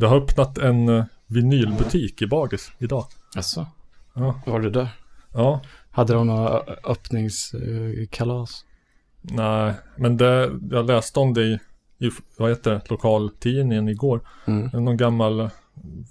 Det 0.00 0.06
har 0.06 0.16
öppnat 0.16 0.58
en 0.58 0.88
eh, 0.88 1.04
vinylbutik 1.26 2.22
i 2.22 2.26
Bagis 2.26 2.72
idag. 2.78 3.04
Jaså? 3.34 3.66
Ja. 4.14 4.40
Var 4.46 4.60
det 4.60 4.70
där? 4.70 4.88
Ja, 5.32 5.60
Hade 5.90 6.12
de 6.12 6.26
några 6.26 6.62
öppningskalas? 6.84 8.64
nej, 9.20 9.74
men 9.96 10.16
det, 10.16 10.50
jag 10.70 10.86
läste 10.86 11.20
om 11.20 11.34
det 11.34 11.42
i, 11.42 11.58
i 11.98 12.10
vad 12.36 12.50
heter 12.50 12.70
det, 12.70 12.90
lokaltidningen 12.90 13.88
igår. 13.88 14.20
Mm. 14.46 14.84
Någon 14.84 14.96
gammal 14.96 15.50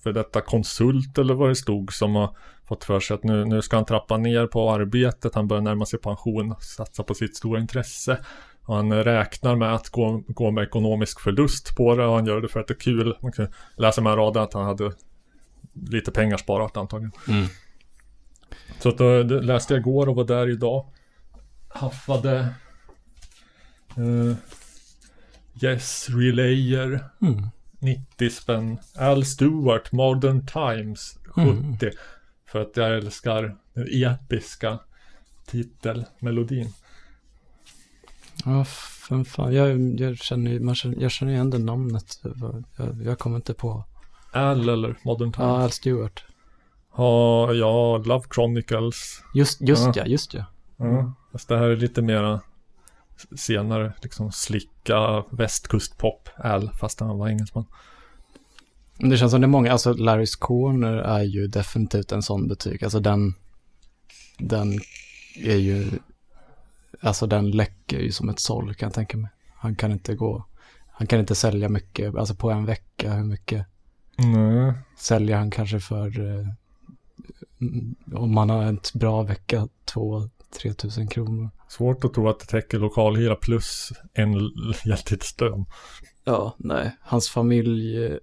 för 0.03 0.13
detta 0.13 0.41
konsult 0.41 1.17
eller 1.17 1.33
vad 1.33 1.49
det 1.49 1.55
stod 1.55 1.93
som 1.93 2.15
har 2.15 2.35
fått 2.65 2.83
för 2.83 2.99
sig 2.99 3.15
att 3.15 3.23
nu, 3.23 3.45
nu 3.45 3.61
ska 3.61 3.77
han 3.77 3.85
trappa 3.85 4.17
ner 4.17 4.47
på 4.47 4.71
arbetet, 4.71 5.35
han 5.35 5.47
börjar 5.47 5.61
närma 5.61 5.85
sig 5.85 5.99
pension, 5.99 6.55
satsa 6.59 7.03
på 7.03 7.13
sitt 7.13 7.37
stora 7.37 7.59
intresse. 7.59 8.17
Han 8.75 8.93
räknar 8.93 9.55
med 9.55 9.73
att 9.73 9.89
gå, 9.89 10.23
gå 10.27 10.51
med 10.51 10.63
ekonomisk 10.63 11.19
förlust 11.19 11.75
på 11.75 11.95
det 11.95 12.05
och 12.05 12.15
han 12.15 12.25
gör 12.25 12.41
det 12.41 12.47
för 12.47 12.59
att 12.59 12.67
det 12.67 12.73
är 12.73 12.79
kul. 12.79 13.17
Man 13.21 13.31
kan 13.31 13.47
läsa 13.75 14.01
med 14.01 14.17
raden 14.17 14.43
att 14.43 14.53
han 14.53 14.65
hade 14.65 14.91
lite 15.73 16.11
pengar 16.11 16.37
sparat 16.37 16.77
antagligen. 16.77 17.11
Mm. 17.27 17.47
Så 18.79 18.89
att 18.89 18.97
då, 18.97 19.23
det 19.23 19.41
läste 19.41 19.73
jag 19.73 19.81
igår 19.81 20.09
och 20.09 20.15
var 20.15 20.23
där 20.23 20.49
idag. 20.49 20.85
Haffade 21.69 22.53
uh, 23.97 24.35
Yes 25.63 26.09
Relayer 26.09 27.03
Mm. 27.21 27.43
90 27.79 28.29
spänn. 28.29 28.77
Al 28.95 29.25
Stewart, 29.25 29.91
Modern 29.91 30.45
Times 30.45 31.17
70. 31.25 31.41
Mm. 31.41 31.77
För 32.51 32.61
att 32.61 32.77
jag 32.77 32.97
älskar 32.97 33.55
den 33.73 33.87
episka 34.03 34.79
titelmelodin. 35.45 36.73
Ja, 38.45 38.65
fan, 38.65 39.25
fan. 39.25 39.53
Jag, 39.53 39.99
jag, 39.99 40.17
känner, 40.17 40.73
känner, 40.73 41.01
jag 41.01 41.11
känner 41.11 41.31
igen 41.31 41.49
det 41.49 41.59
namnet. 41.59 42.21
Jag, 42.77 43.01
jag 43.03 43.19
kommer 43.19 43.35
inte 43.35 43.53
på. 43.53 43.83
Al 44.31 44.69
eller 44.69 44.95
Modern 45.03 45.31
Times. 45.31 45.45
Ja, 45.47 45.63
Al 45.63 45.71
Stewart. 45.71 46.23
Ja, 46.97 47.53
ja, 47.53 47.97
Love 47.97 48.25
Chronicles. 48.35 49.23
Just, 49.35 49.61
just 49.61 49.85
Ja. 49.85 49.93
ja, 49.95 50.05
just 50.05 50.33
ja. 50.33 50.45
Ja. 50.77 51.13
Fast 51.31 51.47
det 51.47 51.57
här 51.57 51.69
är 51.69 51.77
lite 51.77 52.01
mera 52.01 52.41
senare, 53.35 53.93
liksom 54.01 54.31
slicka 54.31 55.23
västkustpop. 55.31 56.29
Al, 56.37 56.71
fast 56.79 56.99
han 56.99 57.17
var 57.17 57.27
engelsman. 57.29 57.65
Det 58.97 59.17
känns 59.17 59.31
som 59.31 59.41
det 59.41 59.45
är 59.45 59.49
många, 59.49 59.71
alltså 59.71 59.93
Larry's 59.93 60.39
Corner 60.39 60.93
är 60.93 61.23
ju 61.23 61.47
definitivt 61.47 62.11
en 62.11 62.21
sån 62.23 62.47
butik. 62.47 62.83
Alltså 62.83 62.99
den, 62.99 63.33
den 64.37 64.79
är 65.43 65.55
ju, 65.55 65.91
alltså 66.99 67.27
den 67.27 67.51
läcker 67.51 67.99
ju 67.99 68.11
som 68.11 68.29
ett 68.29 68.39
såll 68.39 68.75
kan 68.75 68.87
jag 68.87 68.93
tänka 68.93 69.17
mig. 69.17 69.29
Han 69.55 69.75
kan 69.75 69.91
inte 69.91 70.15
gå, 70.15 70.45
han 70.91 71.07
kan 71.07 71.19
inte 71.19 71.35
sälja 71.35 71.69
mycket, 71.69 72.15
alltså 72.15 72.35
på 72.35 72.51
en 72.51 72.65
vecka, 72.65 73.13
hur 73.13 73.23
mycket 73.23 73.65
Nej. 74.17 74.73
säljer 74.97 75.37
han 75.37 75.51
kanske 75.51 75.79
för, 75.79 76.19
eh, 76.19 76.47
om 78.13 78.33
man 78.33 78.49
har 78.49 78.63
en 78.63 78.79
bra 78.93 79.23
vecka, 79.23 79.67
två, 79.85 80.29
tre 80.61 80.73
tusen 80.73 81.07
kronor. 81.07 81.49
Svårt 81.67 82.03
att 82.03 82.13
tro 82.13 82.29
att 82.29 82.39
det 82.39 82.45
täcker 82.45 82.79
lokalhyra 82.79 83.35
plus 83.35 83.93
en 84.13 84.51
heltidslön. 84.83 85.65
Ja, 86.23 86.55
nej, 86.57 86.95
hans 87.01 87.29
familj 87.29 88.05
eh, 88.05 88.17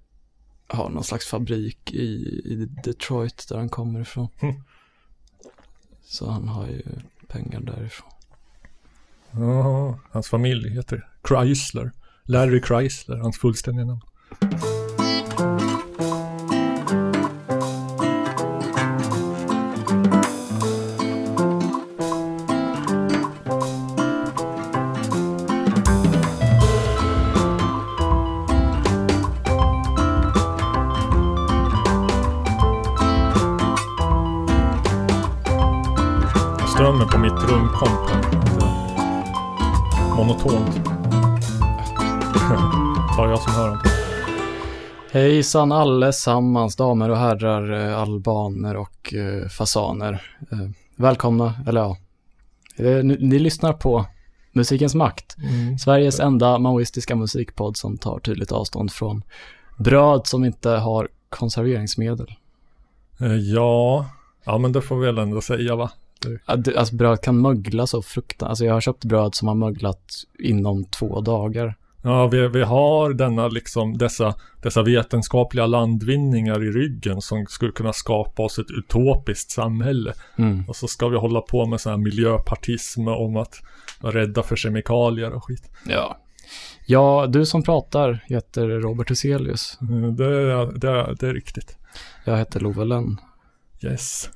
har 0.69 0.89
någon 0.89 1.05
slags 1.05 1.27
fabrik 1.27 1.93
i, 1.93 2.41
i 2.45 2.69
Detroit 2.85 3.47
där 3.49 3.57
han 3.57 3.69
kommer 3.69 4.01
ifrån. 4.01 4.29
Mm. 4.41 4.55
Så 6.03 6.31
han 6.31 6.49
har 6.49 6.67
ju 6.67 6.83
pengar 7.29 7.61
därifrån. 7.61 8.11
Ja, 9.39 9.99
hans 10.11 10.29
familj 10.29 10.69
heter 10.69 11.05
Chrysler. 11.29 11.93
Larry 12.25 12.63
Chrysler, 12.63 13.17
hans 13.17 13.39
fullständiga 13.39 13.87
namn. 13.87 14.01
Strömmen 36.75 37.09
på 37.09 37.19
mitt 37.19 37.51
rum 37.51 37.69
kom 37.69 38.26
Monotont. 40.47 40.85
Bara 43.17 43.31
jag 43.31 43.39
som 43.39 43.53
hör 43.53 43.69
honom. 43.69 43.83
Hejsan 45.13 45.73
allesammans, 45.73 46.77
damer 46.77 47.11
och 47.11 47.17
herrar, 47.17 47.89
eh, 47.91 47.99
albaner 47.99 48.77
och 48.77 49.15
eh, 49.15 49.49
fasaner. 49.49 50.23
Eh, 50.53 50.71
välkomna, 50.97 51.55
eller 51.67 51.81
ja, 51.81 51.97
ni, 52.77 53.17
ni 53.21 53.39
lyssnar 53.39 53.73
på 53.73 54.07
Musikens 54.53 54.95
makt. 54.95 55.37
Mm. 55.39 55.79
Sveriges 55.79 56.21
enda 56.21 56.59
maoistiska 56.59 57.17
musikpodd 57.17 57.77
som 57.77 57.99
tar 57.99 58.19
tydligt 58.19 58.53
avstånd 58.53 58.93
från 58.93 59.23
bröd 59.79 60.27
som 60.27 60.45
inte 60.45 60.71
har 60.71 61.09
konserveringsmedel. 61.29 62.33
Ja, 63.55 64.07
ja 64.45 64.59
men 64.59 64.73
det 64.73 64.83
får 64.83 64.97
vi 64.97 65.07
väl 65.07 65.19
ändå 65.19 65.41
säga 65.41 65.77
va? 65.77 65.91
Alltså 66.77 66.95
bröd 66.97 67.21
kan 67.21 67.41
mögla 67.41 67.87
så 67.87 68.03
fruktansvärt. 68.03 68.49
Alltså 68.49 68.65
jag 68.65 68.73
har 68.73 68.81
köpt 68.81 69.05
bröd 69.05 69.35
som 69.35 69.49
har 69.49 69.55
möglat 69.55 70.13
inom 70.39 70.85
två 70.85 71.21
dagar. 71.21 71.75
Ja, 72.03 72.27
vi, 72.27 72.49
vi 72.49 72.63
har 72.63 73.13
denna 73.13 73.49
liksom, 73.49 73.99
dessa, 73.99 74.35
dessa 74.63 74.83
vetenskapliga 74.83 75.67
landvinningar 75.67 76.65
i 76.65 76.71
ryggen 76.71 77.21
som 77.21 77.47
skulle 77.47 77.73
kunna 77.73 77.93
skapa 77.93 78.43
oss 78.43 78.59
ett 78.59 78.71
utopiskt 78.71 79.51
samhälle. 79.51 80.13
Mm. 80.39 80.65
Och 80.69 80.77
så 80.77 80.89
ska 80.89 81.09
vi 81.09 81.17
hålla 81.17 81.41
på 81.41 81.67
med 81.67 81.81
sån 81.81 81.91
här 81.91 81.97
miljöpartism 81.99 83.09
om 83.09 83.37
att 83.37 83.55
vara 84.01 84.15
rädda 84.15 84.43
för 84.43 84.57
kemikalier 84.57 85.33
och 85.33 85.45
skit. 85.45 85.71
Ja. 85.89 86.17
Ja, 86.87 87.27
du 87.29 87.47
som 87.47 87.63
pratar 87.63 88.25
heter 88.27 88.67
Robert 88.69 89.11
Huselius. 89.11 89.79
Eh, 89.81 89.87
Det, 90.13 90.25
är- 90.25 90.79
det, 90.79 91.15
det 91.21 91.29
är 91.29 91.35
riktigt. 91.35 91.77
Jag 92.25 92.39
heter 92.39 92.61
Love 92.61 92.85
Lenn. 92.85 93.17
Yes. 93.83 94.31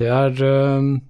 Det 0.00 0.08
är... 0.08 0.42
ehm, 0.42 1.00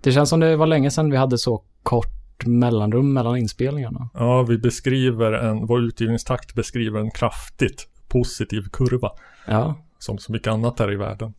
det 0.00 0.12
känns 0.12 0.30
som 0.30 0.40
det 0.40 0.56
var 0.56 0.66
länge 0.66 0.90
sedan 0.90 1.10
vi 1.10 1.16
hade 1.16 1.38
så 1.38 1.62
kort 1.82 2.46
mellanrum 2.46 3.12
mellan 3.12 3.36
inspelningarna. 3.36 4.08
Ja, 4.14 4.42
vi 4.42 4.58
beskriver 4.58 5.32
en, 5.32 5.66
vår 5.66 5.80
utgivningstakt 5.84 6.54
beskriver 6.54 7.00
en 7.00 7.10
kraftigt 7.10 7.88
positiv 8.08 8.68
kurva. 8.72 9.10
Ja, 9.46 9.74
Som 9.98 10.18
så 10.18 10.32
mycket 10.32 10.52
annat 10.52 10.78
här 10.78 10.92
i 10.92 10.96
världen. 10.96 11.34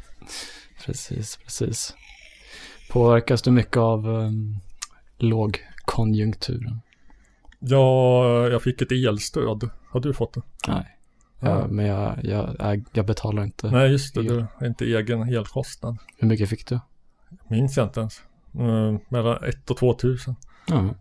precis, 0.86 1.36
precis. 1.36 1.94
Påverkas 2.90 3.42
du 3.42 3.50
mycket 3.50 3.76
av 3.76 4.08
um, 4.08 4.56
lågkonjunkturen? 5.18 6.80
Ja, 7.58 8.48
jag 8.48 8.62
fick 8.62 8.82
ett 8.82 8.92
elstöd. 8.92 9.70
Har 9.90 10.00
du 10.00 10.14
fått 10.14 10.34
det? 10.34 10.42
Nej. 10.68 10.97
Ja, 11.40 11.66
men 11.68 11.86
jag, 11.86 12.24
jag, 12.24 12.56
jag, 12.58 12.84
jag 12.92 13.06
betalar 13.06 13.44
inte. 13.44 13.70
Nej, 13.70 13.90
just 13.90 14.14
det. 14.14 14.22
Du 14.22 14.46
har 14.54 14.66
inte 14.66 14.84
egen 14.84 15.22
elkostnad. 15.22 15.96
Hur 16.16 16.28
mycket 16.28 16.48
fick 16.48 16.66
du? 16.66 16.80
Minns 17.48 17.76
jag 17.76 17.86
inte 17.86 18.00
ens. 18.00 18.22
Mm, 18.54 18.98
mellan 19.08 19.44
1 19.44 19.70
och 19.70 19.76
2 19.76 19.94
tusen. 19.94 20.36
Ja. 20.66 20.94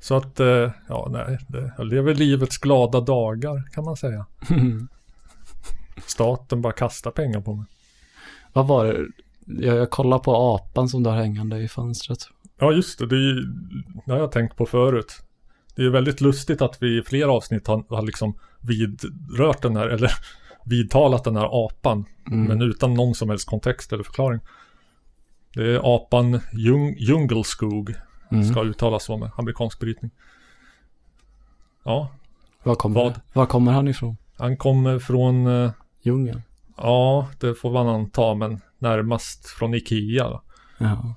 Så 0.00 0.16
att, 0.16 0.40
eh, 0.40 0.70
ja 0.88 1.08
nej, 1.10 1.38
det, 1.48 1.72
jag 1.78 1.86
lever 1.86 2.14
livets 2.14 2.58
glada 2.58 3.00
dagar 3.00 3.62
kan 3.72 3.84
man 3.84 3.96
säga. 3.96 4.26
Staten 6.06 6.62
bara 6.62 6.72
kastar 6.72 7.10
pengar 7.10 7.40
på 7.40 7.54
mig. 7.54 7.66
Vad 8.52 8.66
var 8.66 8.84
det? 8.84 9.06
Jag, 9.66 9.76
jag 9.76 9.90
kollar 9.90 10.18
på 10.18 10.36
apan 10.36 10.88
som 10.88 11.02
du 11.02 11.10
har 11.10 11.16
hängande 11.16 11.58
i 11.58 11.68
fönstret. 11.68 12.18
Ja, 12.58 12.72
just 12.72 12.98
det. 12.98 13.06
Det, 13.06 13.16
är 13.16 13.34
ju, 13.34 13.40
det 14.06 14.12
har 14.12 14.18
jag 14.18 14.32
tänkt 14.32 14.56
på 14.56 14.66
förut. 14.66 15.22
Det 15.78 15.84
är 15.84 15.90
väldigt 15.90 16.20
lustigt 16.20 16.62
att 16.62 16.82
vi 16.82 16.98
i 16.98 17.02
flera 17.02 17.32
avsnitt 17.32 17.66
har, 17.66 17.84
har 17.88 18.02
liksom 18.02 18.34
vidrört 18.60 19.62
den 19.62 19.76
här, 19.76 19.88
eller 19.88 20.10
vidtalat 20.64 21.24
den 21.24 21.36
här 21.36 21.66
apan. 21.66 22.04
Mm. 22.26 22.44
Men 22.44 22.62
utan 22.62 22.94
någon 22.94 23.14
som 23.14 23.28
helst 23.28 23.48
kontext 23.48 23.92
eller 23.92 24.02
förklaring. 24.04 24.40
Det 25.54 25.62
är 25.74 25.96
apan 25.96 26.40
Jung, 26.52 26.94
Djungelskog, 26.98 27.94
Mm. 28.32 28.44
ska 28.44 28.62
uttalas 28.62 29.04
så 29.04 29.16
med 29.16 29.30
amerikansk 29.36 29.80
brytning. 29.80 30.10
Ja, 31.84 32.10
Var, 32.62 32.74
kommer, 32.74 33.00
Vad? 33.00 33.20
var 33.32 33.46
kommer 33.46 33.72
han 33.72 33.88
ifrån? 33.88 34.16
han 34.38 34.56
kommer 34.56 34.98
från, 34.98 35.46
eh, 35.46 35.70
Djungeln? 36.02 36.42
ja, 36.76 37.28
det 37.40 37.54
får 37.54 37.72
man 37.72 37.88
anta, 37.88 38.34
men 38.34 38.60
närmast 38.78 39.46
från 39.46 39.74
Ikea. 39.74 40.40
Ja. 40.78 41.14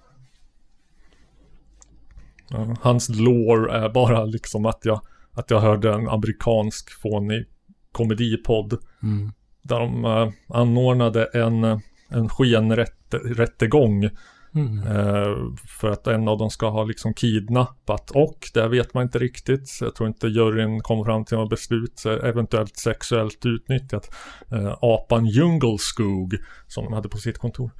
Hans 2.81 3.09
lore 3.09 3.73
är 3.77 3.89
bara 3.89 4.25
liksom 4.25 4.65
att 4.65 4.79
jag, 4.83 5.01
att 5.33 5.51
jag 5.51 5.59
hörde 5.59 5.93
en 5.93 6.09
amerikansk 6.09 7.01
fånig 7.01 7.45
komedipodd 7.91 8.77
Mm. 9.03 9.31
där 9.63 9.79
de 9.79 10.05
eh, 10.05 10.29
anordnade 10.57 11.25
en, 11.25 11.63
en 12.09 12.29
skenrättegång 12.29 14.09
Mm. 14.55 14.77
Eh, 14.87 15.37
för 15.79 15.89
att 15.91 16.07
en 16.07 16.27
av 16.27 16.37
dem 16.37 16.49
ska 16.49 16.69
ha 16.69 16.83
liksom 16.83 17.13
kidnappat 17.13 18.11
och 18.11 18.37
det 18.53 18.67
vet 18.67 18.93
man 18.93 19.03
inte 19.03 19.19
riktigt. 19.19 19.67
Så 19.67 19.85
jag 19.85 19.95
tror 19.95 20.07
inte 20.07 20.27
juryn 20.27 20.81
kom 20.81 21.05
fram 21.05 21.25
till 21.25 21.37
något 21.37 21.49
beslut. 21.49 21.99
Så 21.99 22.09
eventuellt 22.09 22.77
sexuellt 22.77 23.45
utnyttjat 23.45 24.15
eh, 24.51 24.77
apan 24.81 25.25
Jungle 25.25 25.77
Skog 25.79 26.37
som 26.67 26.83
de 26.83 26.93
hade 26.93 27.09
på 27.09 27.17
sitt 27.17 27.37
kontor. 27.37 27.71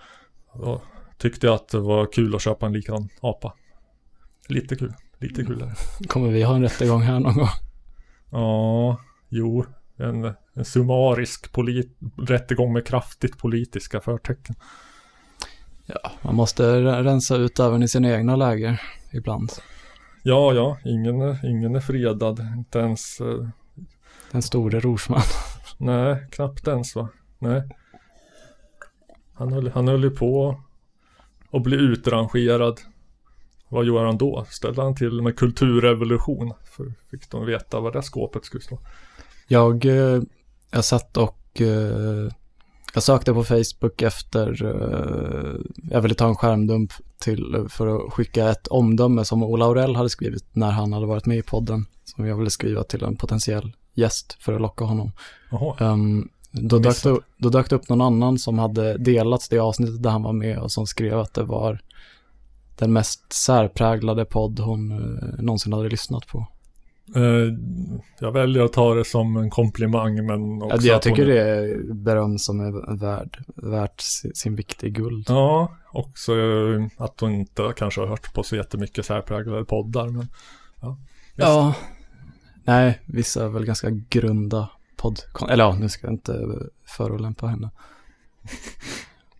Då 0.53 0.81
tyckte 1.17 1.47
jag 1.47 1.55
att 1.55 1.69
det 1.69 1.79
var 1.79 2.11
kul 2.13 2.35
att 2.35 2.41
köpa 2.41 2.65
en 2.65 2.73
likadan 2.73 3.09
apa. 3.21 3.53
Lite 4.47 4.75
kul, 4.75 4.93
lite 5.19 5.43
kul. 5.45 5.71
Kommer 6.07 6.29
vi 6.31 6.43
ha 6.43 6.55
en 6.55 6.61
rättegång 6.61 7.01
här 7.01 7.19
någon 7.19 7.35
gång? 7.35 7.47
Ja, 8.31 8.97
jo, 9.29 9.65
en, 9.97 10.33
en 10.53 10.65
summarisk 10.65 11.51
polit, 11.51 11.97
rättegång 12.17 12.73
med 12.73 12.87
kraftigt 12.87 13.37
politiska 13.37 14.01
förtecken. 14.01 14.55
Ja, 15.85 16.11
man 16.21 16.35
måste 16.35 16.63
re- 16.63 17.03
rensa 17.03 17.35
ut 17.35 17.59
även 17.59 17.83
i 17.83 17.87
sina 17.87 18.11
egna 18.11 18.35
läger 18.35 18.81
ibland. 19.13 19.51
Ja, 20.23 20.53
ja, 20.53 20.77
ingen 20.85 21.45
ingen 21.45 21.75
är 21.75 21.79
fredad, 21.79 22.39
inte 22.39 22.79
ens 22.79 23.19
eh, 23.21 23.47
Den 24.31 24.41
store 24.41 24.79
Rorsman. 24.79 25.21
Nej, 25.77 26.27
knappt 26.31 26.67
ens 26.67 26.95
va? 26.95 27.09
Nej. 27.39 27.69
Han 29.33 29.53
höll, 29.53 29.71
han 29.71 29.87
höll 29.87 30.03
ju 30.03 30.09
på 30.09 30.61
att 31.51 31.63
bli 31.63 31.77
utrangerad. 31.77 32.79
Vad 33.71 33.85
gjorde 33.85 34.05
han 34.05 34.17
då? 34.17 34.45
Ställde 34.49 34.81
han 34.81 34.95
till 34.95 35.21
med 35.21 35.35
kulturrevolution? 35.35 36.53
För 36.63 36.93
fick 37.11 37.29
de 37.29 37.45
veta 37.45 37.79
vad 37.79 37.93
det 37.93 38.01
skåpet 38.01 38.45
skulle 38.45 38.63
stå. 38.63 38.79
Jag, 39.47 39.85
eh, 39.85 40.21
jag 40.71 40.85
satt 40.85 41.17
och 41.17 41.61
eh, 41.61 42.31
jag 42.93 43.03
sökte 43.03 43.33
på 43.33 43.43
Facebook 43.43 44.01
efter, 44.01 44.65
eh, 44.65 45.61
jag 45.91 46.01
ville 46.01 46.15
ta 46.15 46.27
en 46.27 46.35
skärmdump 46.35 46.93
till, 47.17 47.65
för 47.69 47.87
att 47.87 48.13
skicka 48.13 48.49
ett 48.49 48.67
omdöme 48.67 49.25
som 49.25 49.43
Ola 49.43 49.65
Aurell 49.65 49.95
hade 49.95 50.09
skrivit 50.09 50.45
när 50.51 50.71
han 50.71 50.93
hade 50.93 51.05
varit 51.05 51.25
med 51.25 51.37
i 51.37 51.43
podden. 51.43 51.85
Som 52.03 52.25
jag 52.25 52.37
ville 52.37 52.49
skriva 52.49 52.83
till 52.83 53.03
en 53.03 53.15
potentiell 53.15 53.71
gäst 53.93 54.37
för 54.39 54.53
att 54.53 54.61
locka 54.61 54.85
honom. 54.85 55.11
Ehm, 55.79 56.29
då, 56.51 56.79
dök 56.79 57.03
det, 57.03 57.19
då 57.37 57.49
dök 57.49 57.69
det 57.69 57.75
upp 57.75 57.89
någon 57.89 58.01
annan 58.01 58.37
som 58.37 58.59
hade 58.59 58.97
delat 58.97 59.47
det 59.49 59.59
avsnittet 59.59 60.03
där 60.03 60.09
han 60.09 60.23
var 60.23 60.33
med 60.33 60.59
och 60.59 60.71
som 60.71 60.87
skrev 60.87 61.19
att 61.19 61.33
det 61.33 61.43
var 61.43 61.81
den 62.75 62.93
mest 62.93 63.33
särpräglade 63.33 64.25
podd 64.25 64.59
hon 64.59 64.91
eh, 64.91 65.43
någonsin 65.43 65.73
hade 65.73 65.89
lyssnat 65.89 66.27
på. 66.27 66.47
Eh, 67.15 67.53
jag 68.19 68.31
väljer 68.31 68.63
att 68.63 68.73
ta 68.73 68.93
det 68.93 69.05
som 69.05 69.37
en 69.37 69.49
komplimang 69.49 70.25
men 70.25 70.59
Ja, 70.59 70.65
också 70.75 70.87
jag 70.87 70.95
att 70.97 71.05
hon 71.05 71.13
tycker 71.15 71.27
det 71.27 71.41
är 71.41 71.93
beröm 71.93 72.37
som 72.39 72.59
är 72.59 72.95
värd, 72.97 73.37
värt 73.55 74.01
si- 74.01 74.31
sin 74.35 74.55
vikt 74.55 74.83
i 74.83 74.89
guld. 74.89 75.25
Ja, 75.29 75.71
också 75.91 76.33
eh, 76.37 76.85
att 76.97 77.19
hon 77.19 77.31
inte 77.31 77.73
kanske 77.77 78.01
har 78.01 78.07
hört 78.07 78.33
på 78.33 78.43
så 78.43 78.55
jättemycket 78.55 79.05
särpräglade 79.05 79.65
poddar 79.65 80.09
men 80.09 80.27
Ja, 81.35 81.75
nej, 82.63 82.99
vissa 83.05 83.43
är 83.45 83.49
väl 83.49 83.65
ganska 83.65 83.89
grunda 83.89 84.69
podd... 84.97 85.19
Eller 85.49 85.63
ja, 85.63 85.75
nu 85.79 85.89
ska 85.89 86.07
jag 86.07 86.13
inte 86.13 86.45
förolämpa 86.85 87.47
henne. 87.47 87.69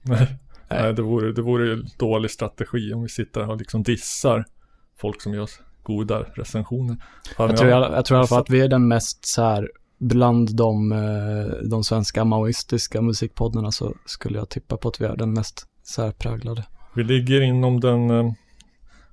Nej, 0.01 0.27
Nej. 0.73 0.94
Det, 0.94 1.01
vore, 1.01 1.31
det 1.31 1.41
vore 1.41 1.65
ju 1.68 1.83
dålig 2.00 2.31
strategi 2.31 2.94
om 2.94 3.01
vi 3.03 3.09
sitter 3.09 3.41
här 3.41 3.50
och 3.51 3.57
liksom 3.57 3.83
dissar 3.83 4.45
folk 4.97 5.21
som 5.21 5.33
gör 5.33 5.50
goda 5.83 6.19
recensioner. 6.33 6.97
Fan, 7.38 7.50
Jag 7.50 7.57
tror, 7.57 7.71
alla- 7.71 7.95
jag 7.95 8.06
tror 8.06 8.15
i 8.15 8.19
alla 8.19 8.27
fall 8.27 8.41
att 8.41 8.50
vi 8.50 8.62
är 8.62 8.68
den 8.68 8.88
mest 8.88 9.25
så 9.25 9.41
här, 9.41 9.69
bland 10.00 10.56
de, 10.56 10.91
eh, 10.91 11.68
de 11.69 11.83
svenska 11.83 12.23
maoistiska 12.25 13.01
musikpoddarna 13.01 13.71
så 13.71 13.95
skulle 14.06 14.38
jag 14.38 14.50
tippa 14.50 14.77
på 14.77 14.88
att 14.89 15.01
vi 15.01 15.06
är 15.06 15.15
den 15.15 15.33
mest 15.33 15.65
särpräglade. 15.83 16.65
Vi 16.95 17.03
ligger 17.03 17.41
inom 17.41 17.79
den 17.79 18.09
eh, 18.09 18.31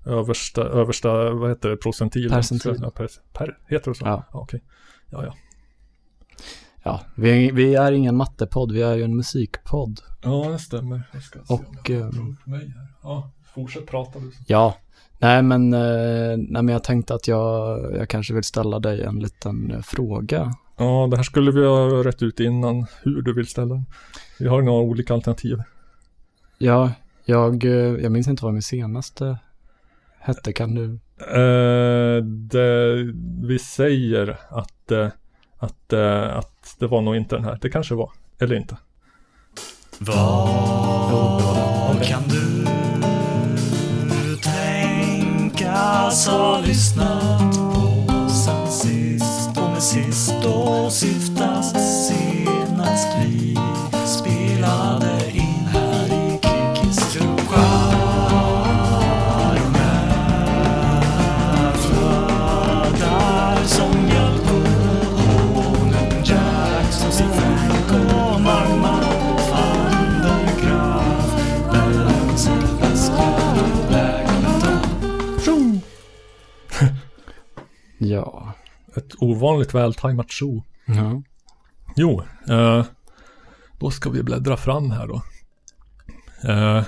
översta, 0.06 0.62
översta, 0.62 1.30
vad 1.30 1.48
heter 1.48 1.68
det, 1.68 1.76
procentilen? 1.76 2.30
Percentilen. 2.30 2.78
Ja, 2.82 2.90
per, 2.90 3.08
per, 3.32 3.58
heter 3.68 3.90
det 3.90 3.94
så? 3.96 4.04
Ja. 4.06 4.24
okej. 4.32 4.64
Ja, 5.10 5.24
ja. 5.24 5.34
Ja, 6.88 7.00
vi, 7.14 7.50
vi 7.50 7.74
är 7.74 7.92
ingen 7.92 8.16
mattepodd, 8.16 8.72
vi 8.72 8.82
är 8.82 8.94
ju 8.96 9.02
en 9.02 9.16
musikpodd. 9.16 10.00
Ja, 10.22 10.48
det 10.52 10.58
stämmer. 10.58 11.02
Jag 11.12 11.22
ska 11.22 11.38
se 11.38 11.54
om 11.54 11.60
Och, 11.60 11.90
jag 11.90 12.00
eh, 12.00 12.10
får 12.10 12.30
upp 12.30 12.46
mig 12.46 12.60
här. 12.60 12.86
Ja, 13.02 13.30
fortsätt 13.54 13.86
prata 13.86 14.18
du. 14.18 14.32
Ja, 14.46 14.74
nej 15.18 15.42
men, 15.42 15.72
eh, 15.72 16.36
nej, 16.36 16.62
men 16.62 16.68
jag 16.68 16.84
tänkte 16.84 17.14
att 17.14 17.28
jag, 17.28 17.78
jag 17.96 18.08
kanske 18.08 18.34
vill 18.34 18.44
ställa 18.44 18.78
dig 18.78 19.02
en 19.02 19.18
liten 19.18 19.70
eh, 19.70 19.80
fråga. 19.80 20.54
Ja, 20.78 21.08
det 21.10 21.16
här 21.16 21.22
skulle 21.22 21.50
vi 21.50 21.66
ha 21.66 22.04
rätt 22.04 22.22
ut 22.22 22.40
innan 22.40 22.86
hur 23.02 23.22
du 23.22 23.34
vill 23.34 23.46
ställa 23.46 23.74
den. 23.74 23.84
Vi 24.38 24.48
har 24.48 24.62
några 24.62 24.82
olika 24.82 25.14
alternativ. 25.14 25.62
Ja, 26.58 26.92
jag, 27.24 27.64
eh, 27.64 27.72
jag 27.72 28.12
minns 28.12 28.28
inte 28.28 28.44
vad 28.44 28.52
min 28.52 28.62
senaste 28.62 29.38
hette, 30.20 30.52
kan 30.52 30.74
du? 30.74 30.98
Eh, 31.20 32.24
det, 32.24 32.94
vi 33.42 33.58
säger 33.58 34.38
att, 34.48 34.92
att, 35.58 35.92
eh, 35.92 36.36
att 36.74 36.80
det 36.80 36.86
var 36.86 37.00
nog 37.00 37.16
inte 37.16 37.36
den 37.36 37.44
här. 37.44 37.58
Det 37.60 37.70
kanske 37.70 37.94
var, 37.94 38.10
eller 38.40 38.56
inte. 38.56 38.76
Vad 39.98 42.06
kan 42.06 42.22
du 42.28 42.64
tänkas 44.42 46.26
ha 46.26 46.60
lyssnat 46.60 47.56
på 47.56 48.28
sen 48.28 48.72
sist? 48.72 49.58
Och 49.58 49.70
med 49.70 49.82
sist 49.82 50.34
och 50.44 50.92
sist 50.92 51.27
Ja. 77.98 78.52
Ett 78.96 79.14
ovanligt 79.18 79.74
vältajmat 79.74 80.32
show. 80.32 80.62
ja. 80.86 81.22
Jo, 81.96 82.22
eh, 82.48 82.84
då 83.78 83.90
ska 83.90 84.10
vi 84.10 84.22
bläddra 84.22 84.56
fram 84.56 84.90
här 84.90 85.06
då. 85.06 85.22
Eh, 86.48 86.82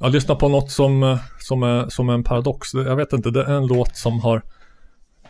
jag 0.00 0.12
lyssnar 0.12 0.34
på 0.36 0.48
något 0.48 0.70
som, 0.70 1.02
eh, 1.02 1.18
som, 1.40 1.62
är, 1.62 1.88
som 1.88 2.08
är 2.08 2.12
en 2.14 2.24
paradox. 2.24 2.74
Jag 2.74 2.96
vet 2.96 3.12
inte, 3.12 3.30
det 3.30 3.44
är 3.44 3.54
en 3.54 3.66
låt 3.66 3.96
som 3.96 4.20
har 4.20 4.42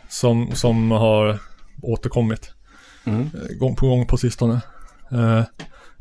som, 0.09 0.51
som 0.55 0.91
har 0.91 1.39
återkommit 1.81 2.53
Mm. 3.05 3.21
eh, 3.21 3.57
gång 3.59 3.75
på 3.75 3.87
gång 3.87 4.05
på 4.07 4.17
sistone. 4.17 4.61
Eh, 5.11 5.43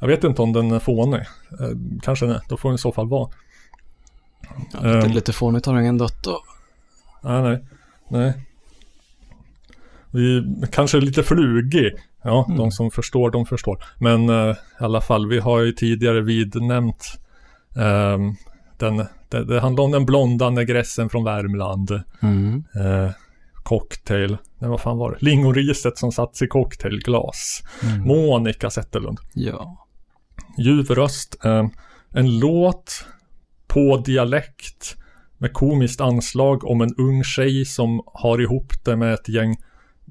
jag 0.00 0.06
vet 0.08 0.24
inte 0.24 0.42
om 0.42 0.52
den 0.52 0.70
är 0.70 0.78
fånig. 0.78 1.20
Eh, 1.60 1.70
kanske 2.02 2.26
den 2.26 2.34
är, 2.34 2.42
då 2.48 2.56
får 2.56 2.68
den 2.68 2.74
i 2.74 2.78
så 2.78 2.92
fall 2.92 3.08
vara. 3.08 3.30
ja 4.72 4.80
lite, 4.82 4.98
Ehm. 5.06 5.10
lite 5.12 5.32
fånigt 5.32 5.66
har 5.66 5.80
ingen 5.80 5.98
dött 5.98 6.22
då. 6.24 6.42
Nej, 7.22 7.42
nej, 7.42 7.64
nej. 8.08 8.44
Vi 10.10 10.44
kanske 10.72 10.96
är 10.98 11.00
lite 11.00 11.22
flugig. 11.22 11.92
Ja, 12.22 12.44
Mm. 12.48 12.58
de 12.58 12.70
som 12.70 12.90
förstår, 12.90 13.30
de 13.30 13.46
förstår. 13.46 13.84
Men 13.98 14.28
eh, 14.28 14.50
i 14.80 14.84
alla 14.84 15.00
fall, 15.00 15.28
vi 15.28 15.38
har 15.38 15.60
ju 15.60 15.72
tidigare 15.72 16.20
vidnämnt 16.20 17.20
ehm, 17.76 18.34
den, 18.78 18.96
det, 19.28 19.44
det 19.44 19.60
handlar 19.60 19.84
om 19.84 19.90
den 19.90 20.06
blonda 20.06 20.50
negressen 20.50 21.08
från 21.08 21.24
Värmland. 21.24 22.02
Mm. 22.22 22.64
Eh, 22.74 23.10
cocktail, 23.62 24.36
nej 24.58 24.70
vad 24.70 24.80
fan 24.80 24.98
var 24.98 25.10
det? 25.10 25.16
Lingoriset 25.24 25.98
som 25.98 26.12
satts 26.12 26.42
i 26.42 26.46
cocktailglas. 26.46 27.62
Mm. 27.82 28.00
Monica 28.06 28.70
Zetterlund. 28.70 29.18
Ja. 29.34 29.86
Ljuv 30.58 30.86
röst. 30.90 31.36
Eh, 31.44 31.66
en 32.12 32.38
låt 32.38 33.04
på 33.66 33.96
dialekt 33.96 34.96
med 35.38 35.52
komiskt 35.52 36.00
anslag 36.00 36.64
om 36.64 36.80
en 36.80 36.94
ung 36.98 37.24
tjej 37.24 37.64
som 37.64 38.02
har 38.06 38.40
ihop 38.40 38.72
det 38.84 38.96
med 38.96 39.14
ett 39.14 39.28
gäng 39.28 39.56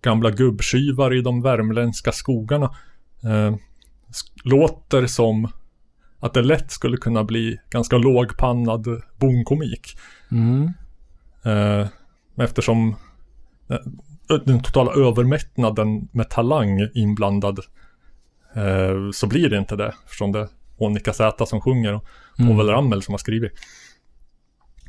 gamla 0.02 0.32
gubbtjuvar 0.32 1.14
i 1.14 1.22
de 1.22 1.42
värmländska 1.42 2.12
skogarna. 2.12 2.76
Eh, 3.24 3.56
låter 4.44 5.08
som 5.08 5.52
att 6.20 6.34
det 6.34 6.42
lätt 6.42 6.72
skulle 6.72 6.98
kunna 6.98 7.24
bli 7.24 7.60
ganska 7.70 7.98
lågpannad 7.98 9.02
bonkomik. 9.16 9.98
Mm. 10.32 10.74
Eh, 11.46 11.88
eftersom 12.38 12.96
eh, 13.70 14.38
den 14.46 14.64
totala 14.64 14.92
övermättnaden 14.92 16.08
med 16.12 16.30
talang 16.30 16.90
inblandad 16.94 17.60
eh, 18.56 19.12
så 19.14 19.28
blir 19.28 19.50
det 19.50 19.58
inte 19.58 19.76
det. 19.76 19.94
Eftersom 20.06 20.32
det 20.32 20.40
är 20.40 20.48
Monica 20.80 21.14
Z 21.14 21.46
som 21.46 21.62
sjunger 21.62 21.94
och 21.94 22.06
Mm. 22.40 22.52
Povel 22.52 22.70
Ramel 22.70 23.02
som 23.02 23.14
har 23.14 23.18
skrivit. 23.18 23.52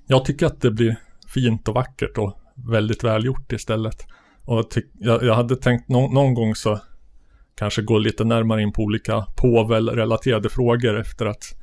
Jag 0.07 0.25
tycker 0.25 0.47
att 0.47 0.61
det 0.61 0.71
blir 0.71 0.97
fint 1.27 1.69
och 1.69 1.75
vackert 1.75 2.19
och 2.19 2.39
väldigt 2.55 3.05
välgjort 3.05 3.53
istället. 3.53 4.07
Och 4.49 4.67
jag, 4.99 5.23
jag, 5.23 5.35
hade 5.35 5.57
tänkt 5.57 5.89
nå- 5.89 6.09
någon 6.09 6.35
gång 6.35 6.55
så 6.55 6.81
kanske 7.55 7.83
gå 7.83 7.99
lite 7.99 8.25
närmare 8.25 8.63
in 8.63 8.73
på 8.73 8.83
olika 8.83 9.27
Povel-relaterade 9.37 10.49
frågor 10.49 11.01
efter 11.01 11.27
att 11.27 11.55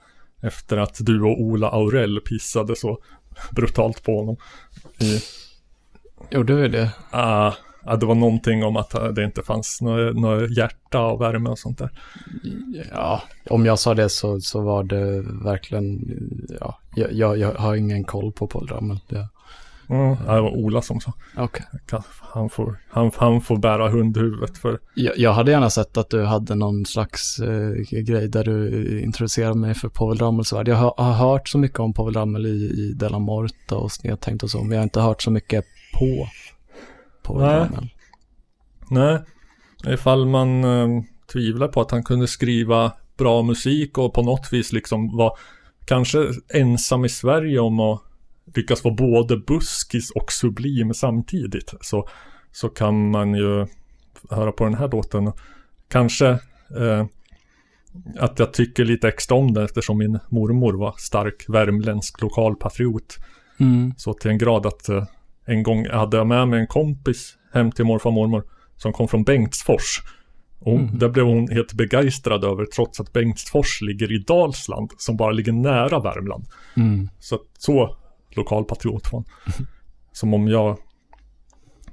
Efter 0.41 0.77
att 0.77 0.97
du 0.99 1.21
och 1.21 1.41
Ola 1.41 1.69
Aurell 1.69 2.19
pissade 2.21 2.75
så 2.75 2.97
brutalt 3.51 4.03
på 4.03 4.19
honom. 4.19 4.37
I, 4.99 5.19
Gjorde 6.31 6.55
vi 6.55 6.67
det? 6.67 6.91
ah, 7.11 7.51
ah, 7.83 7.95
det 7.95 8.05
var 8.05 8.15
någonting 8.15 8.63
om 8.63 8.77
att 8.77 8.93
eh, 8.93 9.07
det 9.07 9.23
inte 9.23 9.41
fanns 9.43 9.81
något, 9.81 10.15
något 10.15 10.57
hjärta 10.57 11.01
och 11.05 11.21
värme 11.21 11.49
och 11.49 11.59
sånt 11.59 11.77
där. 11.77 11.89
Ja, 12.91 13.21
om 13.49 13.65
jag 13.65 13.79
sa 13.79 13.93
det 13.93 14.09
så, 14.09 14.41
så 14.41 14.61
var 14.61 14.83
det 14.83 15.21
verkligen, 15.21 15.99
ja, 16.59 16.79
jag, 16.95 17.13
jag, 17.13 17.37
jag 17.37 17.53
har 17.53 17.75
ingen 17.75 18.03
koll 18.03 18.31
på 18.31 18.47
Paul 18.47 18.67
Ramel. 18.67 18.99
Det, 19.07 19.27
Mm, 19.89 20.15
det 20.15 20.41
var 20.41 20.49
Ola 20.49 20.81
som 20.81 20.99
sa. 20.99 21.13
okay. 21.37 21.65
Han 22.21 22.49
får, 22.49 22.79
han, 22.89 23.11
han 23.15 23.41
får 23.41 23.57
bära 23.57 23.89
hundhuvudet 23.89 24.57
för 24.57 24.79
jag, 24.93 25.17
jag 25.17 25.33
hade 25.33 25.51
gärna 25.51 25.69
sett 25.69 25.97
att 25.97 26.09
du 26.09 26.23
hade 26.23 26.55
någon 26.55 26.85
slags 26.85 27.39
eh, 27.39 27.71
grej 28.01 28.27
där 28.27 28.43
du 28.43 29.01
introducerade 29.01 29.55
mig 29.55 29.73
för 29.73 29.89
Povel 29.89 30.17
Ramels 30.17 30.53
värld. 30.53 30.67
Jag 30.67 30.75
har, 30.75 30.93
har 30.97 31.13
hört 31.13 31.49
så 31.49 31.57
mycket 31.57 31.79
om 31.79 31.93
Povel 31.93 32.13
Ramel 32.13 32.45
i, 32.45 32.49
i 32.49 32.93
Della 32.95 33.19
Morta 33.19 33.75
och 33.75 33.91
Snedtänkt 33.91 34.43
och 34.43 34.49
så, 34.49 34.57
men 34.57 34.71
jag 34.71 34.77
har 34.77 34.83
inte 34.83 35.01
hört 35.01 35.21
så 35.21 35.31
mycket 35.31 35.65
på 35.99 36.27
Povel 37.23 37.47
Nej. 37.47 37.59
Ramel. 37.59 37.89
Nej, 38.89 39.19
ifall 39.93 40.25
man 40.25 40.63
eh, 40.63 41.03
tvivlar 41.31 41.67
på 41.67 41.81
att 41.81 41.91
han 41.91 42.03
kunde 42.03 42.27
skriva 42.27 42.91
bra 43.17 43.41
musik 43.41 43.97
och 43.97 44.13
på 44.13 44.21
något 44.23 44.53
vis 44.53 44.71
liksom 44.71 45.17
var 45.17 45.37
kanske 45.85 46.27
ensam 46.53 47.05
i 47.05 47.09
Sverige 47.09 47.59
om 47.59 47.79
att 47.79 48.01
lyckas 48.55 48.83
vara 48.83 48.95
både 48.95 49.37
buskis 49.37 50.11
och 50.11 50.31
sublim 50.31 50.93
samtidigt 50.93 51.73
så, 51.81 52.07
så 52.51 52.69
kan 52.69 53.11
man 53.11 53.33
ju 53.33 53.67
höra 54.29 54.51
på 54.51 54.63
den 54.63 54.75
här 54.75 54.89
låten. 54.89 55.31
Kanske 55.87 56.27
eh, 56.77 57.05
att 58.19 58.39
jag 58.39 58.53
tycker 58.53 58.85
lite 58.85 59.07
extra 59.07 59.37
om 59.37 59.53
den 59.53 59.65
eftersom 59.65 59.97
min 59.97 60.19
mormor 60.29 60.73
var 60.73 60.95
stark 60.97 61.45
värmländsk 61.47 62.21
lokalpatriot. 62.21 63.17
Mm. 63.59 63.93
Så 63.97 64.13
till 64.13 64.31
en 64.31 64.37
grad 64.37 64.65
att 64.65 64.89
eh, 64.89 65.05
en 65.45 65.63
gång 65.63 65.89
hade 65.89 66.17
jag 66.17 66.27
med 66.27 66.47
mig 66.47 66.59
en 66.59 66.67
kompis 66.67 67.37
hem 67.53 67.71
till 67.71 67.85
morfar 67.85 68.09
och 68.09 68.13
mormor 68.13 68.43
som 68.77 68.93
kom 68.93 69.07
från 69.07 69.23
Bengtsfors. 69.23 70.01
Och 70.59 70.79
Mm. 70.79 70.99
där 70.99 71.09
blev 71.09 71.25
hon 71.25 71.47
helt 71.47 71.73
begeistrad 71.73 72.43
över 72.43 72.65
trots 72.65 72.99
att 72.99 73.13
Bengtsfors 73.13 73.81
ligger 73.81 74.11
i 74.11 74.17
Dalsland 74.17 74.91
som 74.97 75.17
bara 75.17 75.31
ligger 75.31 75.51
nära 75.51 75.99
Värmland. 75.99 76.45
Mm. 76.75 77.09
Så, 77.19 77.39
så 77.57 77.97
lokalpatriot 78.37 79.07
hon. 79.07 79.23
Som 80.11 80.33
om 80.33 80.47
jag, 80.47 80.77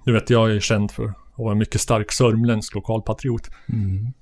du 0.05 0.13
vet 0.13 0.31
jag 0.31 0.53
är 0.53 0.61
känd 0.61 0.91
för 0.91 1.05
att 1.05 1.15
vara 1.37 1.53
en 1.53 1.59
mycket 1.59 1.81
stark 1.81 2.13
sörmländsk 2.13 2.75
lokalpatriot. 2.75 3.51
Mm. 3.69 4.13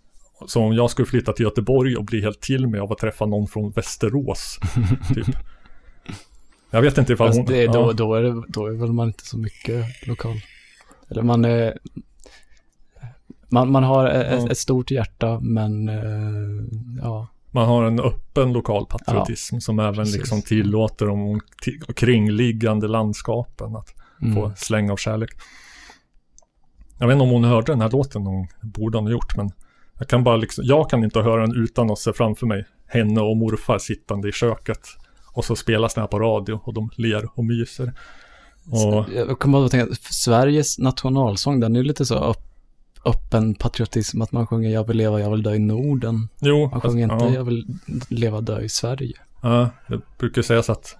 Så 0.46 0.62
om 0.62 0.72
jag 0.72 0.90
skulle 0.90 1.06
flytta 1.06 1.32
till 1.32 1.44
Göteborg 1.44 1.96
och 1.96 2.04
bli 2.04 2.22
helt 2.22 2.40
till 2.40 2.66
mig 2.66 2.80
av 2.80 2.92
att 2.92 2.98
träffa 2.98 3.26
någon 3.26 3.46
från 3.46 3.70
Västerås. 3.70 4.58
typ. 5.14 5.36
Jag 6.70 6.82
vet 6.82 6.98
inte 6.98 7.12
ifall 7.12 7.32
hon... 7.32 7.44
det, 7.44 7.66
då, 7.66 7.72
ja. 7.72 7.92
då, 7.92 8.14
är 8.14 8.22
det, 8.22 8.42
då 8.48 8.66
är 8.66 8.72
väl 8.72 8.92
man 8.92 9.08
inte 9.08 9.26
så 9.26 9.38
mycket 9.38 10.06
lokal. 10.06 10.36
Eller 11.10 11.22
man 11.22 11.44
är... 11.44 11.78
Man, 13.48 13.72
man 13.72 13.84
har 13.84 14.06
ett, 14.08 14.42
Ja. 14.42 14.50
ett 14.50 14.58
stort 14.58 14.90
hjärta, 14.90 15.40
men 15.40 15.88
eh, 15.88 16.64
ja. 17.02 17.28
Man 17.50 17.68
har 17.68 17.82
en 17.84 18.00
öppen 18.00 18.52
lokal 18.52 18.86
patriotism 18.86 19.58
som 19.58 19.78
även 19.78 19.94
precis. 19.94 20.16
liksom 20.16 20.42
tillåter 20.42 21.06
de 21.06 21.40
kringliggande 21.96 22.88
landskapen 22.88 23.76
att 23.76 23.94
Mm. 24.22 24.34
få 24.34 24.52
släng 24.56 24.90
av 24.90 24.96
kärlek. 24.96 25.30
Jag 26.98 27.06
vet 27.06 27.14
inte 27.14 27.22
om 27.22 27.30
hon 27.30 27.44
hörde 27.44 27.72
den 27.72 27.80
här 27.80 27.90
låten 27.90 28.24
det 28.60 28.66
borde 28.66 28.98
hon 28.98 29.04
ha 29.06 29.12
gjort 29.12 29.36
men 29.36 29.50
jag 29.98 30.08
kan 30.08 30.24
bara 30.24 30.36
liksom, 30.36 30.64
jag 30.66 30.90
kan 30.90 31.04
inte 31.04 31.20
höra 31.20 31.46
den 31.46 31.56
utan 31.64 31.90
att 31.90 31.98
se 31.98 32.12
framför 32.12 32.46
mig 32.46 32.64
henne 32.86 33.20
och 33.20 33.36
morfar 33.36 33.78
sittande 33.78 34.28
i 34.28 34.32
köket 34.32 34.80
och 35.32 35.44
så 35.44 35.56
spelas 35.56 35.94
den 35.94 36.02
här 36.02 36.08
på 36.08 36.18
radio 36.18 36.60
och 36.64 36.74
de 36.74 36.90
ler 36.96 37.28
och 37.34 37.44
myser. 37.44 37.92
Och 38.70 39.04
Jag 39.14 39.38
kommer 39.38 39.58
bara 39.58 39.64
att 39.64 39.70
tänka, 39.70 39.94
Sveriges 40.00 40.78
nationalsång, 40.78 41.60
den 41.60 41.76
är 41.76 41.80
ju 41.80 41.84
lite 41.86 42.06
så 42.06 42.14
upp, 42.30 42.49
öppen 43.04 43.54
patriotism, 43.54 44.22
att 44.22 44.32
man 44.32 44.46
sjunger 44.46 44.70
jag 44.70 44.86
vill 44.86 44.96
leva, 44.96 45.20
jag 45.20 45.30
vill 45.30 45.42
dö 45.42 45.54
i 45.54 45.58
Norden. 45.58 46.28
jo, 46.40 46.68
Man 46.72 46.80
sjunger 46.80 47.02
inte 47.12 47.24
ja, 47.24 47.30
jag 47.34 47.44
vill 47.44 47.66
leva, 48.08 48.40
dö 48.40 48.60
i 48.60 48.68
Sverige. 48.68 49.16
ja, 49.42 49.70
det 49.88 50.00
brukar 50.18 50.42
sägas 50.42 50.70
att 50.70 50.96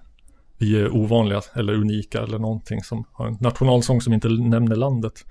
vi 0.57 0.81
är 0.81 0.95
ovanliga 0.95 1.41
eller 1.53 1.73
unika 1.73 2.21
eller 2.21 2.39
någonting 2.39 2.83
som 2.83 3.03
har 3.11 3.27
en 3.27 3.37
nationalsång 3.39 4.01
som 4.01 4.13
inte 4.13 4.29
nämner 4.29 4.75
landet. 4.75 5.25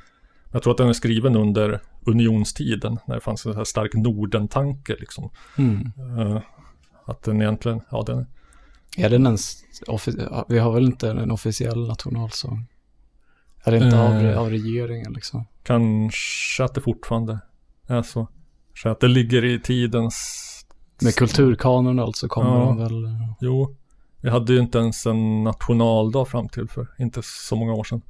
Jag 0.53 0.63
tror 0.63 0.71
att 0.71 0.79
den 0.79 0.89
är 0.89 0.93
skriven 0.93 1.37
under 1.37 1.81
unionstiden 2.07 2.99
när 3.07 3.15
det 3.15 3.21
fanns 3.21 3.47
en 3.47 3.53
så 3.53 3.59
här 3.59 3.65
stark 3.65 3.95
Norden-tanke 3.95 4.97
liksom. 5.01 5.31
Mm. 5.59 5.93
Eh, 6.19 6.43
att 7.05 7.23
den 7.23 7.43
egentligen, 7.43 7.81
ja 7.91 8.03
den 8.07 8.27
Är 8.97 9.11
den 9.11 9.27
ens, 9.27 9.65
vi 10.49 10.59
har 10.59 10.73
väl 10.73 10.85
inte 10.85 11.11
en 11.11 11.31
officiell 11.31 11.89
nationalsång? 11.89 12.67
Är 13.65 13.71
det 13.71 13.77
inte 13.85 14.01
av, 14.01 14.13
Eh. 14.13 14.39
av 14.39 14.51
regeringen 14.51 15.13
liksom? 15.13 15.47
kanske 15.63 16.65
att 16.65 16.75
det 16.75 16.81
fortfarande 16.81 17.39
är 17.87 18.03
så. 18.03 18.29
Så 18.75 18.89
att 18.89 19.01
det 19.01 19.09
ligger 19.09 19.45
i 19.45 19.61
tidens... 19.61 20.47
Med 21.03 21.15
kulturkanon 21.15 21.99
alltså 21.99 22.29
kommer 22.29 22.51
Ja. 22.51 22.65
de 22.65 22.77
väl... 22.79 23.05
eh, 23.05 23.33
Jo, 23.41 23.77
vi 24.21 24.31
hade 24.31 24.53
ju 24.53 24.59
inte 24.59 24.79
ens 24.79 25.07
en 25.07 25.45
nationaldag 25.45 26.25
fram 26.29 26.49
till 26.49 26.69
för 26.69 26.87
inte 26.99 27.21
så 27.25 27.57
många 27.57 27.73
år 27.75 27.85
sedan. 27.85 28.03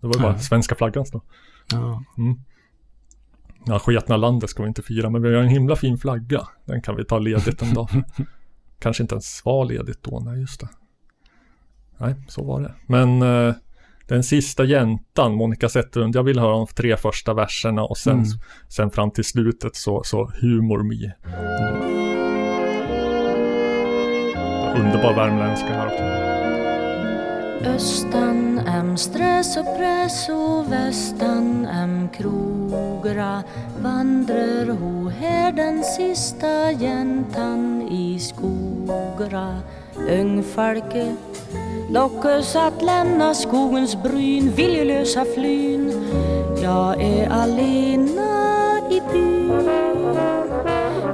Det 0.00 0.06
var 0.06 0.14
ju 0.14 0.20
bara 0.20 0.32
Nej. 0.32 0.40
svenska 0.40 0.74
flaggans 0.74 1.10
då. 1.10 1.22
Ja. 1.72 2.04
Mm. 2.18 2.38
Ja, 3.66 3.78
sketna 3.78 4.16
landet 4.16 4.50
ska 4.50 4.62
vi 4.62 4.68
inte 4.68 4.82
fira, 4.82 5.10
men 5.10 5.22
vi 5.22 5.34
har 5.34 5.42
en 5.42 5.48
himla 5.48 5.76
fin 5.76 5.98
flagga. 5.98 6.48
Den 6.64 6.82
kan 6.82 6.96
vi 6.96 7.04
ta 7.04 7.18
ledigt 7.18 7.62
en 7.62 7.74
dag. 7.74 7.88
Kanske 8.78 9.02
inte 9.02 9.14
ens 9.14 9.44
var 9.44 9.64
ledigt 9.64 10.02
då, 10.02 10.20
nej 10.20 10.40
just 10.40 10.60
det. 10.60 10.68
Nej, 11.98 12.14
så 12.28 12.44
var 12.44 12.60
det. 12.60 12.74
Men 12.86 13.22
eh, 13.22 13.54
den 14.08 14.22
sista 14.22 14.64
jäntan, 14.64 15.34
Monica 15.34 15.68
Zetterlund, 15.68 16.16
jag 16.16 16.22
vill 16.22 16.38
höra 16.38 16.52
de 16.52 16.66
tre 16.66 16.96
första 16.96 17.34
verserna 17.34 17.82
och 17.84 17.98
sen, 17.98 18.12
Mm. 18.14 18.26
sen 18.68 18.90
fram 18.90 19.10
till 19.10 19.24
slutet 19.24 19.76
så, 19.76 20.02
så 20.04 20.30
humor 20.40 20.82
me. 20.82 21.12
Underbar 24.80 25.14
värmländska 25.14 25.66
här 25.66 25.86
också. 25.86 26.02
Östan 27.70 28.58
em 28.58 28.96
stress 28.96 29.56
och 29.56 29.76
press 29.76 30.28
och 30.28 30.72
västan 30.72 31.66
em 31.66 32.08
krogra 32.08 33.42
vandrar 33.82 34.66
ho 34.66 35.08
här 35.08 35.52
den 35.52 35.84
sista 35.84 36.72
jäntan 36.72 37.82
i 37.82 38.18
skogra 38.18 39.56
Ungfalke 40.10 41.16
lockas 41.90 42.56
att 42.56 42.82
lämna 42.82 43.34
skogens 43.34 44.02
bryn 44.02 44.50
viljelösa 44.50 45.24
flyn. 45.34 45.92
Jag 46.62 47.02
är 47.02 47.30
alena 47.30 48.78
i 48.90 49.00
byn. 49.12 49.70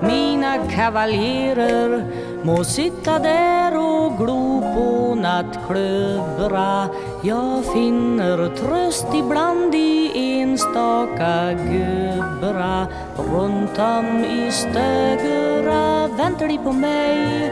Mina 0.02 0.59
kavaljerer 0.71 2.05
må 2.43 2.64
sitta 2.64 3.19
där 3.19 3.76
och 3.76 4.19
glo 4.19 4.61
på 4.75 5.14
nattklöbra 5.14 6.88
Jag 7.23 7.64
finner 7.64 8.57
tröst 8.57 9.07
ibland 9.14 9.75
i 9.75 10.11
enstaka 10.14 11.52
gubbra 11.52 12.87
Runt 13.17 13.79
om 13.79 14.25
i 14.25 14.52
Stögera 14.52 16.07
väntar 16.09 16.49
de 16.49 16.59
på 16.59 16.73
mig. 16.73 17.50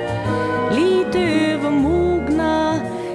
Lite 0.70 1.18
övermod 1.18 2.09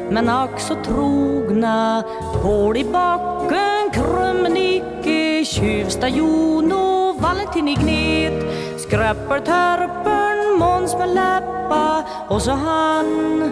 men 0.09 0.29
ack 0.29 0.59
så 0.59 0.75
trogna 0.75 2.03
Paul 2.41 2.77
i 2.77 2.83
backen, 2.83 3.89
Krumnicke, 3.93 5.45
Tjuvsta 5.45 6.09
Jon 6.09 6.71
och 6.71 7.21
Valentin 7.21 7.67
i 7.67 7.75
Gnet 7.75 8.43
Skröpper 8.81 9.39
Törpen, 9.39 10.59
Måns 10.59 10.95
med 10.97 11.09
läppa 11.09 12.03
och 12.27 12.41
så 12.41 12.51
han 12.51 13.51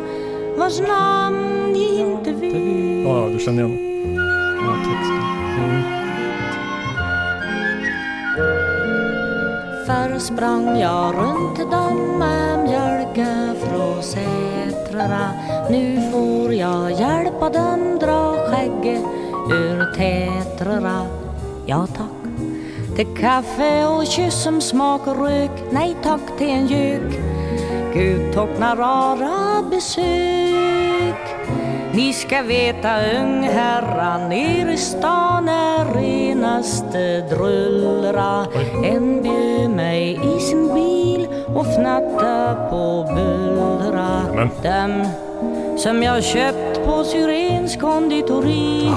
vars 0.57 0.79
namn 0.79 1.75
jag 1.75 2.07
inte 2.07 2.31
vet 2.31 3.05
Ja, 3.05 3.27
du 3.29 3.39
känner 3.39 3.63
igen. 3.63 4.15
Ja, 4.65 4.73
texten. 4.75 5.17
Mm. 5.59 5.83
Förr 9.85 10.19
sprang 10.19 10.79
jag 10.79 11.15
runt 11.15 11.71
dem 11.71 12.19
med 12.19 12.59
mjölka 12.59 13.53
från 13.59 14.03
Sätrarna 14.03 15.42
Nu 15.69 16.11
får 16.11 16.53
jag 16.53 16.91
hjälpa 16.91 17.49
dem 17.49 17.99
dra 17.99 18.35
skägget 18.47 19.03
ur 19.51 19.93
tätrarna 19.95 21.05
Ja 21.65 21.87
tack. 21.87 22.33
Till 22.95 23.17
kaffe 23.17 23.85
och 23.85 24.05
kyss 24.05 24.43
som 24.43 24.61
smak 24.61 25.07
och 25.07 25.25
rök 25.25 25.51
Nej 25.71 25.95
tack 26.03 26.37
till 26.37 26.49
en 26.49 26.67
gök 26.67 27.19
Gud 27.93 28.33
tocknar 28.33 28.75
rara 28.75 29.63
besök. 29.69 31.15
Ni 31.93 32.13
ska 32.13 32.41
veta 32.41 32.89
ungherrar 33.21 34.29
nere 34.29 34.73
i 34.73 34.77
stan 34.77 35.49
är 35.49 35.93
renaste 35.93 37.21
drullra. 37.29 38.45
En 38.83 39.21
bjöd 39.21 39.69
mig 39.69 40.19
i 40.35 40.39
sin 40.39 40.73
bil 40.73 41.27
och 41.55 41.65
fnatta 41.65 42.55
på 42.69 43.05
bullra. 43.15 44.49
Dem 44.63 45.05
som 45.77 46.03
jag 46.03 46.23
köpt 46.23 46.85
på 46.85 47.03
Syrens 47.03 47.75
konditori 47.75 48.91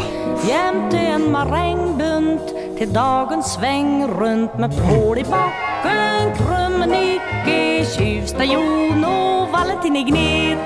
jämte 0.48 0.98
en 0.98 1.32
marängbunt 1.32 2.54
till 2.78 2.92
dagens 2.92 3.52
sväng 3.54 4.06
runt 4.06 4.58
med 4.58 4.70
pål 4.70 5.18
i 5.18 5.24
backen, 5.24 6.34
krumnicke, 6.36 7.86
tjuvstajon 7.98 9.04
och 9.04 9.48
Valentin 9.52 9.96
i 9.96 10.02
gnet. 10.02 10.58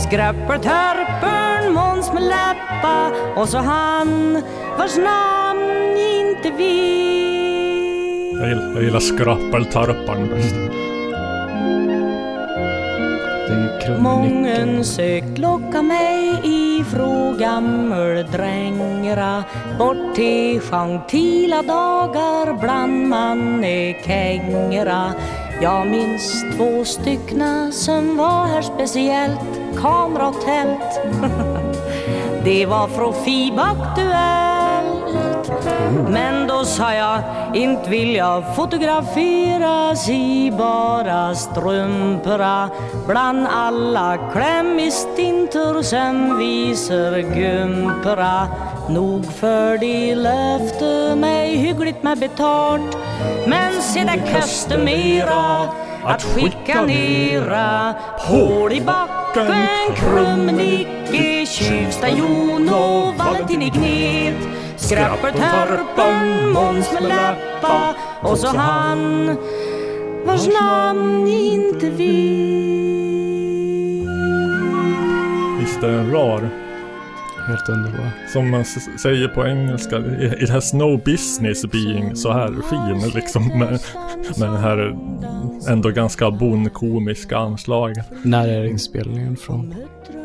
Skröpper, 0.00 0.58
törpern, 0.58 1.72
Måns 1.72 2.12
med 2.12 2.22
läppa 2.22 3.12
och 3.36 3.48
så 3.48 3.58
han 3.58 4.42
vars 4.78 4.96
namn 4.96 5.96
inte 5.96 6.50
vet. 6.50 7.06
Jag 8.40 8.48
gillar, 8.48 8.72
jag 8.74 8.82
gillar 8.82 9.00
skrappeltarpan 9.00 10.28
bäst. 10.28 10.85
Mången 13.98 14.84
sökt 14.84 15.38
locka 15.38 15.82
mig 15.82 16.40
ifrån 16.44 17.38
gammeldrängra 17.38 19.44
bort 19.78 20.14
till 20.14 20.60
gentila 20.60 21.62
dagar 21.62 22.60
bland 22.60 23.08
mannekängera. 23.08 25.12
Jag 25.62 25.86
minns 25.86 26.44
två 26.56 26.84
styckna 26.84 27.72
som 27.72 28.16
var 28.16 28.46
här 28.46 28.62
speciellt, 28.62 29.40
kamera 29.76 30.28
och 30.28 30.44
tält. 30.44 31.00
Det 32.44 32.66
var 32.66 32.88
från 32.88 33.14
FIB 33.24 33.58
Aktuellt. 33.58 34.45
Men 36.08 36.46
då 36.46 36.64
sa 36.64 36.94
jag, 36.94 37.20
inte 37.54 37.90
vill 37.90 38.14
jag 38.14 38.56
fotograferas 38.56 40.08
i 40.08 40.52
bara 40.58 41.34
strumporna 41.34 42.70
bland 43.06 43.46
alla 43.50 44.18
klämmistintor 44.32 45.82
som 45.82 46.38
visar 46.38 47.18
gumpra. 47.18 48.48
Nog 48.88 49.32
för 49.32 49.78
de 49.78 50.14
löfte 50.14 51.16
mig 51.16 51.56
hyggligt 51.56 52.02
med 52.02 52.18
betalt. 52.18 52.96
Men 53.46 53.82
se 53.82 54.04
det 54.04 54.34
kostar 54.34 54.78
mera 54.78 55.68
att 56.04 56.22
skicka 56.22 56.82
nera 56.82 57.94
hål 58.18 58.72
i 58.72 58.80
backen, 58.80 59.54
krumnicke, 59.96 61.46
tjuvstajon 61.46 62.68
och 62.68 63.14
Valentin 63.14 63.62
i 63.62 63.70
gnet 63.70 64.65
Skrapper, 64.76 65.32
törpen, 65.32 66.50
Måns 66.52 66.92
med 66.92 67.02
läppa 67.02 67.94
och 68.22 68.38
så 68.38 68.46
han 68.56 69.26
vars 70.26 70.46
namn 70.46 71.28
inte 71.28 71.90
vet. 71.90 72.76
Visst 75.60 75.82
är 75.82 75.88
den 75.88 76.10
rar? 76.10 76.50
Helt 77.46 77.68
underbar. 77.68 78.10
Som 78.32 78.50
man 78.50 78.64
säger 79.02 79.28
på 79.28 79.46
engelska, 79.46 79.98
it 80.40 80.50
has 80.50 80.72
no 80.72 80.96
business 80.96 81.66
being 81.66 82.16
så 82.16 82.32
här 82.32 82.48
fin 82.70 83.10
liksom 83.14 83.48
med, 83.48 83.80
med 84.38 84.48
den 84.48 84.56
här 84.56 84.96
ändå 85.68 85.90
ganska 85.90 86.30
bondkomiska 86.30 87.38
anslaget. 87.38 88.06
När 88.22 88.48
är 88.48 88.64
inspelningen 88.64 89.36
från? 89.36 89.74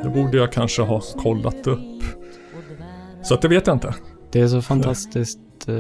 Det 0.03 0.09
borde 0.09 0.37
jag 0.37 0.51
kanske 0.51 0.81
ha 0.81 1.01
kollat 1.01 1.67
upp. 1.67 2.03
Så 3.23 3.33
att 3.33 3.41
det 3.41 3.47
vet 3.47 3.67
jag 3.67 3.75
inte. 3.75 3.93
Det 4.31 4.39
är 4.41 4.47
så 4.47 4.61
fantastiskt, 4.61 5.39
eh, 5.67 5.75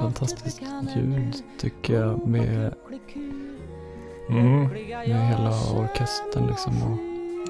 fantastiskt 0.00 0.62
ljud 0.96 1.34
tycker 1.60 1.94
jag 1.94 2.26
med, 2.26 2.74
Mm. 4.30 4.62
med 4.62 5.28
hela 5.28 5.50
orkestern 5.80 6.46
liksom. 6.46 6.72
Och, 6.82 6.98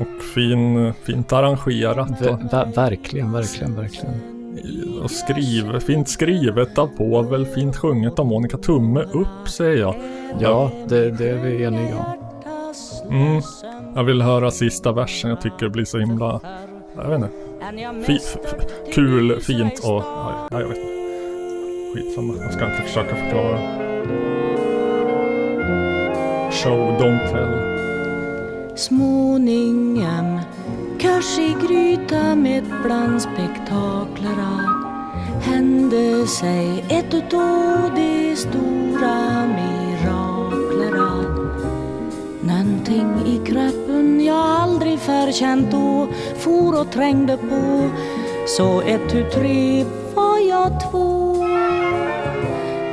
Och 0.00 0.22
fin, 0.34 0.92
fint 1.02 1.32
arrangerat 1.32 2.20
ver, 2.22 2.48
ver, 2.50 2.72
verkligen, 2.74 3.32
verkligen, 3.32 3.74
verkligen. 3.76 4.14
och 5.02 5.10
skriv, 5.10 5.80
fint 5.80 6.08
skrivet 6.08 6.78
av 6.78 6.86
Povel, 6.86 7.46
fint 7.46 7.76
sjunget 7.76 8.18
av 8.18 8.26
Monica. 8.26 8.58
Tumme 8.58 9.00
upp 9.02 9.48
säger 9.48 9.76
jag. 9.80 9.94
Ja, 10.40 10.70
det, 10.88 11.10
det 11.10 11.28
är 11.30 11.42
vi 11.42 11.62
eniga 11.64 11.96
om. 11.96 12.04
Mm. 13.10 13.42
Jag 13.94 14.04
vill 14.04 14.22
höra 14.22 14.50
sista 14.50 14.92
versen, 14.92 15.30
jag 15.30 15.40
tycker 15.40 15.64
det 15.66 15.70
blir 15.70 15.84
så 15.84 15.98
himla, 15.98 16.40
jag 16.96 17.08
vet 17.08 17.16
inte. 17.16 17.45
Fi, 18.06 18.20
kul, 18.92 19.40
fint 19.40 19.78
och... 19.78 20.02
Ja, 20.02 20.48
jag 20.50 20.68
vet 20.68 20.78
inte. 20.78 20.90
Skitsamma, 21.94 22.34
jag 22.40 22.52
ska 22.52 22.64
inte 22.64 22.82
försöka 22.82 23.16
förklara. 23.16 23.58
Show, 26.50 26.98
don't 27.00 27.32
tell. 27.32 27.76
Småningom 28.76 30.40
kurs 30.98 31.38
i 31.38 31.56
gryta 31.66 32.34
med 32.34 32.64
bland 32.84 33.22
spektaklerna 33.22 34.82
hände 35.42 36.26
sig 36.26 36.84
ett 36.88 37.14
utav 37.14 37.94
de 37.94 38.36
stora 38.36 39.46
miraklerna. 39.46 41.22
Nånting 42.40 43.26
i 43.26 43.50
kroppen 44.06 44.24
jag 44.24 44.36
aldrig 44.36 44.98
förkänt 44.98 45.70
då 45.70 46.08
for 46.38 46.80
och 46.80 46.92
trängde 46.92 47.36
på 47.36 47.90
så 48.46 48.80
ett, 48.80 49.10
tu, 49.10 49.30
tre 49.30 49.84
var 50.14 50.38
jag 50.38 50.90
två 50.90 51.36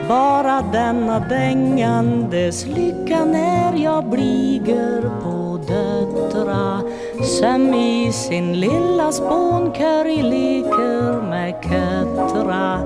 bara 0.07 0.61
denna 0.61 1.19
dängandes 1.19 2.65
lycka 2.65 3.25
när 3.25 3.77
jag 3.77 4.09
bliger 4.09 5.01
på 5.23 5.59
döttra 5.67 6.81
som 7.23 7.73
i 7.73 8.11
sin 8.11 8.59
lilla 8.59 9.11
spånkurg 9.11 10.23
leker 10.23 11.29
med 11.29 11.53
köttra. 11.63 12.79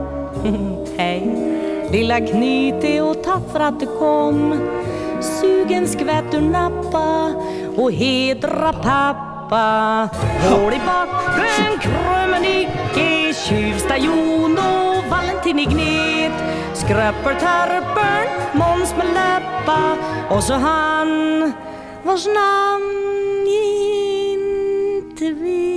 Hej, 0.98 1.22
lilla 1.92 2.20
knyte 2.20 3.02
och 3.02 3.24
tack 3.24 3.52
för 3.52 3.60
att 3.60 3.80
du 3.80 3.86
kom. 3.86 4.54
Sugen 5.22 5.88
skvätt 5.88 6.34
ur 6.34 6.42
nappa 6.42 7.34
och 7.78 7.92
hedra 7.92 8.74
pappa. 8.74 10.10
Hål 10.50 10.74
i 10.74 10.80
backen, 10.86 11.78
tjuvsta-Jon 13.50 14.58
och 14.58 15.04
Valentin 15.10 15.60
i 15.60 15.66
gnet. 15.66 16.34
Skröppel-törpeln 16.74 18.30
Måns 18.54 18.96
med 18.98 19.08
läppa 19.14 19.98
och 20.30 20.44
så 20.44 20.54
han 20.54 21.54
vars 22.04 22.26
namn 22.26 23.48
inte 23.48 25.34
vet. 25.34 25.77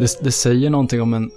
Det, 0.00 0.18
det 0.24 0.32
säger 0.32 0.70
någonting 0.70 1.02
om 1.02 1.14
en, 1.14 1.30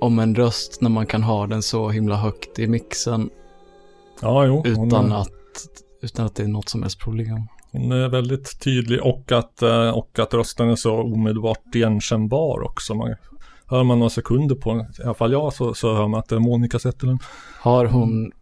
om 0.00 0.18
en 0.18 0.34
röst 0.34 0.80
när 0.80 0.90
man 0.90 1.06
kan 1.06 1.22
ha 1.22 1.46
den 1.46 1.62
så 1.62 1.88
himla 1.90 2.16
högt 2.16 2.58
i 2.58 2.66
mixen 2.66 3.30
Ja, 4.22 4.46
jo. 4.46 4.62
utan 4.66 5.12
är- 5.12 5.16
att, 5.20 5.28
utan 6.02 6.26
att 6.26 6.34
det 6.34 6.42
är 6.42 6.48
något 6.48 6.68
som 6.68 6.82
helst 6.82 7.00
problem. 7.00 7.46
Hon 7.72 7.92
är 7.92 8.08
väldigt 8.08 8.60
tydlig 8.60 9.02
och 9.02 9.32
att, 9.32 9.62
eh, 9.62 9.90
och 9.90 10.18
att 10.18 10.34
rösten 10.34 10.70
är 10.70 10.76
så 10.76 11.02
omedelbart 11.02 11.74
igenkännbar 11.74 12.62
också. 12.64 12.94
Man, 12.94 13.14
hör 13.66 13.84
man 13.84 13.98
några 13.98 14.10
sekunder 14.10 14.54
på 14.54 14.74
den, 14.74 14.80
i 14.80 15.02
alla 15.04 15.14
fall 15.14 15.32
jag, 15.32 15.52
så, 15.52 15.74
så 15.74 15.94
hör 15.94 16.08
man 16.08 16.20
att 16.20 16.28
det 16.28 16.34
är 16.36 16.40
Monica 16.40 16.78
Zetterlund. 16.78 17.20
Har 17.60 17.84
hon, 17.86 18.32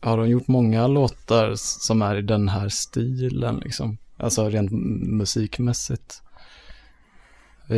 har 0.00 0.18
hon 0.18 0.28
gjort 0.30 0.48
många 0.48 0.86
låtar 0.86 1.52
som 1.56 2.02
är 2.02 2.16
i 2.16 2.22
den 2.22 2.48
här 2.48 2.68
stilen 2.68 3.56
liksom? 3.56 3.98
Alltså 4.16 4.48
rent 4.48 4.70
musikmässigt. 5.02 6.22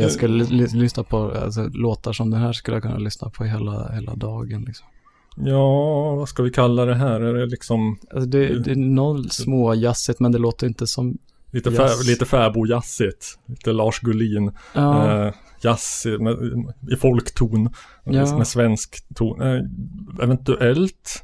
Jag 0.01 0.11
skulle 0.11 0.43
ly- 0.43 0.67
lyssna 0.73 1.03
på 1.03 1.31
alltså, 1.31 1.69
låtar 1.73 2.13
som 2.13 2.29
den 2.29 2.41
här 2.41 2.53
skulle 2.53 2.75
jag 2.75 2.83
kunna 2.83 2.97
lyssna 2.97 3.29
på 3.29 3.43
hela, 3.43 3.91
hela 3.91 4.15
dagen 4.15 4.63
liksom. 4.67 4.87
Ja, 5.35 6.15
vad 6.15 6.29
ska 6.29 6.43
vi 6.43 6.51
kalla 6.51 6.85
det 6.85 6.95
här? 6.95 7.21
Är 7.21 7.33
det 7.33 7.45
liksom 7.45 7.97
Alltså 8.11 8.29
det, 8.29 8.59
det 8.59 8.71
är 8.71 8.75
noll 8.75 9.29
små 9.29 9.73
jazzigt 9.73 10.19
men 10.19 10.31
det 10.31 10.37
låter 10.37 10.67
inte 10.67 10.87
som, 10.87 11.17
lite, 11.51 11.69
Jazz. 11.69 11.77
fär, 11.77 12.07
lite 12.11 12.25
färbojazzigt? 12.25 13.39
Lite 13.45 13.71
Lars 13.73 13.99
Gullin. 13.99 14.51
ja, 14.73 15.25
Eh, 15.27 15.33
jazz 15.61 16.05
i, 16.05 16.17
med, 16.17 16.37
i 16.91 16.95
folkton. 16.95 17.69
Ja. 18.03 18.37
Med 18.37 18.47
svensk 18.47 19.05
ton. 19.15 19.41
Eh, 19.41 19.61
eventuellt. 20.23 21.23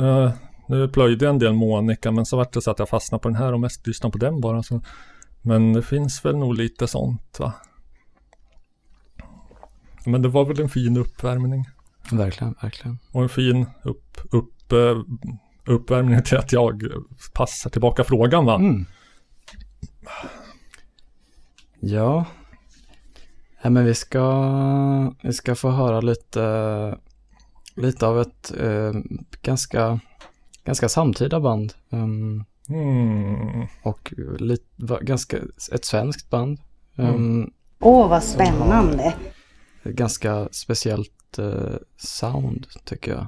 Eh, 0.00 0.30
nu 0.68 0.88
plöjde 0.88 1.24
jag 1.24 1.32
en 1.32 1.38
del 1.38 1.52
Monica 1.52 2.10
men 2.10 2.26
så 2.26 2.36
vart 2.36 2.52
det 2.52 2.62
så 2.62 2.70
att 2.70 2.78
jag 2.78 2.88
fastnade 2.88 3.22
på 3.22 3.28
den 3.28 3.36
här 3.36 3.52
och 3.52 3.60
mest 3.60 3.86
lyssnade 3.86 4.12
på 4.12 4.18
den 4.18 4.40
bara. 4.40 4.62
Så. 4.62 4.80
Men 5.42 5.72
det 5.72 5.82
finns 5.82 6.24
väl 6.24 6.36
nog 6.36 6.54
lite 6.54 6.86
sånt 6.86 7.36
va. 7.40 7.52
Men 10.06 10.22
det 10.22 10.28
var 10.28 10.44
väl 10.44 10.60
en 10.60 10.68
fin 10.68 10.96
uppvärmning. 10.96 11.64
verkligen, 12.12 12.54
verkligen. 12.62 12.98
Och 13.12 13.22
en 13.22 13.28
fin 13.28 13.66
upp, 13.82 14.18
upp, 14.30 14.72
eh, 14.72 14.96
uppvärmning 15.66 16.22
till 16.22 16.38
att 16.38 16.52
jag 16.52 16.82
passar 17.34 17.70
tillbaka 17.70 18.04
frågan 18.04 18.44
va. 18.44 18.54
Mm. 18.54 18.84
Ja. 21.80 22.24
ja 23.62 23.70
men 23.70 23.84
vi 23.84 23.94
ska, 23.94 25.14
vi 25.22 25.32
ska 25.32 25.54
få 25.54 25.70
höra 25.70 26.00
lite, 26.00 26.98
lite 27.74 28.06
av 28.06 28.20
ett 28.20 28.52
eh, 28.60 28.92
ganska, 29.42 30.00
ganska 30.64 30.88
samtida 30.88 31.40
band. 31.40 31.74
Um, 31.90 32.44
Mm. 32.68 33.66
och 33.82 34.14
lite, 34.38 34.64
va- 34.76 35.00
ganska, 35.02 35.36
ett 35.72 35.84
svenskt 35.84 36.30
band. 36.30 36.60
Um, 36.96 37.52
Åh, 37.80 38.08
vad 38.08 38.22
spännande. 38.22 39.14
Ganska 39.84 40.48
speciellt 40.52 41.38
eh, 41.38 41.74
sound 41.96 42.66
tycker 42.84 43.12
jag. 43.12 43.26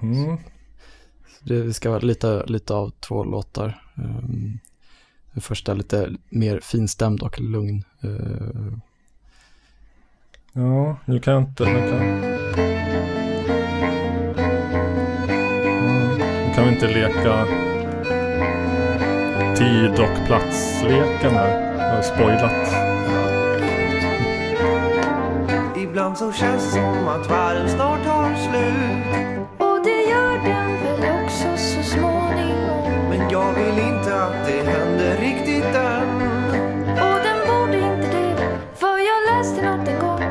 Mm. 0.00 0.38
Det 1.42 1.74
ska 1.74 1.90
vara 1.90 2.00
lite, 2.00 2.44
lite 2.46 2.74
av 2.74 2.90
två 2.90 3.24
låtar. 3.24 3.82
Um, 3.94 4.58
den 5.32 5.40
första 5.40 5.74
lite 5.74 6.16
mer 6.28 6.60
finstämd 6.60 7.22
och 7.22 7.40
lugn. 7.40 7.84
Uh, 8.04 8.78
Ja, 10.58 10.96
nu 11.04 11.20
kan 11.20 11.34
jag 11.34 11.42
inte... 11.42 11.64
Nu 11.64 11.90
kan... 11.90 12.20
Nu 16.46 16.54
kan 16.54 16.64
vi 16.64 16.70
inte 16.70 16.86
leka 16.86 17.46
tid 19.56 19.90
och 19.90 20.26
platsleken 20.26 21.34
här. 21.34 21.72
Jag 21.78 21.94
har 21.94 22.02
spoilat. 22.02 22.85
Ibland 26.16 26.34
så 26.34 26.40
känns 26.40 26.64
det 26.64 26.70
som 26.70 27.08
att 27.08 27.30
världen 27.30 27.68
snart 27.68 28.04
tar 28.04 28.34
slut. 28.34 29.06
Och 29.58 29.84
det 29.84 30.02
gör 30.10 30.38
den 30.44 30.82
väl 30.82 31.24
också 31.24 31.56
så 31.56 31.82
småningom. 31.82 33.08
Men 33.08 33.30
jag 33.30 33.52
vill 33.52 33.78
inte 33.78 34.22
att 34.22 34.46
det 34.46 34.62
händer 34.62 35.16
riktigt 35.16 35.74
än. 35.74 36.22
Och 36.90 37.20
den 37.26 37.46
borde 37.46 37.78
inte 37.78 38.10
det 38.10 38.36
För 38.74 38.98
jag 38.98 39.26
läste 39.36 39.62
något 39.62 39.88
en 39.88 39.98
gång 40.00 40.22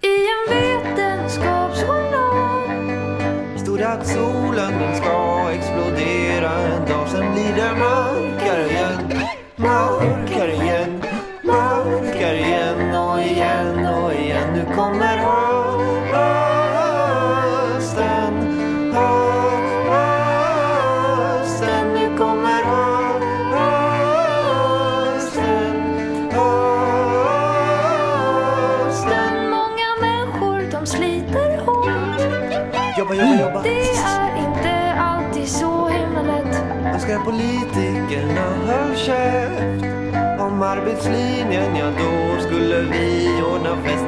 I 0.00 0.28
en 0.34 0.44
vetenskapsjournal 0.54 2.68
Stod 3.58 3.82
att 3.82 4.06
solen 4.06 4.72
den 4.78 4.96
ska 4.96 5.50
explodera 5.50 6.50
en 6.50 6.88
dag 6.88 7.08
Sen 7.08 7.32
blir 7.32 7.54
det 7.56 7.72
mörkare 7.78 8.70
igen. 8.70 9.12
Mörkare 9.56 10.23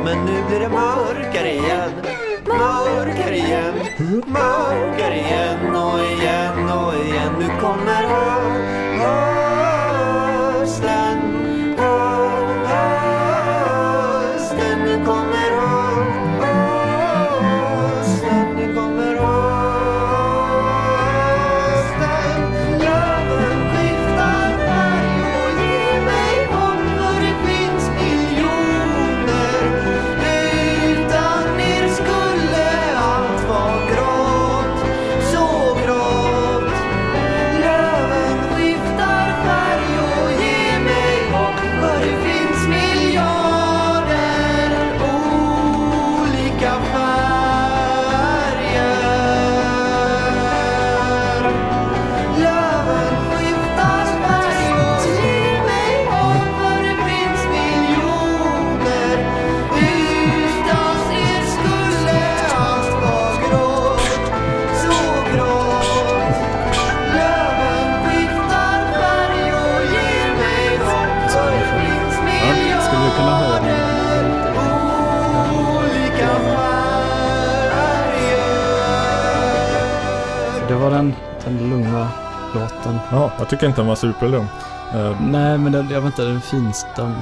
Men 0.06 0.24
nu 0.26 0.44
blir 0.48 0.60
det 0.60 0.68
mörkare 0.68 1.52
igen. 1.52 1.90
Mörkare 2.46 3.36
igen. 3.36 3.74
Mörkare 4.26 4.45
låten. 82.92 83.18
Ja, 83.18 83.32
jag 83.38 83.48
tycker 83.48 83.66
inte 83.66 83.80
den 83.80 83.88
var 83.88 83.94
superlugn. 83.94 84.46
Eh, 84.94 85.20
Nej, 85.20 85.58
men 85.58 85.72
den, 85.72 85.88
jag 85.90 86.00
vet 86.00 86.06
inte, 86.06 86.24
den 86.24 86.40
finstämd. 86.40 87.14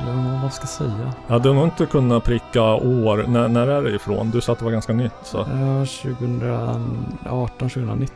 Eller 0.00 0.12
vad 0.12 0.40
man 0.40 0.50
ska 0.50 0.66
säga. 0.66 1.12
Jag 1.26 1.32
hade 1.32 1.52
nog 1.52 1.64
inte 1.64 1.86
kunnat 1.86 2.24
pricka 2.24 2.62
år. 2.62 3.24
När, 3.28 3.48
när 3.48 3.66
är 3.66 3.82
det 3.82 3.90
ifrån? 3.94 4.30
Du 4.30 4.40
sa 4.40 4.52
att 4.52 4.58
det 4.58 4.64
var 4.64 4.72
ganska 4.72 4.92
nytt. 4.92 5.12
Så. 5.24 5.38
Ja, 5.38 5.86
2018, 5.86 7.68
2019. 7.70 8.08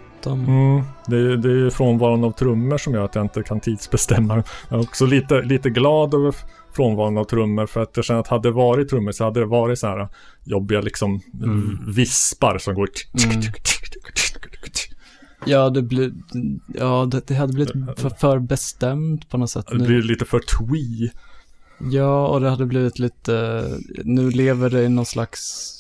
Mm, 0.46 0.82
det, 1.06 1.16
är- 1.16 1.36
det 1.36 1.48
är 1.48 1.54
ju 1.54 1.70
frånvaron 1.70 2.24
av 2.24 2.30
trummor 2.30 2.78
som 2.78 2.94
gör 2.94 3.04
att 3.04 3.14
jag 3.14 3.24
inte 3.24 3.42
kan 3.42 3.60
tidsbestämma. 3.60 4.42
Jag 4.68 4.78
är 4.78 4.82
också 4.82 5.06
lite, 5.06 5.42
lite 5.42 5.70
glad 5.70 6.14
över 6.14 6.34
frånvaron 6.72 7.18
av 7.18 7.24
trummor 7.24 7.66
för 7.66 7.82
att 7.82 7.90
jag 7.96 8.04
känner 8.04 8.20
att 8.20 8.28
hade 8.28 8.48
det 8.48 8.52
varit 8.52 8.88
trummor 8.90 9.12
så 9.12 9.24
hade 9.24 9.40
det 9.40 9.46
varit 9.46 9.78
så 9.78 9.86
här 9.86 10.08
jobbiga 10.44 10.80
liksom 10.80 11.20
Mm. 11.42 11.78
vispar 11.94 12.58
som 12.58 12.74
går 12.74 12.88
Mm. 13.24 13.42
Ja, 15.46 15.70
det, 15.70 15.82
blir, 15.82 16.12
ja 16.74 17.08
det, 17.10 17.26
det 17.26 17.34
hade 17.34 17.52
blivit 17.52 17.72
för, 18.00 18.10
för 18.10 18.38
bestämt 18.38 19.28
på 19.28 19.38
något 19.38 19.50
sätt. 19.50 19.66
Det 19.70 19.78
blir 19.78 20.02
lite 20.02 20.24
för 20.24 20.40
twee. 20.58 21.10
Ja, 21.90 22.26
och 22.28 22.40
det 22.40 22.50
hade 22.50 22.66
blivit 22.66 22.98
lite, 22.98 23.64
nu 24.04 24.30
lever 24.30 24.70
det 24.70 24.82
i 24.82 24.88
någon 24.88 25.06
slags, 25.06 25.72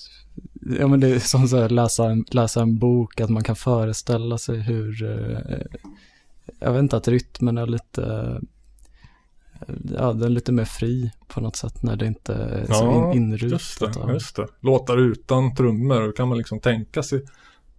ja 0.78 0.88
men 0.88 1.00
det 1.00 1.08
är 1.08 1.18
som 1.18 1.48
så 1.48 1.56
här, 1.56 1.68
läsa, 1.68 2.10
en, 2.10 2.24
läsa 2.30 2.62
en 2.62 2.78
bok, 2.78 3.20
att 3.20 3.30
man 3.30 3.42
kan 3.44 3.56
föreställa 3.56 4.38
sig 4.38 4.60
hur, 4.60 5.02
eh, 5.04 5.58
jag 6.60 6.72
vet 6.72 6.80
inte, 6.82 6.96
att 6.96 7.08
rytmen 7.08 7.58
är 7.58 7.66
lite, 7.66 8.02
eh, 8.02 8.38
ja 9.96 10.12
den 10.12 10.22
är 10.22 10.28
lite 10.28 10.52
mer 10.52 10.64
fri 10.64 11.10
på 11.28 11.40
något 11.40 11.56
sätt 11.56 11.82
när 11.82 11.96
det 11.96 12.06
inte 12.06 12.34
är 12.34 12.64
så 12.66 12.72
Ja, 12.84 13.14
in, 13.14 13.30
Just 13.32 13.42
inrutat. 13.42 13.94
det, 13.94 14.00
av- 14.00 14.10
just 14.12 14.36
det. 14.36 14.46
Låtar 14.60 14.98
utan 14.98 15.54
trummor, 15.54 16.00
då 16.06 16.12
kan 16.12 16.28
man 16.28 16.38
liksom 16.38 16.60
tänka 16.60 17.02
sig 17.02 17.22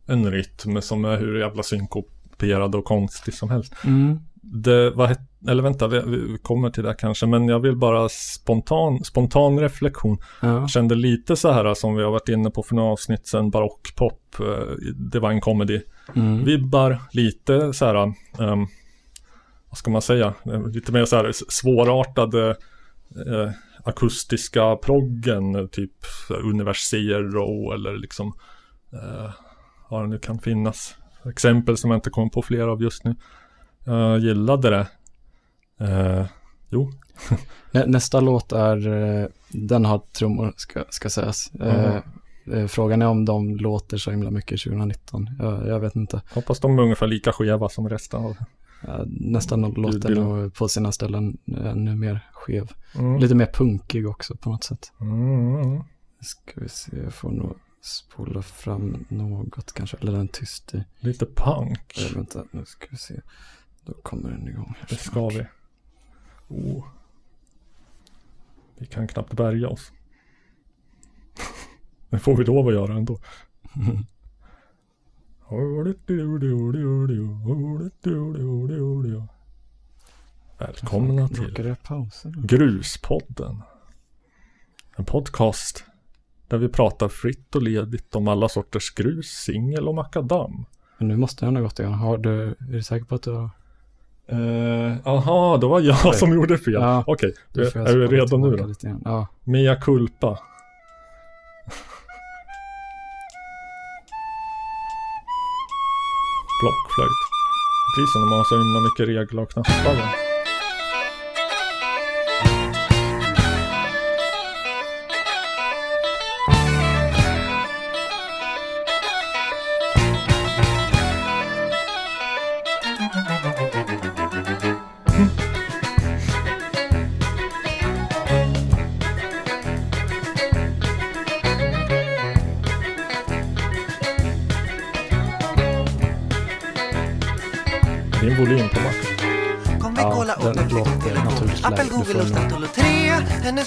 en 0.06 0.32
rytm 0.32 0.82
som 0.82 1.06
är 1.06 1.18
hur 1.18 1.40
jävla 1.40 1.64
synkoperad 1.64 2.76
och 2.76 2.86
konstig 2.86 3.34
som 3.34 3.50
helst. 3.50 3.74
Mm. 3.86 4.20
Det, 4.42 4.90
vad 4.90 5.18
eller 5.48 5.64
vänta, 5.64 5.88
vi, 5.88 6.02
vi 6.06 6.38
kommer 6.38 6.70
till 6.70 6.84
det 6.84 6.96
kanske, 7.00 7.26
men 7.26 7.48
jag 7.48 7.60
vill 7.60 7.76
bara 7.76 8.10
spontan, 8.10 9.04
spontan 9.04 9.60
reflektion. 9.60 10.18
Ja. 10.42 10.68
Kände 10.68 10.96
lite 10.96 11.36
så 11.36 11.52
här 11.52 11.74
som 11.74 11.96
vi 11.96 12.04
har 12.04 12.12
varit 12.12 12.30
inne 12.30 12.50
på 12.50 12.64
för 12.64 12.76
några 12.76 12.92
avsnitt 12.92 13.28
sedan, 13.28 13.50
barockpop, 13.50 14.40
eh, 14.40 14.76
det 14.96 15.20
var 15.20 15.32
en 15.32 15.42
comedy. 15.42 15.82
Mm. 16.16 16.46
Vibbar 16.46 17.02
lite 17.12 17.74
så 17.74 17.86
här, 17.86 17.96
ehm, 18.40 18.68
vad 19.70 19.78
ska 19.78 19.92
man 19.92 20.02
säga, 20.02 20.34
lite 20.74 20.92
mer 20.92 21.06
så 21.06 21.16
här 21.16 21.32
svårartade 21.50 22.50
eh, 23.28 23.52
akustiska 23.84 24.76
proggen, 24.76 25.70
typ 25.70 25.92
så 26.28 26.34
här 26.34 26.42
Univers 26.42 26.80
Zero 26.80 27.74
eller 27.74 27.98
liksom 27.98 28.34
eh, 28.94 29.32
vad 29.94 30.04
det 30.04 30.08
nu 30.08 30.20
kan 30.20 30.40
finnas. 30.40 30.96
Exempel 31.26 31.78
som 31.78 31.92
jag 31.92 31.98
inte 31.98 32.10
kommer 32.10 32.30
på 32.30 32.42
flera 32.42 32.72
av 32.72 32.82
just 32.82 33.04
nu. 33.04 33.16
Jag 33.86 34.20
gillade 34.20 34.70
det. 34.70 34.88
Eh, 35.86 36.26
jo, 36.70 36.92
Nä, 37.72 37.86
nästa 37.86 38.20
låt 38.20 38.52
är, 38.52 38.88
eh, 38.88 39.28
den 39.50 39.86
har 39.86 39.98
trummor 39.98 40.54
ska, 40.58 40.84
ska 40.90 41.10
sägas. 41.10 41.52
Eh, 41.56 41.96
eh, 42.52 42.68
frågan 42.68 43.02
är 43.02 43.08
om 43.08 43.26
de 43.26 43.56
låter 43.58 43.98
så 43.98 44.12
himla 44.12 44.32
mycket 44.32 44.62
2019. 44.62 45.30
Jag, 45.40 45.68
jag 45.68 45.80
vet 45.80 45.96
inte. 45.96 46.22
hoppas 46.34 46.60
de 46.60 46.80
är 46.80 46.84
ungefär 46.84 47.08
lika 47.08 47.32
skeva 47.32 47.70
som 47.70 47.90
resten 47.90 48.26
av 48.26 48.36
nästan 49.08 49.62
låter 49.62 50.16
nog 50.16 50.54
på 50.54 50.68
sina 50.68 50.92
ställen 50.92 51.38
ännu 51.58 51.96
mer 51.96 52.30
skev. 52.34 52.72
Mm. 52.96 53.20
Lite 53.20 53.36
mer 53.36 53.50
punkig 53.54 54.10
också 54.10 54.36
på 54.36 54.50
något 54.50 54.64
sätt. 54.64 54.92
Mm. 55.02 55.84
Ska 56.22 56.62
vi 56.62 56.70
se, 56.70 56.98
jag 57.04 57.14
får 57.14 57.32
nog 57.32 57.56
spola 57.84 58.42
fram 58.42 59.06
något 59.10 59.74
kanske. 59.74 59.98
Eller 59.98 60.12
den 60.12 60.28
tyst 60.28 60.74
i. 60.74 60.84
Lite 61.00 61.26
punk. 61.26 61.98
Eh, 61.98 62.16
vänta, 62.16 62.46
nu 62.52 62.66
ska 62.66 62.88
vi 62.90 62.98
se. 62.98 63.22
Då 63.86 63.94
kommer 63.94 64.30
den 64.30 64.48
igång. 64.48 64.76
här 64.80 64.88
Det 64.90 64.96
ska 64.96 65.30
vi. 65.30 65.46
Oh. 66.48 66.86
Vi 68.78 68.86
kan 68.86 69.08
knappt 69.08 69.34
bärga 69.34 69.70
oss. 69.70 69.92
Det 72.10 72.20
får 72.20 72.38
vi 72.38 72.44
lov 72.44 72.68
att 72.68 72.74
göra 72.74 72.94
ändå. 72.94 73.20
Välkomna 80.58 81.28
till? 81.28 81.54
Gruspodden. 82.36 83.62
En 84.96 85.06
podcast 85.06 85.86
där 86.54 86.60
vi 86.60 86.70
pratar 86.70 87.08
fritt 87.08 87.56
och 87.56 87.62
ledigt 87.62 88.16
om 88.16 88.28
alla 88.28 88.50
sorters 88.50 88.92
grus, 88.94 89.26
singel 89.28 89.88
och 89.88 89.96
makadam. 89.96 90.66
Men 90.98 91.08
nu 91.08 91.18
måste 91.18 91.46
den 91.46 91.56
ha 91.56 91.64
gått 91.64 91.80
igång. 91.80 91.94
Har 91.94 92.18
du, 92.18 92.44
är 92.48 92.56
du 92.60 92.84
säker 92.84 93.06
på 93.06 93.16
att 93.16 93.24
du 93.24 93.32
har? 93.32 93.50
Eh, 94.28 94.98
Aha, 95.08 95.58
det 95.58 95.68
var 95.68 95.80
jag 95.80 95.98
Okej. 96.06 96.20
som 96.20 96.34
gjorde 96.34 96.58
fel. 96.58 96.74
Ja, 96.74 97.04
Okej, 97.08 97.34
jag 97.54 97.66
är 97.66 97.70
spola 97.70 98.06
redo 98.08 98.38
nu 98.38 98.56
då? 98.58 98.66
lite. 98.66 99.00
Ja. 99.06 99.28
Mea 99.44 99.76
culpa. 99.76 100.40
Blockflöjt. 106.62 107.22
Blir 107.96 108.06
så 108.06 108.20
när 108.20 108.26
man 108.30 108.38
har 108.38 108.46
så 108.46 108.58
himla 108.58 108.80
mycket 108.80 109.08
regler 109.08 109.42
och 109.44 109.52
knappar. 109.52 110.33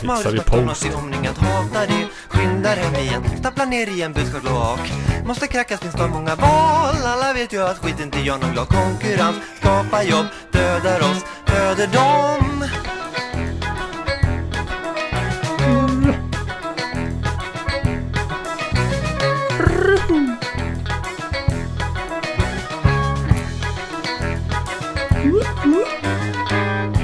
Post. 0.07 0.87
i 0.87 0.91
omning 0.95 1.27
att 1.27 1.39
hata 1.39 1.87
det. 1.87 2.07
Skyndar 2.29 2.77
hem 2.77 2.95
igen, 2.95 3.23
stapplar 3.39 3.67
ner 3.67 3.87
i 3.87 4.03
en 4.03 4.13
budskapsloak 4.13 4.93
Måste 5.27 5.47
krackas, 5.47 5.81
finns 5.81 5.95
för 5.95 6.09
många 6.09 6.35
val. 6.35 6.97
Alla 7.05 7.33
vet 7.33 7.53
ju 7.53 7.63
att 7.63 7.79
skit 7.79 8.01
inte 8.01 8.21
gör 8.21 8.39
någon 8.39 8.53
glad 8.53 8.69
Konkurrens. 8.69 9.37
Skapar 9.61 10.03
jobb, 10.03 10.27
dödar 10.53 11.01
oss, 11.01 11.25
föder 11.47 11.87
dem. 11.87 12.65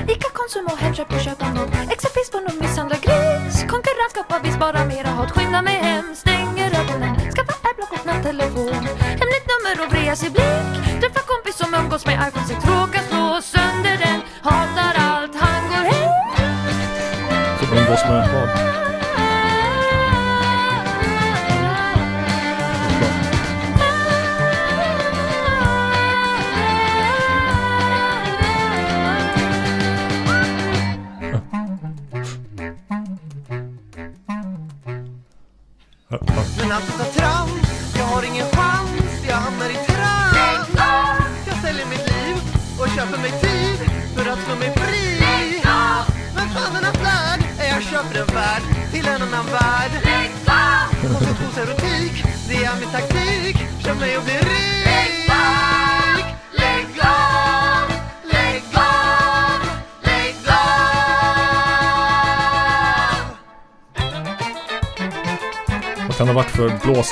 Ica, 0.08 0.28
Konsum 0.32 0.66
och 0.66 0.78
Hemköp 0.78 1.12
och 1.12 1.18
pris 1.18 1.34
på 1.38 1.46
någon 1.46 1.70
Skynda 5.52 5.62
mig 5.62 5.80
hem, 5.82 6.14
stänger 6.14 6.80
ögonen 6.80 7.16
Skaffa 7.16 7.68
adblock 7.68 7.92
och 7.92 8.06
natttelefon 8.06 8.74
Hemligt 9.20 9.46
nummer 9.52 9.86
och 9.86 9.92
vrea 9.92 10.16
sig 10.16 10.30
blick. 10.30 11.00
Träffa 11.00 11.20
kompis 11.20 11.56
som 11.56 11.74
umgås 11.74 12.06
med 12.06 12.14
iPhone 12.28 12.46
6 12.46 12.64
Pro. 12.64 12.81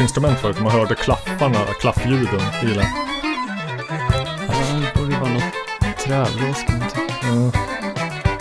Blåsinstrument 0.00 0.38
förut? 0.38 0.60
Man 0.60 0.72
hörde 0.72 0.94
klaffarna, 0.94 1.58
klaffljuden 1.80 2.40
i 2.62 2.66
den. 2.66 2.86
Ja, 4.48 4.80
det 4.80 5.00
borde 5.00 5.18
vara 5.18 5.32
något 5.32 5.98
träblås 5.98 6.62
kan 6.66 6.78
man 6.78 6.88
tycka. 6.88 7.02
Ja. 7.22 7.52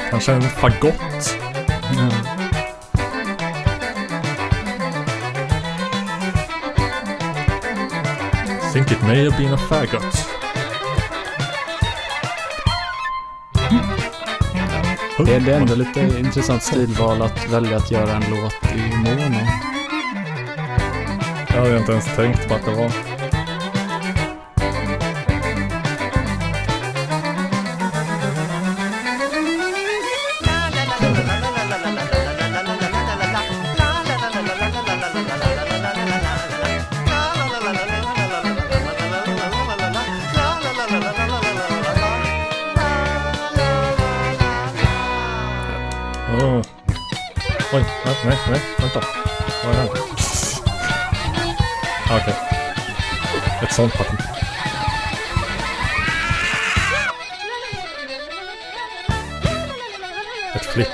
Kanske 0.09 0.33
en 0.33 0.41
fagott. 0.41 1.37
Ja. 1.97 2.09
Think 8.73 8.91
it 8.91 9.01
may 9.01 9.29
have 9.29 9.37
been 9.37 9.53
a 9.53 9.57
faggot. 9.57 10.25
Det 15.25 15.33
är 15.33 15.49
ändå 15.49 15.75
lite 15.75 15.99
intressant 16.19 16.63
stilval 16.63 17.21
att 17.21 17.49
välja 17.49 17.77
att 17.77 17.91
göra 17.91 18.15
en 18.15 18.23
låt 18.29 18.75
i 18.75 18.95
mono. 18.95 19.78
Jag 21.59 21.65
hade 21.65 21.77
inte 21.77 21.91
ens 21.91 22.15
tänkt 22.15 22.47
på 22.47 22.53
att 22.53 22.65
det 22.65 22.71
var. 22.71 23.18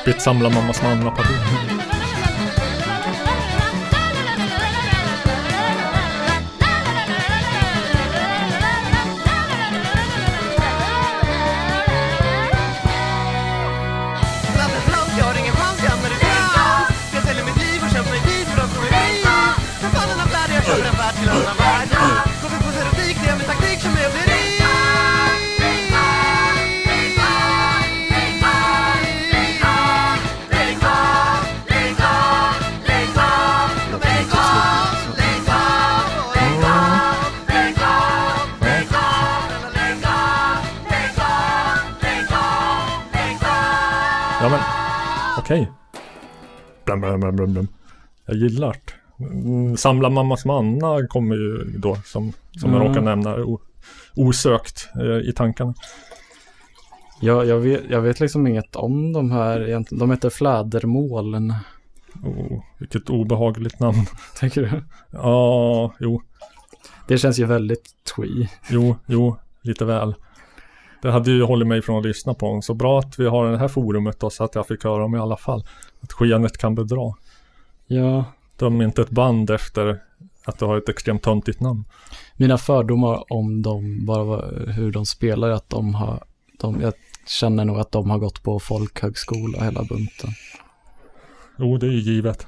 Deppigt 0.06 0.22
flippigt 0.22 0.24
samla 0.24 0.50
mammas 0.50 0.82
manna-parti. 0.84 1.75
Jag 48.25 48.36
gillar 48.38 48.75
det. 48.86 49.78
Samla 49.78 50.10
mammas 50.10 50.45
manna 50.45 51.08
kommer 51.08 51.36
ju 51.36 51.63
då 51.78 51.95
som, 51.95 52.34
som 52.60 52.71
jag 52.71 52.82
Mm. 52.82 52.88
råkar 52.88 53.01
nämna 53.01 53.36
o, 53.36 53.60
osökt 54.15 54.89
eh, 55.01 55.30
i 55.30 55.34
tankarna. 55.36 55.73
Jag, 57.21 57.45
jag, 57.45 57.60
vet, 57.60 57.82
jag 57.89 58.01
vet 58.01 58.19
liksom 58.19 58.47
inget 58.47 58.75
om 58.75 59.13
de 59.13 59.32
här 59.32 59.67
egentligen. 59.67 59.99
De 59.99 60.12
heter 60.12 60.30
flädermålen. 60.30 61.54
Oh, 62.23 62.63
vilket 62.80 63.10
obehagligt 63.10 63.80
namn. 63.80 64.06
Tänker 64.39 64.62
du? 64.62 64.84
Ja, 65.12 65.93
jo, 65.99 66.21
Det 67.08 67.17
känns 67.17 67.39
ju 67.39 67.45
väldigt 67.45 67.86
twee. 68.15 68.49
jo, 68.69 68.95
jo, 69.06 69.38
lite 69.62 69.86
väl. 69.86 70.15
Det 71.01 71.12
hade 71.12 71.32
ju 71.32 71.43
hållit 71.43 71.67
mig 71.67 71.82
från 71.82 71.99
att 71.99 72.06
lyssna 72.06 72.34
på 72.34 72.45
dem. 72.51 72.62
Så 72.62 72.73
bra 72.73 72.99
att 72.99 73.19
vi 73.19 73.25
har 73.28 73.51
det 73.51 73.58
här 73.58 73.67
forumet 73.67 74.19
då 74.19 74.30
så 74.30 74.43
att 74.43 74.56
jag 74.56 74.67
fick 74.67 74.84
höra 74.84 75.01
dem 75.01 75.15
i 75.15 75.19
alla 75.19 75.38
fall. 75.38 75.63
Att 76.06 76.13
skenet 76.13 76.58
kan 76.58 76.76
bedra. 76.76 77.13
Ja, 77.88 78.26
Döm 78.58 78.82
inte 78.82 79.02
ett 79.02 79.10
band 79.10 79.50
efter 79.50 80.02
att 80.46 80.60
det 80.60 80.65
har 80.65 80.78
ett 80.78 80.89
extremt 80.89 81.24
töntigt 81.24 81.60
namn. 81.60 81.84
mina 82.38 82.58
fördomar 82.58 83.34
om 83.34 83.62
dem, 83.62 84.06
bara 84.06 84.46
hur 84.72 84.91
de 84.91 85.06
spelar, 85.06 85.50
är 85.50 85.54
att 85.54 85.70
de 85.70 85.96
har, 85.96 86.24
de, 86.60 86.82
jag 86.82 86.94
känner 87.28 87.65
nog 87.65 87.80
att 87.80 87.91
de 87.91 88.10
har 88.10 88.18
gått 88.18 88.44
på 88.44 88.60
folkhögskola 88.60 89.63
hela 89.63 89.84
bunten. 89.84 90.30
Jo, 91.58 91.78
det 91.78 91.88
är 91.88 91.91
ju 91.91 92.00
givet. 92.00 92.48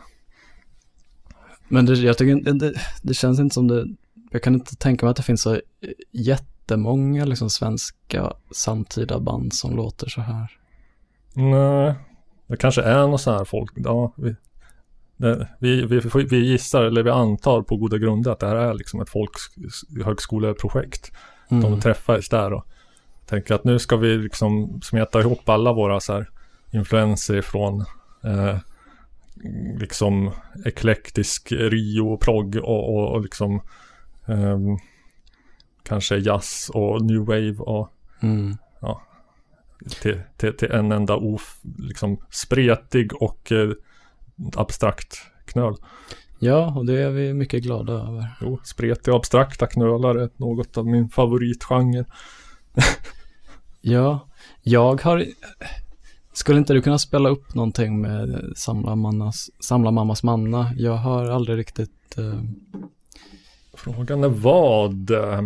Men 1.67 1.86
det, 1.86 1.93
jag 1.93 2.17
tycker 2.17 2.54
det, 2.54 2.74
det 3.02 3.13
känns 3.13 3.39
inte 3.39 3.54
som 3.54 3.67
det, 3.67 3.86
jag 4.32 4.43
kan 4.43 4.54
inte 4.54 4.76
tänka 4.76 5.06
mig 5.06 5.12
att 5.12 5.17
det 5.17 5.24
finns 5.24 5.41
så 5.41 5.62
jättemånga 6.12 7.26
liksom 7.26 7.50
svenska 7.50 8.34
samtida 8.52 9.20
band 9.20 9.54
som 9.54 9.76
låter 9.76 10.10
så 10.10 10.22
här. 10.22 10.52
Nej, 11.34 11.96
det 12.47 12.57
kanske 12.57 12.81
är 12.81 13.07
något 13.07 13.21
sånt 13.21 13.38
här 13.38 13.45
folk. 13.45 13.71
Ja, 13.75 14.13
vi, 14.17 14.36
det, 15.17 15.47
vi, 15.60 15.86
vi, 15.86 15.99
vi 16.23 16.38
gissar, 16.38 16.83
eller 16.83 17.03
vi 17.03 17.10
antar 17.10 17.62
på 17.62 17.77
goda 17.77 17.97
grunder 17.97 18.31
att 18.31 18.39
det 18.39 18.47
här 18.47 18.55
är 18.55 18.73
liksom 18.73 19.01
ett 19.01 19.10
folkhögskoleprojekt. 19.10 21.12
Mm. 21.51 21.71
De 21.71 21.81
träffades 21.81 22.29
där 22.29 22.53
och 22.53 22.65
tänker 23.25 23.55
att 23.55 23.63
nu 23.63 23.79
ska 23.79 23.97
vi 23.97 24.17
liksom 24.17 24.81
smeta 24.83 25.19
ihop 25.19 25.49
alla 25.49 25.73
våra 25.73 25.99
så 25.99 26.13
här 26.13 26.29
influenser 26.71 27.41
från 27.41 27.79
eh, 28.23 28.57
liksom 29.79 30.31
eklektisk 30.65 31.51
Rio 31.51 32.13
och 32.13 32.21
prog 32.21 32.55
och, 32.55 32.95
och, 32.95 33.12
och 33.12 33.21
liksom 33.21 33.62
ehm, 34.25 34.77
kanske 35.83 36.17
jazz 36.17 36.71
och 36.73 37.01
new 37.01 37.19
wave 37.19 37.57
och 37.57 37.93
Mm. 38.21 38.57
Till, 40.02 40.22
till, 40.38 40.58
till 40.58 40.72
en 40.72 40.92
enda 40.92 41.16
of, 41.16 41.60
liksom 41.78 42.18
spretig 42.30 43.22
och 43.22 43.52
eh, 43.52 43.70
abstrakt 44.56 45.18
knöl. 45.46 45.76
Ja, 46.40 46.74
och 46.78 46.86
det 46.86 47.02
är 47.02 47.10
vi 47.10 47.34
mycket 47.34 47.63
glada 47.63 47.94
över. 47.94 48.38
Jo, 48.42 48.60
spretiga 48.63 49.13
och 49.13 49.20
abstrakta 49.20 49.68
knölar 49.68 50.16
är 50.16 50.30
något 50.38 50.78
av 50.78 50.88
min 50.88 51.10
favoritgenre. 51.10 52.06
Ja, 53.82 54.28
jag 54.62 55.02
har... 55.02 55.26
Skulle 56.34 56.58
inte 56.60 56.74
du 56.74 56.82
kunna 56.82 56.98
spela 57.00 57.30
upp 57.30 57.54
någonting 57.56 58.02
med 58.02 58.54
Samla, 58.56 58.96
mannas, 58.96 59.50
samla 59.60 59.92
mammas 59.92 60.24
manna? 60.24 60.72
Jag 60.78 60.96
har 60.96 61.26
aldrig 61.26 61.58
riktigt... 61.58 62.18
Eh, 62.18 62.42
Frågan 63.74 64.24
är 64.24 64.30
vad? 64.30 65.12
eh, 65.12 65.42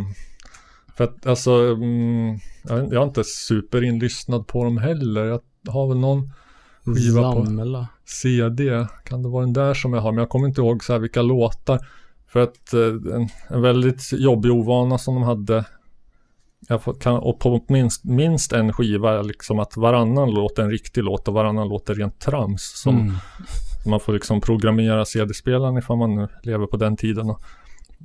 För 0.96 1.04
att 1.04 1.26
alltså, 1.26 1.52
mm, 1.52 2.40
jag, 2.64 2.80
jag 2.80 2.94
är 2.94 3.04
inte 3.04 3.24
superinlyssnad 3.24 4.48
på 4.48 4.64
dem 4.64 4.78
heller. 4.78 5.26
Jag 5.26 5.40
har 5.68 5.88
väl 5.88 5.98
någon 5.98 6.32
Skiva 6.86 7.34
på- 7.34 7.46
samla. 7.46 7.88
CD. 8.06 8.88
Kan 9.06 9.24
det 9.24 9.30
vara 9.30 9.46
den 9.46 9.54
där 9.54 9.74
som 9.74 9.94
jag 9.94 10.02
har? 10.02 10.12
Men 10.12 10.20
jag 10.20 10.30
kommer 10.30 10.48
inte 10.48 10.62
ihåg 10.62 10.84
så 10.84 10.94
här 10.94 11.00
vilka 11.00 11.22
låtar. 11.22 11.80
För 12.28 12.40
att 12.40 12.74
eh, 12.74 13.16
en, 13.16 13.28
en 13.48 13.62
väldigt 13.62 14.14
jobbig 14.14 14.52
ovana 14.52 14.98
som 14.98 15.14
de 15.16 15.24
hade. 15.24 15.66
Jag 16.68 16.82
kan, 17.02 17.16
och 17.16 17.40
på 17.40 17.66
minst, 17.68 18.04
minst 18.04 18.54
en 18.54 18.74
skiva 18.74 19.20
är 19.20 19.24
liksom 19.24 19.60
att 19.60 19.78
varannan 19.78 20.32
låt 20.32 20.60
är 20.60 20.64
en 20.64 20.72
riktig 20.72 21.04
låt 21.04 21.28
och 21.28 21.34
varannan 21.34 21.68
låt 21.68 21.90
är 21.90 21.94
rent 21.96 22.20
trams. 22.20 22.62
Som 22.76 22.96
Mm. 23.00 23.14
man 23.86 24.00
får 24.00 24.14
liksom 24.14 24.42
programmera 24.42 25.06
CD-spelaren 25.06 25.78
ifall 25.78 25.98
man 25.98 26.16
nu 26.16 26.28
lever 26.44 26.66
på 26.68 26.78
den 26.78 26.98
tiden. 26.98 27.30
Och, 27.30 27.42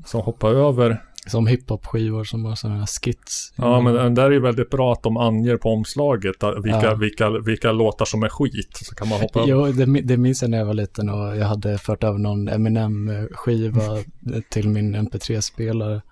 så 0.05 0.21
hoppa 0.21 0.49
över. 0.49 1.03
Som 1.27 1.47
hiphop-skivor 1.47 2.25
som 2.25 2.45
har 2.45 2.55
sådana 2.55 2.79
här 2.79 2.87
skits. 2.87 3.53
Ja 3.57 3.81
men 3.81 3.95
den 3.95 4.15
där 4.15 4.25
är 4.25 4.31
ju 4.31 4.41
väldigt 4.41 4.71
bra 4.71 4.93
att 4.93 5.03
de 5.03 5.17
anger 5.17 5.57
på 5.57 5.71
omslaget 5.71 6.35
vilka, 6.65 6.83
Ja. 6.83 6.95
vilka, 6.95 7.31
vilka 7.31 7.73
låtar 7.73 8.05
som 8.05 8.23
är 8.23 8.29
skit. 8.29 8.71
Så 8.73 8.95
kan 8.95 9.09
man 9.09 9.21
hoppa. 9.21 9.45
Jo, 9.47 9.67
det, 9.67 10.01
det 10.03 10.17
minns 10.17 10.43
jag 10.43 10.51
när 10.51 10.59
jag 10.59 10.65
var 10.65 10.75
liten 10.75 11.09
och 11.09 11.37
jag 11.37 11.47
hade 11.47 11.79
fört 11.79 12.05
över 12.05 12.19
någon 12.19 12.49
Eminem-skiva 12.49 13.83
till 14.51 14.69
min 14.69 14.97
MP3-spelare. 14.97 16.03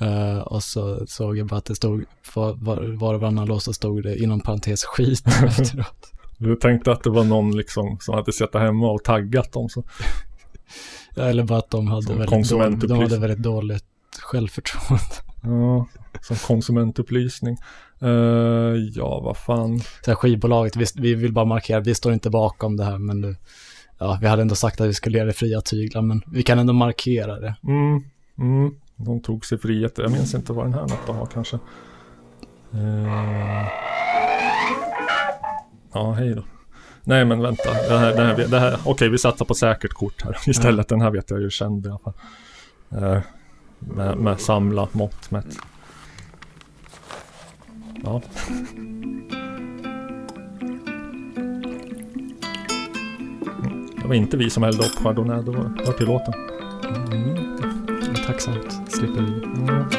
Eh, 0.00 0.38
och 0.38 0.62
så 0.62 1.06
såg 1.06 1.38
jag 1.38 1.46
bara 1.46 1.56
att 1.56 1.64
det 1.64 1.74
stod, 1.74 2.04
var, 2.34 2.54
var, 2.54 2.96
var 2.96 3.14
och 3.14 3.20
varannan 3.20 3.46
låt 3.46 3.62
så 3.62 3.72
stod 3.72 4.02
det 4.02 4.18
inom 4.22 4.40
parentes 4.40 4.84
skit 4.84 5.26
efteråt. 5.44 6.12
Du 6.38 6.56
tänkte 6.56 6.92
att 6.92 7.02
det 7.02 7.10
var 7.10 7.24
någon 7.24 7.56
liksom 7.56 7.98
som 8.00 8.14
hade 8.14 8.32
suttit 8.32 8.60
hemma 8.60 8.90
och 8.90 9.04
taggat 9.04 9.52
dem 9.52 9.68
så. 9.68 9.84
Eller 11.16 11.42
bara 11.44 11.58
att 11.58 11.70
de 11.70 11.86
hade, 11.86 12.44
Som 12.44 12.58
väldigt 12.58 12.80
dåligt, 12.80 12.88
de 12.88 12.98
hade 12.98 13.18
väldigt 13.18 13.42
dåligt 13.42 13.84
självförtroende. 14.22 15.04
Ja, 15.42 15.86
som 16.20 16.36
konsumentupplysning. 16.36 17.56
Eh, 18.00 18.08
ja, 18.94 19.20
vad 19.20 19.36
fan. 19.36 19.80
Så 19.80 20.10
här 20.10 20.14
skivbolaget, 20.14 20.76
vi, 20.76 20.84
vi 20.94 21.14
vill 21.14 21.32
bara 21.32 21.44
markera, 21.44 21.80
vi 21.80 21.94
står 21.94 22.12
inte 22.12 22.30
bakom 22.30 22.76
det 22.76 22.84
här, 22.84 22.98
men 22.98 23.20
du, 23.20 23.36
ja, 23.98 24.18
vi 24.20 24.26
hade 24.26 24.42
ändå 24.42 24.54
sagt 24.54 24.80
att 24.80 24.88
vi 24.88 24.94
skulle 24.94 25.18
ge 25.18 25.24
det 25.24 25.32
fria 25.32 25.60
tyglar, 25.60 26.02
men 26.02 26.22
vi 26.26 26.42
kan 26.42 26.58
ändå 26.58 26.72
markera 26.72 27.40
det. 27.40 27.54
Mm, 27.62 28.02
mm. 28.38 28.74
De 28.96 29.20
tog 29.20 29.46
sig 29.46 29.58
frihet. 29.58 29.98
Jag 29.98 30.10
minns 30.10 30.34
inte 30.34 30.52
vad 30.52 30.64
den 30.64 30.74
här 30.74 30.80
något 30.80 31.16
har 31.16 31.26
kanske. 31.26 31.58
Eh, 32.72 33.66
ja, 35.92 36.12
hej 36.12 36.34
då. 36.34 36.42
Nej 37.08 37.24
men 37.24 37.42
vänta, 37.42 37.72
det 37.72 37.98
här, 37.98 38.16
det 38.16 38.22
här, 38.22 38.48
det 38.48 38.58
här 38.58 38.78
okej 38.84 39.08
vi 39.08 39.18
satsar 39.18 39.44
på 39.44 39.54
säkert 39.54 39.92
kort 39.92 40.22
här 40.24 40.38
istället. 40.46 40.88
Den 40.88 41.00
här 41.00 41.10
vet 41.10 41.30
jag 41.30 41.40
ju 41.40 41.50
känd 41.50 41.86
i 41.86 41.88
alla 41.88 41.98
fall. 41.98 42.12
Eh, 42.90 43.20
med, 43.78 44.16
med 44.18 44.40
samla 44.40 44.88
mått 44.92 45.30
mätt. 45.30 45.58
Ja. 48.04 48.22
Det 54.02 54.08
var 54.08 54.14
inte 54.14 54.36
vi 54.36 54.50
som 54.50 54.62
hällde 54.62 54.84
upp 54.84 55.02
Chardonnay, 55.02 55.42
det 55.42 55.50
var 55.50 55.84
hör 55.86 55.92
till 55.92 56.06
låten. 56.06 56.34
Mm. 57.12 58.14
Tacksamt, 58.26 58.92
slipper 58.92 59.20
vi. 59.22 59.95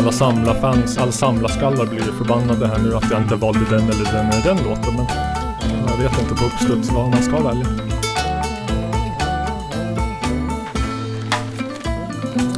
Alla 0.00 0.12
samlarfans, 0.12 0.98
alla 0.98 1.12
samlarskallar 1.12 1.86
blir 1.86 1.98
ju 2.00 2.12
förbannade 2.12 2.66
här 2.66 2.78
nu 2.78 2.96
att 2.96 3.10
jag 3.10 3.22
inte 3.22 3.34
valde 3.34 3.60
den 3.70 3.82
eller 3.82 4.04
den 4.12 4.26
eller 4.26 4.42
den 4.44 4.56
låten. 4.56 4.94
Men 4.96 5.06
jag 5.88 5.96
vet 5.96 6.20
inte 6.20 6.34
på 6.34 6.44
uppstuds 6.44 6.90
vad 6.90 7.10
man 7.10 7.22
ska 7.22 7.40
välja. 7.40 7.66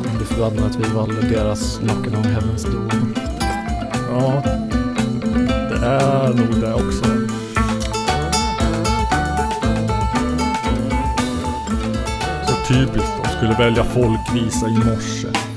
Jag 0.05 0.17
blir 0.17 0.27
förbannad 0.27 0.71
att 0.71 0.77
vi 0.77 0.95
valde 0.95 1.21
deras 1.29 1.81
Knockin' 1.81 2.17
on 2.17 2.25
Heaven's 2.25 2.73
Door. 2.73 2.93
Ja, 4.11 4.43
det 5.71 5.87
är 5.87 6.29
nog 6.35 6.61
det 6.61 6.75
också. 6.75 7.05
Så 12.47 12.73
typiskt, 12.75 13.13
de 13.23 13.29
skulle 13.37 13.55
välja 13.55 13.85
folkvisa 13.85 14.69
i 14.69 14.75
morse. 14.75 15.52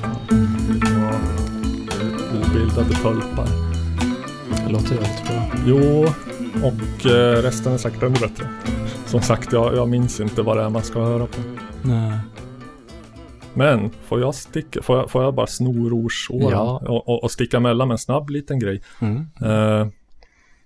Obildade 2.76 3.02
tölpar. 3.02 3.48
Det 4.66 4.72
låter 4.72 4.96
väldigt 4.96 5.28
bra. 5.28 5.52
Jo, 5.66 6.06
och 6.68 7.06
eh, 7.12 7.42
resten 7.42 7.74
är 7.74 7.78
säkert 7.78 8.04
ännu 8.04 8.20
bättre. 8.20 8.48
Som 9.06 9.22
sagt, 9.22 9.54
jag, 9.54 9.76
jag 9.76 9.90
minns 9.90 10.20
inte 10.20 10.42
vad 10.42 10.58
det 10.58 10.64
är 10.64 10.70
man 10.70 10.82
ska 10.82 11.00
höra 11.00 11.26
på. 11.26 11.42
Nej. 11.82 12.20
Men 13.54 13.90
får 13.90 14.20
jag 14.20 14.36
sticka, 14.36 14.82
får 14.82 14.98
jag, 14.98 15.12
får 15.12 15.24
jag 15.24 15.36
bara 15.36 15.48
sno 15.48 15.90
rougeåren 15.90 16.50
Ja. 16.52 16.82
och, 16.88 17.10
och, 17.10 17.24
och 17.24 17.32
sticka 17.32 17.58
emellan 17.58 17.88
med 17.88 17.96
en 17.96 18.00
snabb 18.00 18.30
liten 18.30 18.60
grej. 18.60 18.82
Mm. 19.02 19.28
Eh, 19.42 19.88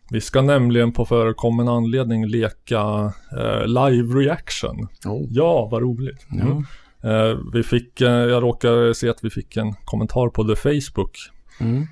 vi 0.10 0.22
ska 0.22 0.42
nämligen 0.42 0.92
på 0.92 1.06
förekommen 1.06 1.68
anledning 1.68 2.28
leka 2.28 3.14
eh, 3.38 3.66
live 3.68 4.20
reaction. 4.20 4.88
Oh. 5.06 5.26
Ja, 5.30 5.68
vad 5.72 5.82
roligt. 5.82 6.26
Ja. 6.30 6.42
Mm. 6.42 6.64
Eh, 7.04 7.38
vi 7.54 7.64
fick, 7.64 8.02
eh, 8.02 8.12
jag 8.12 8.44
råkade 8.44 8.96
se 8.96 9.10
att 9.10 9.24
vi 9.24 9.30
fick 9.30 9.58
en 9.58 9.74
kommentar 9.74 10.30
på 10.30 10.44
The 10.44 10.56
Facebook 10.56 11.18
Mm. 11.62 11.88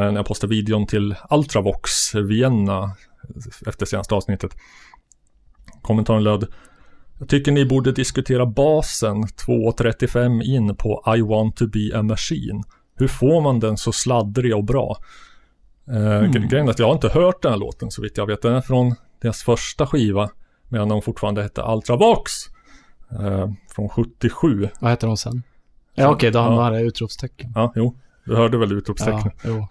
När 0.00 0.12
jag 0.16 0.26
postade 0.26 0.50
videon 0.54 0.86
till 0.86 1.14
Ultravox 1.30 2.14
Vienna 2.14 2.90
efter 3.66 3.86
senaste 3.86 4.14
avsnittet. 4.14 4.56
Kommentaren 5.82 6.24
löd 6.24 6.46
Jag 7.18 7.28
tycker 7.28 7.52
ni 7.52 7.64
borde 7.66 7.92
diskutera 7.92 8.46
basen 8.46 9.24
2.35 9.24 10.42
in 10.42 10.76
på 10.76 11.04
I 11.16 11.20
want 11.22 11.56
to 11.56 11.66
be 11.66 11.98
a 11.98 12.02
machine. 12.02 12.62
Hur 12.96 13.08
får 13.08 13.40
man 13.40 13.60
den 13.60 13.76
så 13.76 13.92
sladdrig 13.92 14.56
och 14.56 14.64
bra? 14.64 14.96
Eh, 15.88 15.96
Mm. 16.16 16.48
Grejen 16.48 16.66
är 16.66 16.70
att 16.70 16.78
jag 16.78 16.86
har 16.86 16.92
inte 16.94 17.08
hört 17.08 17.42
den 17.42 17.52
här 17.52 17.58
låten 17.58 17.90
så 17.90 18.02
vitt 18.02 18.16
jag 18.16 18.26
vet. 18.26 18.42
Den 18.42 18.54
är 18.54 18.60
från 18.60 18.94
deras 19.22 19.42
första 19.42 19.86
skiva 19.86 20.30
medan 20.68 20.88
de 20.88 21.02
fortfarande 21.02 21.42
hette 21.42 21.62
Ultravox. 21.62 22.32
Eh, 23.20 23.50
från 23.74 23.88
77. 23.88 24.68
Vad 24.80 24.90
heter 24.90 25.06
de 25.06 25.16
sen? 25.16 25.42
Ja 25.94 26.08
okej, 26.10 26.30
då 26.30 26.38
Ja. 26.38 26.42
har 26.62 26.70
det 26.70 26.80
utropstecken. 26.80 27.52
Ja, 27.54 27.72
jo. 27.76 27.98
Du 28.24 28.36
hörde 28.36 28.58
väl 28.58 28.72
utropstecknet. 28.72 29.34
Ja. 29.44 29.68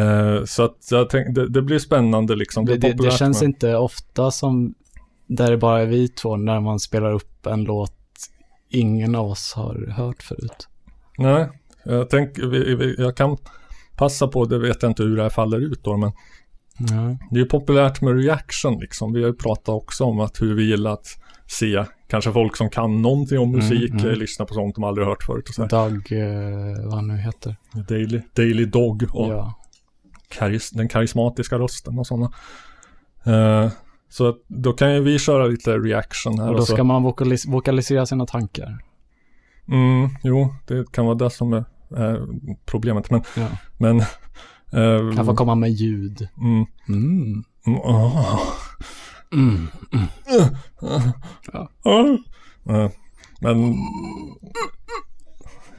Eh, 0.00 0.44
så 0.44 0.62
att 0.64 0.76
jag 0.90 1.10
tänkte, 1.10 1.32
det, 1.40 1.48
det 1.48 1.62
blir 1.62 1.78
spännande 1.78 2.36
liksom. 2.36 2.64
Det, 2.64 2.76
det, 2.76 2.92
det 2.92 3.10
känns 3.12 3.40
med- 3.40 3.48
inte 3.48 3.76
ofta 3.76 4.30
som 4.30 4.74
där 5.26 5.50
det 5.50 5.56
bara 5.56 5.82
är 5.82 5.86
vi 5.86 6.08
två 6.08 6.36
när 6.36 6.60
man 6.60 6.80
spelar 6.80 7.12
upp 7.12 7.46
en 7.46 7.64
låt 7.64 7.94
ingen 8.68 9.14
av 9.14 9.26
oss 9.26 9.52
har 9.56 9.86
hört 9.96 10.22
förut. 10.22 10.68
Nej, 11.18 11.48
jag 11.84 12.10
tänker, 12.10 12.46
vi, 12.46 12.74
vi, 12.74 12.94
jag 12.98 13.16
kan 13.16 13.36
passa 13.96 14.28
på, 14.28 14.44
det 14.44 14.58
vet 14.58 14.82
jag 14.82 14.90
inte 14.90 15.02
hur 15.02 15.16
det 15.16 15.22
här 15.22 15.30
faller 15.30 15.58
ut 15.58 15.84
då, 15.84 15.96
men 15.96 16.12
Ja. 16.80 17.18
det 17.30 17.36
är 17.36 17.40
ju 17.40 17.46
populärt 17.46 18.00
med 18.00 18.22
reaction 18.22 18.78
liksom. 18.80 19.12
Vi 19.12 19.20
har 19.22 19.28
ju 19.28 19.34
pratat 19.34 19.68
också 19.68 20.04
om 20.04 20.20
att 20.20 20.42
hur 20.42 20.54
vi 20.54 20.62
gillar 20.64 20.92
att 20.92 21.06
se 21.46 21.84
kanske 22.08 22.32
folk 22.32 22.56
som 22.56 22.70
kan 22.70 23.02
någonting 23.02 23.38
om 23.38 23.48
Mm, 23.48 23.56
musik, 23.56 23.90
mm. 23.90 24.06
eh, 24.06 24.12
lyssna 24.16 24.44
på 24.44 24.54
sånt 24.54 24.74
de 24.74 24.84
aldrig 24.84 25.06
hört 25.06 25.22
förut 25.22 25.48
och 25.48 25.54
så 25.54 25.62
här. 25.62 25.68
Dag, 25.68 25.92
eh, 26.12 26.84
vad 26.84 26.94
han 26.94 27.08
nu 27.08 27.16
heter. 27.16 27.56
Daily, 27.88 28.20
Daily 28.36 28.64
Dog 28.64 29.02
och 29.12 29.32
Ja. 29.32 29.54
karis, 30.28 30.70
den 30.70 30.88
karismatiska 30.88 31.58
rösten 31.58 31.98
och 31.98 32.06
sådana. 32.06 32.32
Eh, 33.24 33.70
så 34.10 34.36
då 34.46 34.72
kan 34.72 34.94
ju 34.94 35.00
vi 35.00 35.18
köra 35.18 35.46
lite 35.46 35.78
reaction 35.78 36.38
här. 36.38 36.48
Och 36.48 36.54
då 36.56 36.62
så- 36.64 36.72
ska 36.72 36.84
man 36.84 37.02
vokalis- 37.06 37.50
vokalisera 37.50 38.06
sina 38.06 38.26
tankar. 38.26 38.78
Mm, 39.68 40.08
jo, 40.22 40.54
det 40.66 40.92
kan 40.92 41.04
vara 41.06 41.14
det 41.14 41.30
som 41.30 41.52
är, 41.52 41.64
är 41.96 42.26
problemet. 42.66 43.10
Men, 43.10 43.22
Ja. 43.36 43.46
men 43.78 44.00
eh, 44.72 45.16
Kan 45.16 45.26
få 45.26 45.36
komma 45.36 45.54
med 45.54 45.70
ljud. 45.70 46.28
Mm, 46.40 46.66
Mm. 46.88 47.44
mm, 47.66 47.80
åh. 47.80 48.40
Mm. 49.32 49.66
Ja. 51.52 51.68
Eh, 52.68 52.90
Men... 53.40 53.72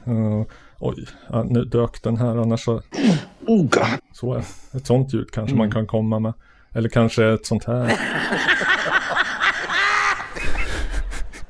eh, 0.06 0.46
oj, 0.78 1.06
ja, 1.28 1.42
nu 1.42 1.64
dök 1.64 2.02
den 2.02 2.16
här 2.16 2.36
annars 2.36 2.64
så... 2.64 2.82
Så 4.12 4.34
är 4.34 4.38
det. 4.38 4.78
Ett 4.78 4.86
sånt 4.86 5.14
ljud 5.14 5.30
kanske 5.32 5.56
man 5.56 5.70
kan 5.70 5.86
komma 5.86 6.18
med. 6.18 6.32
Eller 6.74 6.88
kanske 6.88 7.26
ett 7.32 7.46
sånt 7.46 7.64
här. 7.64 7.98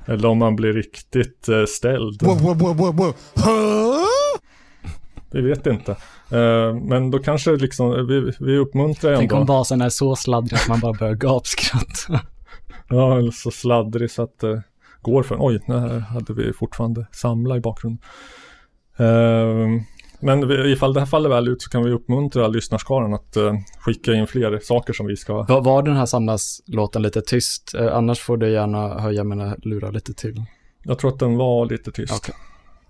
Eller 0.06 0.28
om 0.28 0.38
man 0.38 0.56
blir 0.56 0.72
riktigt 0.72 1.48
eh, 1.48 1.64
ställd. 1.64 2.22
Vi 5.30 5.40
vet 5.42 5.66
inte. 5.66 5.96
Eh, 6.32 6.74
men 6.74 7.10
då 7.10 7.18
kanske 7.18 7.56
liksom, 7.56 8.06
vi, 8.06 8.32
vi 8.40 8.56
uppmuntrar 8.56 9.16
Tänk 9.16 9.32
ändå. 9.32 9.40
om 9.40 9.46
basen 9.46 9.80
är 9.80 9.88
så 9.88 10.16
sladdrig 10.16 10.58
att 10.58 10.68
man 10.68 10.80
bara 10.80 10.92
börjar 10.92 11.14
gapskratta. 11.14 12.20
Ja, 12.92 13.18
eller 13.18 13.30
så 13.30 13.50
sladdrig 13.50 14.10
så 14.10 14.22
att 14.22 14.38
det 14.38 14.62
går 15.02 15.22
för 15.22 15.36
Oj, 15.40 15.60
det 15.66 15.80
här 15.80 15.98
hade 15.98 16.32
vi 16.32 16.52
fortfarande 16.52 17.06
samla 17.12 17.56
i 17.56 17.60
bakgrunden. 17.60 18.02
Ehm, 18.96 19.80
men 20.20 20.50
ifall 20.66 20.94
det 20.94 21.00
här 21.00 21.06
faller 21.06 21.28
väl 21.28 21.48
ut 21.48 21.62
så 21.62 21.70
kan 21.70 21.84
vi 21.84 21.90
uppmuntra 21.90 22.48
lyssnarskaran 22.48 23.14
att 23.14 23.36
eh, 23.36 23.54
skicka 23.80 24.14
in 24.14 24.26
fler 24.26 24.58
saker 24.62 24.92
som 24.92 25.06
vi 25.06 25.16
ska... 25.16 25.42
Var, 25.42 25.60
var 25.60 25.82
den 25.82 25.96
här 25.96 26.06
samlingslåten 26.06 27.02
lite 27.02 27.22
tyst? 27.22 27.74
Eh, 27.74 27.96
annars 27.96 28.20
får 28.20 28.36
du 28.36 28.52
gärna 28.52 29.00
höja 29.00 29.24
mina 29.24 29.56
lurar 29.62 29.92
lite 29.92 30.14
till. 30.14 30.44
Jag 30.82 30.98
tror 30.98 31.10
att 31.12 31.18
den 31.18 31.36
var 31.36 31.66
lite 31.66 31.92
tyst. 31.92 32.14
Okej. 32.16 32.34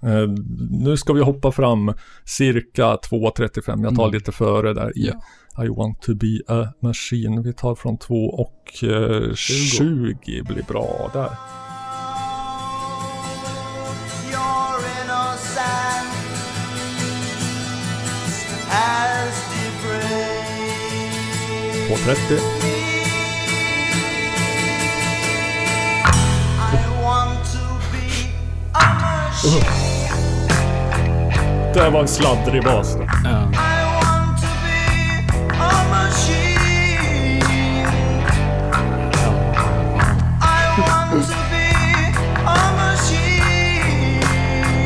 Eh, 0.03 0.29
nu 0.71 0.97
ska 0.97 1.13
vi 1.13 1.21
hoppa 1.23 1.53
fram 1.53 1.93
cirka 2.25 2.97
2.35. 2.97 3.83
Jag 3.85 3.95
tar 3.97 4.03
Mm. 4.03 4.15
lite 4.15 4.33
före 4.33 4.75
där 4.75 4.99
i 4.99 5.07
Ja. 5.07 5.65
I 5.65 5.69
want 5.69 6.03
to 6.03 6.15
be 6.15 6.39
a 6.49 6.69
machine. 6.83 7.43
Vi 7.43 7.53
tar 7.53 7.75
från 7.75 7.99
2 7.99 8.15
och 8.27 8.85
eh, 8.85 9.35
20 9.35 10.43
blir 10.43 10.63
bra 10.69 11.11
där. 11.13 11.31
You're 14.31 14.81
innocent 15.03 16.11
as 18.71 19.45
debris. 19.53 20.41
2.30. 21.89 22.80
Det 31.75 31.91
var 31.91 32.01
en 32.01 32.09
sladdrig 32.09 32.65
bas. 32.65 32.97
Ja. 33.25 33.31
I 33.31 33.85
want 33.85 34.41
to 34.41 34.47
be 34.65 34.83
a 35.59 35.71
machine. 35.91 37.43
I 40.41 40.81
want 40.81 41.27
to 41.29 41.35
be 41.51 41.71
a 42.47 42.73
machine. 42.77 44.23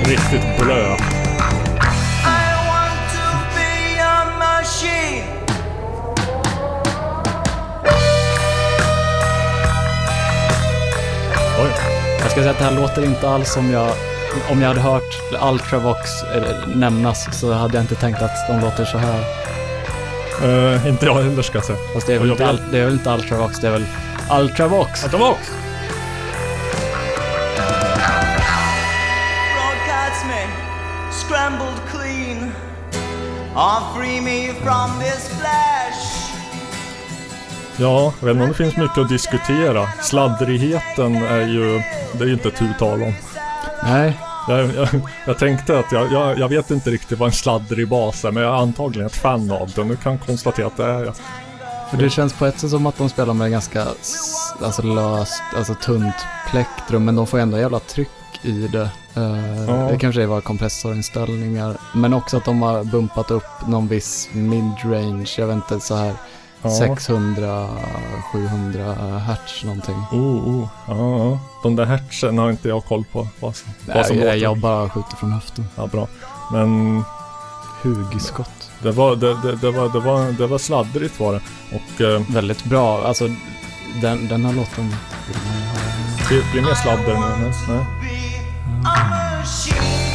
Riktigt 0.05 0.59
blöt. 0.59 1.01
I 1.01 2.45
want 2.69 3.01
to 3.13 3.27
be 3.55 4.03
a 4.03 4.25
machine. 4.39 5.25
Oj. 11.61 11.71
Jag 12.23 12.31
ska 12.31 12.41
säga 12.41 12.51
att 12.51 12.59
det 12.59 12.65
här 12.65 12.73
låter 12.73 13.05
inte 13.05 13.29
alls 13.29 13.53
som 13.53 13.71
jag... 13.71 14.14
Om 14.51 14.61
jag 14.63 14.69
hade 14.69 14.81
hört 14.81 15.19
Ultravox 15.43 16.23
eh, 16.23 16.69
nämnas 16.75 17.39
så 17.41 17.53
hade 17.53 17.75
jag 17.75 17.83
inte 17.85 17.95
tänkt 17.95 18.23
att 18.23 18.49
de 18.49 18.61
låter 18.61 18.85
så 18.85 18.99
här. 18.99 19.21
Eh, 20.43 20.87
inte 20.89 21.07
jag 21.07 21.15
heller 21.15 21.43
ska 21.43 21.59
jag 21.59 21.65
säga. 21.65 21.79
Fast 21.95 22.07
det 22.07 22.15
är 22.15 22.19
väl, 22.19 22.29
Jag 22.29 22.35
inte. 22.35 22.49
Al- 22.49 22.61
det 22.73 22.79
är 22.79 22.85
väl 22.85 22.93
inte 22.95 23.11
Ultravox, 23.11 23.61
det 23.61 23.67
är 23.67 23.73
väl 23.73 23.87
Ultravox. 24.41 25.05
Ultravox! 25.05 25.51
broadcast 29.55 30.27
me, 30.27 30.47
scrambled 31.11 31.81
clean. 31.93 32.53
Or 33.57 33.81
free 33.97 34.21
me 34.21 34.53
from 34.53 34.91
this 35.01 35.29
flesh. 35.29 36.31
Ja, 37.77 38.13
jag 38.21 38.27
vet 38.27 38.33
inte 38.35 38.43
om 38.45 38.49
det 38.49 38.55
finns 38.55 38.77
mycket 38.77 38.99
att 38.99 39.09
diskutera. 39.09 39.89
Sladdrigheten 40.03 41.15
är 41.17 41.47
ju, 41.47 41.83
det 42.13 42.25
är 42.25 42.29
ju 42.29 42.33
inte 42.33 42.51
tu 42.51 42.65
tal 42.79 43.03
om. 43.03 43.15
Nej, 43.85 44.19
Jag, 44.49 44.75
jag, 44.75 44.89
jag 45.27 45.39
tänkte 45.39 45.79
att 45.79 45.93
jag, 45.93 46.13
jag, 46.13 46.39
jag 46.39 46.49
vet 46.49 46.71
inte 46.71 46.91
riktigt 46.91 47.19
vad 47.19 47.27
en 47.29 47.33
sladdrig 47.33 47.89
bas 47.89 48.25
är, 48.25 48.31
men 48.33 48.43
jag 48.43 48.55
är 48.55 48.59
antagligen 48.59 49.07
ett 49.07 49.17
fan 49.17 49.51
av 49.51 49.71
den. 49.77 49.89
Nu 49.89 49.97
kan 49.97 50.19
konstatera 50.19 50.67
att 50.67 50.77
det 50.77 50.85
är 50.85 51.05
jag. 51.05 51.15
för 51.91 51.97
det 51.97 52.11
känns 52.11 52.33
på 52.33 52.47
ett 52.47 52.59
sätt 52.59 52.71
som 52.71 52.87
att 52.87 52.99
de 52.99 53.09
spelar 53.09 53.35
med 53.35 53.51
ganska 53.51 53.87
alltså 54.63 54.83
löst, 54.83 55.43
alltså 55.57 55.75
tunt 55.75 56.15
plektrum, 56.51 57.05
men 57.05 57.17
de 57.17 57.27
får 57.27 57.39
ändå 57.39 57.59
jävla 57.59 57.79
tryck 57.81 58.09
i 58.43 58.69
det. 58.69 58.89
Eh, 59.15 59.65
Ja. 59.69 59.73
Det 59.91 59.99
kanske 59.99 60.27
var 60.27 60.41
kompressorinställningar, 60.41 61.77
men 61.95 62.15
också 62.15 62.37
att 62.37 62.45
de 62.45 62.63
har 62.63 62.85
bumpat 62.85 63.31
upp 63.31 63.67
någon 63.67 63.89
viss 63.89 64.29
midrange, 64.33 65.27
jag 65.39 65.47
vet 65.47 65.55
inte, 65.57 65.81
så 65.81 65.95
här 65.97 66.13
Ja. 66.63 66.71
600-700 68.33 69.19
hertz 69.19 69.65
någonting. 69.65 69.95
Oh, 70.13 70.49
oh. 70.49 70.69
Ja, 70.89 71.19
ja. 71.19 71.39
De 71.65 71.77
där 71.77 71.85
hertzen 71.85 72.39
har 72.39 72.51
inte 72.51 72.69
jag 72.69 72.85
koll 72.85 73.05
på. 73.13 73.29
Vad 73.41 73.57
som, 73.57 73.69
vad 73.87 74.07
som 74.07 74.17
Nej, 74.17 74.25
låter. 74.25 74.39
jag 74.39 74.59
bara 74.59 74.91
skjuter 74.91 75.17
från 75.17 75.33
höften. 75.33 75.65
Ja, 75.77 75.87
bra. 75.87 76.09
Men 76.53 77.03
Hugskott. 77.83 78.71
det 78.83 78.91
var, 78.91 79.17
det, 79.17 79.35
det, 79.43 79.57
det, 79.57 79.71
var, 79.71 79.89
det, 79.89 80.01
var, 80.01 80.33
det 80.33 80.47
var 80.47 80.59
sladdrigt 80.59 81.21
var 81.21 81.33
det. 81.33 81.41
Och 81.77 82.01
eh, 82.01 82.23
Väldigt 82.31 82.65
bra, 82.65 83.05
alltså 83.07 83.29
den, 84.03 84.29
den 84.29 84.45
här 84.45 84.53
låten 84.53 84.95
det 86.29 86.53
blir 86.53 86.63
mer 86.63 86.75
sladder 86.75 87.15
nu. 87.15 87.53
Nej. 87.69 87.87
Nej. 88.85 90.14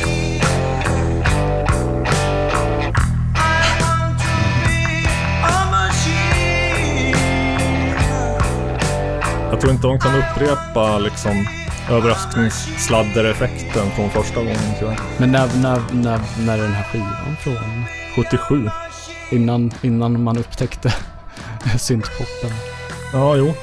Jag 9.59 9.61
tror 9.61 9.73
inte 9.73 9.87
de 9.87 9.99
kan 9.99 10.15
upprepa 10.15 10.97
liksom 10.97 11.47
överraskningssladdereffekten 11.89 13.91
från 13.91 14.09
första 14.09 14.35
gången 14.35 14.57
tyvärr. 14.79 14.99
Men 15.17 15.31
när, 15.31 15.49
när, 15.61 15.81
när, 15.91 16.19
när 16.45 16.57
är 16.57 16.61
den 16.61 16.71
här 16.71 16.83
skivan 16.83 17.35
från? 17.39 17.83
77. 18.15 18.69
Innan, 19.31 19.71
innan 19.81 20.23
man 20.23 20.37
upptäckte 20.37 20.93
syntpoppen. 21.79 22.51
Ja, 23.13 23.35
jo. 23.35 23.53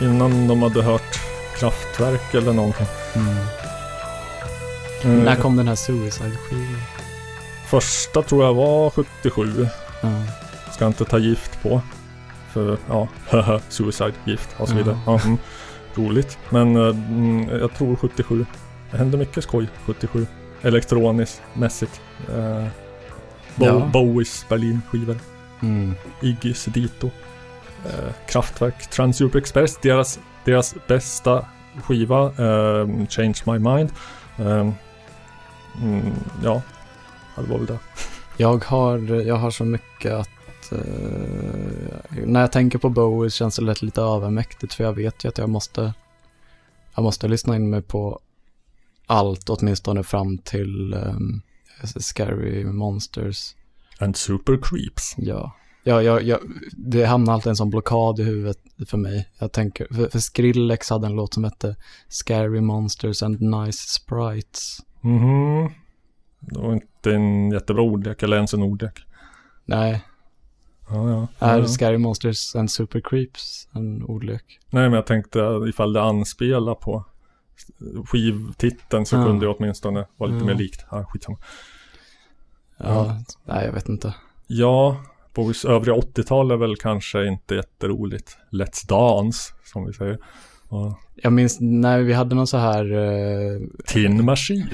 Innan 0.00 0.48
de 0.48 0.62
hade 0.62 0.82
hört 0.82 1.20
kraftverk 1.58 2.34
eller 2.34 2.52
någonting. 2.52 2.86
Mm. 3.14 3.36
Mm. 5.04 5.24
När 5.24 5.36
kom 5.36 5.56
den 5.56 5.68
här 5.68 5.74
Suicide-skivan? 5.74 6.82
Första 7.66 8.22
tror 8.22 8.44
jag 8.44 8.54
var 8.54 8.90
77. 8.90 9.68
Ja. 10.02 10.08
Ska 10.72 10.86
inte 10.86 11.04
ta 11.04 11.18
gift 11.18 11.62
på. 11.62 11.82
För 12.54 12.78
ja, 12.88 13.08
suicide, 13.68 14.12
gift 14.24 14.48
och 14.56 14.68
så 14.68 14.74
vidare. 14.74 14.98
Ja, 15.06 15.20
mm, 15.24 15.38
roligt. 15.94 16.38
Men 16.50 16.76
eh, 16.76 16.82
mm, 16.88 17.48
jag 17.48 17.74
tror 17.74 17.96
77. 17.96 18.46
Det 18.90 18.96
hände 18.98 19.16
mycket 19.16 19.44
skoj 19.44 19.68
77. 19.86 20.26
Elektroniskt 20.62 21.42
mässigt. 21.54 22.00
Eh, 22.28 22.64
Bo- 23.56 23.64
Ja. 23.66 23.88
Bowies 23.92 24.46
Berlin-skivor. 24.48 25.16
Mm. 25.62 25.94
Iggys 26.22 26.64
Dito. 26.64 27.10
Eh, 27.86 28.12
Kraftwerk, 28.28 28.90
Transeurope 28.90 29.38
Express, 29.38 29.78
deras, 29.82 30.18
deras 30.44 30.74
bästa 30.86 31.44
skiva, 31.82 32.22
eh, 32.26 33.06
Change 33.08 33.34
My 33.46 33.58
Mind. 33.58 33.90
Eh, 34.38 34.68
mm, 35.82 36.12
ja, 36.44 36.62
ja, 37.36 37.42
det 37.42 37.50
var 37.50 37.58
väl 37.58 37.66
det. 37.66 37.78
Jag 38.36 38.64
har, 38.64 38.98
jag 39.22 39.36
har 39.36 39.50
så 39.50 39.64
mycket 39.64 40.12
att 40.12 40.30
eh, 40.72 42.26
när 42.26 42.40
jag 42.40 42.52
tänker 42.52 42.78
på 42.78 42.88
Bowie 42.88 43.30
känns 43.30 43.56
det 43.56 43.62
lätt 43.62 43.82
lite 43.82 44.00
övermäktigt 44.00 44.74
för 44.74 44.84
jag 44.84 44.92
vet 44.92 45.24
ju 45.24 45.28
att 45.28 45.38
jag 45.38 45.48
måste 45.48 45.94
jag 46.94 47.02
måste 47.02 47.28
lyssna 47.28 47.56
in 47.56 47.70
mig 47.70 47.82
på 47.82 48.20
allt 49.06 49.50
åtminstone 49.50 50.02
fram 50.02 50.38
till 50.38 50.94
um, 50.94 51.42
Scary 51.84 52.64
Monsters. 52.64 53.54
And 53.98 54.16
Super 54.16 54.58
Creeps. 54.62 55.14
Ja. 55.16 55.52
Ja, 55.86 56.02
ja, 56.02 56.20
ja, 56.20 56.38
det 56.72 57.04
hamnar 57.04 57.32
alltid 57.32 57.50
en 57.50 57.56
sån 57.56 57.70
blockad 57.70 58.20
i 58.20 58.22
huvudet 58.22 58.58
för 58.86 58.98
mig. 58.98 59.28
Jag 59.38 59.52
tänker, 59.52 59.86
för, 59.94 60.08
för 60.08 60.18
Skrillex 60.18 60.90
hade 60.90 61.06
en 61.06 61.12
låt 61.12 61.34
som 61.34 61.44
hette 61.44 61.76
Scary 62.08 62.60
Monsters 62.60 63.22
and 63.22 63.40
Nice 63.40 63.88
Sprites. 63.88 64.78
Mhm. 65.00 65.70
Det 66.40 66.58
var 66.58 66.72
inte 66.72 67.14
en 67.14 67.50
jättebra 67.50 67.82
ordlek, 67.82 68.22
eller 68.22 68.36
ens 68.36 68.54
en 68.54 68.62
ordlek. 68.62 69.00
Nej, 69.64 70.04
Ja, 70.88 71.10
ja. 71.10 71.46
är 71.46 71.58
ja. 71.58 71.66
Scary 71.66 71.98
Monsters 71.98 72.56
and 72.56 72.70
Super 72.70 73.00
Creeps 73.00 73.68
en 73.72 74.02
ordlek? 74.02 74.60
Nej, 74.70 74.82
men 74.82 74.92
jag 74.92 75.06
tänkte 75.06 75.60
ifall 75.68 75.92
det 75.92 76.02
anspelar 76.02 76.74
på 76.74 77.04
skivtiteln 78.06 79.06
så 79.06 79.16
kunde 79.16 79.46
det 79.46 79.52
åtminstone 79.52 80.06
vara 80.16 80.30
lite 80.30 80.44
mer 80.44 80.54
likt. 80.54 80.84
Ja, 80.90 81.04
skitsamma. 81.04 81.38
Ja, 82.78 83.20
nej 83.44 83.64
jag 83.66 83.72
vet 83.72 83.88
inte. 83.88 84.14
Ja, 84.46 84.96
Bowies 85.34 85.64
övriga 85.64 85.96
80-tal 85.96 86.50
är 86.50 86.56
väl 86.56 86.76
kanske 86.76 87.26
inte 87.26 87.54
jätteroligt. 87.54 88.36
Let's 88.50 88.88
Dance, 88.88 89.52
som 89.64 89.86
vi 89.86 89.92
säger. 89.92 90.18
Jag 91.14 91.32
minns 91.32 91.60
när 91.60 91.98
vi 91.98 92.12
hade 92.12 92.34
någon 92.34 92.46
så 92.46 92.56
här, 92.56 92.92
eh, 92.92 93.60
Tin 93.86 94.24
Machine. 94.24 94.70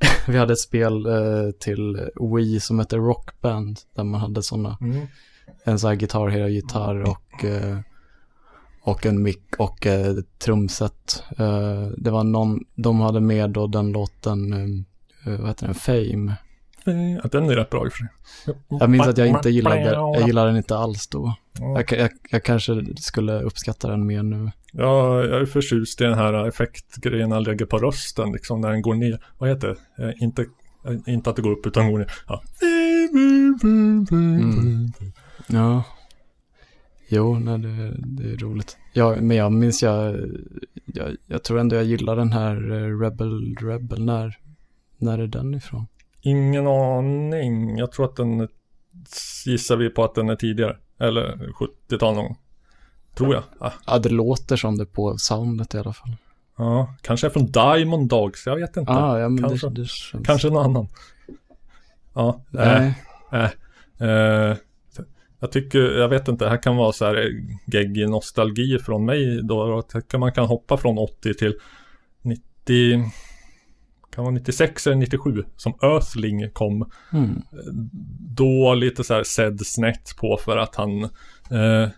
vi 0.28 0.38
hade 0.38 0.52
ett 0.52 0.58
spel 0.58 1.06
eh, 1.06 1.50
till 1.60 2.08
Wii 2.34 2.60
som 2.60 2.78
hette 2.78 2.96
Rockband, 2.96 3.78
där 3.96 4.04
man 4.04 4.20
hade 4.20 4.42
sådana, 4.42 4.78
Mm. 4.80 5.06
en 5.64 5.78
sån 5.78 5.88
här 5.90 5.96
gitarr, 5.96 6.28
hela 6.28 6.48
gitarr 6.48 7.02
och, 7.02 7.44
eh, 7.44 7.78
och 8.82 9.06
en 9.06 9.22
mick 9.22 9.56
och 9.58 9.86
eh, 9.86 10.14
trumset. 10.44 11.22
Eh, 11.38 11.86
det 11.96 12.10
var 12.10 12.24
någon, 12.24 12.60
de 12.74 13.00
hade 13.00 13.20
med 13.20 13.50
då 13.50 13.66
den 13.66 13.92
låten, 13.92 14.52
eh, 14.52 15.38
vad 15.40 15.48
heter 15.48 15.66
den, 15.66 15.74
Fame. 15.74 16.34
Ja, 17.22 17.28
den 17.32 17.50
är 17.50 17.54
rätt 17.56 17.70
bra 17.70 17.86
i 17.86 17.88
och 17.88 17.92
för 17.92 17.98
sig. 17.98 18.08
Jag 18.68 18.90
minns 18.90 19.06
att 19.06 19.18
jag 19.18 19.28
inte 19.28 19.50
gillade, 19.50 19.80
jag 19.92 20.26
gillade 20.26 20.48
den 20.48 20.56
inte 20.56 20.76
alls 20.76 21.08
då. 21.08 21.34
Ja. 21.58 21.80
Jag, 21.88 22.00
jag, 22.00 22.10
jag 22.30 22.44
kanske 22.44 22.84
skulle 22.96 23.40
uppskatta 23.42 23.88
den 23.90 24.06
mer 24.06 24.22
nu. 24.22 24.50
Ja, 24.72 25.24
jag 25.24 25.40
är 25.40 25.46
förtjust 25.46 26.00
i 26.00 26.04
den 26.04 26.14
här 26.14 26.48
effektgrejen 26.48 27.32
han 27.32 27.42
lägger 27.42 27.66
på 27.66 27.78
rösten, 27.78 28.32
liksom 28.32 28.60
när 28.60 28.70
den 28.70 28.82
går 28.82 28.94
ner. 28.94 29.24
Vad 29.38 29.48
heter 29.48 29.76
det? 29.96 30.04
Eh, 30.04 30.22
inte, 30.22 30.42
eh, 30.86 31.14
inte 31.14 31.30
att 31.30 31.36
det 31.36 31.42
går 31.42 31.52
upp, 31.52 31.66
utan 31.66 31.92
går 31.92 31.98
ner. 31.98 32.12
Ja. 32.28 32.42
Mm. 33.62 34.92
Ja. 35.48 35.84
Jo, 37.08 37.38
nej, 37.38 37.58
det, 37.58 37.94
det 37.98 38.32
är 38.32 38.36
roligt. 38.36 38.76
Ja, 38.92 39.16
men 39.20 39.36
jag 39.36 39.52
minns 39.52 39.82
jag, 39.82 40.16
jag, 40.86 41.16
jag 41.26 41.44
tror 41.44 41.58
ändå 41.58 41.76
jag 41.76 41.84
gillar 41.84 42.16
den 42.16 42.32
här 42.32 42.70
eh, 42.72 42.98
Rebel 43.00 43.56
Rebel. 43.60 44.04
När, 44.04 44.38
när 44.98 45.18
är 45.18 45.26
den 45.26 45.54
ifrån? 45.54 45.86
Ingen 46.22 46.66
aning. 46.66 47.78
Jag 47.78 47.92
tror 47.92 48.04
att 48.06 48.16
den 48.16 48.48
gissar 49.46 49.76
vi 49.76 49.90
på 49.90 50.04
att 50.04 50.14
den 50.14 50.28
är 50.28 50.36
tidigare. 50.36 50.76
Eller 50.98 51.36
70-tal 51.88 52.14
någon 52.14 52.24
gång. 52.24 52.36
Tror 53.14 53.34
jag. 53.34 53.42
Ah, 53.58 53.72
Ja, 53.86 53.98
det 53.98 54.08
låter 54.08 54.56
som 54.56 54.78
det 54.78 54.86
på 54.86 55.18
soundet 55.18 55.74
i 55.74 55.78
alla 55.78 55.92
fall. 55.92 56.16
ja, 56.56 56.94
kanske 57.02 57.26
är 57.26 57.30
från 57.30 57.46
Diamond 57.46 58.08
Dogs. 58.08 58.46
Jag 58.46 58.56
vet 58.56 58.76
inte. 58.76 58.92
Ah, 58.92 59.18
ja, 59.18 59.28
men 59.28 59.48
kanske, 59.48 59.68
det, 59.68 59.82
det 59.82 59.88
känns... 59.88 60.26
kanske 60.26 60.48
någon 60.48 60.64
annan. 60.64 60.88
Ja, 62.14 62.44
äh, 62.58 62.92
Nej. 63.30 63.50
äh, 63.98 64.08
äh, 64.08 64.56
jag 65.40 65.52
tycker, 65.52 65.78
jag 65.78 66.08
vet 66.08 66.28
inte, 66.28 66.44
det 66.44 66.50
här 66.50 66.62
kan 66.62 66.76
vara 66.76 66.92
så 66.92 67.04
här 67.04 67.16
eh, 67.16 67.56
geggig 67.66 68.08
nostalgi 68.08 68.78
från 68.78 69.04
mig 69.04 69.42
då. 69.42 69.68
Jag 69.68 69.88
tycker 69.88 70.18
man 70.18 70.32
kan 70.32 70.46
hoppa 70.46 70.76
från 70.76 70.98
80 70.98 71.34
till 71.34 71.54
90, 72.22 73.10
kan 74.14 74.24
vara 74.24 74.34
96 74.34 74.86
eller 74.86 74.96
97 74.96 75.44
som 75.56 75.74
Earthling 75.82 76.50
kom. 76.50 76.90
Mm. 77.12 77.42
då 78.36 78.74
lite 78.74 79.04
så 79.04 79.14
här 79.14 79.22
sedd 79.22 79.66
snett 79.66 80.16
på 80.16 80.36
för 80.44 80.56
att 80.56 80.76
han 80.76 81.04
eh, 81.50 81.88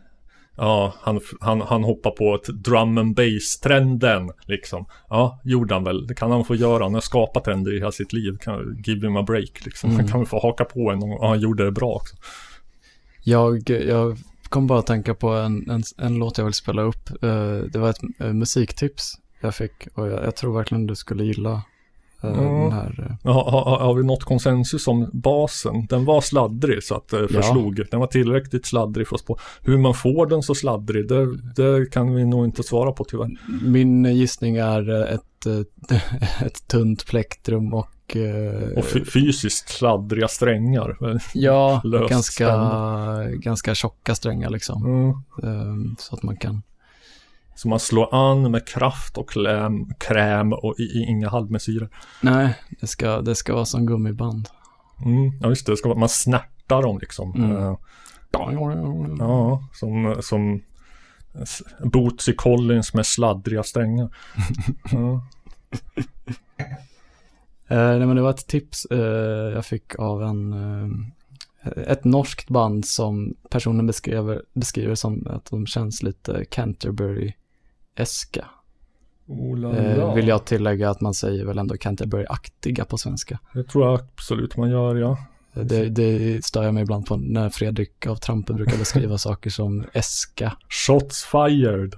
Ja, 0.63 0.95
han, 1.01 1.21
han, 1.41 1.61
han 1.61 1.85
hoppar 1.85 2.11
på 2.11 2.35
ett 2.35 2.47
drum 2.65 2.99
and 2.99 3.15
bass 3.15 3.61
trenden 3.61 4.31
liksom. 4.47 4.87
Ja, 5.09 5.41
gjorde 5.45 5.75
han 5.75 5.85
väl. 5.85 6.07
Det 6.07 6.15
kan 6.15 6.31
han 6.31 6.45
få 6.45 6.55
göra. 6.55 6.83
Han 6.83 6.95
har 6.95 7.01
skapat 7.01 7.45
trender 7.45 7.73
i 7.73 7.79
hela 7.79 7.93
sitt 7.93 8.13
liv. 8.13 8.37
Kan, 8.41 8.83
give 8.85 9.07
him 9.07 9.17
a 9.17 9.23
break 9.23 9.65
liksom. 9.65 9.91
Mm. 9.91 10.01
Han 10.01 10.09
kan 10.09 10.21
väl 10.21 10.29
få 10.29 10.41
haka 10.41 10.65
på 10.65 10.91
en 10.91 11.03
och 11.03 11.29
han 11.29 11.41
gjorde 11.41 11.65
det 11.65 11.71
bra 11.73 11.93
också. 11.93 12.17
Jag, 13.23 13.71
jag 13.71 14.19
kom 14.49 14.67
bara 14.67 14.79
att 14.79 14.87
tänka 14.87 15.15
på 15.15 15.29
en, 15.29 15.71
en, 15.71 15.83
en 15.99 16.15
låt 16.15 16.39
jag 16.39 16.45
vill 16.45 16.55
spela 16.55 16.83
upp. 16.83 17.11
Eh, 17.23 17.57
det 17.73 17.79
var 17.79 17.91
ett 17.91 18.21
eh, 18.21 18.33
musiktips 18.33 19.19
jag 19.41 19.55
fick 19.55 19.89
och 19.95 20.09
jag, 20.09 20.25
jag 20.25 20.37
tror 20.37 20.57
verkligen 20.57 20.87
du 20.87 20.95
skulle 20.97 21.25
gilla 21.25 21.63
Mm. 22.29 22.71
här. 22.73 23.07
eh, 23.11 23.17
Ja, 23.23 23.33
har, 23.33 23.79
har, 23.79 23.95
vi 23.95 24.03
nått 24.03 24.25
konsensus 24.25 24.89
om 24.89 25.11
basen? 25.13 25.87
Den 25.87 26.05
var 26.05 26.21
sladdrig 26.21 26.83
så 26.83 26.95
att 26.95 27.09
det 27.09 27.29
förslog. 27.29 27.81
Den 27.91 28.01
var 28.01 28.07
tillräckligt 28.07 28.67
sladdrig 28.67 29.09
för 29.09 29.15
oss 29.17 29.25
på. 29.25 29.39
Hur 29.63 29.79
man 29.79 29.95
får 29.95 30.27
den 30.27 30.43
så 30.43 30.55
sladdrig, 30.55 31.09
det, 31.09 31.37
det 31.57 31.93
kan 31.93 32.15
vi 32.15 32.25
nog 32.25 32.45
inte 32.45 32.63
svara 32.63 32.93
på 32.93 33.05
tyvärr. 33.05 33.31
Min 33.65 34.05
gissning 34.05 34.57
är 34.57 34.91
eh, 34.91 35.15
ett, 35.15 35.47
eh, 35.91 36.43
ett 36.47 36.69
tunt 36.69 37.07
plektrum 37.07 37.75
och... 37.75 38.17
eh, 38.17 38.79
Och 38.79 38.85
fy- 38.85 39.05
fysiskt 39.05 39.69
sladdriga 39.69 40.29
strängar. 40.29 40.97
Ja, 41.35 41.83
ganska, 42.09 42.57
ganska 43.33 43.75
tjocka 43.75 44.15
strängar 44.15 44.51
liksom. 44.51 44.85
Mm. 44.87 45.09
Eh, 45.43 45.95
Så 45.99 46.15
att 46.17 46.23
man 46.23 46.37
kan... 46.37 46.63
Så 47.55 47.69
man 47.69 47.81
slår 47.81 48.15
an 48.15 48.51
med 48.51 48.67
kraft 48.69 49.19
och 49.19 49.31
kräm, 49.31 49.91
kräm 49.99 50.53
och 50.53 50.75
i, 50.79 50.83
i 50.83 51.05
inga 51.09 51.29
halvmesyrer. 51.29 51.89
Nej, 52.21 52.55
det 52.81 52.87
ska, 52.87 53.21
det 53.21 53.35
ska 53.35 53.55
vara 53.55 53.65
som 53.65 53.87
gummiband. 53.87 54.49
Mm. 55.05 55.33
Ja 55.41 55.49
just 55.49 55.67
det, 55.67 55.73
det 55.73 55.77
ska 55.77 55.89
vara, 55.89 55.99
man 55.99 56.09
snärtar 56.09 56.83
dem 56.83 56.99
liksom. 56.99 57.35
Mm. 57.35 57.57
Eh, 57.57 57.77
Ja, 59.19 59.69
som, 59.73 60.17
som 60.21 60.63
Bootsy 61.93 62.33
Collins 62.33 62.95
med 62.95 63.07
sladdriga 63.07 63.63
strängar. 63.63 64.15
ja. 64.93 65.27
Eh, 67.69 67.99
nej 67.99 68.07
men 68.07 68.17
det 68.17 68.23
var 68.23 68.31
ett 68.31 68.47
tips 68.47 68.85
eh, 68.85 69.53
jag 69.55 69.67
fick 69.67 69.99
av 69.99 70.23
en, 70.23 70.53
eh, 70.53 71.83
ett 71.87 72.05
norskt 72.05 72.49
band 72.49 72.85
som 72.85 73.35
personen 73.51 73.87
beskriver, 73.87 74.43
beskriver 74.53 74.95
som 74.95 75.27
att 75.27 75.51
de 75.51 75.67
känns 75.67 76.03
lite 76.03 76.45
Canterbury-eska. 77.97 78.45
Oh, 79.27 79.77
Eh, 79.77 80.15
vill 80.15 80.29
jag 80.29 80.45
tillägga 80.45 80.91
att 80.91 81.01
man 81.01 81.15
säger 81.15 81.45
väl 81.45 81.59
ändå 81.59 81.75
Canterbury-aktiga 81.77 82.85
på 82.85 82.99
svenska. 82.99 83.39
Det 83.55 83.65
tror 83.65 83.85
jag 83.85 84.01
absolut 84.01 84.57
man 84.57 84.71
gör, 84.71 84.97
ja. 84.97 85.19
Eh, 85.55 85.63
Det, 85.65 85.89
det 85.89 86.45
stör 86.45 86.63
jag 86.63 86.75
mig 86.75 86.83
ibland 86.83 87.07
på 87.07 87.17
när 87.17 87.51
Fredrik 87.51 88.07
av 88.07 88.17
Trampe 88.17 88.53
brukar 88.53 88.79
beskriva 88.79 89.19
saker 89.29 89.51
som 89.51 89.85
eska. 89.93 90.57
Shots 90.69 91.25
fired. 91.25 91.95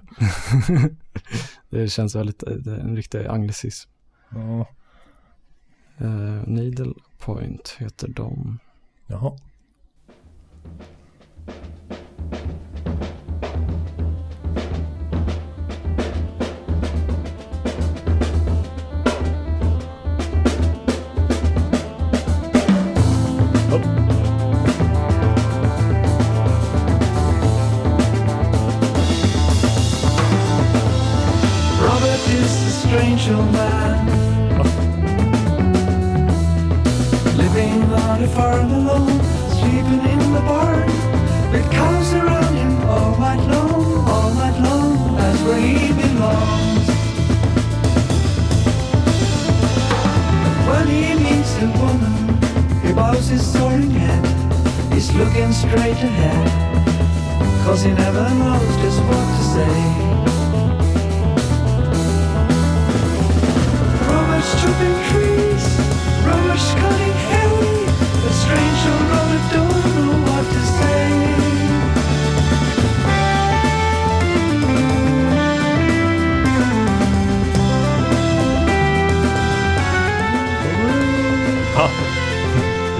det 1.71 1.89
känns 1.89 2.15
väldigt, 2.17 2.43
eh, 2.43 2.53
det 2.55 2.71
är 2.71 2.79
en 2.79 2.97
riktig 2.97 3.27
anglicism. 3.27 3.91
Ja, 4.31 4.67
Uh, 6.01 6.43
Needle 6.49 6.93
Point 7.19 7.77
heter 7.79 8.09
de. 8.09 8.59
jaha. 9.07 9.39
Old 33.31 33.53
man 33.53 34.07
Living 37.37 37.83
on 37.93 38.23
a 38.23 38.29
farm 38.29 38.71
alone 38.71 39.19
Sleeping 39.59 40.05
in 40.13 40.33
the 40.33 40.41
barn 40.41 40.89
It 41.55 41.65
comes 41.73 42.13
around 42.13 42.55
him 42.55 42.75
all 42.89 43.19
night 43.19 43.43
long, 43.49 44.09
all 44.09 44.35
night 44.35 44.59
long, 44.61 45.17
that's 45.17 45.41
where 45.43 45.61
he 45.61 45.93
belongs. 45.93 46.87
When 50.69 50.87
he 50.89 51.15
meets 51.15 51.55
a 51.63 51.69
woman, 51.81 52.83
he 52.83 52.93
bows 52.93 53.29
his 53.29 53.45
soaring 53.53 53.91
head. 53.91 54.25
He's 54.93 55.13
looking 55.15 55.53
straight 55.53 56.01
ahead, 56.11 56.47
cause 57.65 57.83
he 57.83 57.93
never 57.93 58.29
knows 58.41 58.77
just 58.83 59.01
what 59.09 59.27
to 59.37 59.45
say. 59.55 60.84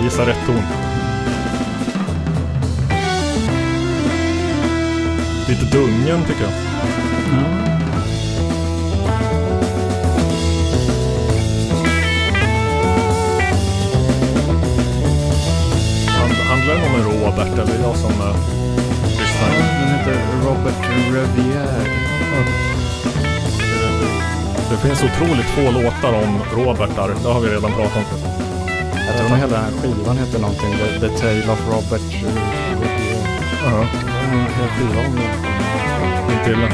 Gissa 0.05 0.27
rätt 0.27 0.47
ton. 0.47 0.63
Lite 5.49 5.65
dungen 5.65 6.25
tycker 6.25 6.43
jag. 6.43 6.51
Hand- 6.51 7.64
Robert 17.25 17.59
eller 17.59 17.83
jag 17.83 17.97
som 17.97 18.11
uh, 18.11 18.37
lyssnar? 19.19 19.49
Den 19.59 19.99
heter 19.99 20.17
Robert 20.45 20.85
Revier. 21.13 22.05
Det 24.71 24.77
finns 24.77 25.03
otroligt 25.03 25.47
få 25.47 25.71
låtar 25.71 26.13
om 26.13 26.41
Robertar. 26.57 27.15
Det 27.23 27.29
har 27.29 27.41
vi 27.41 27.49
redan 27.49 27.73
pratat 27.73 27.97
om. 28.13 28.19
Jag 29.07 29.17
tror 29.17 29.29
nog 29.29 29.39
hela 29.39 29.57
den 29.57 29.65
här 29.65 29.73
skivan 29.83 30.19
heter 30.19 30.39
någonting. 30.39 30.73
The, 30.73 31.09
The 31.09 31.19
Tale 31.19 31.53
of 31.53 31.61
Robert 31.69 32.13
Revier. 32.73 33.27
Ja, 33.65 33.87
En 34.33 34.41
hel 34.41 34.69
skiva 34.69 35.01
om 35.07 35.17
det. 35.17 36.33
inte 36.35 36.51
illa. 36.51 36.69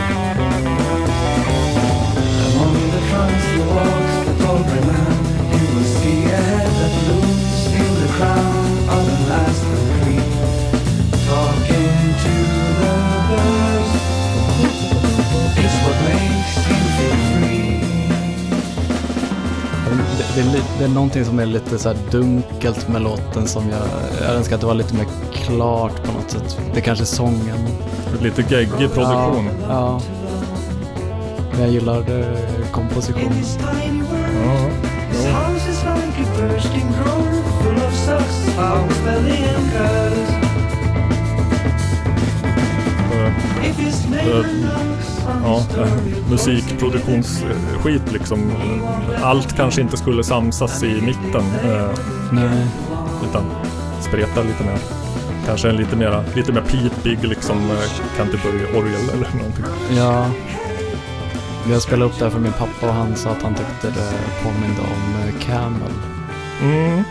See 6.00 6.24
a 6.24 6.36
head 6.36 6.70
that 6.80 7.08
looms 7.08 7.64
the 8.00 8.08
crown 8.16 8.88
of 8.88 9.08
an 9.08 9.32
aspen 9.32 10.19
Det, 20.34 20.40
är 20.40 20.62
det 20.78 20.84
är 20.84 20.88
någonting 20.88 21.24
som 21.24 21.38
är 21.38 21.46
lite 21.46 21.78
så 21.78 21.88
här 21.88 21.96
dunkelt 22.10 22.88
med 22.88 23.02
låten 23.02 23.46
som 23.48 23.68
jag, 23.68 23.80
jag 24.22 24.36
önskar 24.36 24.54
att 24.54 24.60
det 24.60 24.66
var 24.66 24.74
lite 24.74 24.94
mer 24.94 25.06
klart 25.32 26.02
på 26.04 26.12
något 26.12 26.30
sätt. 26.30 26.58
Det 26.72 26.78
är 26.80 26.82
kanske 26.82 27.04
är 27.04 27.06
sången. 27.06 27.58
Lite 28.22 28.42
geggig 28.42 28.92
produktion. 28.94 29.50
Ja, 29.62 29.68
ja. 29.68 30.00
Men 31.52 31.60
jag 31.60 31.70
gillar 31.70 31.96
eh, 32.00 32.26
In 32.26 32.66
komposition. 32.72 33.32
his 33.32 33.56
tiny 33.56 34.02
world, 34.02 34.44
Ja, 34.44 34.68
his 35.10 35.26
house 35.26 35.70
is 35.70 35.82
like 35.84 36.22
a 36.22 36.48
bursting 36.48 36.86
drawer 36.92 37.42
full 37.62 37.76
of 37.86 37.94
socks, 37.94 38.54
fowls, 38.56 39.04
belly 39.04 39.44
and 39.44 39.72
curls. 39.72 40.30
eh, 43.12 43.32
ja, 45.44 45.62
his 46.26 46.59
musikproduktionsskit 46.80 48.12
liksom. 48.12 48.52
Allt 49.22 49.56
kanske 49.56 49.80
inte 49.80 49.96
skulle 49.96 50.24
samsas 50.24 50.82
i 50.82 51.00
mitten. 51.00 51.42
eh, 51.64 51.90
Nej. 52.32 52.66
Utan 53.30 53.44
spreta 54.00 54.42
lite 54.42 54.64
mer. 54.64 54.78
Kanske 55.46 55.68
en 55.68 55.76
lite 55.76 55.96
mera, 55.96 56.24
lite 56.34 56.52
mer 56.52 56.60
pipig 56.60 57.24
liksom 57.24 57.56
eh, 57.70 58.16
Canterbury-orgel 58.16 59.10
eller 59.14 59.28
någonting. 59.36 59.64
Ja. 59.96 60.26
Jag 61.70 61.82
spelade 61.82 62.10
upp 62.10 62.18
det 62.18 62.24
här 62.24 62.30
för 62.32 62.38
min 62.40 62.52
pappa 62.52 62.86
och 62.88 62.94
han 62.94 63.16
sa 63.16 63.30
att 63.30 63.42
han 63.42 63.54
tyckte 63.54 63.86
det 64.00 64.12
påminde 64.42 64.80
om 64.80 65.28
eh, 65.28 65.34
Camel. 65.46 65.92
Mm. 66.62 67.02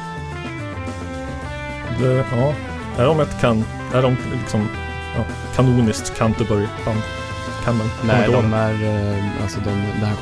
Det, 2.00 2.26
ja. 2.38 2.54
Är 2.98 3.06
de 3.06 3.20
ett 3.20 3.42
kan... 3.42 3.64
Är 3.94 4.02
de 4.02 4.18
liksom 4.42 4.68
ja, 5.18 5.24
kanoniskt 5.56 6.18
Canterbury-band? 6.18 7.02
Camel? 7.66 7.88
Nej, 8.08 8.28
de 8.28 8.34
ihåg. 8.34 8.46
är, 8.54 8.74
eh, 9.18 9.42
alltså 9.44 9.60
de, 9.60 9.70
den, 9.70 9.80
här 10.10 10.16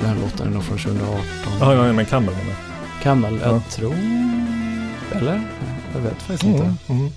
den 0.00 0.08
här 0.08 0.16
låten 0.22 0.46
är 0.46 0.50
nog 0.50 0.62
från 0.64 0.78
2018. 0.78 1.22
Ja, 1.60 1.74
ja, 1.74 1.86
ja, 1.86 1.92
men 1.92 2.04
Camel 2.04 2.34
menar 2.34 2.50
jag. 2.50 3.02
Camel, 3.02 3.38
jag 3.42 3.54
Ja. 3.54 3.62
tror... 3.70 3.94
Eller? 5.12 5.40
Jag 5.94 6.00
vet 6.00 6.22
faktiskt 6.22 6.42
Mm, 6.44 6.54
inte. 6.56 6.92
mm. 6.92 7.08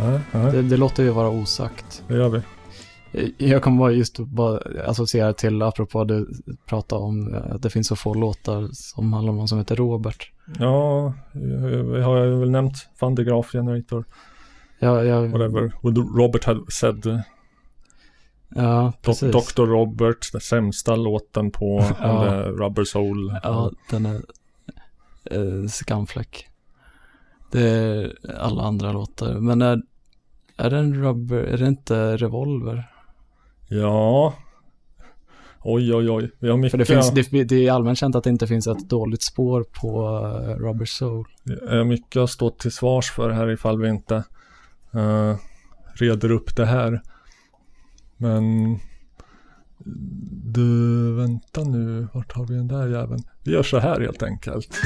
Nej, 0.00 0.20
nej, 0.32 0.52
Det, 0.52 0.62
det 0.62 0.76
låter 0.76 1.02
ju 1.02 1.10
vara 1.10 1.28
osagt. 1.28 2.02
det 2.08 2.14
gör 2.14 2.28
vi. 2.28 2.40
Jag 3.38 3.62
kommer 3.62 3.78
bara 3.78 3.90
just 3.92 4.18
bara 4.18 4.60
associera 4.86 5.32
till, 5.32 5.62
apropå 5.62 6.04
du 6.04 6.28
pratade 6.66 7.02
om 7.02 7.34
eh, 7.34 7.54
att 7.54 7.62
det 7.62 7.70
finns 7.70 7.86
så 7.88 7.96
få 7.96 8.14
låtar 8.14 8.68
som 8.72 9.12
handlar 9.12 9.30
om 9.30 9.36
någon 9.36 9.48
som 9.48 9.58
heter 9.58 9.76
Robert. 9.76 10.30
Ja, 10.58 11.12
vi 11.92 12.02
har 12.02 12.16
jag 12.16 12.36
väl 12.38 12.50
nämnt 12.50 12.74
Van 13.00 13.14
de 13.14 13.24
Graaf 13.24 13.52
Generator, 13.52 14.04
Jag, 14.78 15.06
jag, 15.06 15.28
whatever. 15.28 15.72
What 15.82 15.96
Robert 16.18 16.44
had 16.44 16.72
said. 16.72 17.22
Ja, 18.48 18.92
precis. 19.02 19.32
Dr. 19.32 19.62
Robert, 19.62 20.32
den 20.32 20.40
sämsta 20.40 20.96
låten 20.96 21.50
på 21.50 21.84
Ja. 22.00 22.42
Rubber 22.46 22.84
Soul. 22.84 23.40
Ja, 23.42 23.70
den 23.90 24.06
är 24.06 24.20
eh, 25.24 25.68
skamfläck. 25.68 26.46
Det 27.52 27.68
är 27.68 28.16
alla 28.38 28.62
andra 28.62 28.92
låtar. 28.92 29.34
Men 29.34 29.62
är, 29.62 29.82
är 30.56 30.70
det 30.70 30.78
en 30.78 30.94
rubber, 30.94 31.36
är 31.36 31.58
det 31.58 31.68
inte 31.68 32.16
Revolver? 32.16 32.90
Ja. 33.68 34.34
Oj, 35.60 35.94
oj, 35.94 36.10
oj. 36.10 36.30
Vi 36.38 36.48
har 36.50 36.56
mycket. 36.56 36.70
För 36.70 36.78
det, 36.78 36.84
finns, 36.84 37.30
det, 37.30 37.44
det 37.44 37.66
är 37.66 37.72
allmänt 37.72 37.98
känt 37.98 38.16
att 38.16 38.24
det 38.24 38.30
inte 38.30 38.46
finns 38.46 38.66
ett 38.66 38.88
dåligt 38.88 39.22
spår 39.22 39.64
på 39.80 40.06
eh, 40.46 40.54
Rubber 40.54 40.84
Soul. 40.84 41.26
Det 41.44 41.76
är 41.78 41.84
mycket 41.84 42.20
att 42.20 42.30
stå 42.30 42.50
till 42.50 42.72
svars 42.72 43.10
för 43.10 43.30
här 43.30 43.50
ifall 43.50 43.80
vi 43.80 43.88
inte 43.88 44.14
uh, 44.94 45.34
reder 45.94 46.30
upp 46.30 46.56
det 46.56 46.66
här. 46.66 47.02
Men 48.20 48.78
du, 50.44 51.12
vänta 51.12 51.64
nu, 51.64 52.08
vart 52.14 52.32
har 52.32 52.46
vi 52.46 52.54
den 52.54 52.68
där 52.68 52.86
jäveln? 52.88 53.22
Vi 53.44 53.52
gör 53.52 53.62
så 53.62 53.78
här 53.78 54.00
helt 54.00 54.22
enkelt. 54.22 54.80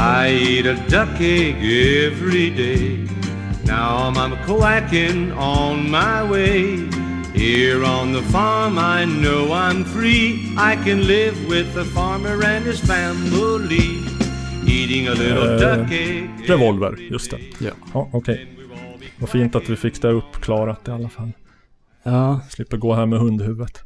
I 0.00 0.58
eat 0.58 0.66
a 0.66 0.76
duck 0.88 1.20
egg 1.20 1.56
every 1.56 2.50
day. 2.50 3.08
Now 3.64 4.12
I'm 4.14 4.36
quacking 4.46 5.32
on 5.32 5.90
my 5.90 6.22
way. 6.22 6.88
Here 7.34 7.84
on 7.84 8.12
the 8.12 8.22
farm, 8.22 8.78
I 8.78 9.04
know 9.04 9.52
I'm 9.52 9.84
free. 9.84 10.54
I 10.56 10.76
can 10.76 11.06
live 11.06 11.48
with 11.48 11.74
the 11.74 11.84
farmer 11.84 12.42
and 12.44 12.64
his 12.64 12.80
family. 12.80 14.17
Eh. 14.68 16.46
Revolver, 16.46 16.96
just 17.10 17.30
det. 17.30 17.38
Ja. 17.60 17.70
Ja, 17.94 18.08
okej. 18.12 18.48
Vad 19.18 19.28
fint 19.30 19.54
att 19.54 19.68
vi 19.68 19.76
fick 19.76 20.02
det 20.02 20.08
uppklarat 20.08 20.88
i 20.88 20.90
alla 20.90 21.08
fall. 21.08 21.32
Ja, 22.02 22.40
Slipper 22.50 22.76
gå 22.76 22.94
här 22.94 23.06
med 23.06 23.18
hundhuvudet. 23.18 23.82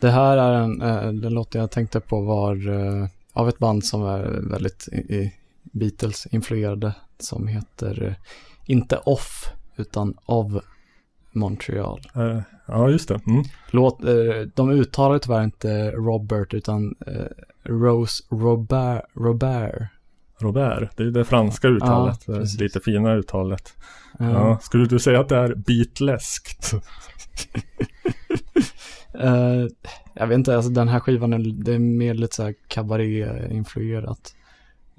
det 0.00 0.10
här 0.10 0.36
är 0.36 0.52
en, 0.52 0.82
eh, 0.82 1.12
den 1.12 1.34
låten 1.34 1.60
jag 1.60 1.70
tänkte 1.70 2.00
på 2.00 2.20
var 2.20 2.68
eh, 2.68 3.08
av 3.32 3.48
ett 3.48 3.58
band 3.58 3.84
som 3.84 4.02
är 4.02 4.50
väldigt 4.50 4.88
i, 4.92 4.96
i 4.96 5.34
Beatles-influerade 5.62 6.92
som 7.18 7.46
heter 7.46 8.02
eh, 8.02 8.14
inte 8.66 8.96
Off 8.96 9.44
utan 9.76 10.14
Of 10.26 10.52
Montreal. 11.32 12.00
Eh, 12.14 12.40
ja, 12.66 12.90
just 12.90 13.08
det. 13.08 13.20
Mm. 13.26 13.42
Låt, 13.70 14.04
eh, 14.04 14.48
de 14.54 14.70
uttalar 14.70 15.18
tyvärr 15.18 15.44
inte 15.44 15.90
Robert 15.90 16.54
utan 16.54 16.94
eh, 17.06 17.24
Rose 17.62 18.22
Robert, 18.30 19.02
Robert. 19.14 19.90
Robert, 20.42 20.96
det 20.96 21.02
är 21.02 21.10
det 21.10 21.24
franska 21.24 21.68
uttalet. 21.68 22.24
Ja, 22.26 22.32
det 22.34 22.60
lite 22.60 22.80
finare 22.80 23.18
uttalet. 23.18 23.74
Ja. 24.18 24.30
Ja. 24.30 24.58
Skulle 24.62 24.84
du 24.86 24.98
säga 24.98 25.20
att 25.20 25.28
det 25.28 25.36
är 25.36 25.54
beatleskt? 25.54 26.72
Eh, 29.14 29.66
jag 30.14 30.26
vet 30.26 30.34
inte, 30.34 30.56
alltså 30.56 30.70
den 30.70 30.88
här 30.88 31.00
skivan 31.00 31.32
är, 31.32 31.64
det 31.64 31.74
är 31.74 31.78
mer 31.78 32.14
lite 32.14 32.36
så 32.36 32.42
här 32.42 32.54
cabaret-influerat. 32.68 34.34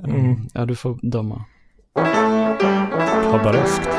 Eh, 0.04 0.16
Mm. 0.16 0.36
Ja, 0.54 0.66
du 0.66 0.76
får 0.76 1.00
döma. 1.02 1.46
Kabareskt. 3.32 3.90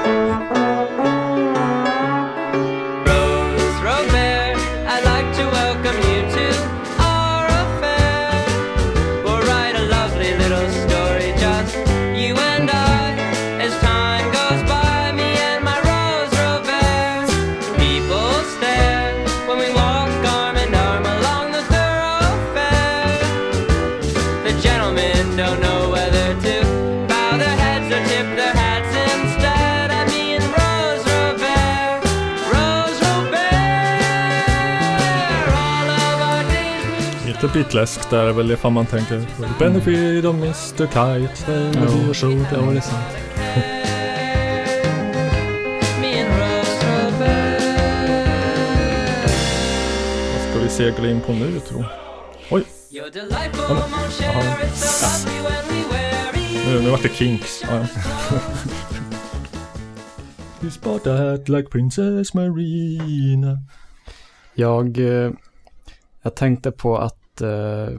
Lite 37.43 37.55
bitläsk 37.59 38.11
där 38.11 38.26
är 38.26 38.32
väl 38.32 38.51
ifall 38.51 38.72
man 38.72 38.86
tänker 38.86 39.26
Benefit 39.59 40.24
of 40.24 40.34
Mr. 40.34 40.86
Kite, 40.86 41.53
will 41.53 42.05
be 42.05 42.11
a 42.11 42.14
show. 42.14 42.47
Ja, 42.53 42.70
det 42.70 42.76
är 42.76 42.80
sant. 42.80 43.05
Vad 50.32 50.51
ska 50.51 50.62
vi 50.62 50.68
segla 50.68 51.11
in 51.11 51.20
på 51.20 51.32
nu 51.32 51.61
tro? 51.61 51.84
Oj, 52.51 52.64
each 52.90 53.14
nu, 56.66 56.82
nu 56.82 56.90
vart 56.90 57.03
det 57.03 57.09
Kinks. 57.09 57.62
Ja, 57.62 57.76
ja. 57.78 57.86
You 60.61 60.70
spot 60.70 61.05
that 61.05 61.49
like 61.49 61.68
Princess 61.68 62.34
Marina. 62.34 63.59
Jag, 64.55 64.99
eh, 64.99 65.30
jag 66.22 66.34
tänkte 66.34 66.70
på 66.72 66.99
att 66.99 67.22
eh, 67.41 67.91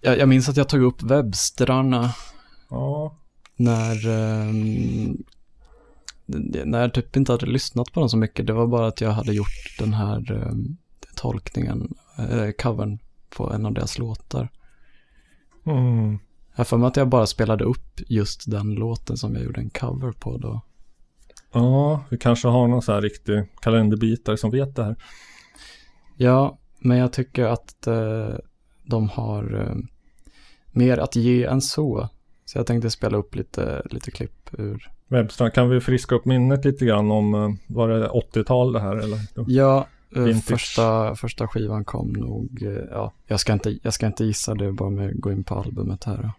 jag, 0.00 0.18
jag 0.18 0.28
minns 0.28 0.48
att 0.48 0.56
jag 0.56 0.68
tog 0.68 0.82
upp 0.82 1.02
Webstrarna 1.02 2.14
Ja, 2.70 3.16
när, 3.56 3.94
det- 6.26 6.64
när 6.64 6.80
jag 6.80 6.94
typ 6.94 7.16
inte 7.16 7.32
hade 7.32 7.46
lyssnat 7.46 7.92
på 7.92 8.00
dem 8.00 8.08
så 8.08 8.16
mycket. 8.16 8.46
Det 8.46 8.52
var 8.52 8.66
bara 8.66 8.86
att 8.86 9.00
jag 9.00 9.10
hade 9.10 9.32
gjort 9.34 9.76
den 9.78 9.94
här 9.94 10.32
ehm, 10.32 10.76
tolkningen, 11.16 11.94
eh, 12.18 12.50
covern 12.58 12.98
på 13.36 13.52
en 13.52 13.66
av 13.66 13.72
deras 13.74 13.98
låtar. 13.98 14.48
mm. 15.66 16.18
Jag 16.56 16.66
för 16.66 16.76
mig 16.76 16.86
att 16.88 16.96
jag 16.96 17.08
bara 17.08 17.26
spelade 17.26 17.64
upp 17.64 18.00
just 18.08 18.50
den 18.50 18.74
låten 18.74 19.16
som 19.16 19.34
jag 19.34 19.44
gjorde 19.44 19.60
en 19.60 19.70
cover 19.70 20.12
på 20.12 20.38
då. 20.38 20.60
ja 21.52 22.04
vi 22.10 22.18
kanske 22.18 22.48
har 22.48 22.68
någon 22.68 22.82
så 22.82 22.92
här 22.92 23.00
riktig 23.02 23.44
kalenderbitare 23.60 24.36
som 24.36 24.50
vet 24.50 24.76
det 24.76 24.84
här. 24.84 24.96
Ja, 26.16 26.58
men 26.84 26.98
jag 26.98 27.12
tycker 27.12 27.44
att 27.44 27.86
eh, 27.86 28.34
de 28.82 29.08
har 29.08 29.60
eh, 29.60 29.76
mer 30.72 30.98
att 30.98 31.16
ge 31.16 31.44
än 31.44 31.60
så. 31.60 32.08
Så 32.44 32.58
jag 32.58 32.66
tänkte 32.66 32.90
spela 32.90 33.16
upp 33.18 33.34
lite, 33.34 33.82
lite 33.90 34.10
klipp 34.10 34.50
ur. 34.52 34.90
Webstrand, 35.08 35.52
kan 35.52 35.68
vi 35.68 35.80
friska 35.80 36.14
upp 36.14 36.24
minnet 36.24 36.64
lite 36.64 36.86
grann 36.86 37.10
om, 37.10 37.34
eh, 37.34 37.74
var 37.74 37.88
det 37.88 38.08
80-tal 38.08 38.72
det 38.72 38.80
här 38.80 38.96
eller? 38.96 39.18
Ja, 39.46 39.86
Vintage. 40.10 40.44
första, 40.44 41.14
första 41.14 41.48
skivan 41.48 41.84
kom 41.84 42.12
nog, 42.12 42.62
ja, 42.90 43.12
jag 43.26 43.40
ska 43.40 43.52
inte, 43.52 43.78
jag 43.82 43.94
ska 43.94 44.06
inte 44.06 44.24
gissa 44.24 44.54
det, 44.54 44.72
bara 44.72 44.90
med 44.90 45.10
att 45.10 45.16
gå 45.20 45.32
in 45.32 45.44
på 45.44 45.54
albumet 45.54 46.04
här. 46.04 46.30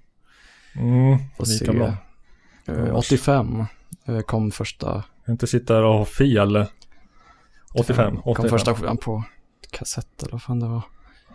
Mm, 0.75 1.17
Och 1.37 1.47
lika 1.47 1.65
se. 1.65 1.71
bra. 1.71 1.93
Eh, 2.65 2.95
85 2.95 3.65
eh, 4.05 4.19
kom 4.19 4.51
första, 4.51 5.03
Inte 5.27 5.47
sitta 5.47 5.73
där 5.73 5.83
och 5.83 5.93
ha 5.93 6.05
fel. 6.05 6.65
85, 7.73 8.17
85. 8.17 8.33
kom 8.35 8.49
första 8.49 8.75
skivan 8.75 8.97
på 8.97 9.23
kassett 9.77 10.23
eller 10.23 10.31
vad 10.31 10.41
fan 10.41 10.59
det 10.59 10.67
var. 10.67 10.83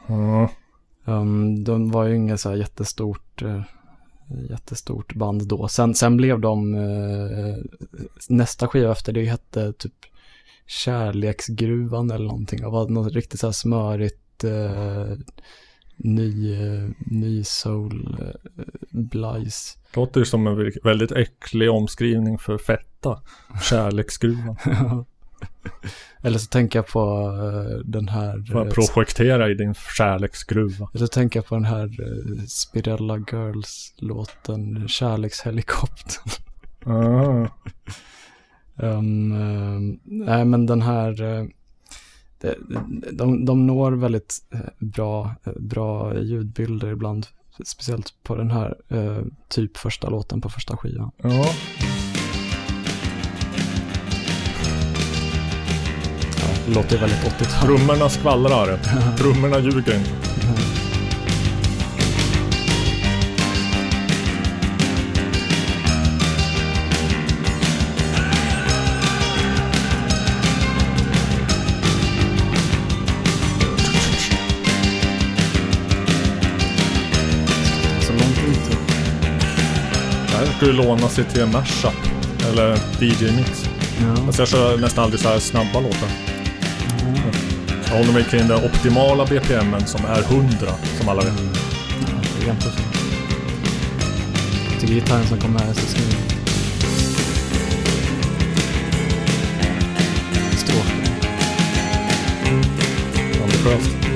Ja, 0.07 0.51
Um, 1.05 1.64
de 1.64 1.91
var 1.91 2.05
ju 2.05 2.16
inget 2.16 2.41
så 2.41 2.49
här 2.49 2.57
jättestort, 2.57 3.43
eh, 3.43 3.62
jättestort 4.51 5.14
band 5.14 5.49
då. 5.49 5.68
Sen, 5.68 5.95
sen 5.95 6.16
blev 6.16 6.41
de, 6.41 6.74
eh, 6.74 7.57
nästa 8.28 8.68
skiva 8.68 8.93
efter 8.93 9.12
det 9.12 9.24
hette 9.24 9.72
typ 9.72 9.95
Kärleksgruvan 10.66 12.11
eller 12.11 12.24
någonting. 12.24 12.61
Det 12.61 12.68
var 12.68 12.88
något 12.88 13.12
riktigt 13.12 13.41
så 13.41 13.47
här 13.47 13.53
smörigt, 13.53 14.45
eh, 14.45 15.16
ny, 15.97 16.57
ny 16.99 17.45
soul, 17.45 18.24
blajs. 18.91 19.78
låter 19.95 20.20
ju 20.20 20.26
som 20.26 20.47
en 20.47 20.72
väldigt 20.84 21.12
äcklig 21.12 21.70
omskrivning 21.70 22.38
för 22.38 22.59
fetta. 22.59 23.20
Kärleksskruvan. 23.62 24.57
eller 26.22 26.38
så 26.38 26.47
tänker 26.47 26.78
jag 26.78 26.86
på 26.86 27.01
eh, 27.01 27.78
den 27.84 28.09
här, 28.09 28.45
jag 28.47 28.66
eh, 28.66 28.72
projektera 28.72 29.51
i 29.51 29.55
din 29.55 29.74
kärleksskruva. 29.74 30.88
eller 30.95 31.07
så 31.07 31.12
tänker 31.12 31.38
jag 31.38 31.47
på 31.47 31.55
den 31.55 31.64
här 31.64 31.84
eh, 31.84 32.45
Spirella 32.47 33.16
Girls-låten 33.16 34.88
Kärlekshelikoptern. 34.88 36.30
Ah, 36.84 37.49
Um, 38.82 39.32
ehm, 39.41 39.99
nej, 40.05 40.45
men 40.45 40.66
den 40.66 40.82
här, 40.82 41.22
eh, 41.22 41.45
de, 42.41 42.55
de, 43.12 43.45
de 43.45 43.66
når 43.66 43.93
väldigt 43.93 44.34
bra, 44.78 45.34
bra 45.57 46.18
ljudbilder 46.18 46.88
ibland, 46.88 47.26
speciellt 47.64 48.14
på 48.22 48.36
den 48.36 48.51
här 48.51 48.76
eh, 48.88 49.22
typ 49.49 49.76
första 49.76 50.11
låten 50.11 50.41
på 50.41 50.49
första 50.49 50.76
skivan. 50.76 51.11
ja, 51.16 51.47
det 56.70 56.76
låter 56.76 56.98
väldigt 56.98 57.18
80-tal. 57.18 57.66
trummorna 57.66 58.08
skvallrar. 58.08 58.78
Trummorna 59.18 59.58
ljuger 59.58 59.94
inte. 59.94 60.10
Här 80.28 80.46
skulle 80.56 80.72
låna 80.72 81.08
sig 81.08 81.24
till 81.24 81.42
en 81.42 81.52
mashup. 81.52 81.92
Eller 82.52 82.76
DJ-mix. 83.00 83.64
Ja, 84.00 84.26
Alltså 84.26 84.42
jag 84.42 84.48
kör 84.48 84.78
nästan 84.78 85.04
aldrig 85.04 85.20
så 85.20 85.28
här 85.28 85.38
snabba 85.38 85.80
låtar. 85.80 86.08
Jag 87.91 87.97
håller 87.97 88.12
mig 88.12 88.24
kring 88.24 88.49
den 88.49 88.64
optimala 88.64 89.26
BPMen 89.26 89.86
som 89.86 90.05
är 90.05 90.22
100, 90.22 90.51
som 90.99 91.09
alla 91.09 91.22
vet. 91.22 91.36
det 91.36 92.45
är 92.45 92.47
jättefint. 92.47 92.97
Jag 94.70 94.80
tycker 94.80 94.95
gitarren 94.95 95.26
som 95.26 95.41
kommer 95.41 95.61
här 95.61 95.70
är 95.70 95.74
så 95.74 95.86
snygg. 95.86 96.14
Stråken. 100.57 101.01
Ambitiöst. 103.43 104.09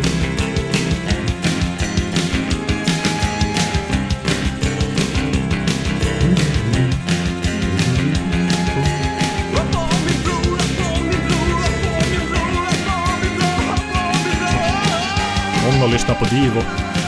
Lyssnat 15.94 16.18
på 16.18 16.24
Divo. 16.24 16.60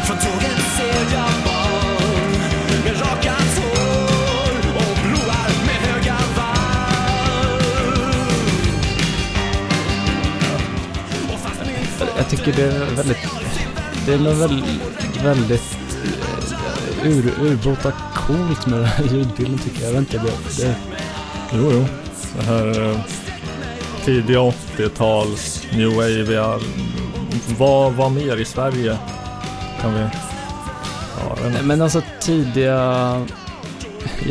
Från 0.06 0.16
tåget 0.16 0.62
ser 0.76 1.16
jag 1.16 1.30
barn 1.44 2.32
med 2.84 3.00
rakat 3.00 3.58
hår 3.58 4.56
och 4.76 4.96
broar 5.02 5.50
med 5.66 5.74
höga 5.74 6.16
valv. 6.36 7.62
Jag 12.16 12.28
tycker 12.28 12.52
det 12.52 12.62
är 12.62 12.94
väldigt, 12.94 13.18
det 14.06 14.12
är 14.14 14.18
något 14.18 14.36
väldigt, 14.36 15.24
väldigt 15.24 15.78
eh, 17.02 17.06
ur, 17.06 17.32
urbota 17.40 17.92
coolt 18.14 18.66
med 18.66 18.78
den 18.78 18.88
här 18.88 19.04
ljudbilden 19.04 19.58
tycker 19.58 19.82
jag. 19.82 19.94
Jag 19.94 20.00
vet 20.00 20.14
inte, 20.14 20.26
det, 20.26 20.64
det, 20.64 20.74
Jo, 21.52 21.70
jo. 21.72 21.86
Det 22.38 22.44
här 22.44 22.90
eh, 22.90 23.00
tidiga 24.04 24.38
80-tals, 24.38 25.66
new 25.72 25.94
wave 25.94 26.36
Vad 27.58 27.92
var 27.92 28.10
mer 28.10 28.36
i 28.36 28.44
Sverige? 28.44 28.98
Kan 29.80 29.94
vi... 29.94 30.00
Ja, 31.18 31.62
men 31.62 31.82
alltså 31.82 32.02
tidiga, 32.20 32.80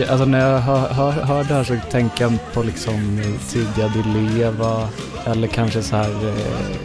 alltså 0.10 0.26
när 0.26 0.52
jag 0.52 0.60
hör, 0.60 0.90
hör, 0.90 1.12
hör 1.12 1.44
det 1.44 1.54
här 1.54 1.64
så 1.64 1.76
tänker 1.92 2.24
jag 2.24 2.54
på 2.54 2.64
liksom 2.64 3.22
tidiga 3.50 3.88
Di 3.88 4.04
Leva 4.04 4.90
eller 5.26 5.48
kanske 5.48 5.82
så 5.82 5.96
här, 5.96 6.10
eh, 6.10 6.76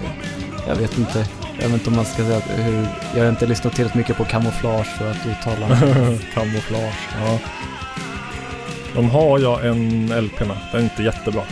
jag 0.69 0.77
vet 0.77 0.99
inte, 0.99 1.27
jag 1.59 1.65
vet 1.65 1.73
inte 1.73 1.91
om 1.91 1.97
man 1.97 2.05
ska 2.05 2.23
säga 2.23 2.41
hur, 2.41 2.87
jag 3.15 3.23
har 3.23 3.31
inte 3.31 3.47
lyssnat 3.47 3.75
tillräckligt 3.75 3.99
mycket 3.99 4.17
på 4.17 4.25
kamouflage 4.25 4.87
för 4.99 5.11
att 5.11 5.27
uttala 5.27 5.69
Kamouflage, 6.35 7.09
ja. 7.21 7.39
De 8.95 9.11
har 9.11 9.39
jag 9.39 9.67
en 9.67 10.07
LP 10.25 10.41
med. 10.41 10.57
Den 10.73 10.81
är 10.81 10.85
inte 10.85 11.03
jättebra. 11.03 11.43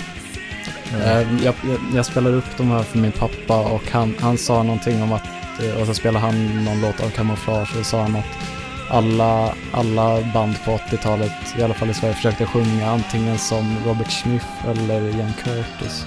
Eh, 0.94 1.44
Jag, 1.44 1.54
jag, 1.64 1.78
jag 1.94 2.06
spelade 2.06 2.36
upp 2.36 2.56
de 2.56 2.70
här 2.70 2.82
för 2.82 2.98
min 2.98 3.12
pappa 3.12 3.60
och 3.60 3.90
han, 3.90 4.14
han 4.20 4.38
sa 4.38 4.62
någonting 4.62 5.02
om 5.02 5.12
att, 5.12 5.26
eh, 5.62 5.80
och 5.80 5.86
så 5.86 5.94
spelade 5.94 6.26
han 6.26 6.64
någon 6.64 6.80
låt 6.80 7.00
av 7.00 7.10
Camouflage 7.10 7.76
och 7.80 7.86
sa 7.86 8.02
han 8.02 8.16
att 8.16 8.24
alla, 8.90 9.54
alla 9.72 10.20
band 10.34 10.54
på 10.64 10.70
80-talet, 10.70 11.32
i 11.58 11.62
alla 11.62 11.74
fall 11.74 11.90
i 11.90 11.94
Sverige, 11.94 12.14
försökte 12.14 12.46
sjunga 12.46 12.90
antingen 12.90 13.38
som 13.38 13.76
Robert 13.86 14.10
Smith 14.10 14.46
eller 14.68 15.16
Ian 15.18 15.32
Curtis. 15.44 16.06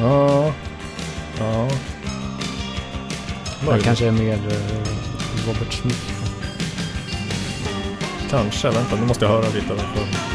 Ja. 0.00 0.52
Ja. 1.38 1.68
Möjligt. 3.66 3.84
kanske 3.84 4.06
är 4.06 4.12
mer 4.12 4.34
eh, 4.34 5.46
Robert 5.46 5.72
Smith. 5.72 6.00
Kanske, 8.30 8.70
vänta 8.70 8.96
nu 8.96 9.06
måste 9.06 9.24
jag 9.24 9.32
höra 9.32 9.46
lite. 9.48 9.66
För... 9.66 10.29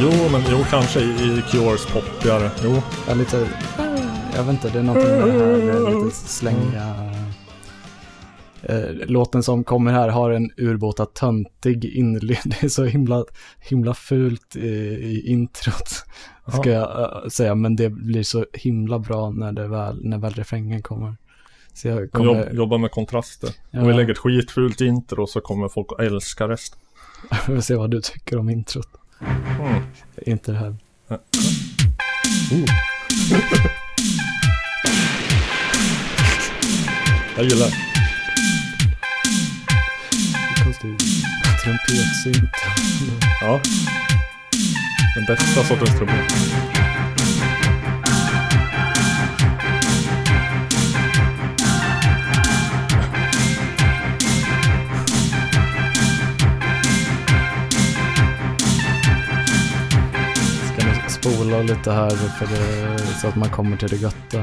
Jo, 0.00 0.10
men 0.32 0.42
jo, 0.50 0.58
kanske 0.70 1.00
i, 1.00 1.42
Cures 1.50 1.86
poppigare. 1.86 2.50
Jo, 2.64 2.82
Ja, 3.08 3.14
lite, 3.14 3.48
jag 4.34 4.44
vet 4.44 4.52
inte, 4.52 4.70
det 4.70 4.78
är 4.78 4.82
någonting 4.82 5.10
med 5.10 5.28
det 5.28 5.72
här 5.72 6.04
lite 6.04 6.16
slängiga... 6.16 7.12
Eh, 8.62 8.90
låten 9.06 9.42
som 9.42 9.64
kommer 9.64 9.92
här 9.92 10.08
har 10.08 10.30
en 10.30 10.50
urbåta 10.56 11.06
töntig 11.06 11.84
inledning. 11.84 12.38
Det 12.60 12.62
är 12.62 12.68
så 12.68 12.84
himla, 12.84 13.24
himla 13.58 13.94
fult 13.94 14.56
i, 14.56 14.68
i 14.68 15.30
introt, 15.30 15.88
ska 16.58 16.70
jag 16.70 17.00
eh, 17.00 17.28
säga. 17.28 17.54
Men 17.54 17.76
det 17.76 17.90
blir 17.90 18.22
så 18.22 18.46
himla 18.52 18.98
bra 18.98 19.30
när, 19.30 19.52
det 19.52 19.68
väl, 19.68 20.04
när 20.04 20.18
väl 20.18 20.32
refrängen 20.32 20.82
kommer. 20.82 21.16
Så 21.74 21.88
jag 21.88 22.00
Jobb, 22.00 22.12
kommer... 22.12 22.50
jobba 22.52 22.78
med 22.78 22.90
kontraster. 22.90 23.50
Ja. 23.70 23.80
Om 23.80 23.86
vi 23.86 23.94
lägger 23.94 24.12
ett 24.12 24.18
skitfult 24.18 24.80
intro 24.80 25.26
så 25.26 25.40
kommer 25.40 25.68
folk 25.68 25.92
att 25.92 26.00
älska 26.00 26.48
resten. 26.48 26.78
Jag 27.46 27.54
vill 27.54 27.62
se 27.62 27.74
vad 27.74 27.90
du 27.90 28.00
tycker 28.00 28.38
om 28.38 28.50
introt. 28.50 28.88
Mm. 29.20 29.82
Inte 30.26 30.52
det 30.52 30.58
här. 30.58 30.76
Jag 37.36 37.44
gillar 37.44 37.66
det. 37.66 37.76
Konstig 40.64 40.98
trumpetsynt. 41.64 42.50
Ja. 43.40 43.60
Den 45.14 45.24
bästa 45.24 45.64
sortens 45.64 45.98
trumpet. 45.98 46.95
Spola 61.26 61.62
lite 61.62 61.92
här 61.92 62.10
för 62.10 62.46
det, 62.46 62.98
så 63.20 63.28
att 63.28 63.36
man 63.36 63.50
kommer 63.50 63.76
till 63.76 63.88
det 63.88 63.96
götta. 63.96 64.38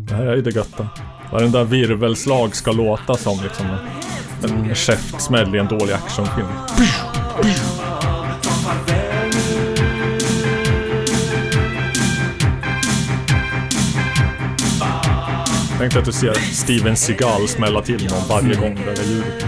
Det 0.00 0.14
här 0.14 0.26
är 0.26 0.36
ju 0.36 0.42
det 0.42 0.50
götta. 0.50 0.88
Där 1.30 1.64
virvelslag 1.64 2.56
ska 2.56 2.72
låta 2.72 3.16
som 3.16 3.40
liksom. 3.42 3.66
En, 4.42 4.70
en 4.70 4.74
käftsmäll 4.74 5.54
i 5.54 5.58
en 5.58 5.66
dålig 5.66 5.92
actionfilm. 5.92 6.46
Tänk 15.78 15.92
dig 15.92 16.00
att 16.00 16.04
du 16.04 16.12
ser 16.12 16.34
Steven 16.34 16.96
Seagal 16.96 17.48
smälla 17.48 17.82
till 17.82 18.10
någon 18.10 18.28
varje 18.28 18.54
gång 18.54 18.74
det 18.74 18.94
där 18.94 19.04
ljudet. 19.04 19.44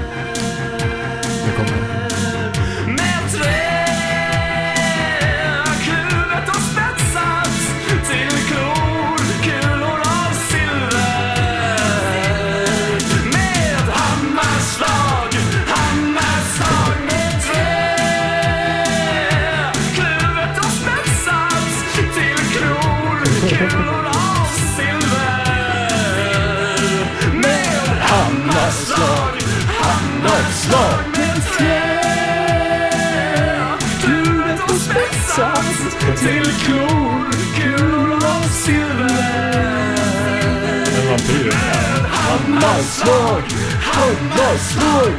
Hammarslag, 42.67 43.43
hammarslag 43.81 45.13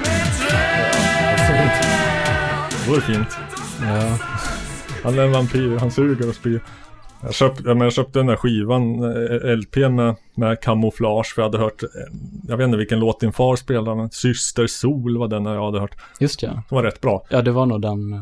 Det 2.86 2.90
vore 2.90 3.02
fint. 3.02 3.28
Ja. 3.82 4.18
Han 5.04 5.20
är 5.20 5.24
en 5.24 5.32
vampyr, 5.32 5.78
han 5.78 5.92
suger 5.92 6.30
och 6.30 6.36
spyr. 6.36 6.62
Jag 7.24 7.34
köpte, 7.34 7.64
ja, 7.66 7.74
men 7.74 7.82
jag 7.82 7.94
köpte 7.94 8.20
den 8.20 8.26
där 8.26 8.36
skivan, 8.36 9.04
eh, 9.04 9.58
LP 9.58 9.76
med, 9.90 10.16
med 10.36 10.62
kamouflage 10.62 11.34
för 11.36 11.42
jag 11.42 11.50
hade 11.50 11.58
hört, 11.64 11.84
eh, 11.84 11.90
jag 12.48 12.58
vet 12.58 12.66
inte 12.66 12.78
vilken 12.78 13.00
låt 13.00 13.20
din 13.20 13.32
far 13.34 13.56
spelade, 13.56 13.96
men 13.98 14.10
Syster 14.12 14.68
Sol 14.68 15.18
var 15.18 15.28
den 15.28 15.46
jag 15.46 15.66
hade 15.66 15.80
hört. 15.80 15.96
Just 16.20 16.44
ja. 16.44 16.50
Den 16.50 16.64
var 16.70 16.84
rätt 16.84 17.02
bra. 17.02 17.26
Ja, 17.30 17.42
det 17.42 17.52
var 17.52 17.66
nog 17.66 17.82
den. 17.82 18.14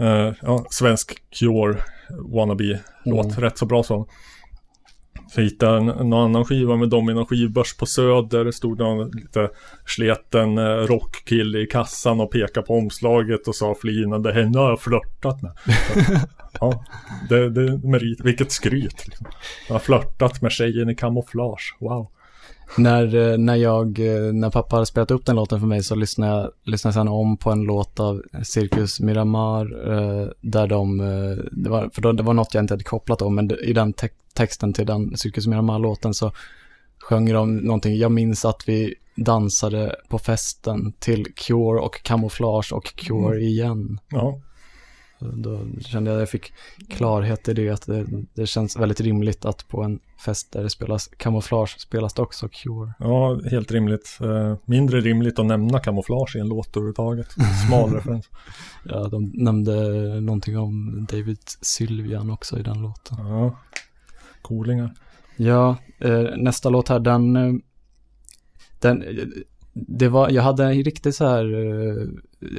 Eh, 0.00 0.34
ja, 0.42 0.64
svensk 0.70 1.14
Cure 1.38 1.76
wannabe-låt, 2.18 3.26
Mm. 3.26 3.40
rätt 3.40 3.58
så 3.58 3.66
bra 3.66 3.82
sång. 3.82 4.06
Jag 5.36 5.42
hittade 5.42 5.76
en, 5.76 5.88
en 5.88 6.12
annan 6.12 6.44
skiva 6.44 6.76
med 6.76 6.88
dem 6.88 7.10
i 7.10 7.14
någon 7.14 7.26
skivbörs 7.26 7.76
på 7.76 7.86
Söder. 7.86 8.44
Det 8.44 8.52
stod 8.52 8.78
någon 8.78 9.10
lite 9.10 9.50
sleten 9.86 10.58
eh, 10.58 10.64
rockkille 10.64 11.58
i 11.58 11.66
kassan 11.66 12.20
och 12.20 12.30
pekade 12.30 12.66
på 12.66 12.74
omslaget 12.74 13.48
och 13.48 13.54
sa 13.54 13.74
flinande 13.80 14.32
henne 14.32 14.58
har 14.58 14.68
jag 14.68 14.80
flörtat 14.80 15.42
med. 15.42 15.52
Så, 15.64 16.16
ja, 16.60 16.84
det, 17.28 17.50
det 17.50 17.62
är 17.62 17.90
merit. 17.90 18.20
Vilket 18.24 18.52
skryt. 18.52 19.06
Liksom. 19.06 19.26
Jag 19.68 19.74
har 19.74 19.80
flörtat 19.80 20.42
med 20.42 20.52
tjejen 20.52 20.90
i 20.90 20.94
kamouflage. 20.94 21.76
Wow. 21.80 22.10
När, 22.78 23.32
eh, 23.32 23.38
när 23.38 23.56
jag, 23.56 23.98
eh, 23.98 24.32
när 24.32 24.50
pappa 24.50 24.76
hade 24.76 24.86
spelat 24.86 25.10
upp 25.10 25.26
den 25.26 25.36
låten 25.36 25.60
för 25.60 25.66
mig 25.66 25.82
så 25.82 25.94
lyssnade 25.94 26.32
jag, 26.32 26.50
lyssnade 26.64 26.94
sen 26.94 27.08
om 27.08 27.36
på 27.36 27.50
en 27.50 27.62
låt 27.62 28.00
av 28.00 28.22
Cirkus 28.42 29.00
Miramar 29.00 29.92
eh, 29.92 30.28
där 30.40 30.66
de, 30.66 30.98
det 31.52 31.70
var, 31.70 31.90
för 31.92 32.02
då, 32.02 32.12
det 32.12 32.22
var 32.22 32.34
något 32.34 32.54
jag 32.54 32.62
inte 32.62 32.74
hade 32.74 32.84
kopplat 32.84 33.22
om, 33.22 33.34
men 33.34 33.50
i 33.50 33.72
den 33.72 33.92
te- 33.92 34.08
texten 34.34 34.72
till 34.72 34.86
den 34.86 35.16
Cirkus 35.16 35.46
Miramar-låten 35.46 36.14
så 36.14 36.32
sjöng 36.98 37.32
de 37.32 37.56
någonting, 37.56 37.96
jag 37.96 38.12
minns 38.12 38.44
att 38.44 38.68
vi 38.68 38.94
dansade 39.16 39.96
på 40.08 40.18
festen 40.18 40.92
till 40.98 41.26
Cure 41.34 41.80
och 41.80 42.02
Camouflage 42.02 42.72
och 42.72 42.94
Cure 42.94 43.40
igen. 43.40 44.00
Ja, 44.10 44.40
Då 45.20 45.60
kände 45.80 46.10
jag 46.10 46.16
att 46.16 46.20
jag 46.20 46.28
fick 46.28 46.52
klarhet 46.88 47.48
i 47.48 47.54
det, 47.54 47.68
att 47.68 47.86
det, 47.86 48.06
det 48.34 48.46
känns 48.46 48.76
väldigt 48.76 49.00
rimligt 49.00 49.44
att 49.44 49.68
på 49.68 49.82
en 49.82 50.00
fest 50.24 50.52
där 50.52 50.62
det 50.62 50.70
spelas 50.70 51.08
Camouflage 51.16 51.80
spelas 51.80 52.14
det 52.14 52.22
också 52.22 52.48
Cure. 52.48 52.92
ja 52.98 53.40
helt 53.50 53.72
rimligt. 53.72 54.18
Eh, 54.20 54.56
mindre 54.64 55.00
rimligt 55.00 55.38
att 55.38 55.46
nämna 55.46 55.78
kamouflage 55.78 56.36
i 56.36 56.40
en 56.40 56.48
låt 56.48 56.76
överhuvudtaget. 56.76 57.28
Smal 57.66 57.90
referens. 57.94 58.28
Ja, 58.84 59.08
de 59.08 59.30
nämnde 59.34 59.74
någonting 60.20 60.58
om 60.58 61.06
David 61.10 61.40
Sylvian 61.60 62.30
också 62.30 62.58
i 62.58 62.62
den 62.62 62.82
låten. 62.82 63.18
Ja, 63.18 63.58
coolingar. 64.42 64.94
Ja, 65.36 65.76
eh, 65.98 66.36
nästa 66.36 66.68
låt 66.68 66.88
här, 66.88 67.00
den, 67.00 67.36
eh, 67.36 67.52
den, 68.80 69.04
det 69.72 70.08
var, 70.08 70.30
jag 70.30 70.42
hade 70.42 70.64
en 70.64 70.82
riktigt 70.84 71.14
så 71.14 71.26
här, 71.26 71.44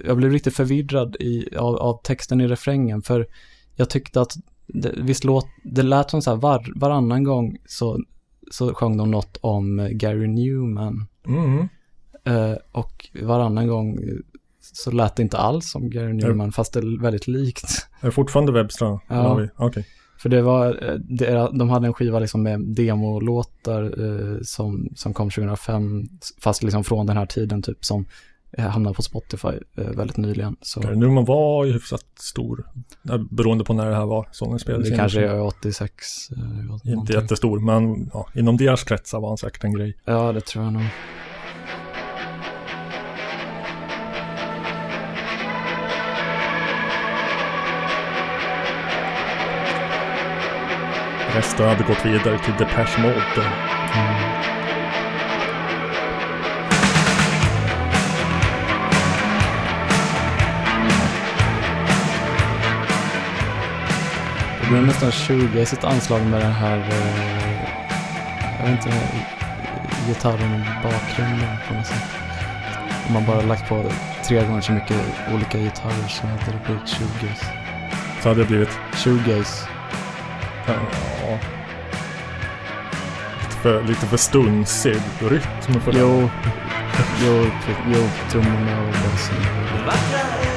jag 0.06 0.18
blev 0.18 0.32
riktigt 0.32 0.56
förvirrad 0.56 1.16
i, 1.20 1.56
av, 1.58 1.76
av 1.76 2.02
texten 2.04 2.42
i 2.42 2.48
refrängen, 2.48 3.02
för 3.02 3.28
jag 3.76 3.90
tyckte 3.90 4.22
att, 4.22 4.34
det, 4.68 4.94
visst 4.98 5.24
låt, 5.24 5.46
det 5.64 5.84
lät 5.84 6.10
som 6.10 6.22
så 6.22 6.30
här 6.32 6.38
var, 6.38 6.72
varannan 6.76 7.24
gång 7.24 7.58
så, 7.66 8.00
så 8.52 8.74
sjöng 8.74 8.98
de 8.98 9.12
något 9.12 9.38
om 9.42 9.80
eh, 9.80 9.88
Gary 9.90 10.28
Newman, 10.28 11.08
Mm. 11.28 11.68
eh, 12.24 12.58
och 12.72 13.08
varannan 13.22 13.68
gång 13.68 14.00
så 14.62 14.92
lät 14.92 15.16
det 15.16 15.24
inte 15.24 15.38
alls 15.38 15.72
som 15.72 15.90
Gary 15.90 16.14
Newman, 16.14 16.52
fast 16.52 16.74
det 16.74 16.80
är 16.80 17.02
väldigt 17.02 17.28
likt. 17.28 17.88
Är 18.02 18.06
det 18.06 18.12
fortfarande 18.12 18.52
Webstra? 18.52 19.00
Ja. 19.08 19.48
Okej. 19.58 19.86
För 20.22 20.30
det 20.30 20.42
var, 20.42 20.68
eh, 20.90 20.96
det, 21.00 21.26
är- 21.28 21.58
de 21.58 21.70
hade 21.70 21.88
en 21.88 21.94
skiva 21.94 22.20
liksom 22.20 22.44
med 22.44 22.60
demolåtar 22.62 23.84
eh, 23.84 24.38
som, 24.44 24.90
som 24.96 25.14
kom 25.14 25.30
2005, 25.30 26.04
fast 26.42 26.64
liksom 26.64 26.84
från 26.84 27.06
den 27.06 27.18
här 27.18 27.26
tiden 27.26 27.62
typ 27.62 27.86
som 27.86 28.06
hamnade 28.58 28.96
på 28.96 29.02
Spotify 29.02 29.48
eh, 29.78 29.86
väldigt 29.86 30.18
nyligen. 30.18 30.56
Så 30.62 30.80
Newman 30.80 31.26
var 31.26 31.66
ju 31.66 31.74
hyfsat 31.74 32.06
stor. 32.20 32.66
Eh, 33.10 33.18
Beroende 33.32 33.64
på 33.64 33.74
när 33.74 33.90
det 33.90 33.96
här 33.96 34.06
var. 34.06 34.28
Sången 34.32 34.60
spelades 34.60 34.90
det 34.90 34.96
kanske 34.96 35.22
är 35.28 35.42
86. 35.42 35.94
Eh, 36.32 36.38
Inte 36.38 36.64
någonting. 36.66 37.16
jättestor, 37.16 37.60
men 37.60 38.10
ja, 38.14 38.28
inom 38.36 38.58
deras 38.58 38.84
kretsar 38.84 39.20
var 39.20 39.28
han 39.28 39.38
säkert 39.38 39.64
en 39.64 39.74
grej. 39.74 39.98
Ja, 40.06 40.32
det 40.32 40.42
tror 40.42 40.64
jag 40.64 40.74
nog. 40.74 40.84
Resten 51.36 51.68
hade 51.68 51.84
gått 51.84 52.06
vidare 52.06 52.40
till 52.40 52.54
Depeche 52.60 53.02
Mode. 53.02 53.48
Det 64.72 64.76
blev 64.76 64.88
nästan 64.88 65.12
20 65.12 65.62
i 65.62 65.66
sitt 65.66 65.84
anslag 65.84 66.22
med 66.22 66.42
den 66.42 66.52
här, 66.52 66.78
eh, 66.78 67.64
jag 68.60 68.68
vet 68.68 68.86
inte, 68.86 68.98
gitarren 70.08 70.54
i 70.54 70.84
bakgrunden 70.84 71.58
på 71.68 71.74
något 71.74 71.88
sätt. 71.88 72.04
Om 73.08 73.14
man 73.14 73.26
bara 73.26 73.42
lagt 73.42 73.70
på 73.70 73.92
tre 74.28 74.46
gånger 74.46 74.62
så 74.62 74.72
mycket 74.72 74.98
olika 75.34 75.58
gitarrer 75.58 76.08
så 76.08 76.28
hade 76.28 76.52
det 76.52 76.66
blivit 76.66 76.88
20. 76.88 77.06
Så 78.22 78.30
hade 78.30 78.42
det 78.42 78.48
blivit, 78.48 78.80
20 78.96 79.44
ja, 80.68 80.74
för, 83.62 83.84
lite 83.84 84.06
för 84.06 84.18
stunsig 84.18 85.02
rytm 85.20 85.82
för 85.82 85.92
det. 85.92 86.00
Jo, 86.00 86.30
jo, 87.26 87.46
jo, 87.94 88.10
trummorna 88.30 88.82
och 88.82 88.88
basen. 88.88 90.51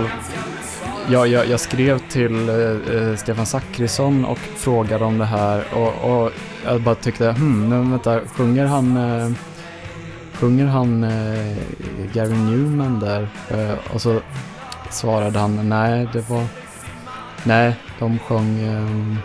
Fall. 0.00 0.10
Ja, 1.10 1.26
jag, 1.26 1.46
jag 1.46 1.60
skrev 1.60 1.98
till 1.98 2.48
eh, 2.48 2.56
eh, 2.96 3.16
Stefan 3.16 3.46
Zackrisson 3.46 4.24
och 4.24 4.38
frågade 4.38 5.04
om 5.04 5.18
det 5.18 5.24
här 5.24 5.64
och, 5.74 6.24
och 6.24 6.32
jag 6.64 6.80
bara 6.80 6.94
tyckte, 6.94 7.30
hmm, 7.32 7.68
men 7.68 7.90
vänta, 7.90 8.20
sjunger 8.26 8.66
han, 8.66 8.96
eh, 8.96 9.30
sjunger 10.32 10.66
han 10.66 11.04
eh, 11.04 11.56
Gary 12.12 12.34
Newman 12.36 13.00
där? 13.00 13.28
Eh, 13.50 13.94
och 13.94 14.02
så 14.02 14.20
svarade 14.90 15.38
han, 15.38 15.68
nej, 15.68 16.08
det 16.12 16.30
var, 16.30 16.44
nej, 17.44 17.76
de 17.98 18.18
sjöng, 18.18 18.60
eh, 18.60 19.16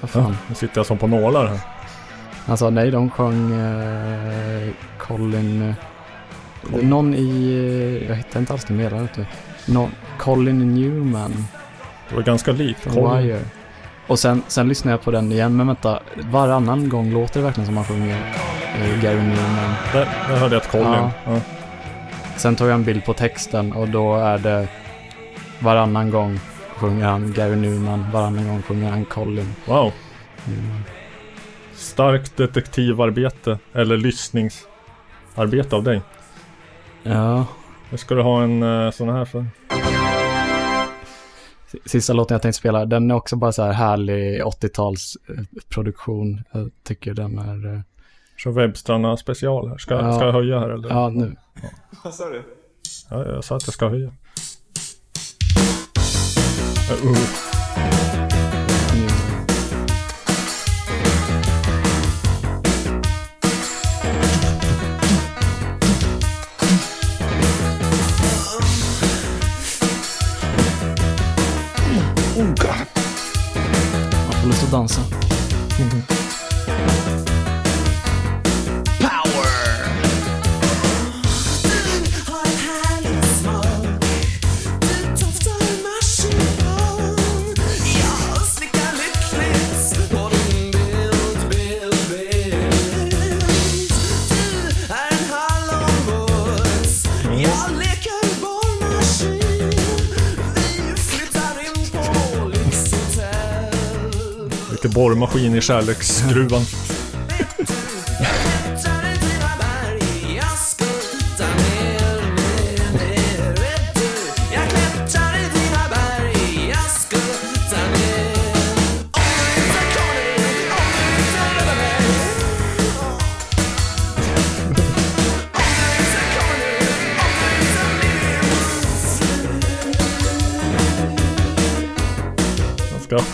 vad 0.00 0.10
fan? 0.10 0.22
Ja, 0.22 0.36
nu 0.48 0.54
sitter 0.54 0.78
jag 0.78 0.86
som 0.86 0.98
på 0.98 1.06
nålar 1.06 1.46
här. 1.46 1.60
Han 2.46 2.56
sa 2.56 2.70
nej, 2.70 2.90
de 2.90 3.10
sjöng 3.10 3.52
Colin... 4.98 5.74
Någon 6.82 7.14
i... 7.14 8.06
Jag 8.08 8.16
hittar 8.16 8.40
inte 8.40 8.52
alls 8.52 8.64
det 8.64 8.74
mer. 8.74 8.90
Vet 8.90 9.14
du. 9.14 9.26
Någon, 9.72 9.90
Colin 10.18 10.74
Newman 10.74 11.44
Det 12.08 12.14
var 12.14 12.22
ganska 12.22 12.52
likt. 12.52 12.84
Colin. 12.84 13.22
Wire. 13.22 13.40
Och 14.06 14.18
sen, 14.18 14.42
sen 14.48 14.68
lyssnade 14.68 14.92
jag 14.92 15.02
på 15.02 15.10
den 15.10 15.32
igen, 15.32 15.56
men 15.56 15.66
vänta. 15.66 16.00
Varannan 16.16 16.88
gång 16.88 17.12
låter 17.12 17.40
det 17.40 17.46
verkligen 17.46 17.66
som 17.66 17.76
han 17.76 17.86
sjunger 17.86 18.34
eh, 18.80 19.02
Gary 19.02 19.22
Newman. 19.22 19.74
Där, 19.92 20.08
där 20.28 20.36
hörde 20.36 20.54
jag 20.54 20.62
ett 20.62 20.70
Colin. 20.70 20.86
Ja. 20.86 21.10
Ja. 21.24 21.40
Sen 22.36 22.56
tog 22.56 22.68
jag 22.68 22.74
en 22.74 22.84
bild 22.84 23.04
på 23.04 23.12
texten 23.14 23.72
och 23.72 23.88
då 23.88 24.16
är 24.16 24.38
det 24.38 24.68
varannan 25.58 26.10
gång 26.10 26.40
sjunger 26.76 27.06
han 27.06 27.32
Gary 27.32 27.56
Newman, 27.56 28.10
varannan 28.12 28.48
gång 28.48 28.62
sjunger 28.62 28.90
han 28.90 29.04
Colin 29.04 29.54
Wow. 29.66 29.92
Newman. 30.44 30.82
Starkt 31.74 32.36
detektivarbete. 32.36 33.58
Eller 33.72 33.96
lyssningsarbete 33.96 35.76
av 35.76 35.82
dig. 35.82 36.02
Ja, 37.02 37.46
Nu 37.90 37.98
ska 37.98 38.14
du 38.14 38.22
ha 38.22 38.42
en 38.42 38.62
uh, 38.62 38.90
sån 38.90 39.08
här 39.08 39.24
för. 39.24 39.46
Sista 41.86 42.12
låten 42.12 42.34
jag 42.34 42.42
tänkte 42.42 42.58
spela, 42.58 42.86
den 42.86 43.10
är 43.10 43.14
också 43.14 43.36
bara 43.36 43.52
så 43.52 43.62
här 43.62 43.72
härlig 43.72 44.42
80-talsproduktion. 44.42 46.42
Jag 46.52 46.70
tycker 46.84 47.14
den 47.14 47.38
är... 47.38 47.74
eh, 47.74 47.80
Så 48.36 48.50
Webbstrarna 48.50 49.16
special 49.16 49.68
här. 49.68 49.78
Ska, 49.78 49.94
Ja. 49.94 50.12
ska 50.12 50.24
jag 50.26 50.32
höja 50.32 50.58
här 50.58 50.68
eller? 50.68 50.88
Ja, 50.88 51.08
nu. 51.08 51.36
Vad 52.04 52.14
sa 52.14 52.28
du? 52.28 52.42
Ja, 53.10 53.26
jag 53.26 53.44
sa 53.44 53.56
att 53.56 53.66
jag 53.66 53.74
ska 53.74 53.88
höja. 53.88 54.12
Uh, 57.04 57.16
Man 74.72 74.88
får 74.88 76.19
Lite 104.82 104.94
borrmaskin 104.94 105.54
i 105.54 105.60
kärleksgruvan. 105.60 106.62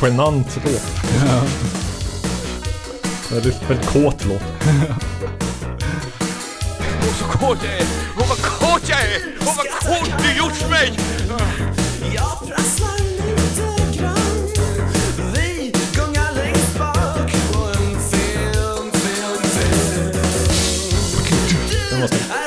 Genant 0.03 0.59
låt. 0.65 0.83
Väldigt, 3.31 3.71
väldigt 3.71 3.87
kåt 3.87 4.25
låt. 4.25 4.43
Åh, 7.03 7.15
så 7.19 7.25
kåt 7.25 7.59
jag 7.65 7.75
är! 7.75 7.87
Åh, 8.19 8.29
vad 8.29 8.39
kåt 8.39 8.89
jag 8.89 9.01
är! 9.01 9.21
Åh, 9.41 9.55
vad 9.57 9.67
kåt 9.67 10.23
du 10.23 10.37
gjort 10.39 10.71
mig! 10.71 10.99
Jag 12.15 12.49
prasslar 12.49 12.99
lite 12.99 13.99
grann 13.99 14.49
Vi 15.35 15.73
gungar 15.95 16.33
längst 16.35 16.79
bak 16.79 17.33
på 17.53 17.65
en 17.65 18.01
film, 18.01 18.91
film, 18.93 19.43
film 21.69 22.01
måste... 22.01 22.17
är 22.17 22.46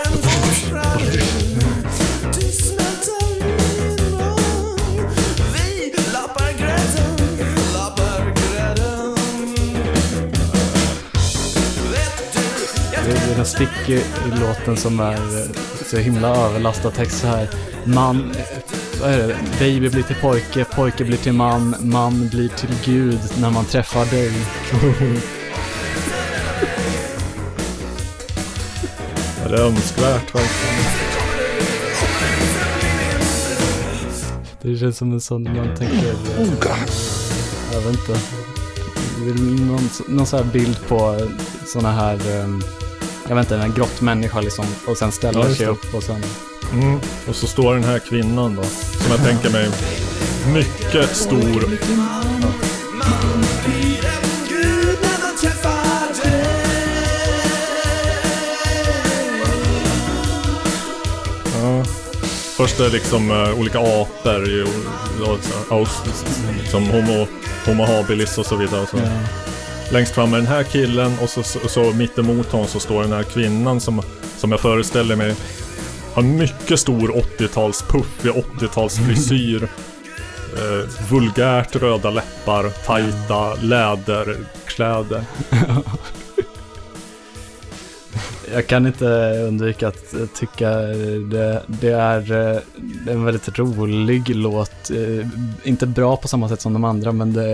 en 13.40 13.46
stick 13.46 13.90
i, 13.90 14.04
låten 14.42 14.78
som 14.78 15.00
är 15.00 15.14
eh, 15.14 15.46
så 15.86 15.98
himla 15.98 16.28
överlastad 16.28 16.92
text 16.92 17.20
så 17.22 17.28
här. 17.28 17.50
Man, 17.86 18.32
vad 19.02 19.12
är 19.12 19.28
det? 19.28 19.36
Baby 19.60 19.90
blir 19.90 20.04
till 20.04 20.16
pojke, 20.16 20.66
pojke 20.66 21.06
blir 21.06 21.18
till 21.18 21.34
man, 21.34 21.76
man 21.80 22.28
blir 22.30 22.50
till 22.50 22.76
gud 22.86 23.20
när 23.42 23.50
man 23.50 23.66
träffar 23.66 24.06
dig. 24.06 24.32
Ja, 29.44 29.50
det 29.50 29.56
är 29.56 29.62
önskvärt 29.66 30.36
verkligen. 30.36 30.76
Det 34.62 34.78
känns 34.78 34.98
som 34.98 35.12
en 35.12 35.22
sån 35.22 35.44
man 35.44 35.76
tänker... 35.78 36.10
eh, 36.40 36.48
Jag 37.74 37.82
vet 37.82 37.90
inte. 38.00 38.20
Det 39.24 39.30
är 39.30 39.66
någon, 39.66 39.90
någon 40.08 40.26
sån 40.26 40.40
här 40.40 40.52
bild 40.54 40.80
på 40.88 41.28
såna 41.66 41.92
här... 41.92 42.14
eh, 42.14 42.79
Jag 43.30 43.36
vet 43.36 43.52
inte, 43.52 43.56
en 43.66 43.74
grottmänniska 43.74 44.42
liksom. 44.42 44.66
Och 44.88 44.98
sen 44.98 45.12
ställer 45.12 45.50
Ja, 45.50 45.56
sig 45.56 45.66
upp 45.68 45.94
och 45.94 46.04
sen... 46.04 46.24
Mm. 46.74 47.00
Och 47.28 47.36
så 47.36 47.48
står 47.48 47.74
den 47.76 47.84
här 47.84 48.00
kvinnan 48.00 48.56
då. 48.56 48.64
Som 48.64 49.12
jag 49.12 49.24
tänker 49.24 49.50
mig 49.50 49.70
mycket 50.54 51.16
stor. 51.16 51.64
Ja. 61.62 61.84
Först 62.58 62.80
är 62.80 62.84
det 62.84 62.90
liksom 62.90 63.32
eh, 63.32 63.60
olika 63.60 63.80
apor 63.80 64.50
i, 64.50 64.64
och, 64.64 65.38
så- 65.44 65.74
aus- 65.76 66.70
som 66.72 66.84
homo, 66.90 67.28
homo 67.66 67.86
habilis 67.86 68.38
och 68.38 68.46
så 68.46 68.56
vidare. 68.56 68.82
Och 68.82 68.90
så. 68.90 68.98
Ja. 68.98 69.10
Längst 69.92 70.16
fram 70.16 70.34
är 70.34 70.38
den 70.38 70.48
här 70.48 70.64
killen 70.64 71.12
och 71.22 71.30
så, 71.30 71.44
så, 71.44 71.60
så 71.68 71.92
mitt 71.94 72.18
emot 72.18 72.52
honom 72.52 72.68
så 72.68 72.80
står 72.80 73.02
den 73.02 73.12
här 73.12 73.24
kvinnan 73.24 73.80
som, 73.80 74.02
som 74.38 74.52
jag 74.52 74.60
föreställer 74.60 75.16
mig 75.16 75.36
har 76.14 76.22
mycket 76.24 76.80
stor 76.80 77.10
80-tals 77.10 77.82
puffig 77.82 78.32
80-talsfrisyr. 78.32 79.64
eh, 80.58 81.10
vulgärt 81.12 81.76
röda 81.76 82.10
läppar, 82.10 82.70
tajta 82.70 83.54
läderkläder. 83.54 85.24
Jag 88.54 88.68
kan 88.68 88.88
inte 88.88 89.06
undvika 89.48 89.88
att 89.88 90.14
eh, 90.14 90.26
tycka 90.26 90.70
det, 91.32 91.62
det, 91.68 91.92
är, 91.92 92.32
eh, 92.56 92.62
en 93.08 93.26
väldigt 93.26 93.60
rolig 93.60 94.36
låt. 94.36 94.90
Eh, 94.92 95.28
Inte 95.64 95.88
bra 95.88 96.18
på 96.18 96.28
samma 96.28 96.50
sätt 96.50 96.62
som 96.62 96.74
de 96.74 96.84
andra, 96.84 97.12
men 97.12 97.34
det, 97.34 97.52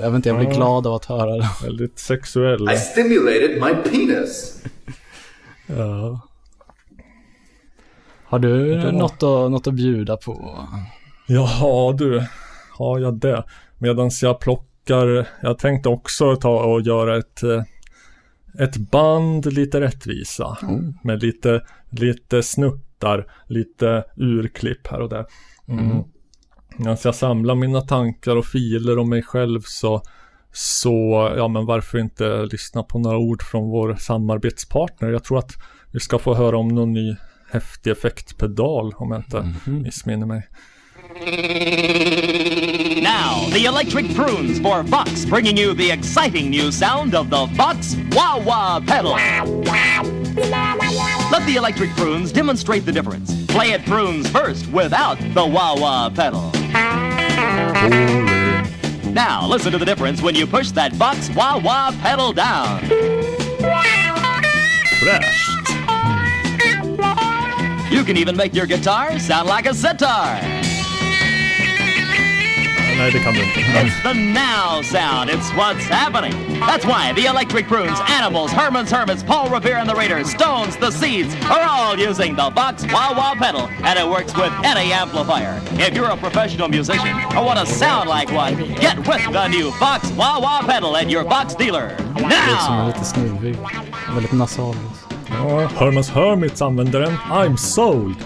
jag 0.00 0.10
vet 0.10 0.14
inte, 0.16 0.28
jag 0.28 0.38
blir 0.38 0.48
Ja. 0.48 0.54
glad 0.54 0.86
av 0.86 0.94
att 0.94 1.04
höra 1.04 1.36
det. 1.36 1.48
Väldigt 1.62 1.98
sexuell. 1.98 2.70
I 2.72 2.76
stimulated 2.76 3.50
my 3.62 3.90
penis. 3.90 4.62
Ja. 5.76 6.20
Har 8.24 8.38
du 8.38 8.78
var- 8.78 8.92
något, 8.92 9.12
att, 9.12 9.50
något 9.50 9.66
att 9.66 9.74
bjuda 9.74 10.16
på? 10.16 10.58
Jaha 11.26 11.92
du, 11.92 12.26
har 12.78 12.98
jag 12.98 13.14
det? 13.14 13.44
Medan 13.78 14.10
jag 14.22 14.40
plockar, 14.40 15.28
jag 15.42 15.58
tänkte 15.58 15.88
också 15.88 16.36
ta 16.36 16.64
och 16.64 16.80
göra 16.80 17.16
ett, 17.18 17.42
eh, 17.42 17.62
ett 18.58 18.76
band 18.76 19.52
lite 19.52 19.80
rättvisa. 19.80 20.58
Med 21.02 21.22
lite, 21.22 21.62
lite 21.90 22.42
snuttar, 22.42 23.26
lite 23.46 24.04
urklipp 24.16 24.86
här 24.86 25.00
och 25.00 25.08
där. 25.08 25.26
Mm. 25.68 26.04
Medan 26.76 26.96
jag 27.04 27.14
samlar 27.14 27.54
mina 27.54 27.80
tankar 27.80 28.36
och 28.36 28.46
filer 28.46 28.98
om 28.98 29.08
mig 29.08 29.22
själv 29.22 29.60
så, 29.64 30.02
så, 30.52 31.32
ja 31.36 31.48
men 31.48 31.66
varför 31.66 31.98
inte 31.98 32.46
lyssna 32.52 32.82
på 32.82 32.98
några 32.98 33.18
ord 33.18 33.42
från 33.42 33.68
vår 33.68 33.94
samarbetspartner. 33.94 35.08
Jag 35.08 35.24
tror 35.24 35.38
att 35.38 35.52
vi 35.92 36.00
ska 36.00 36.18
få 36.18 36.34
höra 36.34 36.58
om 36.58 36.68
någon 36.68 36.92
ny 36.92 37.16
häftig 37.50 37.90
effektpedal 37.90 38.92
om 38.96 39.10
jag 39.10 39.20
inte 39.20 39.54
missminner 39.70 40.26
mig. 40.26 40.48
Now, 43.08 43.48
the 43.48 43.64
electric 43.64 44.14
prunes 44.14 44.60
for 44.60 44.82
Vox, 44.82 45.24
bringing 45.24 45.56
you 45.56 45.72
the 45.72 45.90
exciting 45.90 46.50
new 46.50 46.70
sound 46.70 47.14
of 47.14 47.30
the 47.30 47.46
Vox 47.46 47.96
Wah 48.12 48.38
Wah 48.38 48.80
pedal. 48.80 49.12
Let 51.32 51.46
the 51.46 51.54
electric 51.56 51.88
prunes 51.92 52.32
demonstrate 52.32 52.84
the 52.84 52.92
difference. 52.92 53.46
Play 53.46 53.70
it 53.70 53.86
prunes 53.86 54.28
first 54.28 54.70
without 54.70 55.18
the 55.32 55.46
Wah 55.46 55.74
Wah 55.80 56.10
pedal. 56.10 56.50
Now, 59.10 59.48
listen 59.48 59.72
to 59.72 59.78
the 59.78 59.86
difference 59.86 60.20
when 60.20 60.34
you 60.34 60.46
push 60.46 60.70
that 60.72 60.92
Vox 60.92 61.30
Wah 61.30 61.56
Wah 61.56 61.92
pedal 62.02 62.34
down. 62.34 62.82
You 67.90 68.04
can 68.04 68.18
even 68.18 68.36
make 68.36 68.54
your 68.54 68.66
guitar 68.66 69.18
sound 69.18 69.48
like 69.48 69.64
a 69.64 69.72
sitar. 69.72 70.38
Nej, 72.98 73.10
det 73.12 73.18
kan 73.18 73.34
du 73.34 73.42
inte. 73.44 73.60
It's 73.60 74.02
the 74.02 74.14
now 74.14 74.82
sound. 74.82 75.30
It's 75.30 75.52
what's 75.56 75.88
happening. 75.88 76.32
That's 76.60 76.84
why 76.84 77.12
the 77.12 77.26
Electric 77.26 77.68
Prunes, 77.68 78.00
Animals, 78.08 78.52
Herman's 78.52 78.90
Hermits, 78.90 79.22
Paul 79.22 79.48
Revere 79.50 79.78
and 79.78 79.88
the 79.88 79.94
Raiders, 79.94 80.30
Stones, 80.30 80.76
the 80.76 80.90
Seeds 80.90 81.34
are 81.44 81.64
all 81.70 81.96
using 82.08 82.34
the 82.34 82.50
Vox 82.50 82.82
Wah 82.92 83.14
Wah 83.16 83.34
pedal, 83.34 83.68
and 83.84 83.98
it 83.98 84.06
works 84.08 84.34
with 84.34 84.52
any 84.64 84.92
amplifier. 84.92 85.60
If 85.86 85.94
you're 85.94 86.10
a 86.10 86.16
professional 86.16 86.68
musician 86.68 87.14
or 87.36 87.44
want 87.44 87.58
to 87.60 87.66
sound 87.66 88.08
like 88.08 88.32
one, 88.32 88.56
get 88.80 88.96
with 88.98 89.24
the 89.32 89.48
new 89.48 89.70
Vox 89.78 90.10
Wah 90.18 90.40
Wah 90.40 90.62
pedal 90.62 90.96
at 90.96 91.08
your 91.08 91.24
Vox 91.24 91.54
dealer. 91.54 91.88
Det 92.16 92.22
låter 92.22 92.56
som 92.66 92.76
Now! 92.76 92.80
en 92.82 92.86
lite 92.86 93.04
snuvig. 93.04 93.56
Väldigt 94.14 94.32
nasal. 94.32 94.74
Ja, 95.30 95.68
Hermans 95.78 96.10
Hermits 96.10 96.62
använder 96.62 97.00
den. 97.00 97.16
I'm 97.30 97.56
sold! 97.56 98.16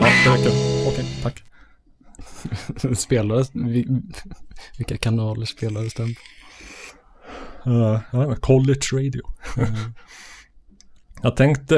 Ja, 0.00 0.06
det 0.24 0.30
räcker. 0.30 0.52
Okej, 0.88 1.04
tack. 1.22 1.47
spelades, 2.96 3.50
vi- 3.54 4.02
vilka 4.78 4.96
kanaler 4.98 5.46
spelades 5.46 5.94
den 5.94 6.14
på? 6.14 7.70
Uh, 7.70 8.00
inte, 8.12 8.34
college 8.34 8.80
radio. 8.92 9.22
jag 11.22 11.36
tänkte, 11.36 11.74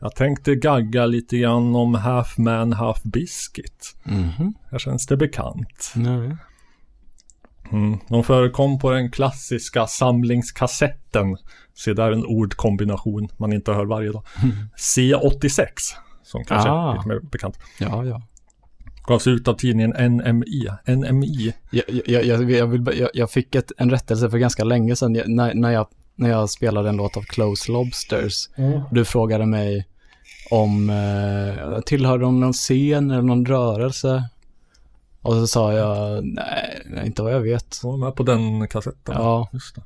jag 0.00 0.14
tänkte 0.16 0.54
gagga 0.54 1.06
lite 1.06 1.38
grann 1.38 1.74
om 1.76 1.94
Half 1.94 2.38
Man 2.38 2.72
Half 2.72 3.02
Biscuit. 3.02 3.96
Mhm. 4.04 4.54
Här 4.70 4.78
känns 4.78 5.06
det 5.06 5.16
bekant. 5.16 5.92
Nej. 5.94 6.36
Mm. 7.72 7.98
De 8.08 8.24
förekom 8.24 8.78
på 8.78 8.90
den 8.90 9.10
klassiska 9.10 9.86
samlingskassetten. 9.86 11.36
Se 11.74 11.92
där 11.94 12.12
en 12.12 12.24
ordkombination 12.26 13.28
man 13.36 13.52
inte 13.52 13.72
hör 13.72 13.84
varje 13.84 14.12
dag. 14.12 14.24
C86. 14.76 15.66
Som 16.22 16.44
kanske 16.44 16.70
Ah. 16.70 16.90
är 16.92 16.96
lite 16.96 17.08
mer 17.08 17.20
bekant. 17.20 17.58
Ja, 17.80 18.04
ja. 18.04 18.22
Gavs 19.08 19.26
ut 19.26 19.48
av 19.48 19.54
tidningen 19.54 19.90
NMI. 19.90 20.68
NMI. 20.86 21.54
Jag, 21.70 21.84
jag, 22.06 22.24
jag, 22.24 22.50
jag, 22.50 22.66
vill, 22.66 22.98
jag, 22.98 23.10
jag 23.14 23.30
fick 23.30 23.54
ett, 23.54 23.72
en 23.76 23.90
rättelse 23.90 24.30
för 24.30 24.38
ganska 24.38 24.64
länge 24.64 24.96
sedan 24.96 25.14
jag, 25.14 25.28
när, 25.28 25.54
när, 25.54 25.70
jag, 25.70 25.86
när 26.14 26.28
jag 26.28 26.50
spelade 26.50 26.88
en 26.88 26.96
låt 26.96 27.16
av 27.16 27.22
Close 27.22 27.72
Lobsters. 27.72 28.48
Mm. 28.56 28.80
Du 28.90 29.04
frågade 29.04 29.46
mig 29.46 29.86
om 30.50 30.90
eh, 30.90 31.80
tillhörde 31.80 32.24
de 32.24 32.40
någon 32.40 32.52
scen 32.52 33.10
eller 33.10 33.22
någon 33.22 33.46
rörelse. 33.46 34.28
Och 35.22 35.32
så 35.32 35.46
sa 35.46 35.72
jag, 35.72 36.24
nej, 36.24 37.02
inte 37.06 37.22
vad 37.22 37.34
jag 37.34 37.40
vet. 37.40 37.84
Var 37.84 37.96
med 37.96 38.14
på 38.14 38.22
den 38.22 38.68
kassetten. 38.68 39.14
Ja, 39.18 39.48
Just 39.52 39.74
det. 39.74 39.82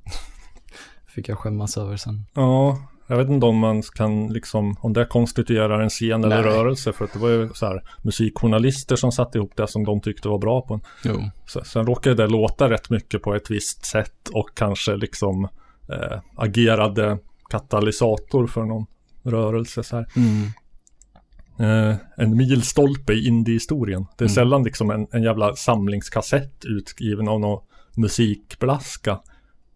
fick 1.07 1.29
jag 1.29 1.39
skämmas 1.39 1.77
över 1.77 1.97
sen. 1.97 2.27
Ja, 2.35 2.79
jag 3.13 3.19
vet 3.19 3.29
inte 3.29 3.47
om 3.47 3.59
man 3.59 3.83
kan 3.83 4.29
liksom, 4.33 4.77
om 4.81 4.93
det 4.93 5.05
konstituerar 5.05 5.81
en 5.81 5.89
scen 5.89 6.25
eller 6.25 6.43
Nej. 6.43 6.51
rörelse. 6.53 6.93
För 6.93 7.05
att 7.05 7.13
det 7.13 7.19
var 7.19 7.29
ju 7.29 7.49
så 7.55 7.67
här 7.67 7.83
musikjournalister 8.03 8.97
som 8.97 9.13
satte 9.13 9.39
ihop 9.39 9.53
det 9.57 9.67
som 9.67 9.85
de 9.85 10.01
tyckte 10.01 10.29
var 10.29 10.39
bra 10.39 10.61
på 10.61 10.75
en. 10.75 10.81
Jo. 11.05 11.31
Så, 11.47 11.65
sen 11.65 11.87
råkade 11.87 12.15
det 12.17 12.27
låta 12.27 12.71
rätt 12.71 12.91
mycket 12.91 13.23
på 13.23 13.35
ett 13.35 13.51
visst 13.51 13.85
sätt 13.85 14.29
och 14.33 14.51
kanske 14.55 14.97
liksom 14.97 15.45
eh, 15.89 16.21
agerade 16.37 17.19
katalysator 17.51 18.47
för 18.47 18.65
någon 18.65 18.87
rörelse 19.23 19.83
så 19.83 19.97
här. 19.97 20.07
Mm. 20.17 21.91
Eh, 21.91 21.97
en 22.17 22.37
milstolpe 22.37 23.13
i 23.13 23.27
indie-historien. 23.27 24.07
Det 24.19 24.25
är 24.25 24.27
Mm. 24.27 24.35
sällan 24.35 24.65
liksom 24.65 24.91
en, 24.91 25.07
en 25.11 25.23
jävla 25.23 25.57
samlingskassett 25.57 26.65
utgiven 26.65 27.29
av 27.29 27.41
någon 27.41 27.63
musikblaska 27.97 29.21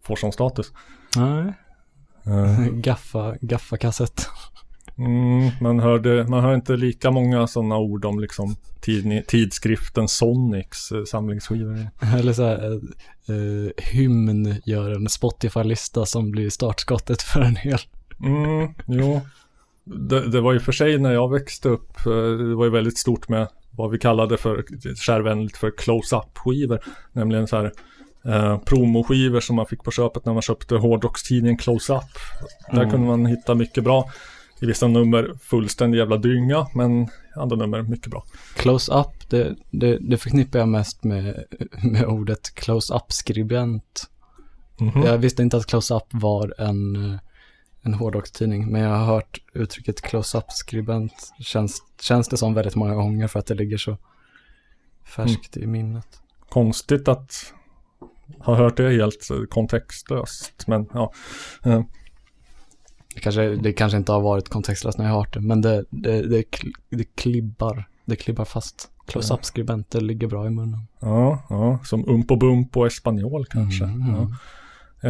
får 0.02 0.16
som 0.16 0.32
status. 0.32 0.72
Nej, 1.16 1.52
gaffa, 2.72 3.36
gaffa-kassett. 3.40 4.28
Mm, 4.98 5.50
man, 5.60 5.80
hörde, 5.80 6.26
man 6.28 6.44
hör 6.44 6.54
inte 6.54 6.76
lika 6.76 7.10
många 7.10 7.46
sådana 7.46 7.76
ord 7.76 8.04
om 8.04 8.20
liksom 8.20 8.56
tidni, 8.80 9.24
tidskriften 9.26 10.08
Sonics 10.08 10.92
eh, 10.92 11.04
samlingsskivor. 11.04 11.88
Eller 12.18 12.32
så 12.32 12.42
här, 12.42 12.72
eh, 12.72 13.36
eh, 13.36 13.70
hymn 13.76 14.54
gör 14.64 14.90
en 14.90 15.08
Spotify-lista 15.08 16.06
som 16.06 16.30
blir 16.30 16.50
startskottet 16.50 17.22
för 17.22 17.40
en 17.40 17.56
hel. 17.56 17.78
Mm, 18.20 18.74
jo. 18.86 19.20
Det, 19.84 20.30
det 20.30 20.40
var 20.40 20.52
ju 20.52 20.60
för 20.60 20.72
sig 20.72 20.98
när 20.98 21.12
jag 21.12 21.32
växte 21.32 21.68
upp, 21.68 22.06
eh, 22.06 22.38
det 22.48 22.54
var 22.54 22.64
ju 22.64 22.70
väldigt 22.70 22.98
stort 22.98 23.28
med 23.28 23.48
vad 23.70 23.90
vi 23.90 23.98
kallade 23.98 24.36
för, 24.36 24.64
kärvänligt 24.94 25.56
för 25.56 25.70
close-up 25.70 26.38
skivor. 26.38 26.80
Nämligen 27.12 27.46
så 27.46 27.56
här 27.56 27.72
eh, 28.28 28.58
promoskivor 28.58 29.40
som 29.40 29.56
man 29.56 29.66
fick 29.66 29.84
på 29.84 29.90
köpet 29.90 30.24
när 30.24 30.32
man 30.32 30.42
köpte 30.42 30.74
hårdrockstidningen 30.76 31.58
Close-Up. 31.58 32.04
Där 32.70 32.78
Mm. 32.78 32.90
kunde 32.90 33.06
man 33.06 33.26
hitta 33.26 33.54
mycket 33.54 33.84
bra. 33.84 34.10
I 34.60 34.66
vissa 34.66 34.88
nummer 34.88 35.34
fullständig 35.42 35.98
jävla 35.98 36.16
dynga, 36.16 36.66
men 36.74 37.08
andra 37.34 37.56
nummer 37.56 37.82
mycket 37.82 38.10
bra. 38.10 38.24
Close-up, 38.54 39.30
det, 39.30 39.56
det, 39.70 39.98
det 39.98 40.16
förknippar 40.16 40.58
jag 40.58 40.68
mest 40.68 41.04
med, 41.04 41.44
med 41.82 42.04
ordet 42.04 42.54
close-up-skribent. 42.54 44.10
Mhm. 44.80 45.02
Jag 45.02 45.18
visste 45.18 45.42
inte 45.42 45.56
att 45.56 45.66
close-up 45.66 46.02
var 46.10 46.54
en, 46.58 47.18
en 47.82 47.94
hårdrockstidning, 47.94 48.72
men 48.72 48.80
jag 48.80 48.90
har 48.90 49.04
hört 49.06 49.38
uttrycket 49.54 50.00
close-up-skribent. 50.02 51.32
Känns, 51.40 51.82
känns 52.00 52.28
det 52.28 52.36
som 52.36 52.54
väldigt 52.54 52.74
många 52.74 52.94
gånger 52.94 53.26
för 53.28 53.38
att 53.38 53.46
det 53.46 53.54
ligger 53.54 53.76
så 53.76 53.96
färskt 55.04 55.56
i 55.56 55.66
minnet. 55.66 56.20
Konstigt 56.48 57.08
att 57.08 57.52
ha 58.38 58.54
hört 58.54 58.76
det 58.76 58.90
helt 58.90 59.28
kontextlöst, 59.50 60.64
men 60.66 60.86
ja. 60.94 61.12
Eh, 61.64 61.82
Det 63.14 63.20
kanske, 63.20 63.48
det 63.48 63.72
kanske 63.72 63.98
inte 63.98 64.12
har 64.12 64.20
varit 64.20 64.48
kontextlöst 64.48 64.98
när 64.98 65.04
jag 65.04 65.12
har 65.12 65.18
hört 65.20 65.34
det, 65.34 65.40
men 65.40 65.60
det, 65.60 65.84
det, 65.90 66.22
det, 66.22 66.44
det 66.90 67.04
klibbar. 67.16 67.88
Det 68.04 68.16
klibbar 68.16 68.44
fast. 68.44 68.88
Close-up-skribent, 69.06 69.90
det 69.90 70.00
ligger 70.00 70.26
bra 70.28 70.46
i 70.46 70.50
munnen. 70.50 70.80
Ja, 71.00 71.46
ja, 71.48 71.78
som 71.84 72.08
Umpo 72.08 72.36
Bumpo 72.36 72.86
Espanol 72.86 73.46
kanske. 73.46 73.84
Mm. 73.84 74.08
Ja. 74.10 74.22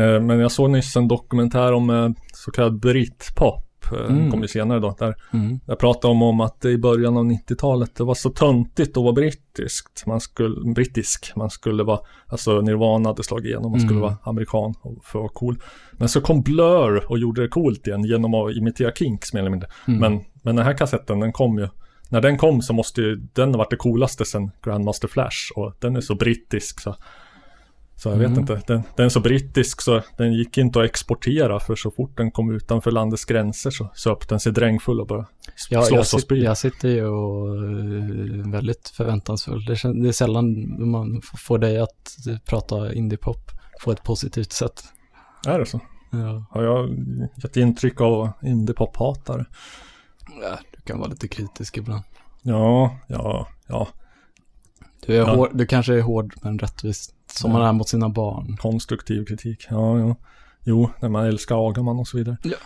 Eh, 0.01 0.21
Men 0.21 0.39
jag 0.39 0.53
såg 0.53 0.71
nyss 0.71 0.97
en 0.97 1.09
dokumentär 1.09 1.73
om 1.73 1.91
eh, 1.91 2.09
så 2.35 2.51
kallad 2.51 2.81
britpop. 2.81 3.66
Eh, 3.93 4.01
Mm. 4.11 4.31
Kom 4.31 4.43
ju 4.43 4.49
senare 4.49 4.81
då. 4.81 4.95
Där 4.99 5.15
Mm. 5.33 5.61
jag 5.67 5.79
pratade 5.79 6.13
om, 6.13 6.23
om 6.23 6.41
att 6.41 6.65
i 6.65 6.79
början 6.79 7.17
av 7.17 7.25
90-talet 7.25 7.95
det 7.97 8.05
var 8.05 8.15
så 8.15 8.31
töntigt 8.31 8.97
att 8.97 9.03
vara 9.03 9.13
brittiskt. 9.13 10.07
Man 10.07 10.21
skulle, 10.21 10.73
brittisk. 10.75 11.33
Man 11.37 11.51
skulle 11.51 11.83
vara, 11.83 12.01
alltså 12.27 12.61
Nirvana 12.61 13.09
hade 13.09 13.23
slagit 13.23 13.45
igenom. 13.47 13.71
Man 13.71 13.81
skulle 13.81 13.99
Mm. 13.99 14.03
vara 14.03 14.17
amerikan 14.23 14.75
och 14.83 15.05
för 15.05 15.19
att 15.19 15.23
vara 15.23 15.29
cool. 15.33 15.59
Men 15.93 16.09
så 16.09 16.21
kom 16.21 16.43
Blur 16.43 17.11
och 17.11 17.19
gjorde 17.19 17.43
det 17.43 17.49
coolt 17.49 17.87
igen 17.87 18.05
genom 18.05 18.35
att 18.35 18.57
imitera 18.57 18.93
Kinks 18.93 19.33
mer 19.33 19.41
eller 19.41 19.51
mindre. 19.51 19.69
Mm. 19.89 20.01
Men, 20.01 20.25
men 20.43 20.57
den 20.57 20.65
här 20.65 20.77
kassetten 20.79 21.21
den 21.21 21.33
kom 21.33 21.59
ju 21.59 21.69
när 22.09 22.21
den 22.21 22.39
kom 22.39 22.63
så 22.63 22.73
måste 22.73 23.01
ju 23.01 23.17
den 23.33 23.51
ha 23.51 23.59
varit 23.59 23.71
det 23.71 23.77
coolaste 23.77 24.25
sen 24.25 24.51
Grandmaster 24.63 25.09
Flash 25.09 25.53
och 25.57 25.73
den 25.79 25.97
är 25.97 26.01
så 26.01 26.15
brittisk 26.15 26.81
så 26.81 26.97
så 27.99 28.09
jag 28.09 28.17
vet 28.17 28.27
Mm. 28.27 28.41
inte, 28.41 28.63
den, 28.67 28.83
den 28.97 29.05
är 29.07 29.09
så 29.11 29.21
brittisk 29.21 29.81
så 29.83 30.03
den 30.17 30.33
gick 30.33 30.59
inte 30.59 30.79
att 30.81 30.85
exportera 30.85 31.61
för 31.61 31.77
så 31.77 31.91
fort 31.91 32.17
den 32.17 32.31
kom 32.31 32.51
utanför 32.55 32.91
landets 32.91 33.25
gränser 33.25 33.71
så 33.71 33.91
söp 33.95 34.29
den 34.29 34.41
sig 34.41 34.53
drängfull 34.53 35.01
och 35.01 35.11
s- 35.21 35.67
Ja, 35.71 35.79
jag, 35.79 35.87
slåss 35.87 36.15
och 36.15 36.21
spy. 36.21 36.43
jag 36.43 36.59
sitter 36.59 36.89
ju 36.89 37.07
och 37.07 37.49
är 37.57 38.51
väldigt 38.53 38.89
förväntansfull. 38.89 39.65
Det, 39.65 39.73
är 39.73 40.13
sällan 40.13 40.75
man 40.91 41.21
får 41.37 41.59
dig 41.59 41.79
att 41.79 42.17
prata 42.45 42.93
indiepop 42.93 43.51
på 43.85 43.93
ett 43.93 44.03
positivt 44.03 44.53
sätt. 44.53 44.85
Är 45.47 45.59
det 45.59 45.67
så? 45.67 45.81
Ja. 46.13 46.45
Har 46.51 46.63
jag 46.63 46.91
gett 47.43 47.57
intryck 47.57 48.01
av 48.01 48.31
indiepop-hatare? 48.43 49.45
Ja, 50.43 50.59
du 50.77 50.81
kan 50.83 50.99
vara 50.99 51.09
lite 51.09 51.29
kritisk 51.29 51.77
ibland. 51.77 52.05
Ja, 52.43 52.99
ja, 53.09 53.49
ja. 53.69 53.89
Du, 55.07 55.13
är 55.13 55.19
Ja. 55.19 55.35
hård, 55.37 55.51
du 55.55 55.67
kanske 55.67 55.95
är 55.95 56.01
hård 56.03 56.35
men 56.43 56.59
rättvis, 56.59 57.11
som 57.33 57.53
man 57.53 57.63
är 57.63 57.73
mot 57.73 57.89
sina 57.89 58.09
barn. 58.09 58.57
Konstruktiv 58.57 59.25
kritik. 59.25 59.67
Ja, 59.71 59.99
ja. 59.99 60.17
Jo, 60.65 60.91
när 61.01 61.09
man 61.09 61.27
älskar 61.27 61.69
Agaman 61.69 61.99
och 61.99 62.09
så 62.09 62.17
vidare. 62.17 62.37
Ja. 62.43 62.57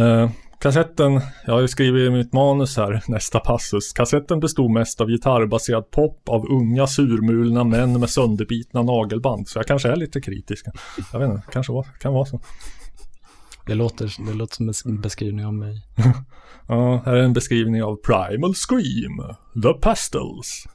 Eh, 0.00 0.30
kassetten, 0.60 1.20
jag 1.46 1.52
har 1.52 1.60
ju 1.60 1.68
skrivit 1.68 2.08
i 2.08 2.10
mitt 2.10 2.32
manus 2.32 2.76
här, 2.76 3.02
nästa 3.08 3.40
passus. 3.40 3.92
Kassetten 3.92 4.40
bestod 4.40 4.70
mest 4.70 5.00
av 5.00 5.08
gitarrbaserad 5.08 5.90
pop 5.90 6.28
av 6.28 6.46
unga 6.50 6.86
surmulna 6.86 7.64
män 7.64 8.00
med 8.00 8.10
sönderbitna 8.10 8.82
nagelband. 8.82 9.48
Så 9.48 9.58
jag 9.58 9.66
kanske 9.66 9.88
är 9.88 9.96
lite 9.96 10.20
kritisk. 10.20 10.66
Jag 11.12 11.18
vet 11.18 11.30
inte, 11.30 11.42
kanske 11.52 11.72
var, 11.72 11.86
kan 12.00 12.12
vara 12.12 12.24
så. 12.24 12.40
Det 13.66 13.74
låter, 13.74 14.26
det 14.26 14.34
låter 14.34 14.72
som 14.72 14.90
en 14.90 15.00
beskrivning 15.00 15.46
av 15.46 15.54
mig. 15.54 15.86
Ja, 16.68 17.02
här 17.06 17.14
är 17.14 17.22
en 17.22 17.32
beskrivning 17.32 17.82
av 17.82 17.96
Primal 17.96 18.54
Scream, 18.54 19.34
The 19.62 19.80
Pastels. 19.80 20.66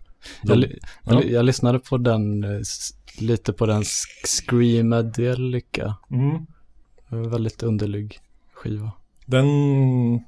Jag, 0.43 0.61
De- 0.61 0.79
jag, 1.03 1.25
jag 1.31 1.45
lyssnade 1.45 1.79
på 1.79 1.97
den, 1.97 2.43
eh, 2.43 2.59
lite 3.19 3.53
på 3.53 3.65
den 3.65 3.83
Screamadelica. 4.25 5.95
Mm. 6.11 6.45
Var 7.09 7.29
väldigt 7.29 7.63
underlig 7.63 8.19
skiva. 8.53 8.91
Den, 9.25 9.45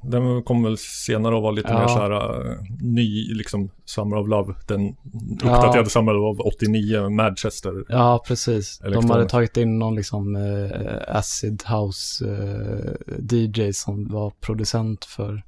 den 0.03 0.43
kommer 0.43 0.69
väl 0.69 0.77
senare 0.77 1.35
att 1.37 1.41
vara 1.41 1.51
lite 1.51 1.69
Ja. 1.69 1.79
mer 1.79 1.87
så 1.87 1.99
här 1.99 2.11
eh, 2.51 2.57
ny, 2.81 3.33
liksom 3.33 3.69
Summer 3.85 4.17
of 4.17 4.27
Love. 4.27 4.53
Den 4.67 4.95
uppdaterade 5.33 5.77
Ja. 5.77 5.85
Summer 5.85 6.11
of 6.17 6.37
Love 6.37 6.49
89, 6.49 7.09
Manchester. 7.09 7.85
Ja, 7.89 8.23
precis. 8.27 8.77
De 8.79 8.85
Elektroniskt. 8.85 9.13
hade 9.13 9.29
tagit 9.29 9.57
in 9.57 9.79
någon 9.79 9.95
liksom 9.95 10.35
eh, 10.35 11.15
acid 11.17 11.63
house 11.67 12.25
eh, 12.25 12.93
DJ 13.31 13.71
som 13.73 14.07
var 14.07 14.29
producent 14.41 15.05
för, 15.05 15.43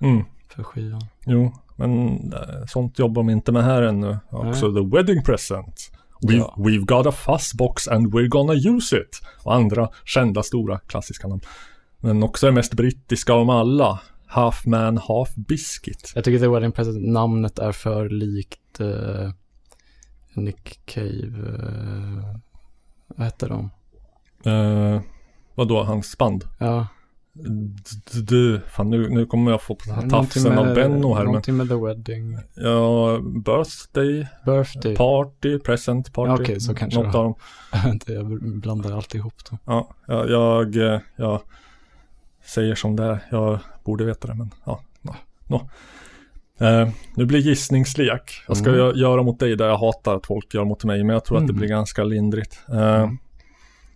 Mm. 0.00 0.24
för 0.48 0.62
skivan. 0.62 1.02
Jo, 1.26 1.52
men 1.76 2.08
eh, 2.32 2.66
sånt 2.68 2.98
jobbar 2.98 3.22
de 3.22 3.30
inte 3.30 3.52
med 3.52 3.64
här 3.64 3.82
ännu. 3.82 4.18
Också 4.30 4.72
The 4.74 4.96
Wedding 4.96 5.22
Present. 5.22 5.90
We've, 6.26 6.36
Ja. 6.38 6.54
we've 6.58 6.84
got 6.84 7.06
a 7.06 7.12
fuzzbox 7.12 7.88
and 7.88 8.14
we're 8.14 8.28
gonna 8.28 8.54
use 8.54 8.96
it. 8.96 9.20
Och 9.44 9.54
andra 9.54 9.88
kända 10.04 10.42
stora 10.42 10.78
klassiska 10.78 11.28
namn. 11.28 11.40
Men 12.00 12.22
också 12.22 12.46
det 12.46 12.52
mest 12.52 12.74
brittiska 12.74 13.34
dem 13.34 13.50
alla. 13.50 14.00
Half 14.26 14.66
Man 14.66 14.98
Half 14.98 15.34
Biscuit. 15.34 16.12
Jag 16.14 16.24
tycker 16.24 16.38
The 16.38 16.48
Wedding 16.48 16.72
Present, 16.72 17.08
namnet 17.08 17.58
är 17.58 17.72
för 17.72 18.08
likt 18.08 18.80
eh, 18.80 19.30
Nick 20.34 20.80
Cave. 20.84 21.32
Eh, 21.58 22.36
vad 23.06 23.26
heter 23.26 23.48
de? 23.48 23.70
Eh, 24.50 25.00
vadå, 25.54 25.82
hans 25.82 26.18
band? 26.18 26.44
Ja. 26.58 26.86
Du, 28.28 28.60
fan 28.70 28.90
nu, 28.90 29.08
nu 29.08 29.26
kommer 29.26 29.50
jag 29.50 29.62
få 29.62 29.76
tafsen 30.10 30.58
av 30.58 30.74
Benno 30.74 31.14
här. 31.14 31.18
Men, 31.22 31.26
Någonting 31.26 31.56
med 31.56 31.68
The 31.68 31.74
Wedding. 31.74 32.38
ja, 32.54 33.18
birthday, 33.44 34.26
Birthday. 34.46 34.96
party, 34.96 35.58
present 35.58 36.12
party. 36.12 36.28
Ja, 36.30 36.34
Okej, 36.40 36.60
så 36.60 36.74
kanske 36.74 37.02
Något 37.02 37.14
av 37.14 37.24
dem. 37.24 37.34
Jag 38.06 38.42
blandar 38.60 38.92
alltid 38.96 39.18
ihop 39.18 39.34
dem. 39.50 39.58
Ja, 39.64 39.88
jag, 40.06 40.30
jag, 40.30 40.76
eh, 40.94 41.00
jag 41.16 41.40
säger 42.44 42.74
som 42.74 42.96
det 42.96 43.04
är. 43.04 43.18
Jag 43.30 43.58
borde 43.84 44.04
veta 44.04 44.28
det, 44.28 44.34
men 44.34 44.50
ja. 44.64 44.80
Nå. 45.02 45.14
nå. 45.46 45.68
Eh, 46.66 46.88
nu 47.14 47.24
blir 47.26 47.38
gissningslek. 47.40 48.32
Jag 48.48 48.56
ska 48.56 48.70
Mm. 48.70 48.80
gö- 48.80 48.94
göra 48.96 49.22
mot 49.22 49.40
dig 49.40 49.56
där 49.56 49.68
jag 49.68 49.78
hatar 49.78 50.16
att 50.16 50.26
folk 50.26 50.54
gör 50.54 50.64
mot 50.64 50.84
mig, 50.84 51.04
men 51.04 51.14
jag 51.14 51.24
tror 51.24 51.38
att 51.38 51.46
det 51.46 51.52
Mm. 51.52 51.58
blir 51.60 51.68
ganska 51.68 52.04
lindrigt. 52.04 52.58
Eh, 52.72 53.10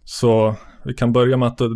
Så 0.04 0.54
vi 0.86 0.94
kan 0.94 1.12
börja 1.12 1.36
med 1.36 1.48
att 1.48 1.60
uh, 1.60 1.70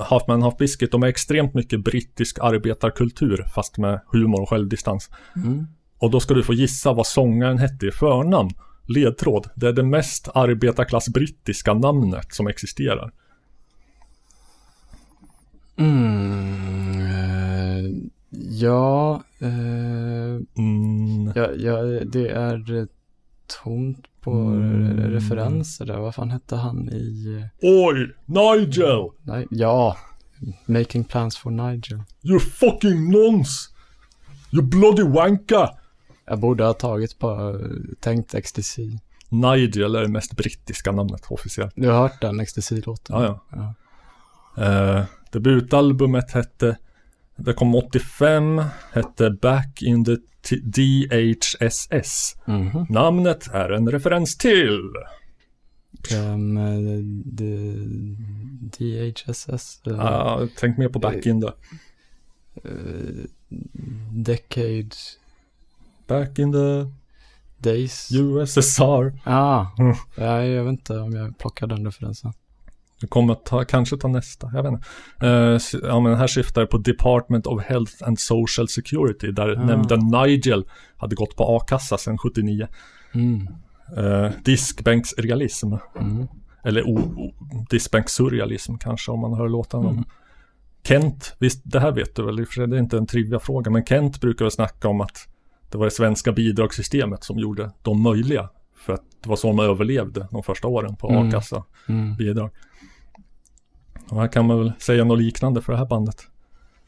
Half 0.00 0.22
Man 0.28 0.42
Half 0.42 0.56
Biscuit, 0.56 0.92
de 0.92 1.02
är 1.02 1.06
extremt 1.06 1.54
mycket 1.54 1.84
brittisk 1.84 2.38
arbetarkultur, 2.40 3.44
fast 3.54 3.78
med 3.78 4.00
humor 4.12 4.42
och 4.42 4.48
självdistans. 4.48 5.10
Mm. 5.36 5.66
Och 5.98 6.10
då 6.10 6.20
ska 6.20 6.34
du 6.34 6.42
få 6.42 6.54
gissa 6.54 6.92
vad 6.92 7.06
sångaren 7.06 7.58
hette 7.58 7.86
i 7.86 7.90
förnamn. 7.90 8.50
Ledtråd, 8.86 9.46
det 9.54 9.68
är 9.68 9.72
det 9.72 9.82
mest 9.82 10.28
arbetarklass 10.34 11.08
brittiska 11.08 11.74
namnet 11.74 12.34
som 12.34 12.46
existerar. 12.46 13.12
Mm, 15.76 17.00
eh, 17.00 17.90
ja, 18.50 19.22
eh, 19.40 19.48
Mm. 20.58 21.32
ja, 21.34 21.50
ja, 21.56 21.82
det 22.04 22.28
är 22.28 22.76
eh, 22.76 22.84
tomt 23.64 24.06
på 24.30 24.36
Mm. 24.36 24.96
re- 24.98 25.10
referenser 25.10 25.84
där. 25.86 25.96
Vad 25.98 26.14
fan 26.14 26.30
hette 26.30 26.56
han 26.56 26.88
i... 26.88 27.44
Oj, 27.62 28.14
Nigel! 28.26 29.08
Nej, 29.22 29.46
ja, 29.50 29.96
Making 30.66 31.04
Plans 31.04 31.36
for 31.38 31.50
Nigel. 31.50 32.02
You 32.22 32.40
fucking 32.40 33.10
nons! 33.10 33.68
You 34.52 34.62
bloody 34.62 35.02
wanka! 35.02 35.70
Jag 36.26 36.38
borde 36.40 36.64
ha 36.64 36.72
tagit 36.72 37.18
på, 37.18 37.60
tänkt 38.00 38.34
XTC. 38.44 38.78
Nigel 39.28 39.94
är 39.94 40.02
det 40.02 40.08
mest 40.08 40.36
brittiska 40.36 40.92
namnet 40.92 41.26
officiellt. 41.30 41.72
Du 41.76 41.88
har 41.88 41.98
hört 41.98 42.20
den 42.20 42.46
XTC-låten? 42.46 43.16
Ja, 43.22 43.44
ja. 43.52 43.74
ja. 44.56 44.62
Eh, 44.64 45.04
debutalbumet 45.32 46.30
hette, 46.30 46.76
det 47.36 47.52
kom 47.52 47.74
85, 47.74 48.62
hette 48.92 49.30
Back 49.30 49.82
in 49.82 50.04
the 50.04 50.16
DHSS. 50.56 52.36
Mhm. 52.46 52.86
Namnet 52.88 53.48
är 53.52 53.70
en 53.70 53.90
referens 53.90 54.36
till 54.36 54.80
Um, 56.14 56.58
DHSS. 58.78 59.80
eh, 59.86 59.92
Ja, 59.92 60.48
tänk 60.56 60.78
mer 60.78 60.88
på 60.88 60.98
Back 60.98 61.26
in 61.26 61.40
the 61.40 61.46
eh, 62.64 63.24
Decade 64.12 64.88
Back 66.06 66.38
in 66.38 66.52
the 66.52 66.90
Days. 67.58 68.08
USSR. 68.12 69.20
Ah, 69.24 69.66
Mm. 69.78 69.94
ja, 70.16 70.44
jag 70.44 70.64
vet 70.64 70.70
inte 70.72 70.98
om 70.98 71.12
jag 71.12 71.38
plockar 71.38 71.66
den 71.66 71.84
referensen. 71.84 72.32
Du 73.00 73.06
kommer 73.06 73.32
att 73.32 73.44
ta, 73.44 73.64
kanske 73.64 73.96
ta 73.96 74.08
nästa, 74.08 74.50
jag 74.54 74.62
vet 74.62 74.72
inte. 74.72 74.86
S- 75.56 75.74
ja 75.82 76.00
men 76.00 76.14
här 76.14 76.26
syftar 76.26 76.60
det 76.60 76.66
på 76.66 76.78
Department 76.78 77.46
of 77.46 77.62
Health 77.64 77.92
and 78.02 78.18
Social 78.20 78.68
Security 78.68 79.30
där 79.32 79.56
Ah. 79.56 79.64
nämnden 79.64 80.00
Nigel 80.00 80.64
hade 80.96 81.14
gått 81.16 81.36
på 81.36 81.56
a-kassa 81.56 81.98
sedan 81.98 82.18
79. 82.18 82.68
Mm. 83.14 83.48
Eh, 83.96 84.30
diskbänksrealism. 84.44 85.72
Mm. 86.00 86.26
Eller 86.64 86.84
diskbänkssurrealism 87.70 88.74
kanske 88.76 89.10
om 89.12 89.20
man 89.20 89.34
hör 89.34 89.48
låtarna. 89.48 89.90
Mm. 89.90 90.04
Kent, 90.84 91.36
visst 91.38 91.60
det 91.64 91.80
här 91.80 91.92
vet 91.92 92.16
du 92.16 92.22
väl, 92.24 92.46
för 92.46 92.66
det 92.66 92.76
är 92.76 92.80
inte 92.80 92.96
en 92.98 93.06
trivia-fråga, 93.06 93.70
men 93.70 93.84
Kent 93.84 94.20
brukar 94.20 94.44
väl 94.44 94.52
snacka 94.52 94.88
om 94.88 95.00
att 95.00 95.28
det 95.70 95.78
var 95.78 95.84
det 95.84 95.90
svenska 95.90 96.32
bidragssystemet 96.32 97.24
som 97.24 97.38
gjorde 97.38 97.70
dem 97.82 98.02
möjliga. 98.02 98.48
Det 99.22 99.28
var 99.28 99.36
så 99.36 99.46
de 99.46 99.60
överlevde 99.60 100.28
de 100.30 100.42
första 100.42 100.68
åren 100.68 100.96
på 100.96 101.08
Mm. 101.10 101.28
a-kassa 101.28 101.64
Mm. 101.88 102.16
bidrag. 102.16 102.50
Och 104.10 104.20
här 104.20 104.28
kan 104.28 104.46
man 104.46 104.58
väl 104.58 104.72
säga 104.78 105.04
något 105.04 105.18
liknande 105.18 105.62
för 105.62 105.72
det 105.72 105.78
här 105.78 105.86
bandet. 105.86 106.26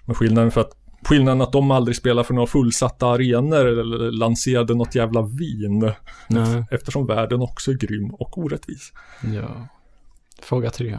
Men 0.04 0.14
skillnaden 0.14 0.50
för 0.50 0.60
att 0.60 0.76
Skillnaden 1.04 1.40
att 1.40 1.52
de 1.52 1.70
aldrig 1.70 1.96
spelar 1.96 2.22
för 2.22 2.34
några 2.34 2.46
fullsatta 2.46 3.06
arenor 3.06 3.66
eller 3.66 4.10
lanserade 4.12 4.74
något 4.74 4.94
jävla 4.94 5.22
vin. 5.22 5.92
Nej. 6.28 6.64
Eftersom 6.70 7.06
världen 7.06 7.40
också 7.42 7.70
är 7.70 7.74
grym 7.74 8.10
och 8.14 8.38
orättvis. 8.38 8.92
Ja. 9.34 9.66
Fråga 10.42 10.70
tre. 10.70 10.98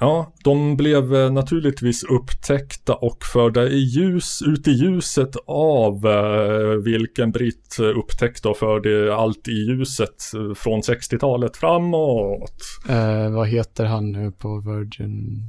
Ja, 0.00 0.32
de 0.44 0.76
blev 0.76 1.14
eh, 1.14 1.30
naturligtvis 1.32 2.04
upptäckta 2.04 2.94
och 2.94 3.24
förda 3.32 3.68
i 3.68 3.78
ljus, 3.78 4.42
ut 4.46 4.68
i 4.68 4.70
ljuset 4.70 5.36
av 5.46 6.06
eh, 6.06 6.74
vilken 6.84 7.30
britt 7.30 7.76
upptäckte 7.96 8.48
och 8.48 8.56
förde 8.56 9.14
allt 9.16 9.48
i 9.48 9.52
ljuset 9.52 10.22
eh, 10.34 10.54
från 10.54 10.80
60-talet 10.80 11.56
framåt. 11.56 12.62
Eh, 12.88 13.30
vad 13.30 13.48
heter 13.48 13.84
han 13.84 14.12
nu 14.12 14.32
på 14.32 14.60
Virgin? 14.60 15.42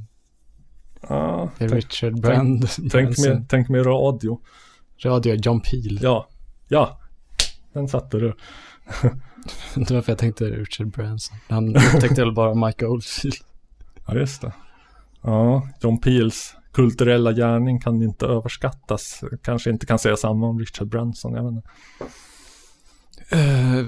Ja, 1.08 1.50
Det 1.58 1.64
är 1.64 1.68
tänk- 1.68 1.84
Richard 1.84 2.20
Brand. 2.20 2.68
Tänk, 2.76 2.92
tänk, 2.92 3.18
med, 3.18 3.46
tänk 3.48 3.68
med 3.68 3.86
radio. 3.86 4.40
Radio 5.04 5.34
John 5.34 5.60
Peel. 5.60 5.98
Ja, 6.02 6.28
ja, 6.68 7.00
den 7.72 7.88
satte 7.88 8.16
du. 8.18 8.34
Det 9.74 9.90
var 9.90 10.02
för 10.02 10.12
jag 10.12 10.18
tänkte 10.18 10.44
Richard 10.44 10.86
Branson. 10.90 11.36
Han 11.48 11.76
upptäckte 11.76 12.24
väl 12.24 12.32
bara 12.34 12.66
Mike 12.66 12.86
Oldfield. 12.86 13.34
Ja, 14.14 14.20
just 14.20 14.40
det. 14.42 14.52
Ja, 15.22 15.68
John 15.80 16.00
Peels 16.00 16.54
kulturella 16.72 17.32
gärning 17.32 17.80
kan 17.80 18.02
inte 18.02 18.26
överskattas. 18.26 19.20
Kanske 19.42 19.70
inte 19.70 19.86
kan 19.86 19.98
säga 19.98 20.16
samma 20.16 20.46
om 20.46 20.58
Richard 20.58 20.88
Branson, 20.88 21.34
jag 21.34 21.42
vet 21.44 21.52
inte. 21.52 21.68
Eh, 23.32 23.78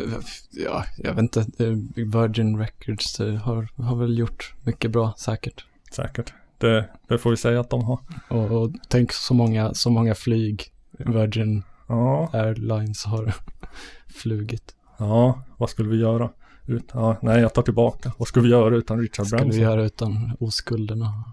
ja, 0.51 0.85
jag 0.99 1.15
vet 1.15 1.19
inte. 1.23 1.41
Eh, 1.41 1.73
Virgin 2.07 2.59
Records 2.59 3.21
eh, 3.21 3.35
har, 3.35 3.69
har 3.77 3.97
väl 3.97 4.19
gjort 4.19 4.55
mycket 4.63 4.91
bra 4.91 5.15
säkert. 5.19 5.65
Säkert. 5.93 6.33
Det, 6.59 6.89
det 7.09 7.19
får 7.19 7.31
vi 7.31 7.37
säga 7.37 7.61
att 7.61 7.71
de 7.71 7.85
har. 7.85 7.99
Och, 8.29 8.51
och 8.63 8.71
tänk 8.89 9.13
så 9.13 9.35
många, 9.35 9.75
så 9.75 9.91
många 9.91 10.15
flyg 10.15 10.65
Virgin 10.99 11.63
Ja, 11.89 12.31
Airlines 12.33 13.05
har 13.05 13.35
flugit. 14.23 14.75
ja, 14.99 15.43
vad 15.57 15.71
skulle 15.71 15.89
vi 15.89 15.97
göra? 15.97 16.31
Ut, 16.67 16.85
ja, 16.95 17.17
nej, 17.23 17.41
jag 17.41 17.55
tar 17.55 17.63
tillbaka. 17.63 18.13
Vad 18.19 18.29
skulle 18.29 18.43
vi 18.43 18.49
göra 18.51 18.77
utan 18.77 18.99
Richard 19.01 19.27
Skulle 19.27 19.43
vi 19.43 19.45
Branson? 19.49 19.63
göra 19.63 19.85
utan 19.85 20.37
oskulderna? 20.41 21.25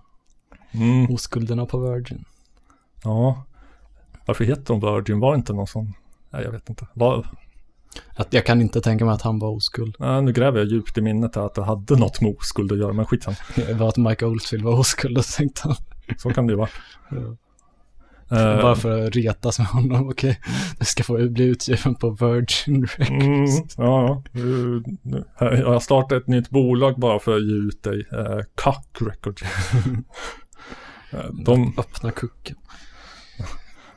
Mm, 0.72 1.14
Oskulderna 1.14 1.65
på 1.65 1.80
Virgin. 1.80 2.26
ja. 3.03 3.43
Varför 4.26 4.43
heter 4.43 4.64
de 4.64 4.80
Virgin? 4.80 5.19
Var 5.19 5.35
inte 5.35 5.53
någon 5.53 5.68
sån? 5.68 5.93
Nej, 6.30 6.43
jag 6.43 6.51
vet 6.51 6.69
inte. 6.69 6.88
Var, 6.93 7.27
Att 8.15 8.34
jag 8.34 8.45
kan 8.45 8.61
inte 8.61 8.81
tänka 8.81 9.06
mig 9.06 9.14
att 9.14 9.22
han 9.22 9.39
var 9.39 9.49
oskuld. 9.49 9.95
nej, 9.99 10.22
nu 10.22 10.34
gräver 10.34 10.60
jag 10.60 10.68
djupt 10.68 10.97
i 10.97 11.01
minnet 11.01 11.38
att 11.38 11.56
det 11.56 11.64
hade 11.64 11.95
något 11.95 12.22
med 12.22 12.35
oskuld 12.38 12.72
att 12.72 12.77
göra, 12.77 12.93
men 12.93 13.06
skitsamma. 13.06 13.38
Det 13.56 13.73
var 13.73 13.88
att 13.89 13.97
Mike 13.97 14.26
Oldfield 14.26 14.64
var 14.65 14.80
oskuld 14.80 15.18
och 15.18 15.26
tänkte 15.26 15.61
han. 15.64 15.76
Så 16.18 16.30
kan 16.30 16.47
det 16.47 16.53
ju 16.53 16.57
vara. 16.57 16.69
Ja. 17.10 17.18
Eh, 18.31 18.61
Bara 18.61 18.76
för 18.76 19.07
att 19.07 19.15
retas 19.15 19.60
med 19.60 19.68
honom. 19.68 20.10
Okej, 20.10 20.39
du 20.80 20.85
ska 20.85 21.03
få 21.03 21.30
bli 21.30 21.43
utgiven 21.45 21.95
på 21.95 22.10
Virgin 22.10 22.76
Mm, 22.99 23.41
Records. 23.45 23.76
ja, 23.77 23.84
ja. 24.07 24.23
Nu- 24.31 24.84
nu- 25.01 25.23
Jag 25.39 25.68
har 25.73 25.80
startat 25.80 26.22
ett 26.22 26.27
nytt 26.27 26.49
bolag 26.49 26.99
bara 26.99 27.19
för 27.19 27.35
att 27.35 27.43
ge 27.43 27.53
ut 27.56 27.84
dig. 27.84 28.06
Eh, 28.11 28.39
Cuck 28.56 29.10
Records. 29.10 29.43
Eh, 31.11 31.19
De, 31.45 31.73
Öppna 31.77 32.11
kucken. 32.11 32.56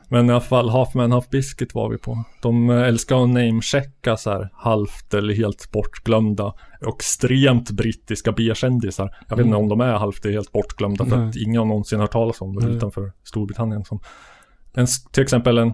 Men 0.09 0.29
i 0.29 0.31
alla 0.31 0.41
fall, 0.41 0.69
Half 0.69 0.93
Man 0.93 1.11
Half 1.11 1.29
Biscuit 1.29 1.75
var 1.75 1.89
vi 1.89 1.97
på. 1.97 2.23
De 2.41 2.69
eh, 2.69 2.81
älskar 2.81 3.23
att 3.23 3.29
namechecka 3.29 4.17
så 4.17 4.31
här 4.31 4.49
halvt 4.53 5.13
eller 5.13 5.33
helt 5.33 5.71
bortglömda 5.71 6.53
och 6.85 6.95
extremt 6.99 7.71
brittiska 7.71 8.31
B-kändisar. 8.31 9.15
Jag 9.29 9.37
vet 9.37 9.45
inte 9.45 9.57
om 9.57 9.69
de 9.69 9.81
är 9.81 9.93
halvt 9.93 10.25
eller 10.25 10.33
helt 10.33 10.51
bortglömda 10.51 11.05
för 11.05 11.17
Nej. 11.17 11.29
att 11.29 11.35
ingen 11.35 11.59
har 11.59 11.65
någonsin 11.65 11.99
hört 11.99 12.11
talas 12.11 12.41
om 12.41 12.55
dem 12.55 12.65
Nej. 12.65 12.77
utanför 12.77 13.11
Storbritannien. 13.23 13.85
Som 13.85 13.99
en, 14.73 14.87
till 15.11 15.23
exempel 15.23 15.57
en 15.57 15.73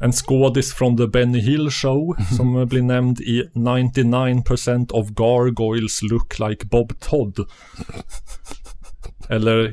en 0.00 0.12
skådis 0.12 0.74
från 0.74 0.96
The 0.96 1.06
Benny 1.06 1.40
Hill 1.40 1.70
Show 1.70 2.16
som 2.36 2.56
eh, 2.56 2.64
blir 2.64 2.82
nämnd 2.82 3.20
i 3.20 3.44
99% 3.54 4.92
of 4.92 5.08
gargoyles 5.08 6.02
look 6.02 6.38
like 6.38 6.66
Bob 6.66 7.00
Todd. 7.00 7.38
Eller 9.28 9.72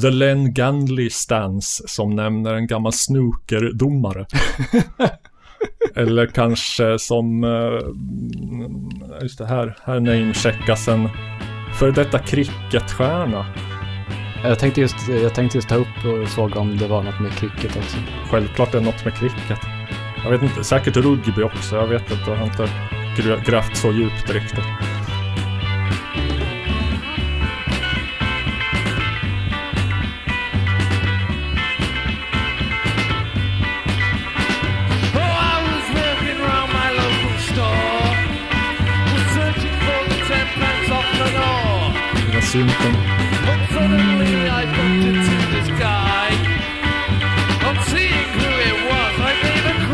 The 0.00 0.10
Len 0.10 0.54
Ganley 0.54 1.10
Stance 1.10 1.88
som 1.88 2.16
nämner 2.16 2.54
en 2.54 2.66
gammal 2.66 2.92
snookerdomare. 2.92 4.26
Eller 5.94 6.26
kanske 6.26 6.98
som, 6.98 7.44
eh, 7.44 9.20
just 9.22 9.38
det 9.38 9.46
här, 9.46 9.76
här 9.84 10.00
namecheckas 10.00 10.88
en 10.88 11.08
för 11.78 11.92
detta 11.92 12.18
cricketstjärna. 12.18 13.46
Jag 14.44 14.58
tänkte, 14.58 14.80
just, 14.80 15.08
jag 15.08 15.34
tänkte 15.34 15.58
just 15.58 15.68
ta 15.68 15.74
upp 15.74 16.04
och 16.04 16.28
fråga 16.28 16.60
om 16.60 16.76
det 16.76 16.88
var 16.88 17.02
något 17.02 17.20
med 17.20 17.32
cricket 17.32 17.76
också. 17.76 17.96
Självklart 18.30 18.74
är 18.74 18.78
det 18.78 18.84
något 18.84 19.04
med 19.04 19.14
cricket. 19.14 19.58
Jag 20.24 20.30
vet 20.30 20.42
inte, 20.42 20.64
säkert 20.64 20.96
rugby 20.96 21.42
också. 21.42 21.76
Jag 21.76 21.86
vet 21.86 22.10
inte, 22.10 22.30
jag 22.30 22.36
har 22.36 22.46
inte 22.46 22.68
grävt 23.50 23.76
så 23.76 23.92
djupt 23.92 24.30
riktigt. 24.30 24.64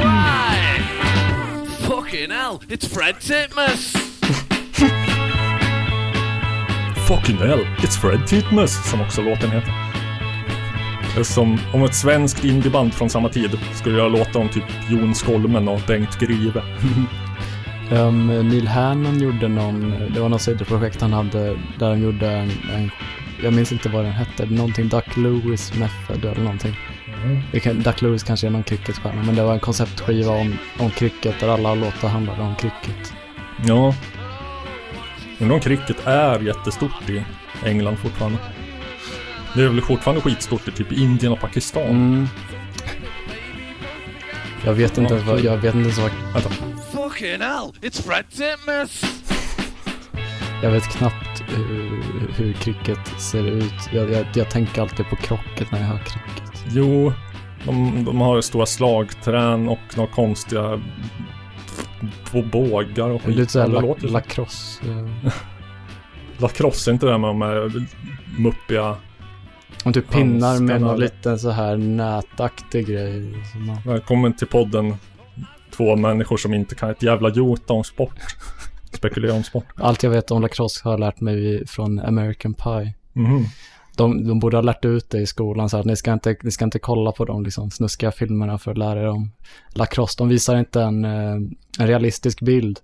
Cry. 0.01 0.69
Fucking 1.89 2.31
hell, 2.31 2.61
it's 2.69 2.87
Fred 2.87 3.21
Titmus. 3.21 3.93
Fucking 7.09 7.37
hell, 7.37 7.65
it's 7.79 7.97
Fred 7.97 8.27
Titmus, 8.27 8.91
som 8.91 9.01
också 9.01 9.23
låten 9.23 9.51
heter. 9.51 9.73
Som 11.25 11.59
om 11.75 11.83
ett 11.85 11.95
svenskt 11.95 12.45
indieband 12.45 12.95
från 12.95 13.11
samma 13.11 13.29
tid 13.29 13.59
skulle 13.75 13.99
göra 13.99 14.09
låtar 14.09 14.41
om 14.41 14.49
typ 14.49 14.65
Jon 14.91 15.15
Skolmen 15.15 15.69
och 15.69 15.81
Bengt 15.87 16.19
Grive. 16.19 16.63
Um, 17.91 18.27
Neil 18.27 18.69
Hannon 18.69 19.21
gjorde 19.21 19.49
någon, 19.49 19.95
det 20.15 20.21
var 20.21 20.29
något 20.29 20.43
sidoprojekt 20.43 21.01
han 21.01 21.13
hade 21.13 21.57
där 21.79 21.89
han 21.89 22.03
gjorde 22.03 22.31
en, 22.31 22.51
en 22.75 22.91
jag 23.43 23.53
minns 23.53 23.73
inte 23.73 23.89
vad 23.89 24.05
den 24.05 24.13
hette, 24.13 24.47
någonting 24.47 24.89
Duck 24.89 25.17
Lewis 25.17 25.75
Method 25.75 26.25
eller 26.25 26.43
någonting. 26.43 26.77
Kan, 27.63 27.83
Duck 27.83 28.03
Lewis 28.03 28.23
kanske 28.23 28.47
är 28.47 28.51
någon 28.51 28.63
cricketstjärna, 28.63 29.23
men 29.23 29.35
det 29.35 29.43
var 29.43 29.53
en 29.53 29.61
konceptskiva 29.61 30.33
om, 30.33 30.55
om 30.79 30.91
cricket 30.91 31.41
där 31.41 31.49
alla 31.49 31.75
låtar 31.75 32.09
handlade 32.09 32.43
om 32.43 32.55
cricket. 32.55 33.13
Ja. 33.67 33.95
Undrar 35.39 35.55
om 35.55 35.61
cricket 35.61 36.07
är 36.07 36.41
jättestort 36.41 37.11
i 37.11 37.25
England 37.65 37.97
fortfarande. 37.97 38.39
Det 39.55 39.63
är 39.63 39.69
väl 39.69 39.81
fortfarande 39.81 40.23
skitstort 40.23 40.69
i 40.69 40.73
typ 40.73 40.93
Indien 40.93 41.33
och 41.33 41.41
Pakistan. 41.41 41.83
Mm. 41.83 42.29
Jag 44.65 44.73
vet 44.75 44.99
inte 44.99 45.15
ens 45.15 45.27
vad, 45.27 45.41
jag 45.41 45.57
vet 45.57 45.75
inte 45.75 45.89
ens 45.89 45.99
vad, 45.99 46.11
Vänta. 46.35 46.51
Fucking 46.93 47.41
hell, 47.41 47.73
it's 47.83 48.03
Fred 48.03 48.25
Titmus. 48.31 49.05
jag 50.63 50.71
vet 50.71 50.83
knappt 50.85 51.43
hur, 51.49 52.03
hur 52.37 52.53
cricket 52.53 53.21
ser 53.21 53.47
ut. 53.47 53.75
Jag, 53.93 54.11
jag, 54.11 54.27
jag 54.35 54.51
tänker 54.51 54.83
alltid 54.83 55.07
på 55.11 55.17
krocket 55.17 55.73
när 55.73 55.79
jag 55.81 55.87
hör 55.87 55.99
cricket. 55.99 56.65
Jo, 56.71 57.13
de, 57.65 58.05
de 58.05 58.21
har 58.21 58.37
ju 58.37 58.43
stora 58.43 58.67
slagträn 58.67 59.69
och 59.69 59.79
några 59.97 60.11
konstiga 60.13 60.81
två 62.31 62.43
bågar 62.43 63.09
och 63.09 63.23
skit. 63.23 63.37
Lite 63.37 63.53
såhär 63.53 63.67
la, 63.69 63.81
så. 64.01 64.07
lacrosse. 64.07 64.83
eh, 64.91 65.33
Lacrosse, 66.39 66.91
är 66.91 66.93
inte 66.93 67.07
det 67.07 67.19
med 67.19 67.31
de 67.31 67.43
här 67.43 67.73
muppiga... 68.39 68.97
Om 69.85 69.93
typ 69.93 70.11
pinnar 70.11 70.61
med 70.61 70.81
någon 70.81 71.01
liten 71.01 71.39
så 71.39 71.51
här 71.51 71.77
nätaktig 71.77 72.87
grej. 72.87 73.35
Välkommen 73.87 74.37
till 74.37 74.47
podden. 74.47 74.95
Två 75.71 75.97
människor 75.97 76.37
som 76.37 76.55
inte 76.55 76.75
kan 76.75 76.91
ett 76.91 77.03
jävla 77.03 77.29
jota 77.29 77.73
om 77.73 77.85
sport. 77.85 78.15
Spekulera 78.93 79.35
om 79.35 79.43
sport. 79.43 79.65
Allt 79.75 80.03
jag 80.03 80.11
vet 80.11 80.31
om 80.31 80.43
lacrosse 80.43 80.81
har 80.85 80.93
jag 80.93 81.01
lärt 81.01 81.21
mig 81.21 81.67
från 81.67 82.01
American 82.01 82.55
Pie. 82.55 82.95
Mhm. 83.13 83.45
De, 83.97 84.29
de 84.29 84.39
borde 84.39 84.57
ha 84.57 84.63
lärt 84.63 84.85
ut 84.85 85.11
det 85.11 85.19
i 85.19 85.27
skolan 85.27 85.71
så 85.71 85.77
att 85.77 85.87
ni 85.87 85.97
ska 85.97 86.13
inte, 86.13 86.37
ni 86.43 86.51
ska 86.51 86.65
inte 86.65 86.79
kolla 86.79 87.13
på 87.13 87.25
de 87.25 87.45
liksom 87.45 87.71
snuskiga 87.71 88.13
filmerna 88.13 88.59
för 88.59 88.71
att 88.71 88.79
lära 88.79 89.01
er 89.01 89.09
om 89.09 89.33
lacrosse. 89.75 90.15
De 90.19 90.29
visar 90.29 90.59
inte 90.59 90.83
en, 90.83 91.05
eh, 91.05 91.33
en 91.79 91.87
realistisk 91.87 92.41
bild 92.41 92.81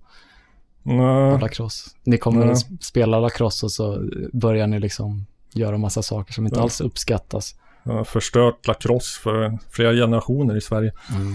Nej. 0.82 1.32
av 1.32 1.40
lacrosse. 1.40 1.90
Ni 2.04 2.18
kommer 2.18 2.46
Nej. 2.46 2.56
spela 2.80 3.20
lacrosse 3.20 3.66
och 3.66 3.72
så 3.72 4.02
börjar 4.32 4.66
ni 4.66 4.80
liksom 4.80 5.26
göra 5.56 5.78
massa 5.78 6.02
saker 6.02 6.32
som 6.32 6.46
inte 6.46 6.56
Ja. 6.58 6.62
alls 6.62 6.80
uppskattas. 6.80 7.54
Har 7.84 8.04
förstört 8.04 8.66
lacrosse 8.66 9.20
för 9.20 9.58
flera 9.70 9.92
generationer 9.92 10.56
i 10.56 10.60
Sverige. 10.60 10.92
Mm. 11.14 11.34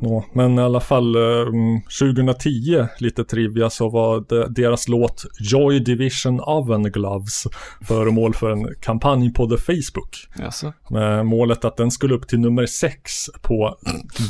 Ja, 0.00 0.24
men 0.32 0.58
i 0.58 0.62
alla 0.62 0.80
fall 0.80 1.16
eh, 1.16 1.22
mm, 1.48 1.80
2010, 2.00 2.86
lite 2.98 3.24
trivia, 3.24 3.70
så 3.70 3.88
var 3.88 4.24
deras 4.48 4.88
låt 4.88 5.24
Joy 5.40 5.80
Division 5.80 6.40
Oven 6.40 6.82
Gloves 6.82 7.44
föremål 7.82 8.34
för 8.34 8.50
en 8.50 8.74
kampanj 8.80 9.32
på 9.32 9.46
The 9.50 9.56
Facebook. 9.56 10.28
Alltså. 10.44 10.72
Med 10.90 11.26
målet 11.26 11.64
att 11.64 11.76
den 11.76 11.90
skulle 11.90 12.14
upp 12.14 12.28
till 12.28 12.40
nummer 12.40 12.66
6 12.66 13.12
på 13.42 13.76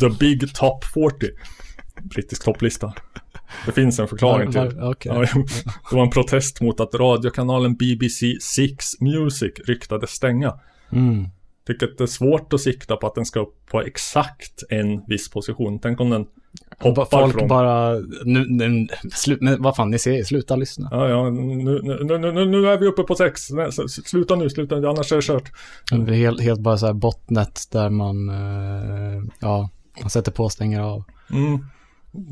The 0.00 0.08
Big 0.08 0.54
Top 0.54 0.84
40. 0.84 1.26
Brittisk 2.02 2.44
topplista. 2.44 2.92
Det 3.66 3.72
finns 3.72 3.98
en 3.98 4.08
förklaring 4.08 4.52
till 4.52 4.60
det. 4.60 4.94
jo. 5.04 5.46
det 5.90 5.96
var 5.96 6.02
en 6.02 6.10
protest 6.10 6.60
mot 6.60 6.80
att 6.80 6.94
radiokanalen 6.94 7.76
BBC 7.76 8.36
Six 8.40 9.00
Music 9.00 9.52
ryktades 9.66 10.10
stänga. 10.10 10.54
Mm. 10.92 11.28
Vilket 11.66 12.00
är 12.00 12.06
svårt 12.06 12.52
att 12.52 12.60
sikta 12.60 12.96
på 12.96 13.06
att 13.06 13.14
den 13.14 13.24
ska 13.24 13.40
upp 13.40 13.66
på 13.70 13.80
exakt 13.82 14.62
en 14.68 15.06
viss 15.06 15.30
position. 15.30 15.78
Tänk 15.78 16.00
om 16.00 16.10
den 16.10 16.26
hoppar 16.78 17.04
Folk 17.04 17.38
från... 17.38 17.48
bara, 17.48 17.94
nu, 18.24 18.46
nu, 18.48 18.88
slut, 19.12 19.40
men 19.40 19.62
vad 19.62 19.76
fan, 19.76 19.90
ni 19.90 19.98
ser, 19.98 20.24
sluta 20.24 20.56
lyssna. 20.56 20.88
Ja, 20.90 21.08
ja, 21.08 21.30
nu, 21.30 21.40
nu, 21.40 22.18
nu, 22.18 22.46
nu, 22.46 22.68
är 22.68 22.78
vi 22.78 22.86
uppe 22.86 23.02
på 23.02 23.14
sex. 23.14 23.50
Nej, 23.50 23.72
Sluta 23.88 24.36
nu, 24.36 24.50
sluta 24.50 24.76
annars 24.76 25.12
är 25.12 25.16
det 25.16 25.22
kört. 25.22 25.52
Det 25.90 26.12
är 26.12 26.16
helt, 26.16 26.40
helt 26.40 26.60
bara 26.60 26.78
så 26.78 26.86
här 26.86 26.92
botnet 26.92 27.62
där 27.72 27.90
man, 27.90 28.28
eh, 28.28 29.22
ja, 29.40 29.70
man 30.00 30.10
sätter 30.10 30.32
på 30.32 30.44
och 30.44 30.52
stänger 30.52 30.80
av. 30.80 31.04
Mm. 31.32 31.58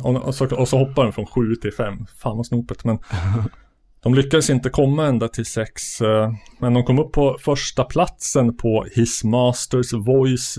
Och, 0.03 0.35
så, 0.35 0.57
och 0.57 0.69
så 0.69 0.79
hoppar 0.79 1.05
den 1.05 1.13
från 1.13 1.27
7 1.27 1.57
till 1.57 1.73
5. 1.73 2.07
Fan 2.19 2.37
vad 2.37 2.47
snopet. 2.47 2.85
Men 2.85 2.99
De 4.03 4.15
lyckades 4.15 4.51
inte 4.51 4.71
komma 4.71 5.07
ända 5.07 5.29
till 5.29 5.47
sex, 5.47 6.01
eh, 6.01 6.33
men 6.61 6.75
de 6.75 6.85
kom 6.85 6.99
upp 6.99 7.13
på 7.13 7.37
första 7.41 7.85
platsen 7.85 8.57
på 8.57 8.87
His 8.95 9.25
Masters 9.25 9.93
Voice 9.93 10.59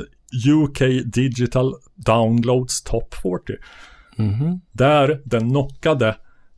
UK 0.50 0.80
Digital 1.06 1.74
Downloads 1.96 2.84
Top 2.84 3.14
40. 3.14 3.54
Mhm. 4.18 4.62
Där 4.72 5.22
den 5.26 5.50
knockade 5.50 6.16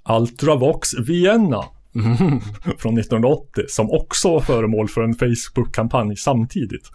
Ultravox 0.09 0.93
Vienna 0.99 1.65
Mhm. 1.93 2.41
från 2.77 2.97
1980 2.97 3.63
som 3.67 3.91
också 3.91 4.29
var 4.29 4.39
föremål 4.39 4.87
för 4.87 5.01
en 5.01 5.13
Facebook-kampanj 5.13 6.15
samtidigt. 6.17 6.91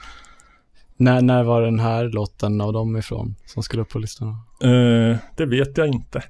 När, 0.96 1.22
när 1.22 1.42
var 1.44 1.62
den 1.62 1.80
här 1.80 2.04
låten 2.04 2.60
av 2.60 2.72
dem 2.72 2.96
ifrån 2.96 3.34
som 3.46 3.62
skulle 3.62 3.82
upp 3.82 3.88
på 3.88 3.98
listan? 3.98 4.28
Eh, 4.62 5.16
det 5.36 5.46
vet 5.46 5.78
jag 5.78 5.86
inte. 5.86 6.22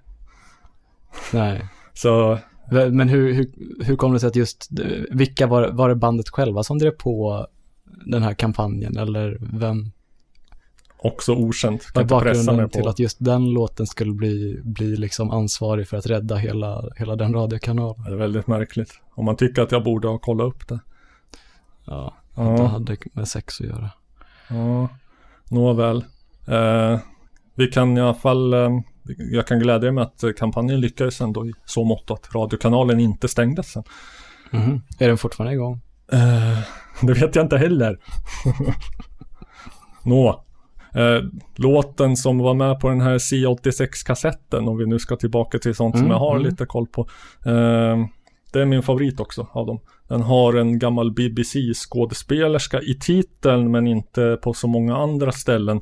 Nej. 1.33 1.65
Så 1.95 2.39
Men 2.71 3.09
hur, 3.09 3.33
hur, 3.33 3.51
hur 3.85 3.97
kom 3.97 4.13
det 4.13 4.21
sig 4.21 4.27
att 4.27 4.37
just, 4.37 4.69
vilka 5.11 5.47
var, 5.47 5.69
var 5.69 5.89
det 5.89 5.95
bandet 5.95 6.29
själva 6.29 6.63
som 6.63 6.79
drev 6.79 6.91
på 6.91 7.47
den 8.07 8.23
här 8.23 8.35
kampanjen 8.35 8.97
eller 8.97 9.39
vem 9.41 9.91
också 10.99 11.33
okänt. 11.35 11.93
Kan 11.93 12.03
inte 12.03 12.19
pressa 12.19 12.53
mig 12.53 12.65
på. 12.65 12.71
till 12.71 12.89
att 12.89 12.99
just 12.99 13.17
den 13.21 13.51
låten 13.51 13.87
skulle 13.87 14.13
bli, 14.13 14.61
bli 14.65 14.97
liksom 14.97 15.31
ansvarig 15.31 15.89
för 15.89 15.97
att 15.97 16.07
rädda 16.07 16.37
hela, 16.37 16.85
hela 16.97 17.17
den 17.17 17.35
radiokanalen? 17.35 18.05
Det 18.05 18.11
är 18.13 18.17
väldigt 18.17 18.47
märkligt. 18.47 19.01
Om 19.15 19.25
man 19.25 19.37
tycker 19.37 19.63
att 19.63 19.73
jag 19.73 19.85
borde 19.85 20.09
ha 20.09 20.19
kollat 20.19 20.47
upp 20.47 20.69
det. 20.69 20.79
Ja, 21.85 22.15
Ja. 22.37 22.43
det 22.43 22.67
hade 22.67 22.97
med 23.13 23.29
sex 23.29 23.61
att 23.61 23.67
göra. 23.67 23.91
Ja, 24.49 24.89
nåväl. 25.51 26.05
Eh, 26.49 26.99
vi 27.55 27.67
kan 27.67 27.97
i 27.97 28.01
alla 28.01 28.15
fall, 28.15 28.53
eh, 28.55 28.71
jag 29.19 29.47
kan 29.47 29.59
glädja 29.59 29.93
mig 29.93 30.03
att 30.05 30.25
kampanjen 30.39 30.81
lyckades 30.81 31.21
ändå 31.21 31.47
i 31.47 31.53
så 31.65 31.85
mått 31.85 32.11
att 32.11 32.35
radiokanalen 32.35 33.01
inte 33.01 33.29
stängdes 33.29 33.73
sen. 33.73 33.85
Mhm. 34.51 34.83
Är 34.99 35.09
den 35.09 35.19
fortfarande 35.19 35.55
igång? 35.55 35.81
Eh, 36.13 36.59
det 37.03 37.13
vet 37.13 37.37
jag 37.37 37.45
inte 37.45 37.59
heller. 37.59 37.99
Nå. 40.05 40.43
Eh, 40.95 41.23
låten 41.57 42.17
som 42.17 42.39
var 42.39 42.55
med 42.55 42.81
på 42.81 42.89
den 42.89 43.01
här 43.01 43.19
C86-kassetten, 43.19 44.69
om 44.69 44.77
vi 44.77 44.87
nu 44.87 44.99
ska 44.99 45.17
tillbaka 45.17 45.59
till 45.59 45.75
sånt 45.75 45.95
som 45.95 46.05
Mm, 46.05 46.13
jag 46.13 46.19
har 46.19 46.37
mm. 46.37 46.49
lite 46.49 46.67
koll 46.67 46.87
på. 46.87 47.01
Eh, 47.45 48.07
det 48.53 48.61
är 48.61 48.65
min 48.65 48.83
favorit 48.83 49.21
också 49.21 49.49
av 49.53 49.67
dem. 49.67 49.81
Den 50.09 50.23
har 50.23 50.55
en 50.55 50.79
gammal 50.79 51.11
BBC-skådespelerska 51.11 52.81
i 52.81 52.95
titeln, 52.95 53.71
men 53.71 53.87
inte 53.87 54.39
på 54.43 54.55
så 54.55 54.67
många 54.67 54.97
andra 54.97 55.33
ställen. 55.33 55.81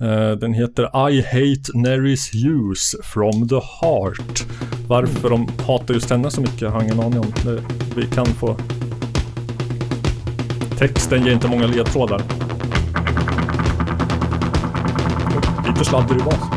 Eh, 0.00 0.30
den 0.30 0.54
heter 0.54 1.10
I 1.10 1.22
Hate 1.22 1.78
Nerys 1.78 2.30
Hughes 2.34 2.96
from 3.02 3.48
the 3.48 3.60
Heart. 3.80 4.46
Varför 4.88 5.30
de 5.30 5.48
hatar 5.66 5.94
just 5.94 6.10
henne 6.10 6.30
så 6.30 6.40
mycket 6.40 6.70
har 6.70 6.82
jag 6.82 6.84
ingen 6.84 7.00
aning 7.00 7.20
om. 7.20 7.32
Det, 7.44 7.62
vi 7.96 8.06
kan 8.06 8.26
få 8.26 8.56
Texten 10.78 11.24
ger 11.24 11.32
inte 11.32 11.48
många 11.48 11.66
ledtrådar. 11.66 12.22
Lite 15.66 15.84
sladdrig 15.84 16.24
bas. 16.24 16.55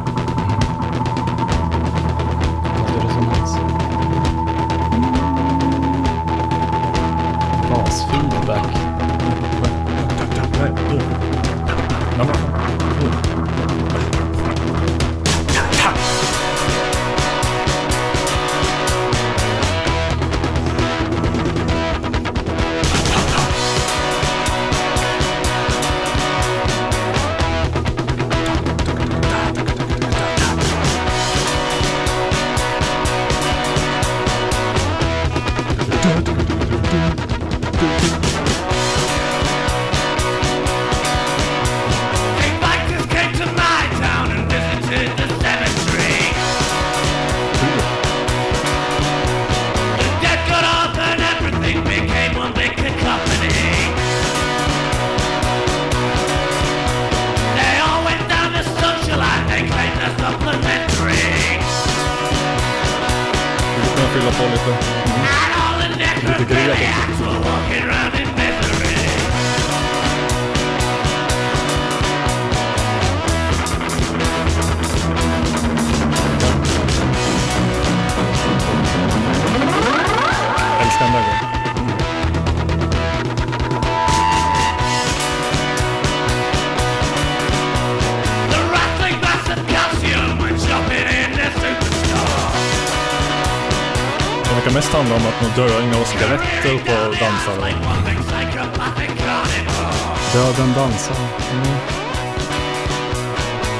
Skeletter 96.59 97.05
på 97.07 97.15
dansare. 97.23 97.59
Like 97.67 97.79
one 97.93 98.01
big 98.09 98.19
psychopathic 98.29 99.11
carnivore. 99.23 99.93
Döden 100.33 100.73
dansar. 100.79 101.15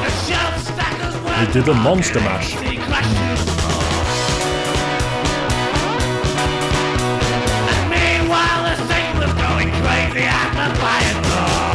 The 0.04 0.12
shelf 0.26 0.56
stackers 0.72 1.16
were 1.24 1.46
We 1.46 1.54
did 1.54 1.68
a 1.70 1.74
monster 1.74 2.22
mash. 2.22 2.48
See 2.48 2.78
crashes. 2.88 3.42
And 7.72 7.90
meanwhile 7.90 8.62
the 8.70 8.76
saint 8.92 9.16
was 9.22 9.34
going 9.46 9.70
crazy 9.82 10.26
at 10.42 10.52
the 10.60 10.68
fire 10.82 11.14
door. 11.24 11.70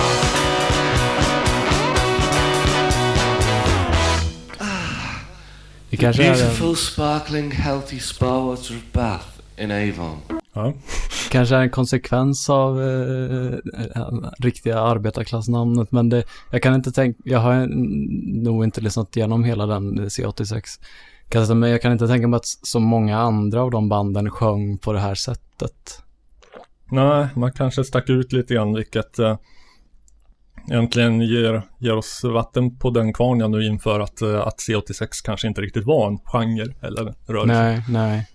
Det 5.91 5.97
kanske 5.97 6.23
är 6.25 6.31
en, 6.33 6.39
Beautiful, 6.39 6.77
sparkling, 6.77 7.53
healthy 7.53 7.99
spa 8.01 8.39
water 8.39 8.75
bath 8.93 9.27
in 9.59 9.71
Avon. 9.71 10.21
Ja. 10.55 10.73
Kanske 11.35 11.57
är 11.57 11.61
en 11.61 11.71
konsekvens 11.71 12.51
av 12.51 12.83
eh, 12.83 13.55
eh, 13.97 14.09
riktiga 14.39 14.81
arbetarklassnamnet. 14.81 15.93
Men 15.93 16.09
det, 16.09 16.25
jag 16.51 16.63
kan 16.63 16.75
inte 16.75 16.93
tänka, 16.93 17.21
jag 17.25 17.39
har 17.39 17.67
nog 18.43 18.65
inte 18.65 18.81
lyssnat 18.81 19.17
igenom 19.17 19.45
hela 19.45 19.67
den 19.67 19.99
eh, 19.99 20.05
C86. 20.05 20.63
Kanske, 21.29 21.55
Men 21.55 21.71
jag 21.71 21.83
kan 21.83 21.93
inte 21.93 22.09
tänka 22.09 22.29
mig 22.29 22.37
att 22.37 22.47
så 22.47 22.81
många 22.81 23.19
andra 23.19 23.63
av 23.63 23.71
de 23.71 23.89
banden 23.89 24.31
sjöng 24.31 24.79
på 24.79 24.93
det 24.93 25.01
här 25.01 25.15
sättet. 25.15 26.03
Nej, 26.91 27.29
man 27.35 27.53
kanske 27.53 27.85
stack 27.85 28.09
ut 28.09 28.33
lite 28.33 28.55
grann 28.55 28.75
vilket 28.75 29.19
eh, 29.19 29.37
egentligen 30.71 31.21
ger, 31.21 31.63
ger 31.79 31.97
oss 31.97 32.25
vatten 32.25 32.79
på 32.79 32.91
den 32.91 33.13
kvarn 33.13 33.41
jag 33.41 33.51
nu 33.51 33.67
inför 33.67 34.01
att, 34.01 34.23
eh, 34.23 34.47
att 34.47 34.59
C86 34.59 35.09
kanske 35.25 35.49
inte 35.49 35.61
riktigt 35.61 35.85
var 35.85 36.07
en 36.09 36.19
genre 36.19 36.75
eller 36.83 37.15
rörelse. 37.27 37.63
Nej, 37.63 37.85
nej. 37.89 38.29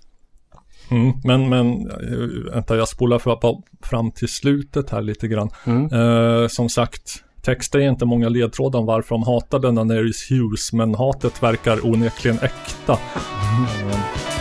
Mm, 0.91 1.13
men, 1.23 1.49
men, 1.49 1.89
eh, 1.91 2.51
vänta 2.53 2.77
jag 2.77 2.87
spolar 2.87 3.19
fra- 3.19 3.61
fram 3.83 4.11
till 4.11 4.27
slutet 4.27 4.89
här 4.89 5.01
lite 5.01 5.27
grann. 5.27 5.49
Mm. 5.65 5.85
Eh, 5.93 6.47
som 6.47 6.69
sagt, 6.69 7.23
texter 7.41 7.79
är 7.79 7.89
inte 7.89 8.05
många 8.05 8.29
ledtrådar 8.29 8.79
om 8.79 8.85
varför 8.85 9.15
de 9.15 9.23
hatar 9.23 9.59
denna 9.59 9.83
Nerys 9.83 10.31
Hughes, 10.31 10.73
men 10.73 10.95
hatet 10.95 11.43
verkar 11.43 11.85
onekligen 11.85 12.37
äkta. 12.41 12.93
Eh, 12.93 14.38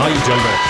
Nigel 0.00 0.16
Nigelback. 0.16 0.60